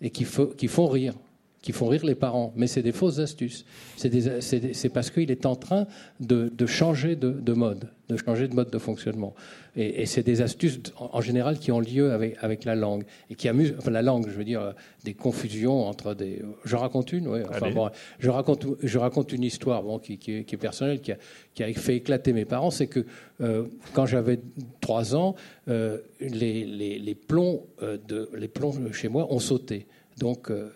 et 0.02 0.10
qui 0.10 0.24
font 0.24 0.88
rire 0.88 1.14
qui 1.62 1.72
font 1.72 1.86
rire 1.86 2.04
les 2.04 2.16
parents, 2.16 2.52
mais 2.56 2.66
c'est 2.66 2.82
des 2.82 2.92
fausses 2.92 3.20
astuces. 3.20 3.64
C'est 3.96 4.88
parce 4.92 5.10
qu'il 5.10 5.30
est 5.30 5.46
en 5.46 5.54
train 5.54 5.86
de, 6.20 6.50
changer 6.66 7.14
de, 7.14 7.52
mode, 7.52 7.88
de 8.08 8.16
changer 8.16 8.48
de 8.48 8.54
mode 8.54 8.70
de 8.70 8.78
fonctionnement. 8.78 9.34
Et, 9.76 10.04
c'est 10.06 10.24
des 10.24 10.42
astuces 10.42 10.80
en, 10.98 11.20
général 11.20 11.58
qui 11.58 11.70
ont 11.70 11.80
lieu 11.80 12.12
avec, 12.12 12.36
avec 12.40 12.64
la 12.64 12.74
langue 12.74 13.04
et 13.30 13.36
qui 13.36 13.48
amusent, 13.48 13.74
enfin 13.78 13.92
la 13.92 14.02
langue, 14.02 14.26
je 14.28 14.34
veux 14.34 14.44
dire, 14.44 14.74
des 15.04 15.14
confusions 15.14 15.86
entre 15.86 16.14
des. 16.14 16.42
Je 16.64 16.74
raconte 16.74 17.12
une, 17.12 17.28
oui. 17.28 17.40
Enfin, 17.48 17.70
bon, 17.70 17.88
je 18.18 18.28
raconte, 18.28 18.66
je 18.82 18.98
raconte 18.98 19.32
une 19.32 19.44
histoire, 19.44 19.84
bon, 19.84 20.00
qui, 20.00 20.18
qui, 20.18 20.32
est, 20.32 20.56
personnelle, 20.56 21.00
qui 21.00 21.12
a, 21.12 21.16
qui 21.54 21.62
a, 21.62 21.72
fait 21.72 21.96
éclater 21.96 22.32
mes 22.32 22.44
parents, 22.44 22.72
c'est 22.72 22.88
que 22.88 23.06
euh, 23.40 23.66
quand 23.94 24.06
j'avais 24.06 24.40
trois 24.80 25.14
ans, 25.14 25.36
euh, 25.68 25.98
les, 26.20 26.64
les, 26.64 26.98
les, 26.98 27.14
plombs 27.14 27.66
euh, 27.82 27.98
de, 28.08 28.28
les 28.36 28.48
plombs 28.48 28.74
chez 28.92 29.08
moi 29.08 29.32
ont 29.32 29.38
sauté. 29.38 29.86
Donc 30.18 30.50
euh, 30.50 30.70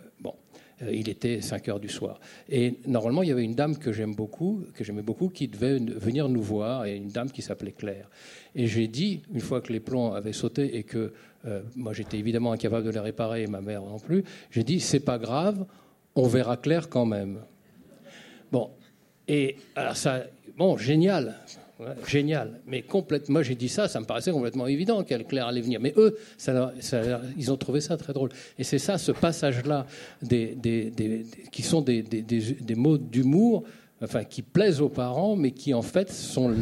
il 0.80 1.08
était 1.08 1.40
5 1.40 1.68
heures 1.68 1.80
du 1.80 1.88
soir. 1.88 2.20
Et 2.48 2.74
normalement, 2.86 3.22
il 3.22 3.28
y 3.28 3.32
avait 3.32 3.44
une 3.44 3.54
dame 3.54 3.78
que 3.78 3.92
j'aime 3.92 4.14
beaucoup, 4.14 4.64
que 4.74 4.84
j'aimais 4.84 5.02
beaucoup, 5.02 5.28
qui 5.28 5.48
devait 5.48 5.78
venir 5.78 6.28
nous 6.28 6.42
voir, 6.42 6.84
et 6.84 6.96
une 6.96 7.08
dame 7.08 7.30
qui 7.30 7.42
s'appelait 7.42 7.72
Claire. 7.72 8.08
Et 8.54 8.66
j'ai 8.66 8.88
dit, 8.88 9.22
une 9.32 9.40
fois 9.40 9.60
que 9.60 9.72
les 9.72 9.80
plombs 9.80 10.12
avaient 10.12 10.32
sauté 10.32 10.76
et 10.76 10.82
que 10.82 11.12
euh, 11.46 11.62
moi 11.76 11.92
j'étais 11.92 12.18
évidemment 12.18 12.52
incapable 12.52 12.84
de 12.86 12.90
les 12.90 13.00
réparer, 13.00 13.42
et 13.42 13.46
ma 13.46 13.60
mère 13.60 13.82
non 13.82 13.98
plus, 13.98 14.24
j'ai 14.50 14.64
dit, 14.64 14.80
c'est 14.80 15.00
pas 15.00 15.18
grave, 15.18 15.64
on 16.14 16.26
verra 16.26 16.56
Claire 16.56 16.88
quand 16.88 17.06
même. 17.06 17.40
Bon, 18.52 18.70
et 19.28 19.56
alors 19.74 19.96
ça, 19.96 20.24
bon, 20.56 20.76
génial 20.76 21.36
génial. 22.06 22.60
Mais 22.66 22.82
complètement, 22.82 23.34
moi 23.34 23.42
j'ai 23.42 23.54
dit 23.54 23.68
ça, 23.68 23.88
ça 23.88 24.00
me 24.00 24.06
paraissait 24.06 24.32
complètement 24.32 24.66
évident 24.66 25.04
qu'elle 25.04 25.24
Claire 25.24 25.46
allait 25.46 25.60
venir. 25.60 25.80
Mais 25.80 25.92
eux, 25.96 26.16
ça, 26.38 26.72
ils 27.36 27.52
ont 27.52 27.56
trouvé 27.56 27.80
ça 27.80 27.96
très 27.96 28.12
drôle. 28.12 28.30
Et 28.58 28.64
c'est 28.64 28.78
ça, 28.78 28.98
ce 28.98 29.12
passage-là, 29.12 29.86
des, 30.22 30.56
qui 31.52 31.62
sont 31.62 31.82
des, 31.82 32.04
mots 32.76 32.98
d'humour, 32.98 33.64
enfin, 34.02 34.24
qui 34.24 34.42
plaisent 34.42 34.80
aux 34.80 34.88
parents, 34.88 35.36
mais 35.36 35.50
qui 35.50 35.74
en 35.74 35.82
fait 35.82 36.10
sont 36.10 36.54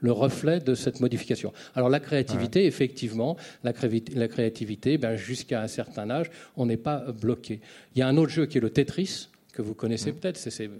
le, 0.00 0.12
reflet 0.12 0.60
de 0.60 0.74
cette 0.74 1.00
modification. 1.00 1.52
Alors 1.74 1.88
la 1.88 2.00
créativité, 2.00 2.66
effectivement, 2.66 3.36
la, 3.64 3.72
la 4.14 4.28
créativité, 4.28 4.98
ben, 4.98 5.16
jusqu'à 5.16 5.62
un 5.62 5.68
certain 5.68 6.10
âge, 6.10 6.30
on 6.56 6.66
n'est 6.66 6.76
pas 6.76 7.12
bloqué. 7.12 7.60
Il 7.94 7.98
y 7.98 8.02
a 8.02 8.08
un 8.08 8.16
autre 8.16 8.32
jeu 8.32 8.46
qui 8.46 8.58
est 8.58 8.60
le 8.60 8.70
Tetris, 8.70 9.28
que 9.52 9.62
vous 9.62 9.74
connaissez 9.74 10.12
mmh. 10.12 10.16
peut-être, 10.16 10.36
c'est 10.36 10.70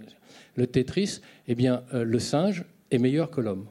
le 0.54 0.66
Tetris. 0.66 1.20
Eh 1.48 1.54
bien, 1.54 1.82
euh, 1.94 2.04
le 2.04 2.18
singe 2.18 2.64
est 2.90 2.98
meilleur 2.98 3.30
que 3.30 3.40
l'homme 3.40 3.66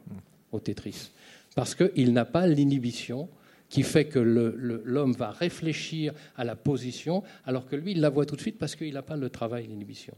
au 0.51 0.59
Tetris. 0.59 1.11
Parce 1.55 1.75
qu'il 1.75 2.13
n'a 2.13 2.25
pas 2.25 2.47
l'inhibition 2.47 3.29
qui 3.69 3.83
fait 3.83 4.05
que 4.05 4.19
l'homme 4.19 5.13
va 5.13 5.31
réfléchir 5.31 6.13
à 6.37 6.45
la 6.45 6.55
position, 6.55 7.23
alors 7.45 7.67
que 7.67 7.75
lui, 7.75 7.91
il 7.91 7.99
la 7.99 8.09
voit 8.09 8.25
tout 8.25 8.35
de 8.35 8.41
suite 8.41 8.57
parce 8.57 8.75
qu'il 8.75 8.93
n'a 8.93 9.01
pas 9.01 9.17
le 9.17 9.29
travail, 9.29 9.67
l'inhibition. 9.67 10.13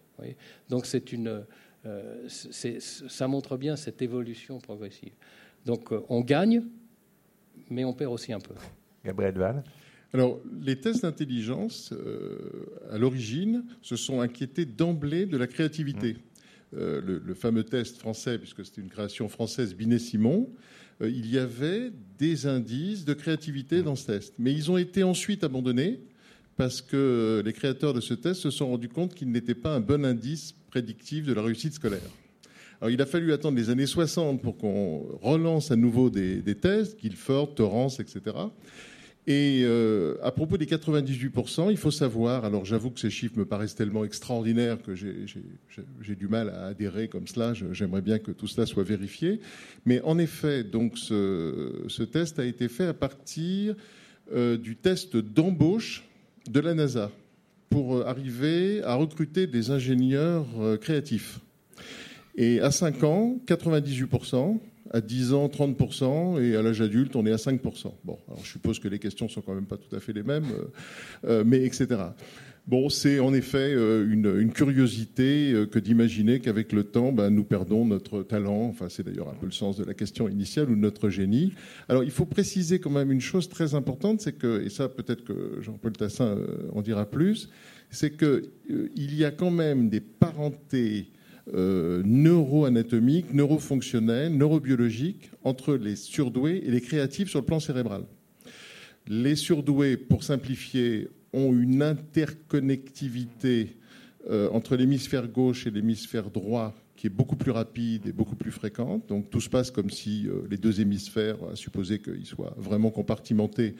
Donc 0.69 0.85
c'est 0.85 1.11
une, 1.11 1.43
euh, 1.85 2.27
ça 2.27 3.27
montre 3.27 3.57
bien 3.57 3.75
cette 3.75 4.01
évolution 4.01 4.59
progressive. 4.59 5.13
Donc 5.65 5.91
on 6.09 6.21
gagne, 6.21 6.63
mais 7.69 7.83
on 7.85 7.93
perd 7.93 8.13
aussi 8.13 8.33
un 8.33 8.39
peu. 8.39 8.53
Gabriel 9.03 9.37
Val 9.37 9.63
alors, 10.11 10.39
les 10.63 10.79
tests 10.79 11.03
d'intelligence, 11.03 11.93
à 12.89 12.97
l'origine, 12.97 13.63
se 13.83 13.95
sont 13.95 14.21
inquiétés 14.21 14.65
d'emblée 14.65 15.27
de 15.27 15.37
la 15.37 15.45
créativité. 15.45 16.13
Mmh. 16.13 16.17
Le, 16.71 17.01
le, 17.01 17.33
fameux 17.33 17.63
test 17.63 17.97
français, 17.97 18.37
puisque 18.37 18.63
c'était 18.65 18.81
une 18.81 18.89
création 18.89 19.27
française, 19.27 19.75
Binet-Simon, 19.75 20.49
euh, 21.01 21.09
il 21.09 21.29
y 21.31 21.37
avait 21.37 21.91
des 22.17 22.45
indices 22.45 23.05
de 23.05 23.13
créativité 23.13 23.81
dans 23.81 23.95
ce 23.95 24.07
test. 24.07 24.33
Mais 24.37 24.53
ils 24.53 24.69
ont 24.69 24.77
été 24.77 25.03
ensuite 25.03 25.43
abandonnés 25.43 25.99
parce 26.57 26.81
que 26.81 27.41
les 27.45 27.53
créateurs 27.53 27.93
de 27.93 28.01
ce 28.01 28.13
test 28.13 28.41
se 28.41 28.51
sont 28.51 28.67
rendus 28.67 28.89
compte 28.89 29.15
qu'il 29.15 29.31
n'était 29.31 29.55
pas 29.55 29.73
un 29.73 29.79
bon 29.79 30.05
indice 30.05 30.53
prédictif 30.69 31.25
de 31.25 31.33
la 31.33 31.41
réussite 31.41 31.73
scolaire. 31.73 32.01
Alors, 32.81 32.91
il 32.91 33.01
a 33.01 33.05
fallu 33.05 33.33
attendre 33.33 33.57
les 33.57 33.69
années 33.69 33.85
60 33.85 34.41
pour 34.41 34.57
qu'on 34.57 35.05
relance 35.21 35.71
à 35.71 35.75
nouveau 35.75 36.09
des 36.09 36.55
tests, 36.55 36.99
Guilford, 36.99 37.55
Torrance, 37.55 37.99
etc. 37.99 38.35
Et 39.29 39.61
euh, 39.63 40.15
à 40.23 40.31
propos 40.31 40.57
des 40.57 40.65
98%, 40.65 41.69
il 41.69 41.77
faut 41.77 41.91
savoir, 41.91 42.45
alors 42.45 42.65
j'avoue 42.65 42.89
que 42.89 42.99
ces 42.99 43.11
chiffres 43.11 43.37
me 43.37 43.45
paraissent 43.45 43.75
tellement 43.75 44.03
extraordinaires 44.03 44.81
que 44.81 44.95
j'ai 44.95 46.15
du 46.15 46.27
mal 46.27 46.49
à 46.49 46.65
adhérer 46.65 47.09
comme 47.09 47.27
cela, 47.27 47.53
j'aimerais 47.53 48.01
bien 48.01 48.17
que 48.17 48.31
tout 48.31 48.47
cela 48.47 48.65
soit 48.65 48.83
vérifié. 48.83 49.39
Mais 49.85 50.01
en 50.01 50.17
effet, 50.17 50.63
donc 50.63 50.97
ce, 50.97 52.03
test 52.05 52.39
a 52.39 52.45
été 52.45 52.67
fait 52.69 52.87
à 52.87 52.95
partir 52.95 53.75
euh, 54.33 54.57
du 54.57 54.75
test 54.75 55.15
d'embauche 55.15 56.03
de 56.49 56.59
la 56.59 56.73
NASA 56.73 57.11
pour 57.69 57.97
euh, 57.97 58.05
arriver 58.07 58.81
à 58.83 58.95
recruter 58.95 59.45
des 59.45 59.69
ingénieurs 59.69 60.47
créatifs. 60.81 61.39
Et 62.35 62.61
à 62.61 62.71
5 62.71 63.03
ans, 63.03 63.39
98%, 63.45 64.57
à 64.91 65.01
10 65.01 65.33
ans 65.33 65.47
30% 65.47 66.41
et 66.41 66.55
à 66.55 66.61
l'âge 66.61 66.81
adulte 66.81 67.15
on 67.15 67.25
est 67.25 67.31
à 67.31 67.37
5%. 67.37 67.93
Bon, 68.03 68.17
alors 68.27 68.43
je 68.43 68.51
suppose 68.51 68.79
que 68.79 68.87
les 68.87 68.99
questions 68.99 69.27
sont 69.29 69.41
quand 69.41 69.53
même 69.53 69.65
pas 69.65 69.77
tout 69.77 69.95
à 69.95 69.99
fait 69.99 70.13
les 70.13 70.23
mêmes, 70.23 70.45
euh, 70.51 70.65
euh, 71.25 71.43
mais 71.45 71.63
etc. 71.63 71.87
Bon, 72.67 72.89
c'est 72.89 73.19
en 73.19 73.33
effet 73.33 73.73
euh, 73.73 74.07
une, 74.11 74.51
curiosité 74.51 75.65
que 75.71 75.79
d'imaginer 75.79 76.39
qu'avec 76.39 76.71
le 76.71 76.83
temps, 76.83 77.11
ben, 77.11 77.31
nous 77.31 77.43
perdons 77.43 77.85
notre 77.85 78.21
talent. 78.21 78.65
Enfin, 78.65 78.87
c'est 78.89 79.03
d'ailleurs 79.03 79.29
un 79.29 79.33
peu 79.33 79.47
le 79.47 79.51
sens 79.51 79.77
de 79.77 79.83
la 79.83 79.95
question 79.95 80.29
initiale 80.29 80.69
ou 80.69 80.75
notre 80.75 81.09
génie. 81.09 81.53
Alors, 81.87 82.03
il 82.03 82.11
faut 82.11 82.25
préciser 82.25 82.79
quand 82.79 82.91
même 82.91 83.11
une 83.11 83.21
chose 83.21 83.49
très 83.49 83.73
importante, 83.73 84.21
c'est 84.21 84.33
que, 84.33 84.63
et 84.63 84.69
ça 84.69 84.87
peut-être 84.87 85.23
que 85.23 85.57
Jean-Paul 85.61 85.93
Tassin 85.93 86.37
en 86.73 86.81
dira 86.81 87.09
plus, 87.09 87.49
c'est 87.89 88.15
qu'il 88.15 88.51
il 88.95 89.15
y 89.15 89.25
a 89.25 89.31
quand 89.31 89.51
même 89.51 89.89
des 89.89 90.01
parentés 90.01 91.07
euh, 91.55 92.03
neuroanatomique, 92.05 93.33
neurofonctionnel, 93.33 94.35
neurobiologique 94.37 95.31
entre 95.43 95.73
les 95.73 95.95
surdoués 95.95 96.61
et 96.63 96.69
les 96.69 96.81
créatifs 96.81 97.29
sur 97.29 97.39
le 97.39 97.45
plan 97.45 97.59
cérébral. 97.59 98.03
Les 99.07 99.35
surdoués, 99.35 99.97
pour 99.97 100.23
simplifier, 100.23 101.07
ont 101.33 101.51
une 101.53 101.81
interconnectivité 101.81 103.77
euh, 104.29 104.49
entre 104.51 104.75
l'hémisphère 104.75 105.27
gauche 105.27 105.65
et 105.65 105.71
l'hémisphère 105.71 106.29
droit 106.29 106.75
qui 106.95 107.07
est 107.07 107.09
beaucoup 107.09 107.37
plus 107.37 107.51
rapide 107.51 108.05
et 108.05 108.11
beaucoup 108.11 108.35
plus 108.35 108.51
fréquente. 108.51 109.07
Donc 109.07 109.31
tout 109.31 109.41
se 109.41 109.49
passe 109.49 109.71
comme 109.71 109.89
si 109.89 110.27
euh, 110.27 110.41
les 110.51 110.57
deux 110.57 110.81
hémisphères, 110.81 111.37
à 111.51 111.55
supposer 111.55 111.97
qu'ils 111.99 112.27
soient 112.27 112.53
vraiment 112.57 112.91
compartimentés, 112.91 113.75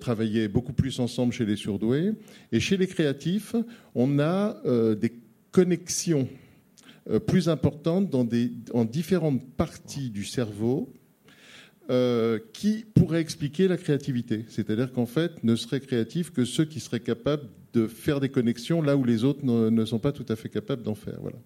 travaillaient 0.00 0.48
beaucoup 0.48 0.72
plus 0.72 0.98
ensemble 0.98 1.32
chez 1.32 1.46
les 1.46 1.54
surdoués. 1.54 2.12
Et 2.50 2.58
chez 2.58 2.76
les 2.76 2.88
créatifs, 2.88 3.54
on 3.94 4.18
a 4.18 4.60
des 4.96 5.12
connexions 5.52 6.28
plus 7.26 7.48
importante 7.48 8.10
dans 8.10 8.24
des, 8.24 8.52
en 8.74 8.84
différentes 8.84 9.42
parties 9.56 10.10
du 10.10 10.24
cerveau 10.24 10.92
euh, 11.90 12.38
qui 12.52 12.84
pourraient 12.94 13.22
expliquer 13.22 13.66
la 13.66 13.78
créativité. 13.78 14.44
C'est-à-dire 14.48 14.92
qu'en 14.92 15.06
fait, 15.06 15.42
ne 15.42 15.56
seraient 15.56 15.80
créatifs 15.80 16.30
que 16.30 16.44
ceux 16.44 16.66
qui 16.66 16.80
seraient 16.80 17.00
capables 17.00 17.48
de 17.72 17.86
faire 17.86 18.20
des 18.20 18.28
connexions 18.28 18.82
là 18.82 18.94
où 18.94 19.04
les 19.04 19.24
autres 19.24 19.42
ne, 19.42 19.70
ne 19.70 19.84
sont 19.86 19.98
pas 19.98 20.12
tout 20.12 20.26
à 20.28 20.36
fait 20.36 20.50
capables 20.50 20.82
d'en 20.82 20.94
faire. 20.94 21.16
Voilà. 21.22 21.38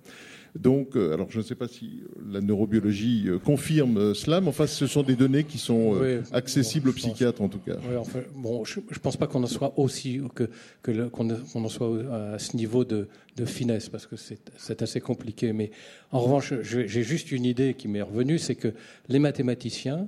Donc, 0.55 0.97
euh, 0.97 1.15
alors 1.15 1.31
je 1.31 1.39
ne 1.39 1.43
sais 1.43 1.55
pas 1.55 1.67
si 1.67 2.03
la 2.31 2.43
neurobiologie 2.43 3.25
euh, 3.27 3.39
confirme 3.39 3.97
euh, 3.97 4.15
cela, 4.15 4.43
mais 4.43 4.49
enfin, 4.49 4.67
ce 4.67 4.87
sont 4.87 5.03
des 5.03 5.17
données 5.17 5.45
qui 5.45 5.57
sont 5.57 5.97
accessibles 6.33 6.91
aux 6.91 6.93
psychiatres 6.93 7.41
en 7.41 7.49
tout 7.49 7.59
cas. 7.59 7.77
bon, 8.35 8.65
je 8.65 8.81
ne 8.81 8.99
pense 8.99 9.17
pas 9.17 9.27
qu'on 9.27 9.43
en 9.43 9.47
soit 9.47 9.73
aussi 9.79 10.21
que 10.35 10.51
qu'on 10.83 11.65
en 11.65 11.69
soit 11.69 12.35
à 12.35 12.39
ce 12.39 12.57
niveau 12.57 12.85
de, 12.85 13.09
finesse 13.47 13.89
parce 13.89 14.07
que 14.07 14.17
c'est 14.17 14.83
assez 14.83 15.01
compliqué. 15.01 15.53
Mais 15.53 15.71
en 16.11 16.21
revanche, 16.21 16.53
j'ai 16.63 17.03
juste 17.03 17.33
une 17.33 17.47
idée 17.47 17.75
qui 17.75 17.89
m'est 17.89 18.03
revenue, 18.03 18.39
c'est 18.39 18.55
que 18.55 18.75
les 19.09 19.19
mathématiciens 19.19 20.07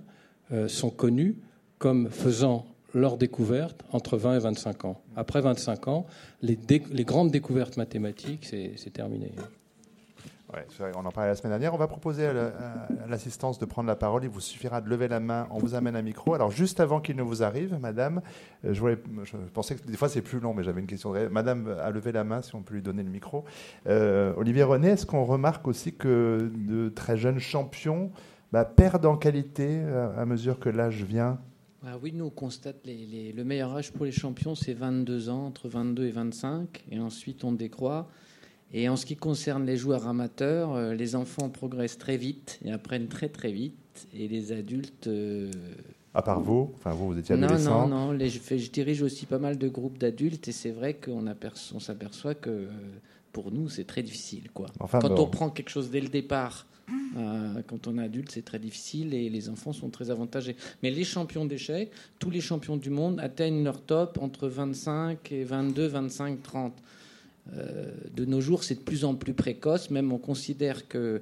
sont 0.68 0.90
connus 0.90 1.36
comme 1.78 2.10
faisant 2.10 2.66
leur 2.92 3.16
découverte 3.16 3.82
entre 3.92 4.16
20 4.18 4.36
et 4.36 4.40
25 4.40 4.84
ans. 4.84 5.00
Après 5.16 5.40
25 5.40 5.88
ans, 5.88 6.06
les, 6.42 6.58
les 6.68 7.04
grandes 7.04 7.30
découvertes 7.30 7.76
mathématiques, 7.76 8.44
c'est 8.44 8.92
terminé 8.92 9.32
on 10.94 11.04
en 11.04 11.10
parlait 11.10 11.30
la 11.30 11.36
semaine 11.36 11.52
dernière. 11.52 11.74
On 11.74 11.78
va 11.78 11.86
proposer 11.86 12.26
à 12.26 12.52
l'assistance 13.08 13.58
de 13.58 13.64
prendre 13.64 13.88
la 13.88 13.96
parole. 13.96 14.24
Il 14.24 14.30
vous 14.30 14.40
suffira 14.40 14.80
de 14.80 14.88
lever 14.88 15.08
la 15.08 15.20
main. 15.20 15.46
On 15.50 15.58
vous 15.58 15.74
amène 15.74 15.96
un 15.96 16.02
micro. 16.02 16.34
Alors, 16.34 16.50
juste 16.50 16.80
avant 16.80 17.00
qu'il 17.00 17.16
ne 17.16 17.22
vous 17.22 17.42
arrive, 17.42 17.78
madame, 17.80 18.22
euh, 18.64 18.74
je, 18.74 19.36
pensais 19.52 19.76
que 19.76 19.86
des 19.86 19.96
fois 19.96 20.08
c'est 20.08 20.22
plus 20.22 20.40
long, 20.40 20.54
mais 20.54 20.62
j'avais 20.62 20.80
une 20.80 20.86
question. 20.86 21.12
Madame 21.30 21.68
a 21.80 21.90
levé 21.90 22.12
la 22.12 22.24
main, 22.24 22.42
si 22.42 22.54
on 22.54 22.62
peut 22.62 22.74
lui 22.74 22.82
donner 22.82 23.02
le 23.02 23.10
micro. 23.10 23.44
Euh, 23.86 24.32
Olivier 24.36 24.62
René, 24.62 24.88
est-ce 24.88 25.06
qu'on 25.06 25.24
remarque 25.24 25.66
aussi 25.66 25.94
que 25.94 26.50
de 26.54 26.88
très 26.88 27.16
jeunes 27.16 27.38
champions 27.38 28.10
bah, 28.52 28.64
perdent 28.64 29.06
en 29.06 29.16
qualité 29.16 29.68
euh, 29.70 30.16
à 30.16 30.26
mesure 30.26 30.58
que 30.58 30.68
l'âge 30.68 31.02
vient? 31.02 31.38
Bah 31.82 31.98
oui, 32.02 32.12
nous 32.14 32.24
on 32.24 32.30
constate 32.30 32.86
le 32.86 33.42
meilleur 33.42 33.74
âge 33.76 33.92
pour 33.92 34.06
les 34.06 34.12
champions, 34.12 34.54
c'est 34.54 34.72
22 34.72 35.28
ans, 35.28 35.44
entre 35.46 35.68
22 35.68 36.06
et 36.06 36.10
25, 36.12 36.84
et 36.90 36.98
ensuite 36.98 37.44
on 37.44 37.52
décroît. 37.52 38.08
Et 38.76 38.88
en 38.88 38.96
ce 38.96 39.06
qui 39.06 39.14
concerne 39.14 39.64
les 39.64 39.76
joueurs 39.76 40.08
amateurs, 40.08 40.74
euh, 40.74 40.94
les 40.94 41.14
enfants 41.14 41.48
progressent 41.48 41.96
très 41.96 42.16
vite 42.16 42.58
et 42.64 42.72
apprennent 42.72 43.06
très 43.06 43.28
très 43.28 43.52
vite, 43.52 44.08
et 44.12 44.26
les 44.26 44.50
adultes. 44.50 45.06
Euh, 45.06 45.48
à 46.12 46.22
part 46.22 46.40
vous 46.40 46.72
Enfin, 46.74 46.90
vous, 46.90 47.12
vous 47.12 47.18
étiez 47.18 47.36
adolescent 47.36 47.86
Non, 47.86 48.08
non, 48.08 48.12
non. 48.12 48.18
je, 48.18 48.70
dirige 48.70 49.02
aussi 49.02 49.26
pas 49.26 49.38
mal 49.38 49.58
de 49.58 49.68
groupes 49.68 49.98
d'adultes 49.98 50.48
et 50.48 50.52
c'est 50.52 50.72
vrai 50.72 50.94
qu'on 50.94 51.24
on 51.74 51.80
s'aperçoit 51.80 52.34
que 52.34 52.50
euh, 52.50 52.68
pour 53.32 53.52
nous, 53.52 53.68
c'est 53.68 53.84
très 53.84 54.02
difficile. 54.02 54.50
Quoi. 54.52 54.66
quand 54.78 55.20
on 55.20 55.26
prend 55.28 55.50
quelque 55.50 55.70
chose 55.70 55.90
dès 55.90 56.00
le 56.00 56.08
départ, 56.08 56.66
quand 57.68 57.86
on 57.86 57.98
est 57.98 58.04
adulte, 58.04 58.30
c'est 58.32 58.44
très 58.44 58.58
difficile 58.58 59.14
et 59.14 59.28
les 59.30 59.48
enfants 59.48 59.72
sont 59.72 59.88
très 59.88 60.10
avantagés. 60.10 60.54
Mais 60.82 60.90
les 60.90 61.04
champions 61.04 61.44
d'échecs, 61.44 61.90
tous 62.18 62.30
les 62.30 62.40
champions 62.40 62.76
du 62.76 62.90
monde 62.90 63.18
atteignent 63.20 63.64
leur 63.64 63.80
top 63.80 64.18
entre 64.20 64.46
25 64.46 65.32
et 65.32 65.44
22, 65.44 65.86
25, 65.86 66.42
30. 66.42 66.72
Euh, 67.52 67.92
de 68.14 68.24
nos 68.24 68.40
jours, 68.40 68.64
c'est 68.64 68.76
de 68.76 68.80
plus 68.80 69.04
en 69.04 69.14
plus 69.14 69.34
précoce. 69.34 69.90
Même 69.90 70.12
on 70.12 70.18
considère 70.18 70.88
que 70.88 71.20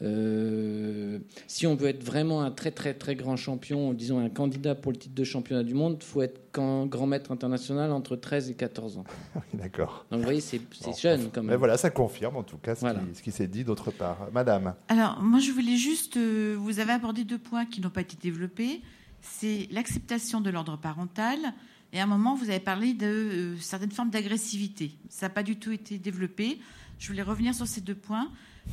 euh, 0.00 1.18
si 1.48 1.66
on 1.66 1.74
veut 1.74 1.88
être 1.88 2.04
vraiment 2.04 2.42
un 2.42 2.50
très 2.50 2.70
très 2.70 2.94
très 2.94 3.16
grand 3.16 3.36
champion, 3.36 3.92
disons 3.92 4.20
un 4.20 4.28
candidat 4.28 4.74
pour 4.74 4.92
le 4.92 4.98
titre 4.98 5.14
de 5.14 5.24
championnat 5.24 5.64
du 5.64 5.74
monde, 5.74 5.96
il 6.00 6.04
faut 6.04 6.22
être 6.22 6.40
grand 6.52 7.06
maître 7.06 7.32
international 7.32 7.92
entre 7.92 8.16
13 8.16 8.50
et 8.50 8.54
14 8.54 8.98
ans. 8.98 9.04
D'accord. 9.54 10.06
Donc 10.10 10.20
vous 10.20 10.24
voyez, 10.24 10.40
c'est 10.40 10.60
jeune 11.00 11.30
quand 11.32 11.42
même. 11.42 11.50
Mais 11.50 11.56
voilà, 11.56 11.76
ça 11.76 11.90
confirme 11.90 12.36
en 12.36 12.42
tout 12.42 12.58
cas 12.58 12.74
ce 12.74 13.22
qui, 13.22 13.32
s'est 13.32 13.48
dit 13.48 13.64
d'autre 13.64 13.90
part. 13.90 14.28
Madame. 14.32 14.74
Alors 14.88 15.20
moi 15.20 15.40
je 15.40 15.50
voulais 15.50 15.76
juste, 15.76 16.16
euh, 16.16 16.56
vous 16.58 16.78
avez 16.80 16.92
abordé 16.92 17.24
deux 17.24 17.38
points 17.38 17.66
qui 17.66 17.80
n'ont 17.80 17.90
pas 17.90 18.02
été 18.02 18.16
développés. 18.20 18.82
C'est 19.20 19.66
l'acceptation 19.72 20.40
de 20.40 20.50
l'ordre 20.50 20.78
parental 20.78 21.38
et 21.92 22.00
à 22.00 22.02
un 22.02 22.06
moment, 22.06 22.34
vous 22.34 22.50
avez 22.50 22.60
parlé 22.60 22.92
de 22.92 23.06
euh, 23.06 23.56
certaines 23.60 23.90
formes 23.90 24.10
d'agressivité. 24.10 24.92
Ça 25.08 25.26
n'a 25.26 25.30
pas 25.30 25.42
du 25.42 25.56
tout 25.56 25.72
été 25.72 25.98
développé. 25.98 26.58
Je 26.98 27.08
voulais 27.08 27.22
revenir 27.22 27.54
sur 27.54 27.66
ces 27.66 27.80
deux 27.80 27.94
points. 27.94 28.30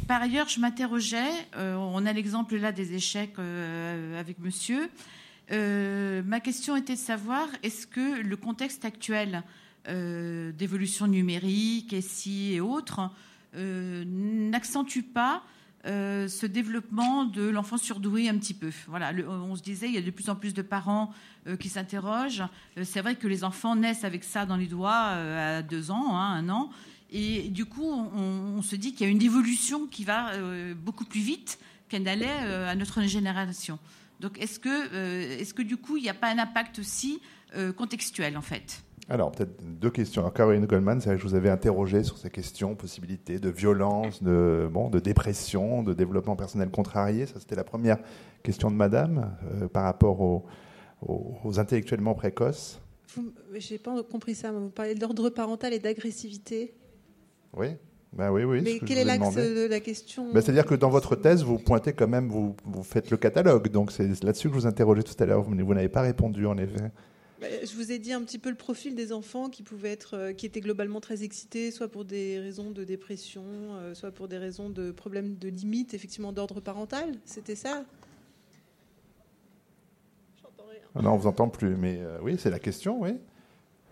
Par 0.08 0.22
ailleurs, 0.22 0.50
je 0.50 0.60
m'interrogeais, 0.60 1.32
euh, 1.56 1.76
on 1.76 2.06
a 2.06 2.12
l'exemple 2.12 2.58
là 2.58 2.74
des 2.74 2.94
échecs 2.94 3.36
euh, 3.40 4.20
avec 4.20 4.40
monsieur. 4.40 4.90
ma 5.50 6.40
question 6.42 6.76
était 6.76 6.96
de 6.96 7.00
savoir, 7.00 7.48
est-ce 7.64 7.88
que 7.88 8.22
le 8.22 8.36
contexte 8.36 8.84
actuel 8.84 9.44
d'évolution 9.88 11.06
numérique, 11.06 11.96
SI 12.02 12.54
et 12.54 12.60
autres, 12.60 13.12
n'accentue 13.54 15.04
pas 15.04 15.44
euh, 15.86 16.28
ce 16.28 16.48
développement 16.48 17.26
de 17.26 17.44
l'enfant 17.44 17.78
surdoué 17.78 18.28
un 18.28 18.38
petit 18.38 18.56
peu. 18.56 18.72
Voilà, 18.88 19.12
on 19.28 19.56
se 19.56 19.62
disait, 19.62 19.88
il 19.88 19.94
y 19.94 19.98
a 19.98 20.02
de 20.02 20.10
plus 20.10 20.30
en 20.30 20.36
plus 20.36 20.54
de 20.54 20.64
parents 20.64 21.14
euh, 21.48 21.58
qui 21.58 21.70
s'interrogent. 21.70 22.44
Euh, 22.78 22.84
c'est 22.84 23.02
vrai 23.02 23.16
que 23.16 23.28
les 23.28 23.44
enfants 23.44 23.76
naissent 23.76 24.04
avec 24.04 24.24
ça 24.24 24.48
dans 24.48 24.56
les 24.56 24.66
doigts 24.66 24.92
à 24.92 25.62
deux 25.62 25.92
ans, 25.92 26.18
hein, 26.18 26.34
un 26.34 26.50
an. 26.50 26.72
Et 27.12 27.50
du 27.50 27.66
coup, 27.66 27.88
on, 27.88 28.62
se 28.64 28.76
dit 28.76 28.94
qu'il 28.94 29.06
y 29.06 29.10
a 29.10 29.12
une 29.12 29.22
évolution 29.22 29.86
qui 29.86 30.04
va 30.04 30.32
beaucoup 30.74 31.06
plus 31.06 31.22
vite 31.22 31.60
qu'elle 31.88 32.04
n'allait 32.04 32.28
à 32.28 32.76
notre 32.76 33.04
génération. 33.04 33.78
Donc, 34.20 34.40
est-ce 34.42 34.60
que, 34.60 35.40
est-ce 35.40 35.54
que 35.54 35.62
du 35.62 35.78
coup, 35.78 35.98
il 35.98 36.04
n'y 36.04 36.10
a 36.10 36.16
pas 36.16 36.30
un 36.30 36.40
impact 36.40 36.80
aussi 36.80 37.22
contextuel, 37.78 38.36
en 38.36 38.42
fait? 38.42 38.84
Alors, 39.08 39.32
peut-être 39.32 39.62
deux 39.62 39.92
questions. 39.92 40.24
Alors, 40.24 40.34
Caroline 40.34 40.66
Goldman, 40.66 41.00
c'est 41.00 41.10
vrai 41.10 41.18
que 41.18 41.22
je 41.22 41.28
vous 41.28 41.36
avais 41.36 41.50
interrogé 41.50 42.04
sur 42.04 42.18
ces 42.18 42.32
questions, 42.32 42.76
possibilités 42.76 43.38
de 43.38 43.50
violence, 43.50 44.24
de, 44.24 44.68
bon, 44.72 44.90
de 44.90 45.00
dépression, 45.00 45.84
de 45.84 45.94
développement 45.94 46.36
personnel 46.36 46.70
contrarié. 46.70 47.28
Ça, 47.28 47.40
c'était 47.40 47.56
la 47.56 47.64
première 47.64 48.00
question 48.42 48.72
de 48.72 48.76
madame 48.76 49.38
euh, 49.62 49.68
par 49.68 49.84
rapport 49.84 50.22
aux, 50.22 50.46
aux, 51.02 51.60
intellectuellement 51.60 52.16
précoces. 52.16 52.82
Je 53.54 53.74
n'ai 53.74 53.78
pas 53.78 54.02
compris 54.04 54.34
ça. 54.34 54.52
Vous 54.52 54.70
parlez 54.70 54.96
d'ordre 54.96 55.30
parental 55.30 55.74
et 55.74 55.80
d'agressivité. 55.80 56.74
Oui. 57.56 57.68
Ben 58.12 58.32
oui, 58.32 58.44
oui. 58.44 58.62
Mais 58.64 58.80
quel 58.80 58.98
est 58.98 59.04
l'axe 59.04 59.36
de 59.36 59.68
la 59.68 59.82
question 59.82 60.32
ben, 60.34 60.42
C'est-à-dire 60.42 60.66
que 60.66 60.76
dans 60.76 60.90
votre 60.90 61.16
thèse, 61.16 61.44
vous 61.44 61.60
pointez 61.60 61.94
quand 61.94 62.08
même, 62.08 62.30
vous, 62.30 62.56
vous 62.64 62.84
faites 62.84 63.12
le 63.12 63.18
catalogue. 63.18 63.70
Donc 63.70 63.92
c'est 63.92 64.24
là-dessus 64.24 64.48
que 64.48 64.56
je 64.56 64.62
vous 64.62 64.68
interrogeais 64.68 65.04
tout 65.04 65.22
à 65.22 65.26
l'heure. 65.26 65.42
Vous, 65.44 65.54
vous 65.54 65.74
n'avez 65.74 65.90
pas 65.90 66.02
répondu, 66.02 66.48
en 66.48 66.58
effet. 66.58 66.92
Bah, 67.42 67.48
je 67.64 67.76
vous 67.76 67.92
ai 67.92 68.00
dit 68.00 68.14
un 68.14 68.24
petit 68.24 68.40
peu 68.40 68.50
le 68.50 68.56
profil 68.56 68.96
des 68.96 69.12
enfants 69.12 69.50
qui 69.50 69.62
pouvaient 69.62 69.92
être, 69.92 70.16
euh, 70.16 70.34
qui 70.34 70.46
étaient 70.46 70.62
globalement 70.62 71.02
très 71.02 71.24
excités, 71.24 71.70
soit 71.70 71.90
pour 71.90 72.06
des 72.06 72.40
raisons 72.40 72.72
de 72.72 72.86
dépression, 72.86 73.44
euh, 73.46 73.94
soit 73.94 74.12
pour 74.12 74.30
des 74.30 74.38
raisons 74.38 74.70
de 74.70 74.92
problèmes 74.92 75.36
de 75.36 75.50
limite, 75.50 75.94
effectivement 75.94 76.32
d'ordre 76.32 76.62
parental. 76.62 77.12
C'était 77.26 77.56
ça? 77.56 77.84
J'entends 80.42 80.70
rien. 80.70 80.80
Ah 80.96 81.02
non, 81.02 81.12
on 81.12 81.18
vous 81.18 81.28
entend 81.28 81.50
plus, 81.50 81.76
mais 81.76 82.00
euh, 82.00 82.20
oui, 82.22 82.38
c'est 82.40 82.50
la 82.50 82.60
question, 82.60 83.02
oui. 83.02 83.18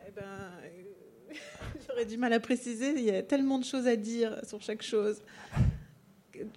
Eh 0.08 0.12
ben, 0.12 1.36
j'aurais 1.88 2.06
du 2.06 2.18
mal 2.18 2.32
à 2.32 2.40
préciser. 2.40 2.94
Il 2.96 3.04
y 3.04 3.12
a 3.12 3.24
tellement 3.24 3.60
de 3.60 3.66
choses 3.66 3.88
à 3.88 3.98
dire 3.98 4.40
sur 4.46 4.62
chaque 4.62 4.84
chose. 4.84 5.22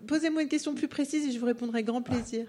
Posez-moi 0.06 0.42
une 0.42 0.48
question 0.48 0.72
plus 0.76 0.88
précise 0.88 1.26
et 1.26 1.32
je 1.32 1.38
vous 1.40 1.46
répondrai 1.46 1.82
grand 1.82 2.00
plaisir. 2.00 2.46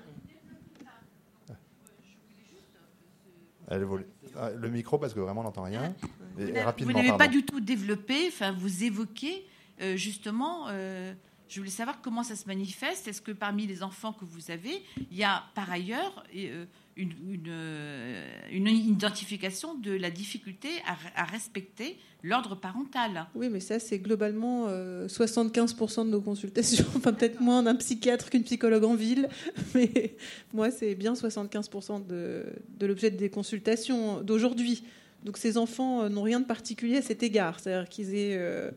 Elle 3.70 3.82
évolue. 3.82 4.06
Ah, 4.40 4.50
le 4.52 4.70
micro, 4.70 4.98
parce 4.98 5.14
que 5.14 5.20
vraiment, 5.20 5.42
on 5.42 5.46
n'entend 5.46 5.64
rien. 5.64 5.96
vous 6.38 6.92
n'avez 6.92 7.18
pas 7.18 7.28
du 7.28 7.44
tout 7.44 7.60
développé, 7.60 8.28
enfin, 8.28 8.52
vous 8.52 8.84
évoquez 8.84 9.46
euh, 9.82 9.96
justement. 9.96 10.68
Euh, 10.70 11.14
je 11.50 11.60
voulais 11.60 11.72
savoir 11.72 12.02
comment 12.02 12.24
ça 12.24 12.36
se 12.36 12.46
manifeste. 12.46 13.08
Est-ce 13.08 13.22
que 13.22 13.32
parmi 13.32 13.66
les 13.68 13.82
enfants 13.82 14.12
que 14.12 14.26
vous 14.26 14.52
avez, 14.52 14.84
il 15.12 15.18
y 15.18 15.24
a 15.24 15.44
par 15.56 15.72
ailleurs 15.72 16.24
euh, 16.36 16.66
une, 16.98 17.14
une, 18.52 18.68
identification 18.68 19.76
de 19.76 19.92
la 19.92 20.12
difficulté 20.12 20.70
à, 21.16 21.24
respecter 21.26 21.98
l'ordre 22.24 22.56
parental 22.56 23.28
Oui, 23.36 23.50
mais 23.50 23.60
ça, 23.60 23.80
c'est 23.80 24.00
globalement 24.00 24.68
75% 24.68 26.06
de 26.06 26.10
nos 26.10 26.22
consultations. 26.22 26.86
Enfin, 26.96 27.14
peut-être 27.14 27.40
moins 27.40 27.64
d'un 27.64 27.76
psychiatre 27.76 28.30
qu'une 28.30 28.44
psychologue 28.44 28.84
en 28.84 28.96
ville. 28.96 29.30
Mais 29.76 30.16
moi, 30.54 30.72
c'est 30.72 30.96
bien 30.96 31.14
75% 31.14 32.06
de, 32.08 32.46
de 32.80 32.86
l'objet 32.86 33.12
des 33.12 33.30
consultations 33.30 34.22
d'aujourd'hui. 34.22 34.84
Donc, 35.24 35.38
ces 35.38 35.58
enfants 35.58 36.10
n'ont 36.10 36.24
rien 36.24 36.40
de 36.40 36.46
particulier 36.46 36.98
à 36.98 37.02
cet 37.02 37.22
égard. 37.24 37.60
C'est-à-dire 37.60 37.88
qu'ils 37.88 38.16
aient 38.16 38.72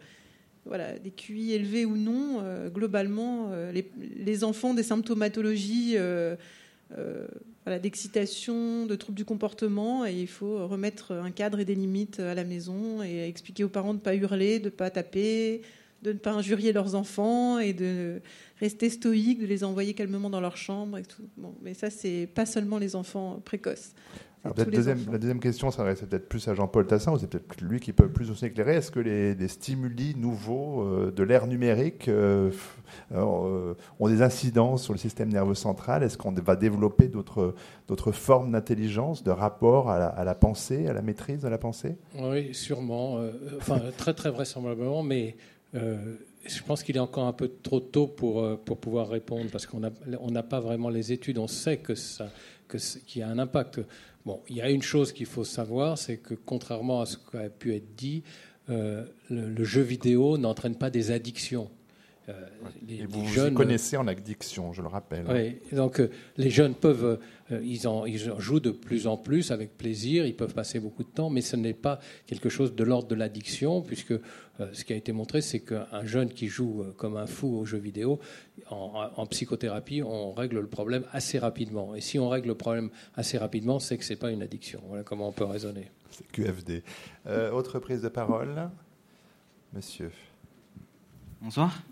voilà, 0.66 0.98
des 0.98 1.10
QI 1.10 1.52
élevés 1.52 1.84
ou 1.84 1.96
non, 1.96 2.38
euh, 2.42 2.68
globalement, 2.68 3.48
euh, 3.50 3.72
les, 3.72 4.44
enfants 4.44 4.74
des 4.74 4.82
symptomatologies 4.82 5.94
euh, 5.96 6.36
d'excitation, 7.82 8.86
de 8.86 8.96
troubles 8.96 9.16
du 9.16 9.24
comportement, 9.24 10.04
et 10.04 10.12
il 10.12 10.26
faut 10.26 10.66
remettre 10.66 11.12
un 11.12 11.30
cadre 11.30 11.60
et 11.60 11.64
des 11.64 11.74
limites 11.74 12.20
à 12.20 12.34
la 12.34 12.44
maison 12.44 13.02
et 13.02 13.28
expliquer 13.28 13.64
aux 13.64 13.68
parents 13.68 13.94
de 13.94 13.98
ne 13.98 14.02
pas 14.02 14.14
hurler, 14.14 14.58
de 14.58 14.64
ne 14.66 14.70
pas 14.70 14.90
taper, 14.90 15.62
de 16.02 16.12
ne 16.12 16.18
pas 16.18 16.32
injurier 16.32 16.72
leurs 16.72 16.94
enfants 16.94 17.58
et 17.58 17.72
de 17.72 18.20
rester 18.58 18.90
stoïque, 18.90 19.40
de 19.40 19.46
les 19.46 19.64
envoyer 19.64 19.94
calmement 19.94 20.30
dans 20.30 20.40
leur 20.40 20.56
chambre. 20.56 20.98
Et 20.98 21.02
tout. 21.02 21.28
Bon, 21.36 21.54
mais 21.62 21.74
ça, 21.74 21.90
c'est 21.90 22.26
pas 22.26 22.46
seulement 22.46 22.78
les 22.78 22.96
enfants 22.96 23.40
précoces 23.44 23.92
la 24.44 25.18
deuxième 25.18 25.40
question 25.40 25.70
s'adresse 25.70 26.00
peut-être 26.00 26.28
plus 26.28 26.48
à 26.48 26.54
Jean-Paul 26.54 26.86
Tassin, 26.86 27.12
ou 27.12 27.18
c'est 27.18 27.26
peut-être 27.26 27.60
lui 27.60 27.78
qui 27.78 27.92
peut 27.92 28.08
plus 28.08 28.30
aussi 28.30 28.46
éclairer. 28.46 28.76
Est-ce 28.76 28.90
que 28.90 29.00
les, 29.00 29.48
stimuli 29.48 30.14
nouveaux 30.16 30.82
euh, 30.82 31.10
de 31.10 31.22
l'ère 31.22 31.46
numérique 31.46 32.08
euh, 32.08 32.50
euh, 33.12 33.74
ont 33.98 34.08
des 34.08 34.22
incidences 34.22 34.84
sur 34.84 34.94
le 34.94 34.98
système 34.98 35.28
nerveux 35.28 35.54
central? 35.54 36.02
Est-ce 36.02 36.16
qu'on 36.16 36.32
va 36.32 36.56
développer 36.56 37.08
d'autres 37.08 38.12
formes 38.12 38.52
d'intelligence, 38.52 39.22
de 39.22 39.30
rapport 39.30 39.90
à 39.90 40.24
la, 40.24 40.34
pensée, 40.34 40.86
à 40.86 40.94
la 40.94 41.02
maîtrise 41.02 41.42
de 41.42 41.48
la 41.48 41.58
pensée? 41.58 41.96
Oui, 42.18 42.54
sûrement. 42.54 43.20
enfin, 43.58 43.80
très 43.98 44.14
très 44.14 44.30
vraisemblablement, 44.30 45.02
mais 45.02 45.36
je 45.74 46.62
pense 46.66 46.82
qu'il 46.82 46.96
est 46.96 47.00
encore 47.00 47.26
un 47.26 47.34
peu 47.34 47.50
trop 47.62 47.80
tôt 47.80 48.06
pour, 48.06 48.58
pour 48.60 48.78
pouvoir 48.78 49.08
répondre 49.08 49.50
parce 49.52 49.66
qu'on 49.66 49.80
n'a 49.80 50.42
pas 50.42 50.60
vraiment 50.60 50.88
les 50.88 51.12
études. 51.12 51.36
On 51.36 51.46
sait 51.48 51.76
que 51.76 51.94
ça 51.94 52.28
qu'il 52.78 53.20
y 53.20 53.22
a 53.22 53.28
un 53.28 53.38
impact. 53.38 53.80
Bon, 54.26 54.42
il 54.48 54.56
y 54.56 54.62
a 54.62 54.70
une 54.70 54.82
chose 54.82 55.12
qu'il 55.12 55.26
faut 55.26 55.44
savoir, 55.44 55.96
c'est 55.96 56.18
que 56.18 56.34
contrairement 56.34 57.00
à 57.00 57.06
ce 57.06 57.16
qui 57.16 57.36
a 57.36 57.48
pu 57.48 57.74
être 57.74 57.94
dit, 57.96 58.22
euh, 58.68 59.04
le, 59.30 59.64
jeu 59.64 59.80
vidéo 59.80 60.36
n'entraîne 60.38 60.76
pas 60.76 60.90
des 60.90 61.10
addictions. 61.10 61.70
Euh, 62.28 62.32
les, 62.86 63.06
vous 63.06 63.26
jeunes, 63.26 63.54
connaissez 63.54 63.96
en 63.96 64.06
addiction, 64.06 64.72
je 64.72 64.82
le 64.82 64.88
rappelle. 64.88 65.24
Oui, 65.28 65.56
donc 65.74 66.00
euh, 66.00 66.10
les 66.36 66.50
jeunes 66.50 66.74
peuvent, 66.74 67.18
ils, 67.50 67.88
en, 67.88 68.06
ils 68.06 68.18
jouent 68.38 68.60
de 68.60 68.70
plus 68.70 69.06
en 69.06 69.16
plus 69.16 69.50
avec 69.50 69.76
plaisir, 69.76 70.26
ils 70.26 70.36
peuvent 70.36 70.54
passer 70.54 70.80
beaucoup 70.80 71.02
de 71.02 71.08
temps, 71.08 71.30
mais 71.30 71.40
ce 71.40 71.56
n'est 71.56 71.74
pas 71.74 71.98
quelque 72.26 72.48
chose 72.48 72.74
de 72.74 72.84
l'ordre 72.84 73.08
de 73.08 73.14
l'addiction, 73.14 73.82
puisque 73.82 74.14
ce 74.72 74.84
qui 74.84 74.92
a 74.92 74.96
été 74.96 75.12
montré, 75.12 75.40
c'est 75.40 75.60
qu'un 75.60 76.04
jeune 76.04 76.28
qui 76.28 76.48
joue 76.48 76.84
comme 76.98 77.16
un 77.16 77.26
fou 77.26 77.56
aux 77.56 77.64
jeux 77.64 77.78
vidéo, 77.78 78.20
en, 78.70 79.26
psychothérapie, 79.26 80.02
on 80.02 80.32
règle 80.32 80.60
le 80.60 80.66
problème 80.66 81.04
assez 81.12 81.38
rapidement. 81.38 81.94
Et 81.94 82.00
si 82.00 82.18
on 82.18 82.28
règle 82.28 82.48
le 82.48 82.54
problème 82.54 82.90
assez 83.14 83.38
rapidement, 83.38 83.78
c'est 83.78 83.98
que 83.98 84.04
ce 84.04 84.12
n'est 84.12 84.18
pas 84.18 84.30
une 84.30 84.42
addiction. 84.42 84.80
Voilà 84.86 85.02
comment 85.02 85.28
on 85.28 85.32
peut 85.32 85.44
raisonner. 85.44 85.90
C'est 86.10 86.26
QFD. 86.28 86.82
Euh, 87.26 87.50
autre 87.50 87.78
prise 87.78 88.02
de 88.02 88.08
parole 88.08 88.70
Monsieur. 89.72 90.10
Bonsoir. 91.40 91.82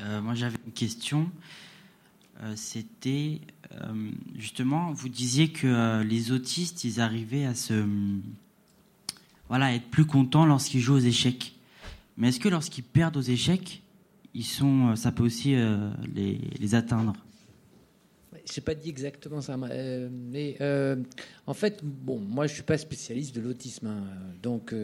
Euh, 0.00 0.20
moi, 0.20 0.34
j'avais 0.34 0.56
une 0.66 0.72
question. 0.72 1.30
Euh, 2.40 2.52
c'était 2.56 3.40
justement, 4.36 4.92
vous 4.92 5.08
disiez 5.08 5.50
que 5.50 6.02
les 6.02 6.32
autistes, 6.32 6.84
ils 6.84 7.00
arrivaient 7.00 7.44
à 7.44 7.54
se, 7.54 7.84
voilà, 9.48 9.74
être 9.74 9.88
plus 9.90 10.04
contents 10.04 10.46
lorsqu'ils 10.46 10.80
jouent 10.80 10.96
aux 10.96 10.98
échecs. 10.98 11.54
Mais 12.16 12.28
est-ce 12.28 12.40
que 12.40 12.48
lorsqu'ils 12.48 12.84
perdent 12.84 13.16
aux 13.16 13.22
échecs, 13.22 13.82
ils 14.34 14.44
sont, 14.44 14.88
euh, 14.88 14.96
ça 14.96 15.12
peut 15.12 15.22
aussi 15.22 15.54
euh, 15.54 15.90
les, 16.14 16.38
les, 16.58 16.74
atteindre? 16.74 17.14
Je 18.44 18.60
n'ai 18.60 18.64
pas 18.64 18.74
dit 18.74 18.88
exactement 18.88 19.40
ça, 19.40 19.54
euh, 19.54 20.08
mais 20.10 20.56
en 21.46 21.54
fait, 21.54 21.80
bon, 21.82 22.18
moi 22.18 22.46
je 22.46 22.54
suis 22.54 22.62
pas 22.62 22.78
spécialiste 22.78 23.34
de 23.34 23.40
l'autisme, 23.40 23.86
hein. 23.86 24.04
donc 24.42 24.74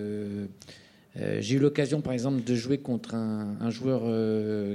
j'ai 1.16 1.54
eu 1.54 1.58
l'occasion, 1.58 2.00
par 2.00 2.12
exemple, 2.12 2.42
de 2.42 2.54
jouer 2.54 2.78
contre 2.78 3.14
un, 3.14 3.70
joueur 3.70 4.02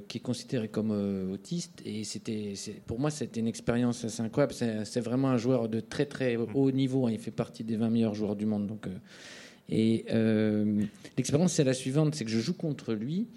qui 0.07 0.19
est 0.19 0.21
considéré 0.21 0.69
comme 0.69 0.91
autiste, 1.31 1.81
et 1.85 2.03
c'était, 2.03 2.53
pour 2.87 2.99
moi, 2.99 3.09
c'était 3.11 3.41
une 3.41 3.47
expérience 3.47 4.05
assez 4.05 4.21
incroyable. 4.21 4.53
C'est, 4.53 5.01
vraiment 5.01 5.29
un 5.29 5.37
joueur 5.37 5.67
de 5.67 5.81
très 5.81 6.05
très 6.05 6.37
haut 6.37 6.71
niveau. 6.71 7.07
Hein. 7.07 7.11
il 7.11 7.19
fait 7.19 7.31
partie 7.31 7.63
des 7.63 7.75
20 7.75 7.89
meilleurs 7.89 8.15
joueurs 8.15 8.35
du 8.37 8.45
monde, 8.45 8.67
donc. 8.67 8.87
et 9.67 10.05
l'expérience, 11.17 11.53
c'est 11.53 11.65
la 11.65 11.73
suivante, 11.73 12.15
c'est 12.15 12.23
que 12.23 12.31
je 12.31 12.39
joue 12.39 12.53
contre 12.53 12.93
lui. 12.93 13.27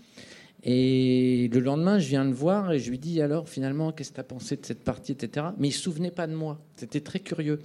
Et 0.65 1.51
le 1.53 1.61
lendemain, 1.61 1.99
je 1.99 2.09
viens 2.09 2.25
le 2.25 2.33
voir 2.33 2.73
et 2.73 2.79
je 2.79 2.91
lui 2.91 2.99
dis 2.99 3.21
alors 3.21 3.49
finalement, 3.49 3.91
qu'est-ce 3.91 4.11
que 4.11 4.17
tu 4.17 4.21
as 4.21 4.25
pensé 4.25 4.57
de 4.57 4.65
cette 4.65 4.85
partie, 4.85 5.13
etc. 5.13 5.47
Mais 5.59 5.69
il 5.69 5.71
ne 5.71 5.77
se 5.77 5.83
souvenait 5.83 6.13
pas 6.13 6.27
de 6.27 6.35
moi. 6.35 6.61
C'était 6.77 7.01
très 7.01 7.19
curieux. 7.19 7.59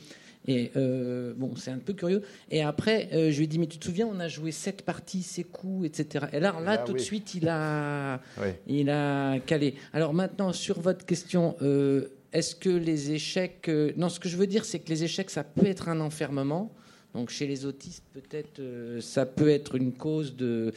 Et 0.48 0.72
euh, 0.76 1.34
bon, 1.36 1.56
c'est 1.56 1.72
un 1.72 1.78
peu 1.78 1.94
curieux. 1.94 2.22
Et 2.50 2.62
après, 2.62 3.10
euh, 3.12 3.32
je 3.32 3.38
lui 3.38 3.44
ai 3.44 3.48
dit, 3.48 3.60
mais 3.60 3.68
tu 3.68 3.78
te 3.78 3.86
souviens, 3.86 4.08
on 4.08 4.20
a 4.20 4.28
joué 4.28 4.52
cette 4.52 4.84
partie, 4.84 5.22
ces 5.22 5.44
coups, 5.44 5.88
etc. 5.88 6.28
Et 6.32 6.40
là, 6.40 6.56
là, 6.64 6.72
ah 6.72 6.78
tout 6.78 6.94
de 6.94 7.00
suite, 7.00 7.36
il 7.36 7.50
a, 7.50 8.22
il 8.68 8.90
a 8.90 9.40
calé. 9.40 9.76
Alors 9.92 10.14
maintenant, 10.14 10.54
sur 10.54 10.80
votre 10.80 11.06
question, 11.06 11.56
euh, 11.62 12.08
est-ce 12.32 12.56
que 12.56 12.70
les 12.70 13.12
échecs... 13.12 13.70
non, 13.98 14.10
ce 14.10 14.20
que 14.20 14.30
je 14.30 14.38
veux 14.38 14.48
dire, 14.48 14.64
c'est 14.64 14.80
que 14.80 14.90
les 14.90 15.04
échecs, 15.04 15.30
ça 15.30 15.44
peut 15.44 15.66
être 15.66 15.90
un 15.90 16.00
enfermement. 16.00 16.74
Donc 17.14 17.30
chez 17.30 17.48
les 17.48 17.66
autistes, 17.66 18.04
peut-être, 18.14 18.62
ça 19.02 19.26
peut 19.26 19.50
être 19.50 19.76
une 19.76 19.92
cause 19.92 20.36
de... 20.36 20.72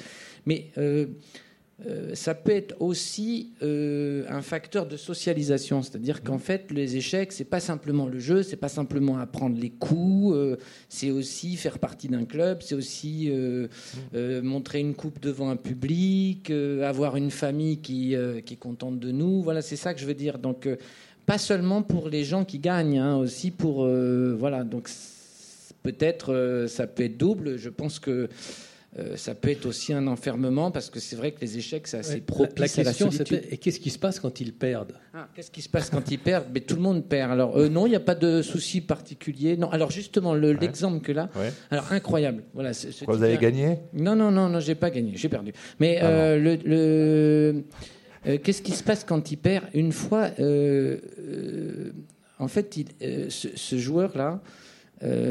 Mais 0.47 0.68
euh, 1.86 2.15
ça 2.15 2.35
peut 2.35 2.52
être 2.52 2.77
aussi 2.81 3.52
euh, 3.62 4.24
un 4.28 4.43
facteur 4.43 4.86
de 4.86 4.97
socialisation, 4.97 5.82
c'est-à-dire 5.82 6.23
qu'en 6.23 6.39
fait, 6.39 6.70
les 6.70 6.97
échecs, 6.97 7.32
c'est 7.32 7.44
pas 7.44 7.61
simplement 7.61 8.07
le 8.07 8.19
jeu, 8.19 8.43
c'est 8.43 8.57
pas 8.57 8.69
simplement 8.69 9.19
apprendre 9.19 9.59
les 9.59 9.70
coups, 9.70 10.35
euh, 10.35 10.57
c'est 10.90 11.11
aussi 11.11 11.57
faire 11.57 11.78
partie 11.78 12.09
d'un 12.09 12.27
club, 12.27 12.61
c'est 12.62 12.74
aussi 12.74 13.31
montrer 14.43 14.81
une 14.81 14.94
coupe 14.94 15.20
devant 15.20 15.51
un 15.51 15.57
public, 15.57 16.51
avoir 16.51 17.16
une 17.16 17.31
famille 17.31 17.78
qui, 17.78 18.15
qui, 18.44 18.55
est 18.55 18.59
contente 18.59 18.98
de 18.98 19.11
nous. 19.11 19.43
Voilà, 19.43 19.62
c'est 19.62 19.77
ça 19.77 19.94
que 19.94 20.01
je 20.01 20.07
veux 20.07 20.15
dire. 20.15 20.39
Donc, 20.39 20.69
pas 21.27 21.39
seulement 21.39 21.82
pour 21.82 22.09
les 22.09 22.24
gens 22.24 22.44
qui 22.44 22.59
gagnent, 22.59 22.98
hein, 22.98 23.16
aussi 23.16 23.51
pour 23.51 23.86
voilà. 23.86 24.65
Donc, 24.65 24.89
peut-être 25.82 26.66
ça 26.69 26.86
peut 26.86 27.05
être 27.05 27.16
double. 27.16 27.57
Je 27.57 27.69
pense 27.69 27.98
que 27.98 28.28
euh, 28.98 29.16
ça 29.16 29.36
peut 29.36 29.50
être 29.50 29.66
aussi 29.66 29.92
un 29.92 30.08
enfermement 30.08 30.72
parce 30.72 30.90
que 30.90 30.98
c'est 30.98 31.14
vrai 31.14 31.30
que 31.30 31.40
les 31.40 31.56
échecs, 31.56 31.86
c'est 31.86 31.98
assez 31.98 32.20
propice 32.20 32.76
la, 32.76 32.82
à 32.82 32.84
la 32.84 32.90
question, 32.90 33.10
solitude. 33.12 33.42
Et 33.48 33.56
qu'est-ce 33.56 33.78
qui 33.78 33.90
se 33.90 33.98
passe 34.00 34.18
quand 34.18 34.40
ils 34.40 34.52
perdent? 34.52 34.94
Ah, 35.14 35.28
Qu'est-ce 35.32 35.52
qui 35.52 35.62
se 35.62 35.68
passe 35.68 35.90
quand 35.90 36.10
ils 36.10 36.18
perdent? 36.18 36.46
Mais 36.52 36.58
tout 36.60 36.74
le 36.74 36.82
monde 36.82 37.04
perd. 37.04 37.30
Alors 37.30 37.56
euh, 37.56 37.68
non, 37.68 37.86
il 37.86 37.90
n'y 37.90 37.96
a 37.96 38.00
pas 38.00 38.16
de 38.16 38.42
souci 38.42 38.80
particulier. 38.80 39.56
Non. 39.56 39.70
Alors 39.70 39.92
justement, 39.92 40.34
l'exemple 40.34 41.00
que 41.04 41.12
là, 41.12 41.28
alors 41.70 41.92
incroyable. 41.92 42.42
Voilà. 42.52 42.72
Quoi, 43.04 43.16
vous 43.16 43.22
avez 43.22 43.38
gagné? 43.38 43.78
Non, 43.92 44.16
non, 44.16 44.32
non, 44.32 44.48
non, 44.48 44.58
j'ai 44.58 44.74
pas 44.74 44.90
gagné. 44.90 45.12
J'ai 45.14 45.28
perdu. 45.28 45.52
Mais 45.78 45.98
ah 46.00 46.06
euh, 46.06 46.38
le, 46.38 47.62
le 48.24 48.38
qu'est-ce 48.38 48.60
qui 48.62 48.72
se 48.72 48.82
passe 48.82 49.04
quand 49.04 49.30
il 49.30 49.36
perd? 49.36 49.66
Une 49.72 49.92
fois, 49.92 50.30
en 52.40 52.48
fait, 52.48 52.76
il, 52.76 52.86
ce, 53.30 53.48
ce 53.54 53.78
joueur-là, 53.78 54.40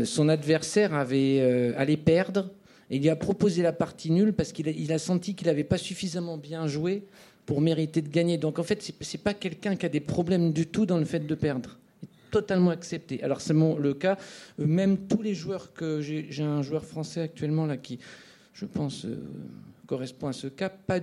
son 0.06 0.30
adversaire 0.30 0.94
avait 0.94 1.74
allait 1.76 1.98
perdre 1.98 2.52
il 2.90 3.02
lui 3.02 3.10
a 3.10 3.16
proposé 3.16 3.62
la 3.62 3.74
partie 3.74 4.12
nulle 4.12 4.34
parce 4.34 4.52
qu'il 4.52 4.92
a, 4.92 5.00
senti 5.00 5.36
qu'il 5.36 5.48
n'avait 5.48 5.64
pas 5.64 5.78
suffisamment 5.78 6.38
bien 6.38 6.68
joué 6.68 7.04
pour 7.46 7.62
mériter 7.62 8.02
de 8.02 8.10
gagner. 8.10 8.38
Donc 8.38 8.60
en 8.60 8.64
fait, 8.64 8.82
ce 8.82 8.92
n'est 8.92 9.24
pas 9.24 9.34
quelqu'un 9.34 9.76
qui 9.76 9.86
a 9.86 9.90
des 9.90 10.00
problèmes 10.00 10.52
du 10.52 10.66
tout 10.66 10.86
dans 10.86 10.98
le 10.98 11.06
fait 11.06 11.20
de 11.20 11.36
perdre. 11.36 11.78
Totalement 12.32 12.72
accepté. 12.72 13.22
Alors 13.24 13.42
c'est 13.42 13.54
le 13.54 13.94
cas. 13.94 14.18
Même 14.58 14.98
tous 15.08 15.22
les 15.22 15.34
joueurs 15.34 15.74
que 15.74 16.02
j'ai 16.02 16.44
un 16.44 16.62
joueur 16.62 16.86
français 16.86 17.22
actuellement 17.22 17.66
là 17.66 17.78
qui, 17.78 18.00
je 18.54 18.66
pense, 18.66 19.06
euh, 19.06 19.18
correspond 19.88 20.28
à 20.28 20.34
ce 20.34 20.48
cas, 20.48 20.70
pas 20.70 21.00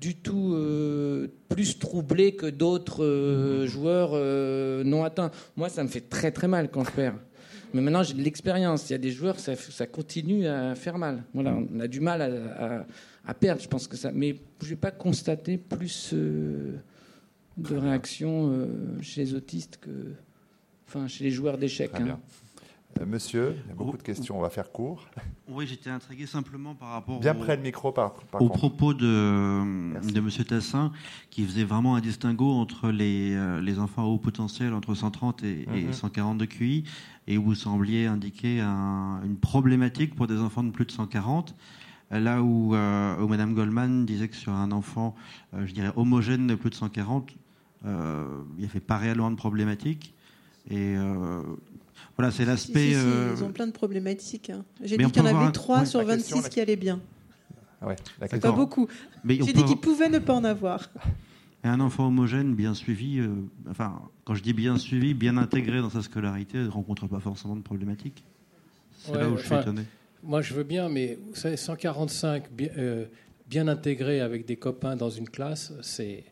du 0.00 0.14
tout 0.14 0.52
euh, 0.54 1.26
plus 1.48 1.78
troublé 1.78 2.36
que 2.36 2.46
d'autres 2.46 3.04
euh, 3.04 3.66
joueurs 3.66 4.12
non 4.84 5.04
atteints. 5.04 5.30
Moi, 5.56 5.68
ça 5.68 5.82
me 5.82 5.88
fait 5.88 6.08
très 6.08 6.30
très 6.30 6.48
mal 6.48 6.68
quand 6.70 6.84
je 6.84 6.90
perds. 6.90 7.16
Mais 7.74 7.80
maintenant, 7.80 8.02
j'ai 8.02 8.14
de 8.14 8.22
l'expérience. 8.22 8.88
Il 8.88 8.92
y 8.92 8.96
a 8.96 8.98
des 8.98 9.10
joueurs, 9.10 9.38
ça, 9.38 9.54
ça, 9.56 9.86
continue 9.86 10.46
à 10.46 10.74
faire 10.74 10.98
mal. 10.98 11.24
Voilà, 11.34 11.54
on 11.54 11.80
a 11.80 11.88
du 11.88 12.00
mal 12.00 12.86
à, 13.24 13.34
perdre, 13.34 13.60
je 13.60 13.68
pense 13.68 13.86
que 13.86 13.96
ça. 13.96 14.10
Mais 14.12 14.36
je 14.62 14.70
n'ai 14.70 14.76
pas 14.76 14.90
constaté 14.90 15.58
plus 15.58 16.10
euh, 16.14 16.76
de 17.56 17.76
réactions 17.76 18.50
euh, 18.52 18.66
chez 19.02 19.22
les 19.22 19.34
autistes 19.34 19.78
que, 19.78 20.14
enfin, 20.86 21.08
chez 21.08 21.24
les 21.24 21.30
joueurs 21.30 21.58
d'échecs. 21.58 21.94
Hein. 21.94 22.18
Euh, 23.00 23.06
monsieur, 23.06 23.56
il 23.64 23.68
y 23.68 23.72
a 23.72 23.74
beaucoup 23.74 23.96
de 23.96 24.02
questions, 24.02 24.38
on 24.38 24.42
va 24.42 24.50
faire 24.50 24.72
court. 24.72 25.06
Oui, 25.50 25.66
j'étais 25.66 25.88
intrigué 25.88 26.26
simplement 26.26 26.74
par 26.74 26.90
rapport 26.90 27.20
Bien 27.20 27.34
près 27.34 27.56
le 27.56 27.62
micro, 27.62 27.90
par, 27.90 28.12
au 28.38 28.50
propos 28.50 28.92
de, 28.92 29.02
de 30.12 30.20
Monsieur 30.20 30.44
Tassin, 30.44 30.92
qui 31.30 31.42
faisait 31.42 31.64
vraiment 31.64 31.96
un 31.96 32.00
distinguo 32.00 32.50
entre 32.50 32.90
les, 32.90 33.34
euh, 33.34 33.58
les 33.62 33.78
enfants 33.78 34.02
à 34.02 34.04
haut 34.04 34.18
potentiel 34.18 34.74
entre 34.74 34.94
130 34.94 35.42
et, 35.44 35.66
140 35.90 36.34
mhm. 36.34 36.38
de 36.38 36.44
QI, 36.44 36.84
et 37.26 37.38
vous 37.38 37.54
sembliez 37.54 38.06
indiquer 38.06 38.60
une 38.60 39.38
problématique 39.40 40.14
pour 40.14 40.26
des 40.26 40.38
enfants 40.38 40.62
de 40.62 40.70
plus 40.70 40.84
de 40.84 40.92
140. 40.92 41.54
Là 42.10 42.42
où, 42.42 42.74
euh, 42.74 43.18
où 43.18 43.26
Madame 43.26 43.54
Goldman 43.54 44.04
disait 44.04 44.28
que 44.28 44.36
sur 44.36 44.52
un 44.52 44.70
enfant, 44.70 45.14
je 45.54 45.72
dirais 45.72 45.92
homogène 45.96 46.46
de 46.46 46.56
plus 46.56 46.68
de 46.68 46.74
140, 46.74 47.30
il 47.84 47.90
n'y 48.58 48.66
avait 48.66 48.80
pas 48.80 48.98
réellement 48.98 49.30
de 49.30 49.36
problématique. 49.36 50.14
Et 50.70 50.94
voilà, 52.18 52.32
c'est 52.32 52.44
l'aspect. 52.44 52.94
Euh, 52.96 53.32
ils 53.36 53.44
ont 53.44 53.52
plein 53.52 53.68
de 53.68 53.72
problématiques. 53.72 54.50
Hein. 54.50 54.64
J'ai 54.82 54.96
dit 54.96 55.04
qu'il 55.04 55.22
y 55.22 55.28
en 55.28 55.40
avait 55.40 55.52
3 55.52 55.86
sur 55.86 56.02
26 56.04 56.48
qui 56.48 56.60
allaient 56.60 56.74
bien. 56.74 57.00
Ouais, 57.80 57.94
c'est 58.28 58.40
pas 58.40 58.50
beaucoup. 58.50 58.88
J'ai 59.24 59.52
dit 59.52 59.64
qu'ils 59.64 59.78
pouvaient 59.78 60.08
ne 60.08 60.18
pas 60.18 60.34
en 60.34 60.42
avoir. 60.42 60.90
Et 61.64 61.68
un 61.68 61.78
enfant 61.78 62.08
homogène, 62.08 62.54
bien 62.54 62.74
suivi, 62.74 63.18
euh, 63.18 63.28
enfin, 63.68 64.00
quand 64.24 64.34
je 64.34 64.42
dis 64.42 64.52
bien 64.52 64.78
suivi, 64.78 65.14
bien 65.14 65.36
intégré 65.36 65.78
dans 65.80 65.90
sa 65.90 66.02
scolarité, 66.02 66.58
ne 66.58 66.68
rencontre 66.68 67.06
pas 67.08 67.18
forcément 67.20 67.56
de 67.56 67.62
problématiques. 67.62 68.24
C'est 68.98 69.14
là 69.14 69.28
où 69.28 69.36
je 69.36 69.44
suis 69.44 69.54
étonné. 69.54 69.82
Moi, 70.24 70.42
je 70.42 70.54
veux 70.54 70.64
bien, 70.64 70.88
mais 70.88 71.18
vous 71.28 71.36
savez, 71.36 71.56
145 71.56 72.50
bien, 72.52 72.68
euh, 72.78 73.06
bien 73.48 73.68
intégrés 73.68 74.20
avec 74.20 74.44
des 74.44 74.56
copains 74.56 74.96
dans 74.96 75.10
une 75.10 75.28
classe, 75.28 75.72
c'est 75.82 76.24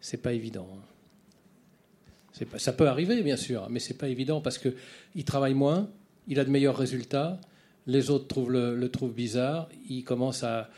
c'est 0.00 0.20
pas 0.20 0.32
évident. 0.32 0.68
Hein 0.70 0.80
ça 2.58 2.72
peut 2.72 2.88
arriver, 2.88 3.22
bien 3.22 3.36
sûr, 3.36 3.68
mais 3.70 3.78
c'est 3.80 3.98
pas 3.98 4.08
évident 4.08 4.40
parce 4.40 4.58
qu'il 4.58 5.24
travaille 5.24 5.54
moins, 5.54 5.90
il 6.28 6.38
a 6.38 6.44
de 6.44 6.50
meilleurs 6.50 6.76
résultats, 6.76 7.40
les 7.86 8.10
autres 8.10 8.26
trouvent 8.28 8.52
le, 8.52 8.88
trouvent 8.88 9.12
bizarre, 9.12 9.68
il 9.88 10.04
commence 10.04 10.44
à, 10.44 10.70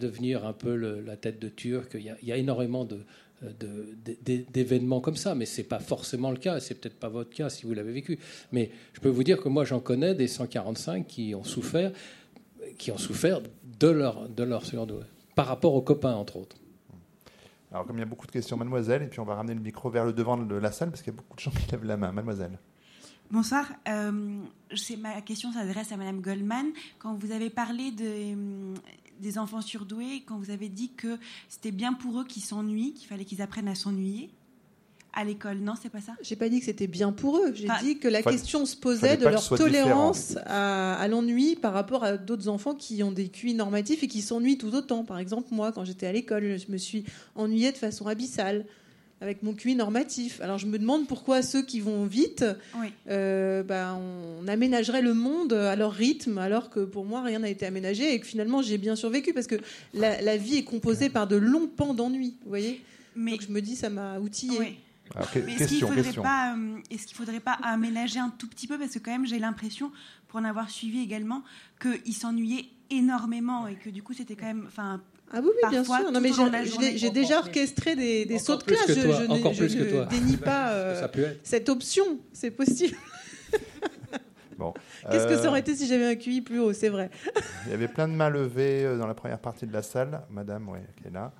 devenir 0.00 0.44
un 0.44 0.52
peu 0.52 0.74
la 0.74 1.16
tête 1.16 1.40
de 1.40 1.48
Turc. 1.48 1.92
Il 1.94 2.14
y 2.22 2.32
a, 2.32 2.36
énormément 2.36 2.86
d'événements 4.52 5.00
comme 5.00 5.16
ça, 5.16 5.34
mais 5.34 5.46
ce 5.46 5.60
n'est 5.60 5.66
pas 5.66 5.78
forcément 5.78 6.30
le 6.30 6.36
cas, 6.36 6.60
c'est 6.60 6.74
peut-être 6.74 6.98
pas 6.98 7.08
votre 7.08 7.30
cas 7.30 7.48
si 7.48 7.64
vous 7.64 7.74
l'avez 7.74 7.92
vécu. 7.92 8.18
Mais 8.50 8.70
je 8.92 9.00
peux 9.00 9.08
vous 9.08 9.24
dire 9.24 9.40
que 9.40 9.48
moi 9.48 9.64
j'en 9.64 9.80
connais 9.80 10.14
des 10.14 10.28
145 10.28 11.06
qui 11.06 11.34
ont 11.34 11.44
souffert, 11.44 11.92
qui 12.76 12.90
ont 12.90 12.98
souffert 12.98 13.40
de 13.78 13.88
leur, 13.88 14.28
de 14.28 14.42
leur 14.42 14.64
par 15.34 15.46
rapport 15.46 15.74
aux 15.74 15.82
copains 15.82 16.14
entre 16.14 16.36
autres. 16.36 16.56
Alors, 17.72 17.86
comme 17.86 17.96
il 17.96 18.00
y 18.00 18.02
a 18.02 18.06
beaucoup 18.06 18.26
de 18.26 18.32
questions, 18.32 18.58
mademoiselle, 18.58 19.02
et 19.02 19.06
puis 19.06 19.18
on 19.20 19.24
va 19.24 19.34
ramener 19.34 19.54
le 19.54 19.60
micro 19.60 19.88
vers 19.88 20.04
le 20.04 20.12
devant 20.12 20.36
de 20.36 20.54
la 20.54 20.72
salle 20.72 20.90
parce 20.90 21.00
qu'il 21.02 21.12
y 21.12 21.16
a 21.16 21.18
beaucoup 21.18 21.36
de 21.36 21.40
gens 21.40 21.50
qui 21.50 21.70
lèvent 21.70 21.84
la 21.84 21.96
main. 21.96 22.12
Mademoiselle. 22.12 22.58
Bonsoir. 23.30 23.64
Euh, 23.88 24.42
ma 24.98 25.22
question 25.22 25.50
s'adresse 25.52 25.90
à 25.90 25.96
Madame 25.96 26.20
Goldman. 26.20 26.66
Quand 26.98 27.14
vous 27.14 27.32
avez 27.32 27.48
parlé 27.48 27.90
de, 27.90 28.74
des 29.20 29.38
enfants 29.38 29.62
surdoués, 29.62 30.22
quand 30.26 30.36
vous 30.36 30.50
avez 30.50 30.68
dit 30.68 30.92
que 30.92 31.18
c'était 31.48 31.70
bien 31.70 31.94
pour 31.94 32.20
eux 32.20 32.24
qu'ils 32.24 32.42
s'ennuient, 32.42 32.92
qu'il 32.92 33.08
fallait 33.08 33.24
qu'ils 33.24 33.40
apprennent 33.40 33.68
à 33.68 33.74
s'ennuyer, 33.74 34.30
à 35.12 35.24
l'école. 35.24 35.58
Non, 35.58 35.74
c'est 35.80 35.90
pas 35.90 36.00
ça 36.00 36.12
J'ai 36.22 36.36
pas 36.36 36.48
dit 36.48 36.60
que 36.60 36.64
c'était 36.64 36.86
bien 36.86 37.12
pour 37.12 37.36
eux. 37.38 37.52
J'ai 37.54 37.68
dit 37.82 37.98
que 37.98 38.08
la 38.08 38.22
question 38.22 38.66
se 38.66 38.76
posait 38.76 39.16
de 39.16 39.26
leur 39.26 39.46
tolérance 39.46 40.36
à, 40.46 41.06
l'ennui 41.08 41.56
par 41.56 41.72
rapport 41.72 42.04
à 42.04 42.16
d'autres 42.16 42.48
enfants 42.48 42.74
qui 42.74 43.02
ont 43.02 43.12
des 43.12 43.28
QI 43.28 43.54
normatifs 43.54 44.02
et 44.02 44.08
qui 44.08 44.22
s'ennuient 44.22 44.58
tout 44.58 44.74
autant. 44.74 45.04
Par 45.04 45.18
exemple, 45.18 45.48
moi, 45.50 45.72
quand 45.72 45.84
j'étais 45.84 46.06
à 46.06 46.12
l'école, 46.12 46.58
je 46.58 46.72
me 46.72 46.78
suis 46.78 47.04
ennuyée 47.34 47.72
de 47.72 47.76
façon 47.76 48.06
abyssale 48.06 48.64
avec 49.20 49.44
mon 49.44 49.54
QI 49.54 49.76
normatif. 49.76 50.40
Alors 50.40 50.58
je 50.58 50.66
me 50.66 50.78
demande 50.78 51.06
pourquoi 51.06 51.42
ceux 51.42 51.62
qui 51.62 51.78
vont 51.78 52.04
vite, 52.04 52.44
euh, 53.08 53.62
ben, 53.62 53.96
on 54.42 54.48
aménagerait 54.48 55.00
le 55.00 55.14
monde 55.14 55.52
à 55.52 55.76
leur 55.76 55.92
rythme, 55.92 56.38
alors 56.38 56.70
que 56.70 56.80
pour 56.80 57.04
moi 57.04 57.22
rien 57.22 57.38
n'a 57.38 57.48
été 57.48 57.64
aménagé 57.64 58.14
et 58.14 58.18
que 58.18 58.26
finalement 58.26 58.62
j'ai 58.62 58.78
bien 58.78 58.96
survécu 58.96 59.32
parce 59.32 59.46
que 59.46 59.54
la, 59.94 60.36
vie 60.36 60.56
est 60.56 60.64
composée 60.64 61.08
par 61.08 61.28
de 61.28 61.36
longs 61.36 61.68
pans 61.68 61.94
d'ennui, 61.94 62.34
vous 62.42 62.48
voyez? 62.48 62.82
Mais... 63.14 63.30
Donc 63.30 63.42
je 63.42 63.52
me 63.52 63.60
dis 63.60 63.76
ça 63.76 63.90
m'a 63.90 64.18
outillé. 64.18 64.76
Est-ce 65.14 65.68
qu'il 65.68 65.84
ne 65.84 65.86
faudrait, 65.86 66.12
pas, 66.12 66.54
euh, 66.54 66.96
faudrait 67.12 67.40
pas 67.40 67.58
aménager 67.62 68.18
un 68.18 68.30
tout 68.30 68.48
petit 68.48 68.66
peu 68.66 68.78
Parce 68.78 68.92
que 68.92 68.98
quand 68.98 69.10
même, 69.10 69.26
j'ai 69.26 69.38
l'impression, 69.38 69.92
pour 70.28 70.40
en 70.40 70.44
avoir 70.44 70.70
suivi 70.70 71.02
également, 71.02 71.42
qu'ils 71.80 72.14
s'ennuyaient 72.14 72.66
énormément 72.90 73.66
et 73.66 73.74
que 73.76 73.90
du 73.90 74.02
coup, 74.02 74.14
c'était 74.14 74.36
quand 74.36 74.46
même... 74.46 74.64
Enfin, 74.66 75.00
ah 75.34 75.40
oui, 75.42 75.48
oui 75.48 75.70
bien 75.70 75.84
sûr. 75.84 76.12
Non, 76.12 76.20
mais 76.20 76.30
j'ai 76.96 77.10
déjà 77.10 77.38
orchestré 77.38 77.96
des, 77.96 78.26
des 78.26 78.38
sauts 78.38 78.56
de 78.56 78.64
classe. 78.64 78.86
je, 78.86 78.92
ne 78.92 80.04
dénie 80.04 80.36
pas 80.36 80.72
euh, 80.72 81.08
cette 81.42 81.68
option. 81.70 82.04
C'est 82.32 82.50
possible. 82.50 82.96
bon. 84.58 84.74
Qu'est-ce 85.10 85.26
que 85.26 85.36
ça 85.36 85.48
aurait 85.48 85.60
euh, 85.60 85.62
été 85.62 85.74
si 85.74 85.86
j'avais 85.86 86.06
un 86.06 86.16
QI 86.16 86.42
plus 86.42 86.60
haut 86.60 86.74
C'est 86.74 86.90
vrai. 86.90 87.10
Il 87.66 87.70
y 87.70 87.74
avait 87.74 87.88
plein 87.88 88.08
de 88.08 88.12
mains 88.12 88.28
levées 88.28 88.96
dans 88.98 89.06
la 89.06 89.14
première 89.14 89.38
partie 89.38 89.66
de 89.66 89.72
la 89.72 89.82
salle. 89.82 90.20
Madame, 90.30 90.68
ouais, 90.68 90.84
qui 91.00 91.08
est 91.08 91.10
là. 91.10 91.32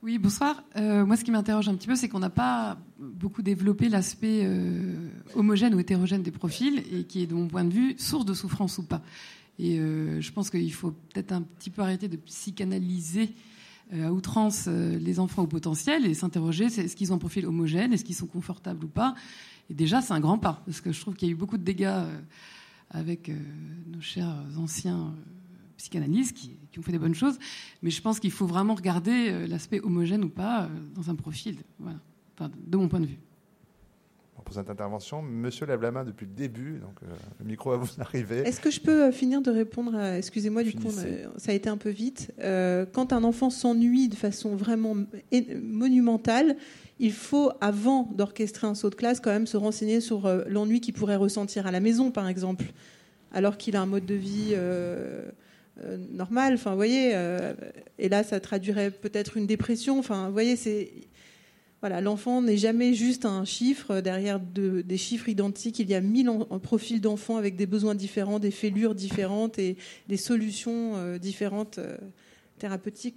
Oui, 0.00 0.18
bonsoir. 0.18 0.62
Euh, 0.76 1.04
moi, 1.04 1.16
ce 1.16 1.24
qui 1.24 1.32
m'interroge 1.32 1.68
un 1.68 1.74
petit 1.74 1.88
peu, 1.88 1.96
c'est 1.96 2.08
qu'on 2.08 2.20
n'a 2.20 2.30
pas 2.30 2.78
beaucoup 3.00 3.42
développé 3.42 3.88
l'aspect 3.88 4.42
euh, 4.44 4.94
homogène 5.34 5.74
ou 5.74 5.80
hétérogène 5.80 6.22
des 6.22 6.30
profils 6.30 6.84
et 6.92 7.02
qui 7.02 7.22
est, 7.22 7.26
de 7.26 7.34
mon 7.34 7.48
point 7.48 7.64
de 7.64 7.72
vue, 7.74 7.96
source 7.98 8.24
de 8.24 8.32
souffrance 8.32 8.78
ou 8.78 8.84
pas. 8.84 9.02
Et 9.58 9.80
euh, 9.80 10.20
je 10.20 10.30
pense 10.30 10.50
qu'il 10.50 10.72
faut 10.72 10.92
peut-être 10.92 11.32
un 11.32 11.42
petit 11.42 11.70
peu 11.70 11.82
arrêter 11.82 12.06
de 12.06 12.16
psychanalyser 12.16 13.30
à 13.92 14.12
outrance 14.12 14.66
les 14.66 15.18
enfants 15.18 15.44
au 15.44 15.46
potentiel 15.46 16.04
et 16.04 16.12
s'interroger 16.12 16.66
est-ce 16.66 16.94
qu'ils 16.94 17.10
ont 17.10 17.16
un 17.16 17.18
profil 17.18 17.46
homogène, 17.46 17.94
est-ce 17.94 18.04
qu'ils 18.04 18.14
sont 18.14 18.26
confortables 18.26 18.84
ou 18.84 18.88
pas? 18.88 19.14
Et 19.70 19.74
déjà, 19.74 20.02
c'est 20.02 20.12
un 20.12 20.20
grand 20.20 20.36
pas, 20.36 20.62
parce 20.66 20.82
que 20.82 20.92
je 20.92 21.00
trouve 21.00 21.14
qu'il 21.14 21.26
y 21.26 21.30
a 21.30 21.32
eu 21.32 21.36
beaucoup 21.36 21.56
de 21.56 21.62
dégâts 21.64 22.04
avec 22.90 23.32
nos 23.86 24.02
chers 24.02 24.44
anciens 24.58 25.14
psychanalystes 25.78 26.36
qui, 26.36 26.58
ont 26.78 26.82
fait 26.82 26.92
des 26.92 26.98
bonnes 26.98 27.14
choses, 27.14 27.38
mais 27.82 27.90
je 27.90 28.02
pense 28.02 28.20
qu'il 28.20 28.30
faut 28.30 28.46
vraiment 28.46 28.74
regarder 28.74 29.30
euh, 29.30 29.46
l'aspect 29.46 29.80
homogène 29.80 30.22
ou 30.22 30.28
pas 30.28 30.64
euh, 30.64 30.68
dans 30.94 31.10
un 31.10 31.14
profil, 31.14 31.56
voilà. 31.78 31.98
de 32.40 32.76
mon 32.76 32.88
point 32.88 33.00
de 33.00 33.06
vue. 33.06 33.18
Pour 34.44 34.54
cette 34.54 34.70
intervention, 34.70 35.20
monsieur 35.20 35.66
lève 35.66 35.82
la 35.82 35.90
main 35.90 36.04
depuis 36.04 36.24
le 36.24 36.32
début, 36.32 36.78
donc 36.78 36.94
euh, 37.02 37.06
le 37.38 37.44
micro 37.44 37.70
va 37.70 37.76
vous 37.76 37.88
arriver. 38.00 38.38
Est-ce 38.38 38.60
que 38.60 38.70
je 38.70 38.80
peux 38.80 39.10
finir 39.12 39.42
de 39.42 39.50
répondre 39.50 39.94
à... 39.94 40.16
Excusez-moi, 40.16 40.62
du 40.62 40.74
coup, 40.74 40.90
ça 40.90 41.50
a 41.50 41.54
été 41.54 41.68
un 41.68 41.76
peu 41.76 41.90
vite. 41.90 42.32
quand 42.92 43.12
un 43.12 43.24
enfant 43.24 43.50
s'ennuie 43.50 44.08
de 44.08 44.14
façon 44.14 44.56
vraiment 44.56 44.96
monumentale, 45.62 46.56
il 46.98 47.12
faut, 47.12 47.50
avant 47.60 48.08
d'orchestrer 48.14 48.66
un 48.66 48.74
saut 48.74 48.90
de 48.90 48.94
classe, 48.94 49.20
quand 49.20 49.30
même 49.30 49.46
se 49.46 49.58
renseigner 49.58 50.00
sur 50.00 50.28
l'ennui 50.48 50.80
qu'il 50.80 50.94
pourrait 50.94 51.16
ressentir 51.16 51.66
à 51.66 51.70
la 51.70 51.80
maison, 51.80 52.10
par 52.10 52.26
exemple, 52.26 52.64
alors 53.32 53.56
qu'il 53.56 53.76
a 53.76 53.82
un 53.82 53.86
mode 53.86 54.06
de 54.06 54.14
vie 54.14 54.52
euh, 54.52 55.30
normal. 56.10 56.54
Enfin, 56.54 56.70
vous 56.70 56.76
voyez, 56.76 57.12
euh, 57.14 57.54
et 57.98 58.08
là, 58.08 58.22
ça 58.22 58.40
traduirait 58.40 58.90
peut-être 58.90 59.36
une 59.36 59.46
dépression. 59.46 59.98
Enfin, 59.98 60.26
vous 60.26 60.32
voyez, 60.32 60.56
c'est 60.56 60.90
voilà, 61.80 62.00
l'enfant 62.00 62.42
n'est 62.42 62.56
jamais 62.56 62.92
juste 62.92 63.24
un 63.24 63.44
chiffre. 63.44 64.00
Derrière 64.00 64.40
des 64.40 64.96
chiffres 64.96 65.28
identiques, 65.28 65.78
il 65.78 65.88
y 65.88 65.94
a 65.94 66.00
mille 66.00 66.28
profils 66.62 67.00
d'enfants 67.00 67.36
avec 67.36 67.54
des 67.56 67.66
besoins 67.66 67.94
différents, 67.94 68.40
des 68.40 68.50
fêlures 68.50 68.96
différentes 68.96 69.58
et 69.60 69.76
des 70.08 70.16
solutions 70.16 70.96
euh, 70.96 71.18
différentes 71.18 71.78
euh, 71.78 71.96
thérapeutiques. 72.58 73.16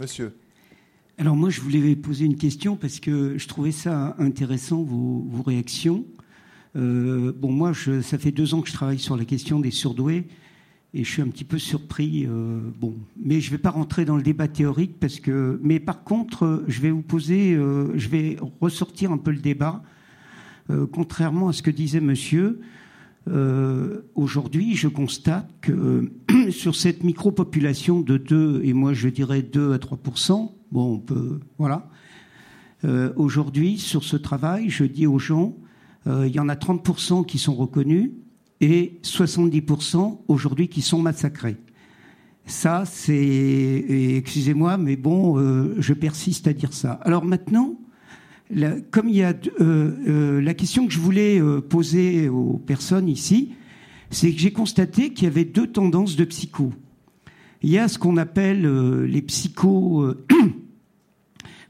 Monsieur. 0.00 0.34
Alors 1.16 1.36
moi, 1.36 1.50
je 1.50 1.60
voulais 1.60 1.94
poser 1.94 2.24
une 2.24 2.36
question 2.36 2.74
parce 2.76 2.98
que 2.98 3.38
je 3.38 3.46
trouvais 3.46 3.70
ça 3.70 4.16
intéressant, 4.18 4.82
vos, 4.82 5.42
réactions. 5.42 6.04
Euh, 6.74 7.32
bon, 7.32 7.52
moi, 7.52 7.72
ça 8.02 8.18
fait 8.18 8.32
deux 8.32 8.54
ans 8.54 8.60
que 8.60 8.68
je 8.68 8.72
travaille 8.72 8.98
sur 8.98 9.16
la 9.16 9.24
question 9.24 9.60
des 9.60 9.70
surdoués 9.70 10.26
et 10.94 11.04
je 11.04 11.10
suis 11.10 11.22
un 11.22 11.28
petit 11.28 11.44
peu 11.44 11.58
surpris. 11.58 12.26
Euh, 12.26 12.60
bon, 12.80 12.94
mais 13.16 13.40
je 13.40 13.48
ne 13.50 13.56
vais 13.56 13.62
pas 13.62 13.70
rentrer 13.70 14.04
dans 14.04 14.16
le 14.16 14.22
débat 14.22 14.48
théorique 14.48 14.98
parce 14.98 15.20
que. 15.20 15.60
Mais 15.62 15.80
par 15.80 16.04
contre, 16.04 16.64
je 16.68 16.80
vais 16.80 16.90
vous 16.90 17.02
poser, 17.02 17.52
euh, 17.54 17.92
je 17.96 18.08
vais 18.08 18.36
ressortir 18.60 19.12
un 19.12 19.18
peu 19.18 19.30
le 19.30 19.40
débat. 19.40 19.82
contrairement 20.92 21.48
à 21.48 21.52
ce 21.52 21.62
que 21.62 21.70
disait 21.70 22.00
Monsieur, 22.00 22.60
aujourd'hui, 24.14 24.74
je 24.74 24.88
constate 24.88 25.50
que 25.60 26.10
sur 26.50 26.74
cette 26.74 27.04
micro-population 27.04 28.00
de 28.00 28.16
2, 28.16 28.62
et 28.64 28.72
moi 28.72 28.94
je 28.94 29.08
dirais 29.08 29.42
2 29.42 29.72
à 29.72 29.78
3 29.78 29.98
Bon, 30.72 30.94
on 30.94 30.98
peut. 30.98 31.40
Voilà. 31.58 31.90
Euh, 32.84 33.12
aujourd'hui, 33.16 33.78
sur 33.78 34.04
ce 34.04 34.16
travail, 34.16 34.68
je 34.68 34.84
dis 34.84 35.06
aux 35.06 35.18
gens, 35.18 35.56
euh, 36.06 36.26
il 36.26 36.34
y 36.34 36.40
en 36.40 36.48
a 36.48 36.54
30% 36.54 37.24
qui 37.24 37.38
sont 37.38 37.54
reconnus 37.54 38.10
et 38.60 38.98
70% 39.02 40.20
aujourd'hui 40.28 40.68
qui 40.68 40.82
sont 40.82 41.00
massacrés. 41.00 41.56
Ça, 42.46 42.84
c'est. 42.84 43.84
Excusez-moi, 44.18 44.76
mais 44.76 44.96
bon, 44.96 45.38
euh, 45.38 45.74
je 45.78 45.94
persiste 45.94 46.46
à 46.46 46.52
dire 46.52 46.72
ça. 46.72 47.00
Alors 47.02 47.24
maintenant, 47.24 47.78
comme 48.90 49.08
il 49.08 49.16
y 49.16 49.22
a. 49.22 49.34
la 49.58 50.54
question 50.54 50.86
que 50.86 50.92
je 50.92 50.98
voulais 50.98 51.40
poser 51.68 52.28
aux 52.28 52.58
personnes 52.58 53.08
ici, 53.08 53.52
c'est 54.10 54.30
que 54.30 54.38
j'ai 54.38 54.52
constaté 54.52 55.12
qu'il 55.12 55.24
y 55.24 55.26
avait 55.26 55.46
deux 55.46 55.66
tendances 55.66 56.16
de 56.16 56.24
psycho. 56.24 56.72
Il 57.62 57.70
y 57.70 57.78
a 57.78 57.88
ce 57.88 57.98
qu'on 57.98 58.18
appelle 58.18 58.68
les 59.04 59.22
psychos 59.22 60.14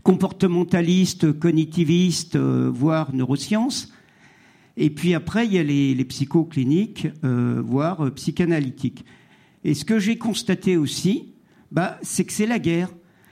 comportementaliste, 0.04 1.32
cognitiviste, 1.32 2.36
euh, 2.36 2.70
voire 2.72 3.12
neurosciences. 3.12 3.92
Et 4.76 4.90
puis 4.90 5.14
après, 5.14 5.46
il 5.46 5.52
y 5.52 5.58
a 5.58 5.62
les, 5.62 5.94
les 5.94 6.04
psychocliniques, 6.04 7.08
euh, 7.24 7.62
voire 7.64 8.06
euh, 8.06 8.10
psychanalytiques. 8.10 9.04
Et 9.62 9.74
ce 9.74 9.84
que 9.84 9.98
j'ai 9.98 10.18
constaté 10.18 10.76
aussi, 10.76 11.34
bah, 11.70 11.98
c'est 12.02 12.24
que 12.24 12.32
c'est 12.32 12.46
la 12.46 12.58
guerre. 12.58 12.90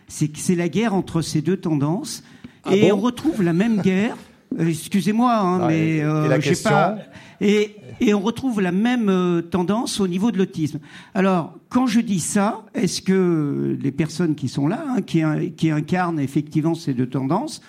C'est 0.09 0.29
que 0.29 0.39
c'est 0.39 0.55
la 0.55 0.69
guerre 0.69 0.95
entre 0.95 1.21
ces 1.23 1.43
deux 1.43 1.57
tendances. 1.57 2.23
Ah 2.65 2.77
et 2.77 2.93
on 2.93 2.99
retrouve 2.99 3.43
la 3.43 3.53
même 3.53 3.81
guerre. 3.83 4.17
Excusez-moi, 4.59 5.35
hein, 5.35 5.67
mais 5.67 6.01
euh, 6.03 6.41
je 6.41 6.55
sais 6.55 6.69
pas. 6.69 6.99
Et, 7.41 7.77
et 8.01 8.15
on 8.15 8.21
retrouve 8.21 8.61
la 8.61 8.73
même 8.73 9.09
euh, 9.09 9.43
tendance 9.43 10.01
au 10.01 10.07
niveau 10.07 10.31
de 10.31 10.39
l'autisme. 10.39 10.79
Alors, 11.15 11.59
quand 11.69 11.87
je 11.87 12.01
dis 12.01 12.21
ça, 12.21 12.65
est-ce 12.75 13.03
que 13.03 13.77
les 13.81 13.93
personnes 13.93 14.35
qui 14.35 14.49
sont 14.49 14.69
là, 14.69 14.85
hein, 14.89 15.03
qui, 15.03 15.23
qui, 15.57 15.71
incarnent 15.71 16.21
effectivement 16.21 16.75
ces 16.75 16.95
deux 16.95 17.09
tendances, 17.09 17.63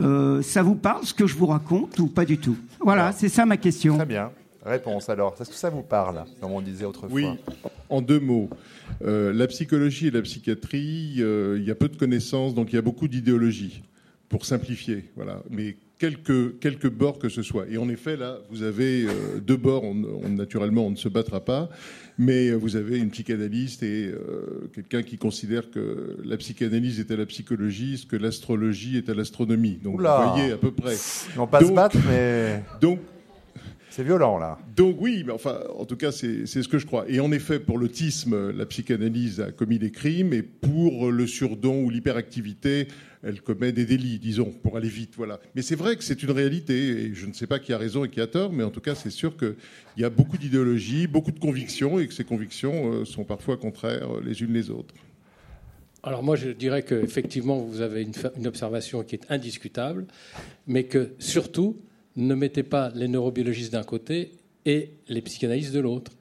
euh, 0.00 0.42
ça 0.42 0.62
vous 0.62 0.74
parle 0.74 1.04
ce 1.04 1.14
que 1.14 1.26
je 1.26 1.34
vous 1.34 1.46
raconte 1.46 1.98
ou 1.98 2.06
pas 2.06 2.24
du 2.24 2.38
tout? 2.38 2.56
Voilà, 2.80 3.12
c'est 3.12 3.28
ça 3.28 3.46
ma 3.46 3.56
question. 3.56 3.96
Très 3.96 4.06
bien. 4.06 4.30
Réponse 4.64 5.08
alors. 5.08 5.36
Est-ce 5.40 5.50
que 5.50 5.56
ça 5.56 5.70
vous 5.70 5.82
parle, 5.82 6.24
comme 6.40 6.52
on 6.52 6.60
disait 6.60 6.84
autrefois? 6.84 7.14
Oui, 7.14 7.26
en 7.88 8.02
deux 8.02 8.20
mots. 8.20 8.50
Euh, 9.02 9.32
la 9.32 9.46
psychologie 9.46 10.08
et 10.08 10.10
la 10.10 10.22
psychiatrie, 10.22 11.14
il 11.16 11.64
y 11.64 11.70
a 11.70 11.74
peu 11.74 11.88
de 11.88 11.96
connaissances, 11.96 12.54
donc 12.54 12.72
il 12.72 12.76
y 12.76 12.78
a 12.78 12.82
beaucoup 12.82 13.08
d'idéologie, 13.08 13.82
pour 14.28 14.44
simplifier. 14.44 15.10
Voilà. 15.16 15.42
Mais 15.50 15.76
quelques, 16.00 16.58
quelques 16.58 16.90
bords 16.90 17.18
que 17.18 17.28
ce 17.28 17.42
soit. 17.42 17.66
Et 17.68 17.78
en 17.78 17.88
effet, 17.88 18.16
là, 18.16 18.38
vous 18.50 18.62
avez 18.62 19.04
euh, 19.04 19.38
deux 19.40 19.56
bords, 19.56 19.84
on, 19.84 20.28
naturellement, 20.28 20.86
on 20.86 20.90
ne 20.90 20.96
se 20.96 21.08
battra 21.08 21.44
pas, 21.44 21.68
mais 22.20 22.50
euh, 22.50 22.56
vous 22.56 22.76
avez 22.76 22.98
une 22.98 23.10
psychanalyste 23.10 23.82
et 23.82 24.08
euh, 24.08 24.68
quelqu'un 24.74 25.02
qui 25.02 25.16
considère 25.16 25.70
que 25.70 26.18
la 26.22 26.36
psychanalyse 26.36 27.00
est 27.00 27.10
à 27.10 27.16
la 27.16 27.24
psychologie, 27.24 27.96
ce 27.96 28.04
que 28.04 28.16
l'astrologie 28.16 28.98
est 28.98 29.08
à 29.08 29.14
l'astronomie. 29.14 29.78
Donc, 29.82 30.02
vous 30.02 30.06
voyez 30.06 30.52
à 30.52 30.58
peu 30.58 30.70
près. 30.70 30.96
On 31.38 31.46
pas 31.46 31.64
se 31.64 31.72
battre, 31.72 31.96
mais... 32.06 32.62
Donc, 32.82 33.00
c'est 33.88 34.04
violent, 34.04 34.38
là. 34.38 34.58
Donc 34.76 34.98
oui, 35.00 35.24
mais 35.26 35.32
enfin, 35.32 35.60
en 35.76 35.84
tout 35.86 35.96
cas, 35.96 36.12
c'est 36.12 36.46
ce 36.46 36.68
que 36.68 36.78
je 36.78 36.86
crois. 36.86 37.06
Et 37.08 37.20
en 37.20 37.32
effet, 37.32 37.58
pour 37.58 37.78
l'autisme, 37.78 38.50
la 38.50 38.66
psychanalyse 38.66 39.40
a 39.40 39.50
commis 39.50 39.78
des 39.78 39.90
crimes, 39.90 40.34
et 40.34 40.42
pour 40.42 41.10
le 41.10 41.26
surdon 41.26 41.82
ou 41.84 41.90
l'hyperactivité, 41.90 42.86
elle 43.22 43.42
commet 43.42 43.72
des 43.72 43.84
délits, 43.84 44.18
disons, 44.18 44.50
pour 44.50 44.76
aller 44.76 44.88
vite. 44.88 45.12
Voilà. 45.16 45.40
Mais 45.54 45.62
c'est 45.62 45.76
vrai 45.76 45.96
que 45.96 46.04
c'est 46.04 46.22
une 46.22 46.30
réalité, 46.30 47.04
et 47.04 47.14
je 47.14 47.26
ne 47.26 47.32
sais 47.32 47.46
pas 47.46 47.58
qui 47.58 47.72
a 47.72 47.78
raison 47.78 48.04
et 48.04 48.08
qui 48.08 48.20
a 48.20 48.26
tort, 48.26 48.52
mais 48.52 48.64
en 48.64 48.70
tout 48.70 48.80
cas, 48.80 48.94
c'est 48.94 49.10
sûr 49.10 49.36
qu'il 49.36 49.56
y 49.98 50.04
a 50.04 50.10
beaucoup 50.10 50.38
d'idéologies, 50.38 51.06
beaucoup 51.06 51.32
de 51.32 51.38
convictions, 51.38 51.98
et 51.98 52.06
que 52.06 52.14
ces 52.14 52.24
convictions 52.24 52.92
euh, 52.92 53.04
sont 53.04 53.24
parfois 53.24 53.56
contraires 53.56 54.08
les 54.24 54.42
unes 54.42 54.52
les 54.52 54.70
autres. 54.70 54.94
Alors 56.02 56.22
moi, 56.22 56.34
je 56.34 56.48
dirais 56.48 56.82
qu'effectivement, 56.82 57.58
vous 57.58 57.82
avez 57.82 58.02
une, 58.02 58.46
observation 58.46 59.02
qui 59.04 59.16
est 59.16 59.30
indiscutable, 59.30 60.06
mais 60.66 60.84
que 60.84 61.10
surtout, 61.18 61.76
ne 62.16 62.34
mettez 62.34 62.62
pas 62.62 62.90
les 62.94 63.06
neurobiologistes 63.06 63.72
d'un 63.72 63.82
côté 63.82 64.32
et 64.64 64.92
les 65.08 65.20
psychanalystes 65.20 65.72
de 65.72 65.80
l'autre. 65.80 66.12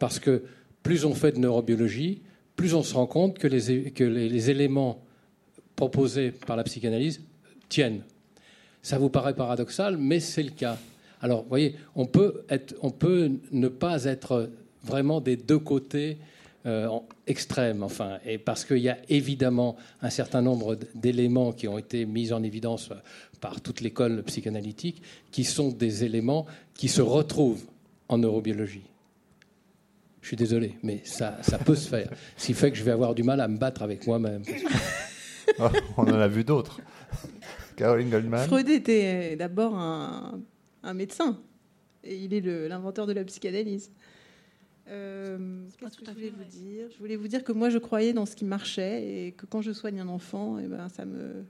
Parce 0.00 0.18
que 0.18 0.42
plus 0.82 1.04
on 1.04 1.14
fait 1.14 1.32
de 1.32 1.38
neurobiologie, 1.38 2.22
plus 2.56 2.74
on 2.74 2.82
se 2.82 2.94
rend 2.94 3.06
compte 3.06 3.38
que 3.38 3.46
les 3.46 4.50
éléments 4.50 5.04
proposés 5.78 6.32
par 6.32 6.56
la 6.56 6.64
psychanalyse 6.64 7.20
tiennent. 7.68 8.02
Ça 8.82 8.98
vous 8.98 9.10
paraît 9.10 9.34
paradoxal, 9.34 9.96
mais 9.96 10.18
c'est 10.18 10.42
le 10.42 10.50
cas. 10.50 10.76
Alors, 11.20 11.42
vous 11.42 11.48
voyez, 11.48 11.76
on 11.94 12.04
peut, 12.04 12.42
ne 13.52 13.68
pas 13.68 14.04
être 14.04 14.50
vraiment 14.82 15.20
des 15.20 15.36
deux 15.36 15.60
côtés 15.60 16.18
euh, 16.66 16.88
extrêmes, 17.28 17.84
enfin, 17.84 18.18
et 18.26 18.38
parce 18.38 18.64
qu'il 18.64 18.78
y 18.78 18.88
a 18.88 18.98
évidemment 19.08 19.76
un 20.02 20.10
certain 20.10 20.42
nombre 20.42 20.76
d'éléments 20.96 21.52
qui 21.52 21.68
ont 21.68 21.78
été 21.78 22.04
mis 22.06 22.32
en 22.32 22.42
évidence 22.42 22.90
par 23.40 23.60
toute 23.60 23.80
l'école 23.80 24.24
psychanalytique, 24.24 25.00
qui 25.30 25.44
sont 25.44 25.68
des 25.68 26.02
éléments 26.02 26.46
qui 26.74 26.88
se 26.88 27.02
retrouvent 27.02 27.64
en 28.08 28.18
neurobiologie. 28.18 28.88
Je 30.22 30.26
suis 30.26 30.36
désolé, 30.36 30.74
mais 30.82 31.02
ça, 31.04 31.38
ça 31.42 31.58
peut 31.58 31.76
se 31.76 31.88
faire. 31.88 32.10
Ce 32.36 32.46
qui 32.46 32.54
fait 32.54 32.72
que 32.72 32.76
je 32.76 32.82
vais 32.82 32.90
avoir 32.90 33.14
du 33.14 33.22
mal 33.22 33.40
à 33.40 33.46
me 33.46 33.56
battre 33.58 33.82
avec 33.82 34.06
moi-même. 34.08 34.42
on 35.96 36.02
en 36.02 36.20
a 36.20 36.28
vu 36.28 36.44
d'autres. 36.44 36.80
Caroline 37.76 38.10
Goldman. 38.10 38.46
Freud 38.46 38.68
était 38.68 39.36
d'abord 39.36 39.76
un, 39.76 40.40
médecin. 40.94 41.38
Et 42.04 42.16
il 42.16 42.34
est 42.34 42.40
l'inventeur 42.68 43.06
de 43.06 43.12
la 43.12 43.24
psychanalyse. 43.24 43.90
Euh, 44.88 45.66
qu'est-ce 45.78 45.98
que 45.98 46.06
je 46.06 46.12
voulais 46.12 46.30
vous 46.30 46.44
dire? 46.44 46.88
Je 46.90 46.98
voulais 46.98 47.16
vous 47.16 47.28
dire 47.28 47.44
que 47.44 47.52
moi, 47.52 47.70
je 47.70 47.78
croyais 47.78 48.12
dans 48.12 48.26
ce 48.26 48.34
qui 48.34 48.44
marchait 48.44 49.26
et 49.26 49.32
que 49.32 49.46
quand 49.46 49.60
je 49.60 49.72
soigne 49.72 50.00
un 50.00 50.08
enfant, 50.08 50.58
et 50.58 50.62
eh 50.64 50.66
ben, 50.66 50.88
ça 50.88 51.04
me 51.04 51.44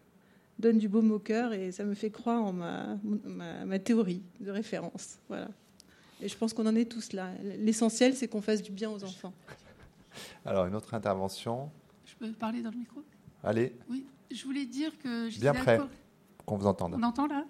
donne 0.59 0.79
du 0.79 0.89
baume 0.89 1.13
au 1.13 1.19
cœur 1.19 1.53
et 1.53 1.71
ça 1.71 1.85
me 1.85 1.95
fait 1.95 2.11
croire 2.11 2.43
en 2.43 2.53
ma, 2.53 2.99
ma, 3.65 3.79
théorie 3.79 4.23
de 4.41 4.51
référence. 4.51 5.19
Voilà. 5.29 5.49
Et 6.21 6.29
je 6.29 6.37
pense 6.37 6.53
qu'on 6.53 6.67
en 6.67 6.75
est 6.75 6.91
tous 6.91 7.13
là. 7.13 7.31
L'essentiel, 7.59 8.15
c'est 8.15 8.27
qu'on 8.27 8.43
fasse 8.43 8.61
du 8.61 8.73
bien 8.73 8.91
aux 8.91 9.05
enfants. 9.05 9.33
Alors, 10.45 10.67
une 10.67 10.75
autre 10.75 10.95
intervention. 10.95 11.71
Je 12.05 12.15
peux 12.17 12.33
parler 12.33 12.61
dans 12.61 12.71
le 12.71 12.79
micro? 12.79 13.03
Allez. 13.43 13.75
Oui, 13.89 14.07
je 14.31 14.45
voulais 14.45 14.67
dire 14.67 14.97
que. 14.99 15.39
Bien 15.41 15.55
prêt, 15.55 15.81
qu'on 16.45 16.57
vous 16.57 16.67
entende. 16.67 16.95
On 16.99 17.03
entend 17.03 17.27
là 17.27 17.45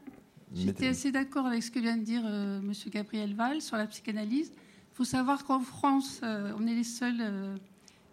J'étais 0.54 0.88
assez 0.88 1.12
d'accord 1.12 1.46
avec 1.46 1.62
ce 1.62 1.70
que 1.70 1.78
vient 1.78 1.98
de 1.98 2.04
dire 2.04 2.22
euh, 2.24 2.60
M. 2.60 2.72
Gabriel 2.88 3.34
Val 3.34 3.60
sur 3.60 3.76
la 3.76 3.86
psychanalyse. 3.86 4.50
Il 4.54 4.96
faut 4.96 5.04
savoir 5.04 5.44
qu'en 5.44 5.60
France, 5.60 6.20
euh, 6.22 6.52
on 6.58 6.66
est 6.66 6.74
les 6.74 6.84
seuls. 6.84 7.20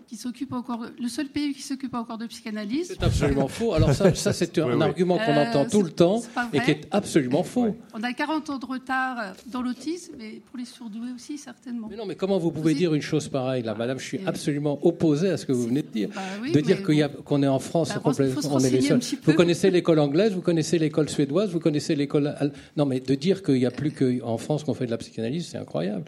Euh, 0.06 0.16
qui 0.16 0.18
s'occupe 0.18 0.54
encore, 0.54 0.86
le 1.00 1.08
seul 1.08 1.28
pays 1.28 1.54
qui 1.54 1.62
s'occupe 1.62 1.94
encore 1.94 2.18
de 2.18 2.28
psychanalyse. 2.28 2.88
C'est 2.88 3.04
absolument 3.04 3.48
faux. 3.48 3.74
Alors 3.74 3.94
ça, 3.94 4.14
ça 4.14 4.34
c'est 4.34 4.58
un 4.60 4.82
argument 4.82 5.18
qu'on 5.18 5.32
euh, 5.32 5.50
entend 5.50 5.66
tout 5.66 5.82
le 5.82 5.92
temps 5.92 6.22
et 6.54 6.60
qui 6.60 6.72
est 6.72 6.88
absolument 6.92 7.44
faux. 7.44 7.76
On 7.94 8.04
a 8.04 8.14
40 8.14 8.50
ans 8.50 8.58
de 8.58 8.66
retard 8.66 9.34
dans 9.48 9.62
l'autisme, 9.62 10.14
mais 10.18 10.42
pour 10.46 10.58
les 10.58 10.66
surdoués 10.66 11.12
aussi, 11.14 11.38
certainement. 11.38 11.88
Mais 11.90 11.98
non, 11.98 12.06
mais 12.06 12.16
comment 12.16 12.38
vous 12.38 12.52
pouvez 12.52 12.74
dire 12.74 12.94
une 12.94 13.02
chose 13.02 13.28
pareille, 13.28 13.64
là, 13.64 13.74
Madame? 13.76 14.00
Je 14.00 14.06
suis 14.06 14.20
absolument 14.26 14.80
opposé 14.86 15.30
à 15.30 15.38
ce 15.38 15.46
que 15.46 15.52
vous 15.52 15.68
venez 15.68 15.82
de 15.82 15.88
dire. 15.88 16.10
Bah 16.14 16.22
de 16.52 16.60
dire 16.60 16.84
qu'on 17.24 17.44
est 17.44 17.48
en 17.48 17.60
France, 17.60 17.90
bah, 17.90 18.02
complètement, 18.04 18.42
on 18.52 18.60
est 18.60 18.70
les 18.70 18.82
seuls. 18.82 19.00
Vous 19.24 19.34
connaissez 19.34 19.72
l'école 19.72 20.00
anglaise, 20.00 20.34
vous 20.34 20.42
connaissez 20.42 20.78
l'école 20.80 21.10
suédoise, 21.10 21.52
vous 21.52 21.60
connaissez 21.60 21.96
l'école... 21.96 22.36
Non, 22.78 22.86
mais 22.86 23.00
de 23.00 23.16
dire 23.16 23.44
qu'il 23.44 23.56
n'y 23.56 23.66
a 23.66 23.72
plus 23.72 23.92
qu'en 23.92 24.38
France 24.38 24.64
qu'on 24.64 24.74
fait 24.74 24.86
de 24.86 24.92
la 24.92 24.98
psychanalyse, 24.98 25.48
c'est 25.52 25.58
incroyable. 25.58 26.06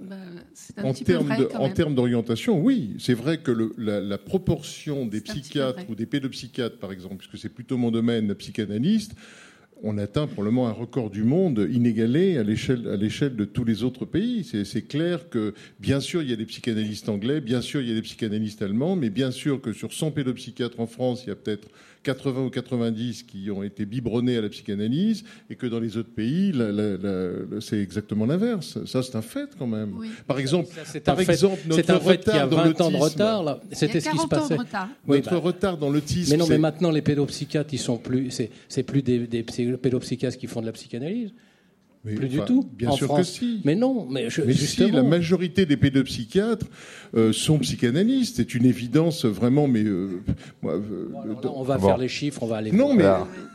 Bah, 0.00 0.16
en, 1.58 1.70
termes 1.70 1.94
d'orientation, 1.94 2.60
oui. 2.60 2.94
C'est 2.98 3.14
vrai 3.14 3.38
que 3.38 3.72
la, 3.76 4.18
proportion 4.18 5.06
des 5.06 5.20
psychiatres 5.20 5.82
ou 5.88 5.94
des 5.94 6.06
pédopsychiatres, 6.06 6.78
par 6.78 6.92
exemple, 6.92 7.16
puisque 7.18 7.38
c'est 7.38 7.48
plutôt 7.48 7.76
mon 7.76 7.90
domaine, 7.90 8.28
la 8.28 8.34
psychanalyste, 8.34 9.14
on 9.82 9.96
atteint 9.98 10.26
probablement 10.26 10.68
un 10.68 10.72
record 10.72 11.10
du 11.10 11.22
monde 11.22 11.68
inégalé 11.70 12.36
à 12.36 12.42
l'échelle 12.42 13.36
de 13.36 13.44
tous 13.44 13.64
les 13.64 13.84
autres 13.84 14.04
pays. 14.04 14.44
C'est 14.44 14.82
clair 14.82 15.28
que, 15.28 15.54
bien 15.78 16.00
sûr, 16.00 16.22
il 16.22 16.30
y 16.30 16.32
a 16.32 16.36
des 16.36 16.46
psychanalystes 16.46 17.08
anglais, 17.08 17.40
bien 17.40 17.60
sûr, 17.60 17.80
il 17.80 17.88
y 17.88 17.92
a 17.92 17.94
des 17.94 18.02
psychanalystes 18.02 18.62
allemands, 18.62 18.96
mais 18.96 19.10
bien 19.10 19.30
sûr 19.30 19.60
que 19.60 19.72
sur 19.72 19.92
100 19.92 20.12
pédopsychiatres 20.12 20.80
en 20.80 20.86
France, 20.86 21.24
il 21.24 21.28
y 21.28 21.32
a 21.32 21.36
peut-être 21.36 21.68
80 22.02 22.44
ou 22.44 22.50
90 22.50 23.22
qui 23.24 23.50
ont 23.50 23.62
été 23.62 23.84
biberonnés 23.84 24.36
à 24.36 24.40
la 24.40 24.48
psychanalyse 24.48 25.24
et 25.50 25.56
que 25.56 25.66
dans 25.66 25.80
les 25.80 25.96
autres 25.96 26.10
pays, 26.10 26.52
c'est 27.60 27.80
exactement 27.80 28.26
l'inverse. 28.26 28.78
Ça, 28.86 29.02
c'est 29.02 29.16
un 29.16 29.22
fait 29.22 29.50
quand 29.58 29.66
même. 29.66 29.94
Par 30.26 30.38
exemple, 30.38 30.68
par 31.04 31.20
exemple 31.20 31.58
notre 31.66 31.94
retard 31.96 32.48
dans 32.48 32.64
l'autisme. 32.64 32.92
de 32.92 32.96
retard, 32.96 33.60
C'était 33.72 34.00
ce 34.00 34.10
qui 34.10 34.18
se 34.18 34.26
passait. 34.26 34.56
Retard. 34.56 34.88
Notre 35.06 35.30
bah, 35.30 35.36
retard 35.38 35.78
dans 35.78 35.90
l'autisme. 35.90 36.30
Mais 36.30 36.36
non, 36.36 36.46
mais 36.48 36.58
maintenant, 36.58 36.90
les 36.90 37.02
pédopsychiatres, 37.02 37.72
ils 37.72 37.78
sont 37.78 37.98
plus, 37.98 38.30
c'est 38.68 38.82
plus 38.82 39.02
des, 39.02 39.26
des 39.26 39.42
pédopsychiatres 39.42 40.38
qui 40.38 40.46
font 40.46 40.60
de 40.60 40.66
la 40.66 40.72
psychanalyse. 40.72 41.32
Plus 42.04 42.28
du 42.28 42.40
tout. 42.40 42.68
Bien 42.72 42.92
sûr 42.92 43.14
que 43.14 43.22
si. 43.22 43.60
Mais 43.64 43.74
non, 43.74 44.06
mais, 44.08 44.28
mais 44.46 44.52
si, 44.52 44.90
la 44.90 45.02
majorité 45.02 45.66
des 45.66 45.76
pédopsychiatres 45.76 46.66
euh, 47.14 47.32
sont 47.32 47.58
psychanalystes. 47.58 48.36
C'est 48.36 48.54
une 48.54 48.64
évidence 48.64 49.24
vraiment, 49.24 49.66
mais. 49.66 49.84
Euh, 49.84 50.22
euh, 50.64 51.08
on 51.44 51.62
va 51.62 51.78
faire 51.78 51.98
les 51.98 52.08
chiffres, 52.08 52.42
on 52.42 52.46
va 52.46 52.58
aller. 52.58 52.72
Non, 52.72 52.94
mais 52.94 53.04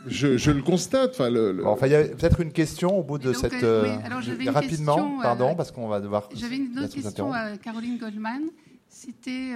je, 0.06 0.50
le 0.50 0.62
constate. 0.62 1.20
Enfin, 1.64 1.86
il 1.86 1.92
y 1.92 1.96
a 1.96 2.04
peut-être 2.04 2.40
une 2.40 2.52
question 2.52 2.98
au 2.98 3.02
bout 3.02 3.18
de 3.18 3.32
cette. 3.32 3.64
rapidement, 4.48 5.18
pardon, 5.22 5.54
parce 5.54 5.70
qu'on 5.70 5.88
va 5.88 6.00
devoir. 6.00 6.28
J'avais 6.34 6.56
une 6.56 6.78
autre 6.78 6.94
question 6.94 7.32
à 7.32 7.56
Caroline 7.56 7.98
Goldman. 7.98 8.42
C'était 8.88 9.54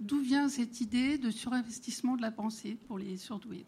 d'où 0.00 0.20
vient 0.20 0.48
cette 0.48 0.80
idée 0.80 1.18
de 1.18 1.30
surinvestissement 1.30 2.16
de 2.16 2.22
la 2.22 2.30
pensée 2.30 2.76
pour 2.88 2.98
les 2.98 3.16
surdoués? 3.16 3.64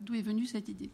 D'où 0.00 0.14
est 0.14 0.22
venue 0.22 0.44
cette 0.44 0.68
idée? 0.68 0.90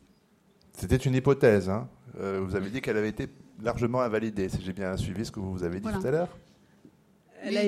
C'était 0.73 0.97
une 0.97 1.15
hypothèse. 1.15 1.69
Hein. 1.69 1.89
Euh, 2.21 2.41
vous 2.43 2.57
avez 2.57 2.71
dit 2.71 2.81
qu'elle 2.81 2.97
avait 2.97 3.09
été 3.09 3.29
largement 3.63 4.01
invalidée, 4.01 4.49
si 4.49 4.59
j'ai 4.63 4.73
bien 4.73 4.97
suivi 4.97 5.25
ce 5.25 5.31
que 5.31 5.41
vous 5.41 5.63
avez 5.63 5.81
dit 5.81 5.89
tout 5.89 6.07
à 6.07 6.11
l'heure. 6.11 6.37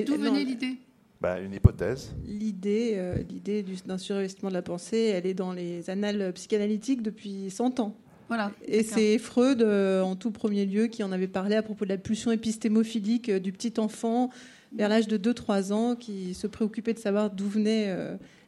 D'où 0.07 0.17
venait 0.17 0.45
l'idée? 0.45 0.77
Bah, 1.21 1.41
Une 1.41 1.55
hypothèse. 1.55 2.15
L'idée 2.27 2.93
euh, 2.97 3.17
l'idée 3.31 3.65
d'un 3.87 3.99
surinvestissement 3.99 4.51
de 4.51 4.55
la 4.55 4.63
pensée, 4.63 5.13
elle 5.15 5.27
est 5.27 5.35
dans 5.35 5.53
les 5.53 5.89
annales 5.89 6.33
psychanalytiques 6.35 7.03
depuis 7.03 7.51
100 7.51 7.81
ans. 7.81 7.97
Voilà, 8.29 8.53
et 8.67 8.83
c'est 8.83 9.19
Freud, 9.19 9.61
euh, 9.61 10.01
en 10.01 10.17
tout 10.17 10.31
premier 10.31 10.65
lieu, 10.65 10.87
qui 10.87 11.03
en 11.03 11.13
avait 11.13 11.29
parlé 11.29 11.57
à 11.57 11.63
propos 11.63 11.85
de 11.85 11.91
la 11.91 11.99
pulsion 11.99 12.31
épistémophilique 12.31 13.31
du 13.31 13.53
petit 13.53 13.75
enfant 13.79 14.31
vers 14.75 14.89
l'âge 14.89 15.09
de 15.09 15.19
2-3 15.19 15.73
ans, 15.73 15.95
qui 15.95 16.35
se 16.35 16.47
préoccupait 16.47 16.95
de 16.95 16.99
savoir 16.99 17.31
d'où 17.31 17.47
venaient 17.47 17.95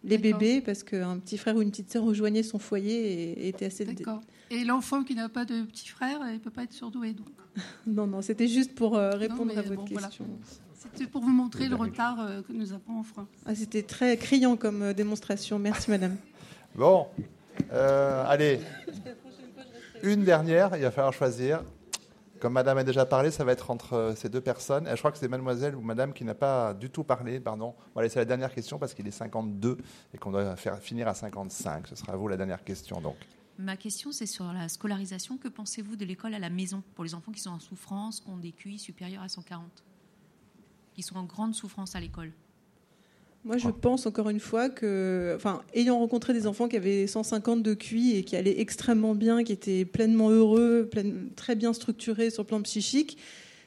les 0.07 0.19
bébés, 0.19 0.61
parce 0.61 0.83
qu'un 0.83 1.19
petit 1.19 1.37
frère 1.37 1.57
ou 1.57 1.63
une 1.63 1.71
petite 1.71 1.93
sœur 1.93 2.05
rejoignait 2.05 2.43
son 2.43 2.59
foyer 2.59 3.41
et 3.43 3.49
était 3.49 3.67
assez... 3.67 3.85
D'accord. 3.85 4.21
Et 4.51 4.65
l'enfant 4.65 5.03
qui 5.03 5.15
n'a 5.15 5.29
pas 5.29 5.45
de 5.45 5.63
petit 5.63 5.89
frère, 5.89 6.21
il 6.29 6.35
ne 6.35 6.39
peut 6.39 6.51
pas 6.51 6.63
être 6.63 6.73
surdoué. 6.73 7.13
Donc. 7.13 7.27
non, 7.87 8.07
non, 8.07 8.23
c'était 8.23 8.49
juste 8.49 8.75
pour 8.75 8.97
euh, 8.97 9.11
répondre 9.11 9.57
à 9.57 9.63
votre 9.63 9.85
question. 9.85 10.27
C'était 10.75 11.11
pour 11.11 11.23
vous 11.23 11.31
montrer 11.31 11.69
le 11.69 11.75
retard 11.75 12.21
euh, 12.21 12.43
que 12.43 12.53
nous 12.53 12.73
avons 12.73 13.01
en 13.01 13.03
France. 13.03 13.29
Ah, 13.45 13.55
c'était 13.55 13.83
très 13.83 14.17
criant 14.17 14.57
comme 14.57 14.83
euh, 14.83 14.93
démonstration. 14.93 15.59
Merci, 15.59 15.91
madame. 15.91 16.17
Bon, 16.77 17.07
allez, 17.71 18.61
une 20.03 20.25
dernière, 20.25 20.77
il 20.77 20.83
va 20.83 20.91
falloir 20.91 21.15
choisir. 21.15 21.63
Comme 22.41 22.53
madame 22.53 22.79
a 22.79 22.85
déjà 22.85 23.07
parlé, 23.07 23.31
ça 23.31 23.45
va 23.45 23.53
être 23.53 23.71
entre 23.71 24.15
ces 24.17 24.29
deux 24.29 24.41
personnes. 24.41 24.89
je 24.91 24.97
crois 24.97 25.13
que 25.13 25.19
c'est 25.19 25.29
mademoiselle 25.29 25.75
ou 25.75 25.81
madame 25.81 26.13
qui 26.13 26.25
n'a 26.25 26.35
pas 26.35 26.75
du 26.75 26.91
tout 26.91 27.05
parlé, 27.05 27.41
pardon. 27.41 27.75
On 27.95 28.01
va 28.01 28.03
laisser 28.03 28.19
la 28.19 28.25
dernière 28.25 28.53
question 28.53 28.79
parce 28.79 28.95
qu'il 28.95 29.07
est 29.07 29.13
52 29.13 29.79
et 30.13 30.19
qu'on 30.19 30.31
doit 30.31 30.57
faire 30.57 30.79
finir 30.79 31.09
à 31.09 31.15
55. 31.15 31.87
Ce 31.89 31.97
sera 31.97 32.13
à 32.13 32.17
vous 32.17 32.29
la 32.29 32.37
dernière 32.37 32.63
question, 32.63 33.01
donc. 33.01 33.17
Ma 33.59 33.77
question, 33.77 34.13
c'est 34.13 34.27
sur 34.27 34.53
la 34.53 34.69
scolarisation. 34.69 35.39
Que 35.39 35.49
pensez-vous 35.49 35.97
de 35.97 36.05
l'école 36.05 36.35
à 36.35 36.39
la 36.39 36.51
maison 36.51 36.83
pour 36.95 37.05
les 37.05 37.15
enfants 37.15 37.33
qui 37.33 37.41
sont 37.41 37.51
en 37.51 37.59
souffrance, 37.59 38.21
qui 38.21 38.29
ont 38.29 38.37
des 38.37 38.53
QI 38.53 38.79
supérieurs 38.79 39.23
à 39.23 39.29
140 39.29 39.83
Qui 40.95 41.03
sont 41.03 41.17
en 41.17 41.25
grande 41.25 41.55
souffrance 41.55 41.97
à 41.97 42.01
l'école? 42.01 42.33
Moi, 43.47 43.59
je 43.59 43.69
pense 43.69 44.07
encore 44.07 44.29
une 44.29 44.41
fois 44.41 44.69
que, 44.69 45.33
enfin, 45.37 45.63
ayant 45.73 46.01
rencontré 46.01 46.33
des 46.33 46.49
enfants 46.49 46.67
qui 46.67 46.77
avaient 46.77 47.07
150 47.07 47.63
de 47.63 47.75
QI 47.75 48.17
et 48.17 48.25
qui 48.25 48.35
allaient 48.35 48.61
extrêmement 48.61 49.15
bien, 49.15 49.45
qui 49.45 49.53
étaient 49.53 49.85
pleinement 49.85 50.31
heureux, 50.31 50.91
très 51.37 51.55
bien 51.55 51.73
structurés 51.73 52.31
sur 52.31 52.43
le 52.43 52.49
plan 52.49 52.61
psychique, 52.63 53.19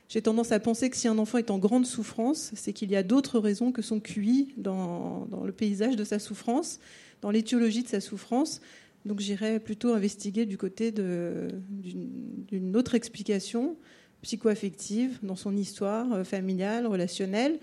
j'ai 0.09 0.21
tendance 0.21 0.51
à 0.51 0.59
penser 0.59 0.89
que 0.89 0.97
si 0.97 1.07
un 1.07 1.17
enfant 1.17 1.37
est 1.37 1.49
en 1.49 1.59
grande 1.59 1.85
souffrance, 1.85 2.51
c'est 2.55 2.73
qu'il 2.73 2.91
y 2.91 2.97
a 2.97 3.03
d'autres 3.03 3.39
raisons 3.39 3.71
que 3.71 3.81
son 3.81 4.01
QI 4.01 4.49
dans, 4.57 5.27
dans, 5.31 5.45
le 5.45 5.53
paysage 5.53 5.95
de 5.95 6.03
sa 6.03 6.19
souffrance, 6.19 6.81
dans 7.21 7.31
l'étiologie 7.31 7.83
de 7.83 7.87
sa 7.87 8.01
souffrance. 8.01 8.59
Donc 9.05 9.21
j'irais 9.21 9.61
plutôt 9.61 9.93
investiguer 9.93 10.45
du 10.45 10.57
côté 10.57 10.91
d'une 10.91 12.75
autre 12.75 12.95
explication 12.95 13.77
psycho-affective 14.23 15.19
dans 15.23 15.37
son 15.37 15.55
histoire 15.55 16.11
euh, 16.11 16.23
familiale, 16.25 16.85
relationnelle. 16.85 17.59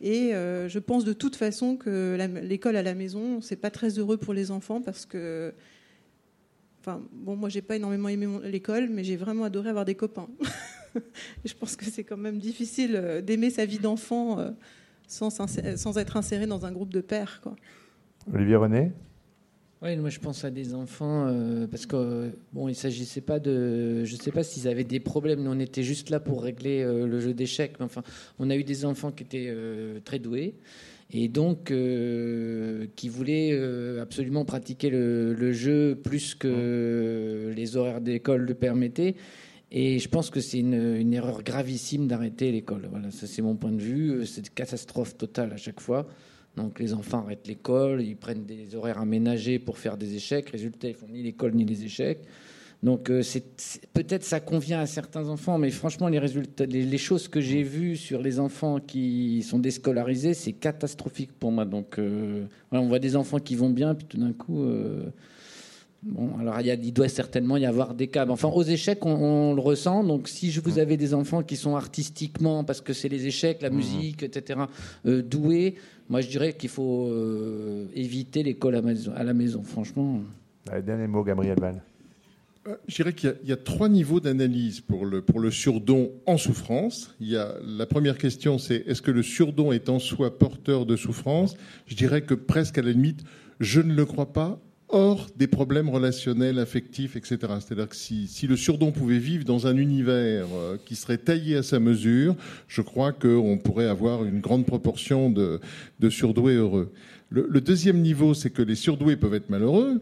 Et 0.00 0.34
euh, 0.34 0.68
je 0.68 0.78
pense 0.78 1.04
de 1.04 1.12
toute 1.12 1.36
façon 1.36 1.76
que 1.76 2.16
l'école 2.42 2.76
à 2.76 2.82
la 2.82 2.94
maison, 2.94 3.40
c'est 3.40 3.56
pas 3.56 3.70
très 3.70 3.98
heureux 3.98 4.16
pour 4.16 4.32
les 4.32 4.50
enfants 4.50 4.80
parce 4.80 5.06
que, 5.06 5.52
enfin, 6.80 7.02
bon, 7.12 7.36
moi 7.36 7.48
j'ai 7.48 7.62
pas 7.62 7.76
énormément 7.76 8.08
aimé 8.08 8.28
l'école, 8.44 8.88
mais 8.88 9.02
j'ai 9.02 9.16
vraiment 9.16 9.44
adoré 9.44 9.70
avoir 9.70 9.84
des 9.84 9.96
copains. 9.96 10.28
je 11.44 11.54
pense 11.54 11.74
que 11.74 11.84
c'est 11.84 12.04
quand 12.04 12.16
même 12.16 12.38
difficile 12.38 12.94
euh, 12.94 13.20
d'aimer 13.20 13.50
sa 13.50 13.64
vie 13.64 13.80
d'enfant 13.80 14.54
sans, 15.08 15.30
sans, 15.30 15.98
être 15.98 16.16
inséré 16.16 16.46
dans 16.46 16.64
un 16.64 16.72
groupe 16.72 16.92
de 16.92 17.00
pères. 17.00 17.40
Quoi. 17.42 17.56
Olivier 18.32 18.56
René? 18.56 18.92
Oui, 19.80 19.96
moi 19.96 20.10
je 20.10 20.18
pense 20.18 20.44
à 20.44 20.50
des 20.50 20.74
enfants 20.74 21.28
euh, 21.28 21.68
parce 21.68 21.86
que 21.86 22.32
bon, 22.52 22.68
il 22.68 22.74
s'agissait 22.74 23.20
pas 23.20 23.38
de, 23.38 24.04
je 24.04 24.16
sais 24.16 24.32
pas 24.32 24.42
s'ils 24.42 24.66
avaient 24.66 24.82
des 24.82 24.98
problèmes. 24.98 25.42
Nous 25.44 25.52
on 25.52 25.60
était 25.60 25.84
juste 25.84 26.10
là 26.10 26.18
pour 26.18 26.42
régler 26.42 26.82
euh, 26.82 27.06
le 27.06 27.20
jeu 27.20 27.32
d'échecs. 27.32 27.74
Enfin, 27.78 28.02
on 28.40 28.50
a 28.50 28.56
eu 28.56 28.64
des 28.64 28.84
enfants 28.84 29.12
qui 29.12 29.22
étaient 29.22 29.46
euh, 29.48 30.00
très 30.04 30.18
doués 30.18 30.54
et 31.12 31.28
donc 31.28 31.72
qui 32.96 33.08
voulaient 33.08 33.98
absolument 33.98 34.44
pratiquer 34.44 34.90
le, 34.90 35.52
jeu 35.52 35.94
plus 35.94 36.34
que 36.34 37.50
les 37.56 37.76
horaires 37.78 38.02
d'école 38.02 38.42
le 38.42 38.52
permettaient. 38.52 39.14
Et 39.70 40.00
je 40.00 40.08
pense 40.10 40.28
que 40.28 40.40
c'est 40.40 40.58
une, 40.58 40.74
une, 40.74 41.14
erreur 41.14 41.42
gravissime 41.42 42.08
d'arrêter 42.08 42.52
l'école. 42.52 42.88
Voilà, 42.90 43.10
ça 43.10 43.26
c'est 43.26 43.40
mon 43.40 43.56
point 43.56 43.72
de 43.72 43.80
vue. 43.80 44.26
C'est 44.26 44.48
une 44.48 44.54
catastrophe 44.54 45.16
totale 45.16 45.54
à 45.54 45.56
chaque 45.56 45.80
fois. 45.80 46.06
Donc 46.58 46.80
les 46.80 46.92
enfants 46.92 47.20
arrêtent 47.24 47.46
l'école, 47.46 48.02
ils 48.02 48.16
prennent 48.16 48.44
des 48.44 48.74
horaires 48.74 48.98
aménagés 48.98 49.58
pour 49.58 49.78
faire 49.78 49.96
des 49.96 50.14
échecs. 50.14 50.50
Résultat, 50.50 50.88
ils 50.88 50.94
font 50.94 51.08
ni 51.08 51.22
l'école 51.22 51.54
ni 51.54 51.64
les 51.64 51.84
échecs. 51.84 52.20
Donc 52.82 53.10
euh, 53.10 53.22
c'est, 53.22 53.44
peut-être 53.92 54.22
ça 54.24 54.38
convient 54.38 54.80
à 54.80 54.86
certains 54.86 55.28
enfants, 55.28 55.58
mais 55.58 55.70
franchement 55.70 56.08
les 56.08 56.20
résultats, 56.20 56.64
les, 56.66 56.98
choses 56.98 57.26
que 57.26 57.40
j'ai 57.40 57.64
vues 57.64 57.96
sur 57.96 58.22
les 58.22 58.38
enfants 58.38 58.78
qui 58.78 59.42
sont 59.42 59.58
déscolarisés, 59.58 60.34
c'est 60.34 60.52
catastrophique 60.52 61.32
pour 61.32 61.50
moi. 61.50 61.64
Donc 61.64 61.98
euh, 61.98 62.46
on 62.70 62.86
voit 62.86 63.00
des 63.00 63.16
enfants 63.16 63.38
qui 63.38 63.56
vont 63.56 63.70
bien, 63.70 63.94
puis 63.94 64.06
tout 64.06 64.18
d'un 64.18 64.32
coup. 64.32 64.62
Euh, 64.64 65.04
Bon, 66.00 66.30
alors 66.38 66.60
il, 66.60 66.66
y 66.68 66.70
a, 66.70 66.74
il, 66.74 66.92
doit 66.92 67.08
certainement 67.08 67.56
y 67.56 67.66
avoir 67.66 67.92
des 67.92 68.06
cas. 68.06 68.24
Enfin, 68.28 68.46
aux 68.46 68.62
échecs, 68.62 69.04
on, 69.04 69.52
le 69.52 69.60
ressent. 69.60 70.04
Donc, 70.04 70.28
si 70.28 70.52
je 70.52 70.60
vous 70.60 70.78
avez 70.78 70.96
des 70.96 71.12
enfants 71.12 71.42
qui 71.42 71.56
sont 71.56 71.74
artistiquement, 71.74 72.62
parce 72.62 72.80
que 72.80 72.92
c'est 72.92 73.08
les 73.08 73.26
échecs, 73.26 73.62
la 73.62 73.70
mmh. 73.70 73.74
musique, 73.74 74.22
etc., 74.22 74.60
doués, 75.04 75.74
moi, 76.08 76.20
je 76.22 76.28
dirais 76.28 76.54
qu'il 76.54 76.70
faut 76.70 77.08
euh, 77.08 77.86
éviter 77.94 78.42
l'école 78.42 78.76
à, 78.76 79.24
la 79.24 79.34
maison, 79.34 79.62
franchement. 79.62 80.22
dernier 80.84 81.06
mot, 81.06 81.22
Gabriel 81.22 81.58
Val. 81.60 81.82
Euh, 82.66 82.76
je 82.86 82.96
dirais 82.96 83.12
qu'il 83.12 83.36
y, 83.44 83.52
a 83.52 83.56
trois 83.56 83.88
niveaux 83.88 84.18
d'analyse 84.18 84.80
pour 84.80 85.04
le, 85.04 85.20
pour 85.22 85.38
le 85.38 85.50
surdon 85.50 86.10
en 86.26 86.38
souffrance. 86.38 87.14
Il 87.20 87.28
y 87.28 87.36
a, 87.36 87.54
la 87.62 87.86
première 87.86 88.16
question, 88.16 88.58
c'est 88.58 88.86
est-ce 88.86 89.02
que 89.02 89.10
le 89.10 89.22
surdon 89.22 89.70
est 89.70 89.88
en 89.88 89.98
soi 89.98 90.38
porteur 90.38 90.86
de 90.86 90.96
souffrance? 90.96 91.56
Je 91.86 91.94
dirais 91.94 92.22
que 92.22 92.34
presque 92.34 92.78
à 92.78 92.82
la 92.82 92.92
limite, 92.92 93.22
je 93.60 93.80
ne 93.80 93.92
le 93.92 94.06
crois 94.06 94.32
pas 94.32 94.58
hors 94.88 95.26
des 95.36 95.46
problèmes 95.46 95.88
relationnels, 95.88 96.58
affectifs, 96.58 97.16
etc. 97.16 97.38
C'est-à-dire 97.60 97.88
que 97.88 97.96
si, 97.96 98.26
si, 98.26 98.46
le 98.46 98.56
surdon 98.56 98.92
pouvait 98.92 99.18
vivre 99.18 99.44
dans 99.44 99.66
un 99.66 99.76
univers 99.76 100.46
euh, 100.54 100.76
qui 100.84 100.96
serait 100.96 101.18
taillé 101.18 101.56
à 101.56 101.62
sa 101.62 101.78
mesure, 101.78 102.34
je 102.66 102.82
crois 102.82 103.12
qu'on 103.12 103.58
pourrait 103.58 103.88
avoir 103.88 104.24
une 104.24 104.40
grande 104.40 104.66
proportion 104.66 105.30
de, 105.30 105.60
de 106.00 106.10
surdoués 106.10 106.54
heureux. 106.54 106.92
Le, 107.30 107.46
le 107.48 107.60
deuxième 107.60 108.00
niveau, 108.00 108.34
c'est 108.34 108.50
que 108.50 108.62
les 108.62 108.74
surdoués 108.74 109.16
peuvent 109.16 109.34
être 109.34 109.50
malheureux, 109.50 110.00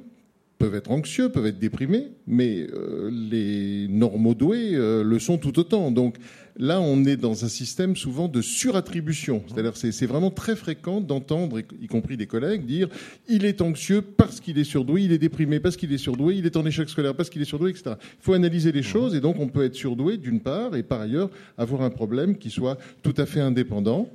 peuvent 0.58 0.74
être 0.74 0.90
anxieux, 0.90 1.28
peuvent 1.28 1.46
être 1.46 1.58
déprimés, 1.58 2.08
mais 2.26 2.66
euh, 2.72 3.10
les 3.10 3.88
normaux 3.88 4.34
doués 4.34 4.70
euh, 4.72 5.04
le 5.04 5.18
sont 5.18 5.36
tout 5.36 5.58
autant. 5.58 5.90
Donc 5.90 6.16
là, 6.56 6.80
on 6.80 7.04
est 7.04 7.16
dans 7.16 7.44
un 7.44 7.48
système 7.48 7.94
souvent 7.94 8.28
de 8.28 8.40
surattribution. 8.40 9.42
C'est-à-dire 9.46 9.76
c'est 9.76 10.06
vraiment 10.06 10.30
très 10.30 10.56
fréquent 10.56 11.00
d'entendre, 11.00 11.60
y 11.60 11.86
compris 11.86 12.16
des 12.16 12.26
collègues, 12.26 12.64
dire 12.64 12.88
il 13.28 13.44
est 13.44 13.60
anxieux 13.60 14.00
parce 14.00 14.40
qu'il 14.40 14.58
est 14.58 14.64
surdoué, 14.64 15.02
il 15.02 15.12
est 15.12 15.18
déprimé 15.18 15.60
parce 15.60 15.76
qu'il 15.76 15.92
est 15.92 15.98
surdoué, 15.98 16.36
il 16.36 16.46
est 16.46 16.56
en 16.56 16.64
échec 16.64 16.88
scolaire 16.88 17.14
parce 17.14 17.28
qu'il 17.28 17.42
est 17.42 17.46
surdoué, 17.46 17.70
etc. 17.70 17.96
Il 18.00 18.22
faut 18.22 18.32
analyser 18.32 18.72
les 18.72 18.82
choses 18.82 19.14
et 19.14 19.20
donc 19.20 19.38
on 19.38 19.48
peut 19.48 19.64
être 19.64 19.74
surdoué 19.74 20.16
d'une 20.16 20.40
part 20.40 20.74
et 20.74 20.82
par 20.82 21.02
ailleurs 21.02 21.30
avoir 21.58 21.82
un 21.82 21.90
problème 21.90 22.38
qui 22.38 22.48
soit 22.48 22.78
tout 23.02 23.14
à 23.18 23.26
fait 23.26 23.40
indépendant. 23.40 24.08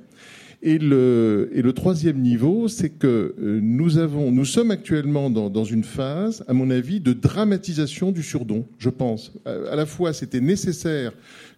Et 0.64 0.78
le, 0.78 1.50
et 1.52 1.60
le 1.60 1.72
troisième 1.72 2.20
niveau, 2.20 2.68
c'est 2.68 2.90
que 2.90 3.34
euh, 3.36 3.58
nous, 3.60 3.98
avons, 3.98 4.30
nous 4.30 4.44
sommes 4.44 4.70
actuellement 4.70 5.28
dans, 5.28 5.50
dans, 5.50 5.64
une 5.64 5.82
phase, 5.82 6.44
à 6.46 6.52
mon 6.52 6.70
avis, 6.70 7.00
de 7.00 7.12
dramatisation 7.12 8.12
du 8.12 8.22
surdon, 8.22 8.64
je 8.78 8.88
pense. 8.88 9.32
À 9.44 9.74
la 9.74 9.86
fois, 9.86 10.12
c'était 10.12 10.40
nécessaire 10.40 11.12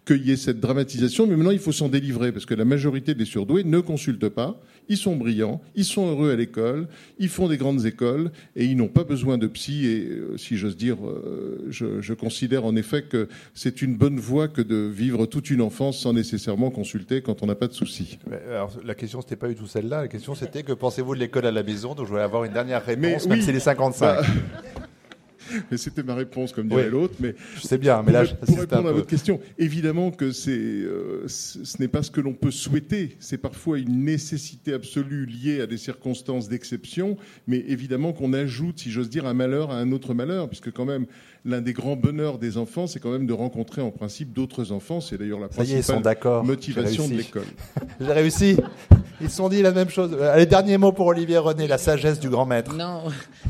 qu'il 0.05 0.25
y 0.25 0.31
ait 0.31 0.37
cette 0.37 0.59
dramatisation, 0.59 1.27
mais 1.27 1.35
maintenant 1.35 1.51
il 1.51 1.59
faut 1.59 1.71
s'en 1.71 1.89
délivrer, 1.89 2.31
parce 2.31 2.45
que 2.45 2.53
la 2.53 2.65
majorité 2.65 3.15
des 3.15 3.25
surdoués 3.25 3.63
ne 3.63 3.79
consultent 3.79 4.29
pas, 4.29 4.59
ils 4.87 4.97
sont 4.97 5.15
brillants, 5.15 5.61
ils 5.75 5.85
sont 5.85 6.07
heureux 6.07 6.31
à 6.31 6.35
l'école, 6.35 6.87
ils 7.17 7.29
font 7.29 7.47
des 7.47 7.57
grandes 7.57 7.85
écoles, 7.85 8.31
et 8.55 8.65
ils 8.65 8.77
n'ont 8.77 8.87
pas 8.87 9.03
besoin 9.03 9.37
de 9.37 9.47
psy, 9.47 9.87
et 9.87 10.07
euh, 10.07 10.37
si 10.37 10.57
j'ose 10.57 10.77
dire, 10.77 10.97
euh, 11.05 11.65
je, 11.69 12.01
je, 12.01 12.13
considère 12.13 12.65
en 12.65 12.75
effet 12.75 13.03
que 13.03 13.27
c'est 13.53 13.81
une 13.81 13.95
bonne 13.95 14.19
voie 14.19 14.47
que 14.47 14.61
de 14.61 14.75
vivre 14.75 15.25
toute 15.25 15.49
une 15.49 15.61
enfance 15.61 15.99
sans 15.99 16.13
nécessairement 16.13 16.69
consulter 16.69 17.21
quand 17.21 17.43
on 17.43 17.47
n'a 17.47 17.55
pas 17.55 17.67
de 17.67 17.73
soucis. 17.73 18.19
Alors, 18.49 18.71
la 18.85 18.95
question, 18.95 19.21
c'était 19.21 19.35
pas 19.35 19.47
du 19.47 19.55
tout 19.55 19.67
celle-là, 19.67 20.01
la 20.01 20.07
question 20.07 20.35
c'était 20.35 20.63
que 20.63 20.73
pensez-vous 20.73 21.15
de 21.15 21.19
l'école 21.19 21.45
à 21.45 21.51
la 21.51 21.63
maison, 21.63 21.95
donc 21.95 22.05
je 22.05 22.11
voulais 22.11 22.23
avoir 22.23 22.43
une 22.43 22.53
dernière 22.53 22.85
réponse, 22.85 23.27
même 23.27 23.39
si 23.39 23.45
c'est 23.45 23.51
les 23.51 23.59
55. 23.59 24.23
mais 25.71 25.77
c'était 25.77 26.03
ma 26.03 26.15
réponse, 26.15 26.51
comme 26.51 26.67
dirait 26.67 26.89
l'autre. 26.89 27.15
Mais 27.19 27.35
je 27.55 27.61
sais 27.61 27.77
bien, 27.77 28.03
mais 28.03 28.11
là, 28.11 28.25
pour, 28.25 28.45
pour 28.45 28.59
répondre 28.59 28.89
à 28.89 28.91
votre 28.91 29.07
question, 29.07 29.39
évidemment 29.57 30.11
que 30.11 30.31
c'est, 30.31 30.51
euh, 30.51 31.27
ce 31.27 31.77
n'est 31.79 31.87
pas 31.87 32.03
ce 32.03 32.11
que 32.11 32.21
l'on 32.21 32.33
peut 32.33 32.51
souhaiter. 32.51 33.15
C'est 33.19 33.37
parfois 33.37 33.79
une 33.79 34.03
nécessité 34.03 34.73
absolue 34.73 35.25
liée 35.25 35.61
à 35.61 35.67
des 35.67 35.77
circonstances 35.77 36.49
d'exception, 36.49 37.17
mais 37.47 37.63
évidemment 37.67 38.13
qu'on 38.13 38.33
ajoute, 38.33 38.79
si 38.79 38.91
j'ose 38.91 39.09
dire, 39.09 39.25
un 39.25 39.33
malheur 39.33 39.71
à 39.71 39.77
un 39.77 39.91
autre 39.91 40.13
malheur, 40.13 40.47
puisque 40.47 40.71
quand 40.71 40.85
même 40.85 41.05
l'un 41.45 41.61
des 41.61 41.73
grands 41.73 41.95
bonheurs 41.95 42.39
des 42.39 42.57
enfants, 42.57 42.87
c'est 42.87 42.99
quand 42.99 43.11
même 43.11 43.27
de 43.27 43.33
rencontrer 43.33 43.81
en 43.81 43.91
principe 43.91 44.33
d'autres 44.33 44.71
enfants. 44.71 44.99
C'est 44.99 45.17
d'ailleurs 45.17 45.39
la 45.39 45.47
principale 45.47 46.17
motivation 46.43 47.07
de 47.07 47.13
l'école. 47.13 47.45
J'ai 48.01 48.11
réussi. 48.11 48.57
Ils 49.21 49.29
se 49.29 49.37
sont 49.37 49.47
dit 49.47 49.61
la 49.61 49.71
même 49.71 49.89
chose. 49.89 50.17
Les 50.35 50.45
derniers 50.45 50.77
mots 50.77 50.91
pour 50.91 51.05
Olivier 51.05 51.37
René, 51.37 51.67
la 51.67 51.77
sagesse 51.77 52.19
du 52.19 52.29
grand 52.29 52.45
maître. 52.45 52.73
Non, 52.73 53.03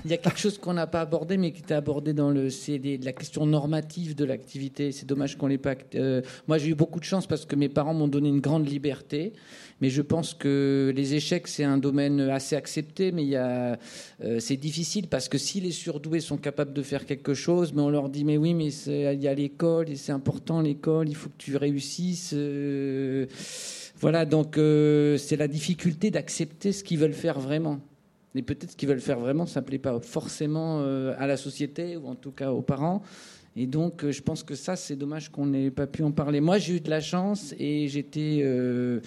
il 0.03 0.11
y 0.11 0.13
a 0.13 0.17
quelque 0.17 0.37
chose 0.37 0.57
qu'on 0.57 0.73
n'a 0.73 0.85
pas 0.87 1.01
abordé, 1.01 1.37
mais 1.37 1.53
qui 1.53 1.61
était 1.61 1.73
abordé 1.73 2.13
dans 2.13 2.29
le 2.29 2.49
CD, 2.49 2.99
la 3.01 3.13
question 3.13 3.45
normative 3.45 4.13
de 4.15 4.25
l'activité. 4.25 4.91
C'est 4.91 5.07
dommage 5.07 5.37
qu'on 5.37 5.47
l'ait 5.47 5.57
pas. 5.57 5.73
Euh, 5.95 6.21
moi, 6.47 6.57
j'ai 6.57 6.69
eu 6.69 6.75
beaucoup 6.75 6.99
de 6.99 7.05
chance 7.05 7.25
parce 7.25 7.45
que 7.45 7.55
mes 7.55 7.69
parents 7.69 7.93
m'ont 7.93 8.07
donné 8.09 8.29
une 8.29 8.41
grande 8.41 8.67
liberté. 8.69 9.33
Mais 9.81 9.89
je 9.89 10.01
pense 10.01 10.33
que 10.33 10.93
les 10.95 11.15
échecs, 11.15 11.47
c'est 11.47 11.65
un 11.65 11.77
domaine 11.77 12.21
assez 12.21 12.55
accepté, 12.55 13.11
mais 13.11 13.27
euh, 13.33 13.75
c'est 14.39 14.55
difficile 14.55 15.07
parce 15.07 15.27
que 15.27 15.37
si 15.37 15.59
les 15.59 15.71
surdoués 15.71 16.21
sont 16.21 16.37
capables 16.37 16.71
de 16.71 16.81
faire 16.81 17.05
quelque 17.05 17.33
chose, 17.33 17.73
mais 17.73 17.81
on 17.81 17.89
leur 17.89 18.09
dit 18.09 18.23
mais 18.23 18.37
oui, 18.37 18.53
mais 18.53 18.69
il 18.69 19.21
y 19.21 19.27
a 19.27 19.33
l'école 19.33 19.89
et 19.89 19.97
c'est 19.97 20.13
important 20.13 20.61
l'école, 20.61 21.09
il 21.09 21.15
faut 21.15 21.29
que 21.29 21.37
tu 21.37 21.57
réussisses. 21.57 22.33
Euh, 22.33 23.25
voilà, 23.97 24.25
donc 24.25 24.57
euh, 24.57 25.17
c'est 25.17 25.37
la 25.37 25.47
difficulté 25.47 26.09
d'accepter 26.09 26.71
ce 26.71 26.83
qu'ils 26.83 26.99
veulent 26.99 27.13
faire 27.13 27.39
vraiment. 27.39 27.79
Et 28.33 28.41
peut-être 28.41 28.71
ce 28.71 28.75
qu'ils 28.77 28.89
veulent 28.89 28.99
faire 29.01 29.19
vraiment, 29.19 29.45
ça 29.45 29.61
ne 29.61 29.65
plaît 29.65 29.77
pas 29.77 29.97
forcément 30.01 30.83
à 31.17 31.25
la 31.25 31.37
société 31.37 31.95
ou 31.95 32.07
en 32.07 32.15
tout 32.15 32.31
cas 32.31 32.51
aux 32.51 32.61
parents. 32.61 33.01
Et 33.55 33.67
donc, 33.67 34.09
je 34.09 34.21
pense 34.21 34.43
que 34.43 34.55
ça, 34.55 34.75
c'est 34.75 34.97
dommage 34.97 35.31
qu'on 35.31 35.45
n'ait 35.45 35.71
pas 35.71 35.87
pu 35.87 36.03
en 36.03 36.11
parler. 36.11 36.41
Moi, 36.41 36.57
j'ai 36.57 36.75
eu 36.75 36.79
de 36.81 36.89
la 36.89 36.99
chance 36.99 37.55
et 37.57 37.87
j'étais 37.87 38.41
euh, 38.43 38.99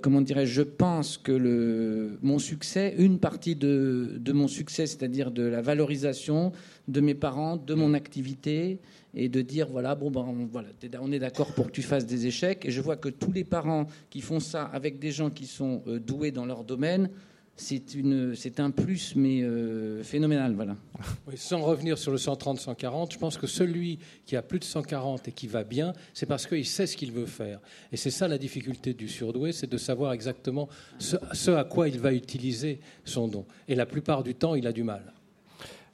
comment 0.00 0.20
dirais-je, 0.20 0.52
je 0.52 0.62
pense 0.62 1.18
que 1.18 2.18
mon 2.22 2.38
succès, 2.38 2.94
une 2.98 3.18
partie 3.18 3.54
de, 3.54 4.16
de 4.18 4.32
mon 4.32 4.48
succès, 4.48 4.86
c'est-à-dire 4.86 5.30
de 5.30 5.42
la 5.42 5.62
valorisation 5.62 6.52
de 6.88 7.00
mes 7.00 7.14
parents, 7.14 7.56
de 7.56 7.74
mon 7.74 7.94
activité, 7.94 8.80
et 9.14 9.28
de 9.28 9.40
dire 9.42 9.68
voilà, 9.68 9.94
bon, 9.94 10.10
ben, 10.10 10.20
on, 10.20 10.46
voilà, 10.46 10.68
on 11.00 11.12
est 11.12 11.18
d'accord 11.18 11.52
pour 11.54 11.66
que 11.66 11.72
tu 11.72 11.82
fasses 11.82 12.06
des 12.06 12.26
échecs. 12.26 12.64
Et 12.64 12.70
je 12.70 12.80
vois 12.80 12.96
que 12.96 13.08
tous 13.08 13.32
les 13.32 13.44
parents 13.44 13.86
qui 14.10 14.20
font 14.20 14.40
ça 14.40 14.64
avec 14.64 14.98
des 14.98 15.10
gens 15.10 15.30
qui 15.30 15.46
sont 15.46 15.82
euh, 15.86 15.98
doués 15.98 16.30
dans 16.30 16.46
leur 16.46 16.64
domaine, 16.64 17.10
c'est 17.56 18.60
un 18.60 18.70
plus, 18.70 19.14
mais 19.14 19.42
euh, 19.42 20.02
phénoménal. 20.02 20.54
Voilà. 20.54 20.76
sans 21.36 21.60
revenir 21.60 21.98
sur 21.98 22.10
le 22.10 22.18
130-140, 22.18 23.12
je 23.12 23.18
pense 23.18 23.36
que 23.36 23.46
celui 23.46 23.98
qui 24.26 24.36
a 24.36 24.42
plus 24.42 24.58
de 24.58 24.64
140 24.64 25.28
et 25.28 25.32
qui 25.32 25.46
va 25.46 25.64
bien, 25.64 25.92
c'est 26.14 26.26
parce 26.26 26.46
qu'il 26.46 26.66
sait 26.66 26.86
ce 26.86 26.96
qu'il 26.96 27.12
veut 27.12 27.26
faire. 27.26 27.60
Et 27.92 27.96
c'est 27.96 28.10
ça 28.10 28.28
la 28.28 28.38
difficulté 28.38 28.94
du 28.94 29.08
surdoué, 29.08 29.52
c'est 29.52 29.70
de 29.70 29.78
savoir 29.78 30.12
exactement 30.12 30.68
ce, 30.98 31.50
à 31.50 31.64
quoi 31.64 31.88
il 31.88 31.98
va 32.00 32.12
utiliser 32.12 32.80
son 33.04 33.28
don. 33.28 33.44
Et 33.68 33.74
la 33.74 33.86
plupart 33.86 34.22
du 34.22 34.34
temps, 34.34 34.54
il 34.54 34.66
a 34.66 34.72
du 34.72 34.82
mal. 34.82 35.12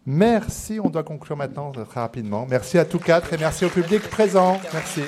Merci, 0.06 0.80
on 0.80 0.88
doit 0.88 1.02
conclure 1.02 1.36
maintenant 1.36 1.70
très 1.70 2.00
rapidement. 2.00 2.46
Merci 2.48 2.78
à 2.78 2.86
tous 2.86 2.98
quatre 2.98 3.34
et 3.34 3.36
merci 3.36 3.66
au 3.66 3.68
public 3.68 4.02
présent. 4.02 4.58
Merci. 4.72 5.02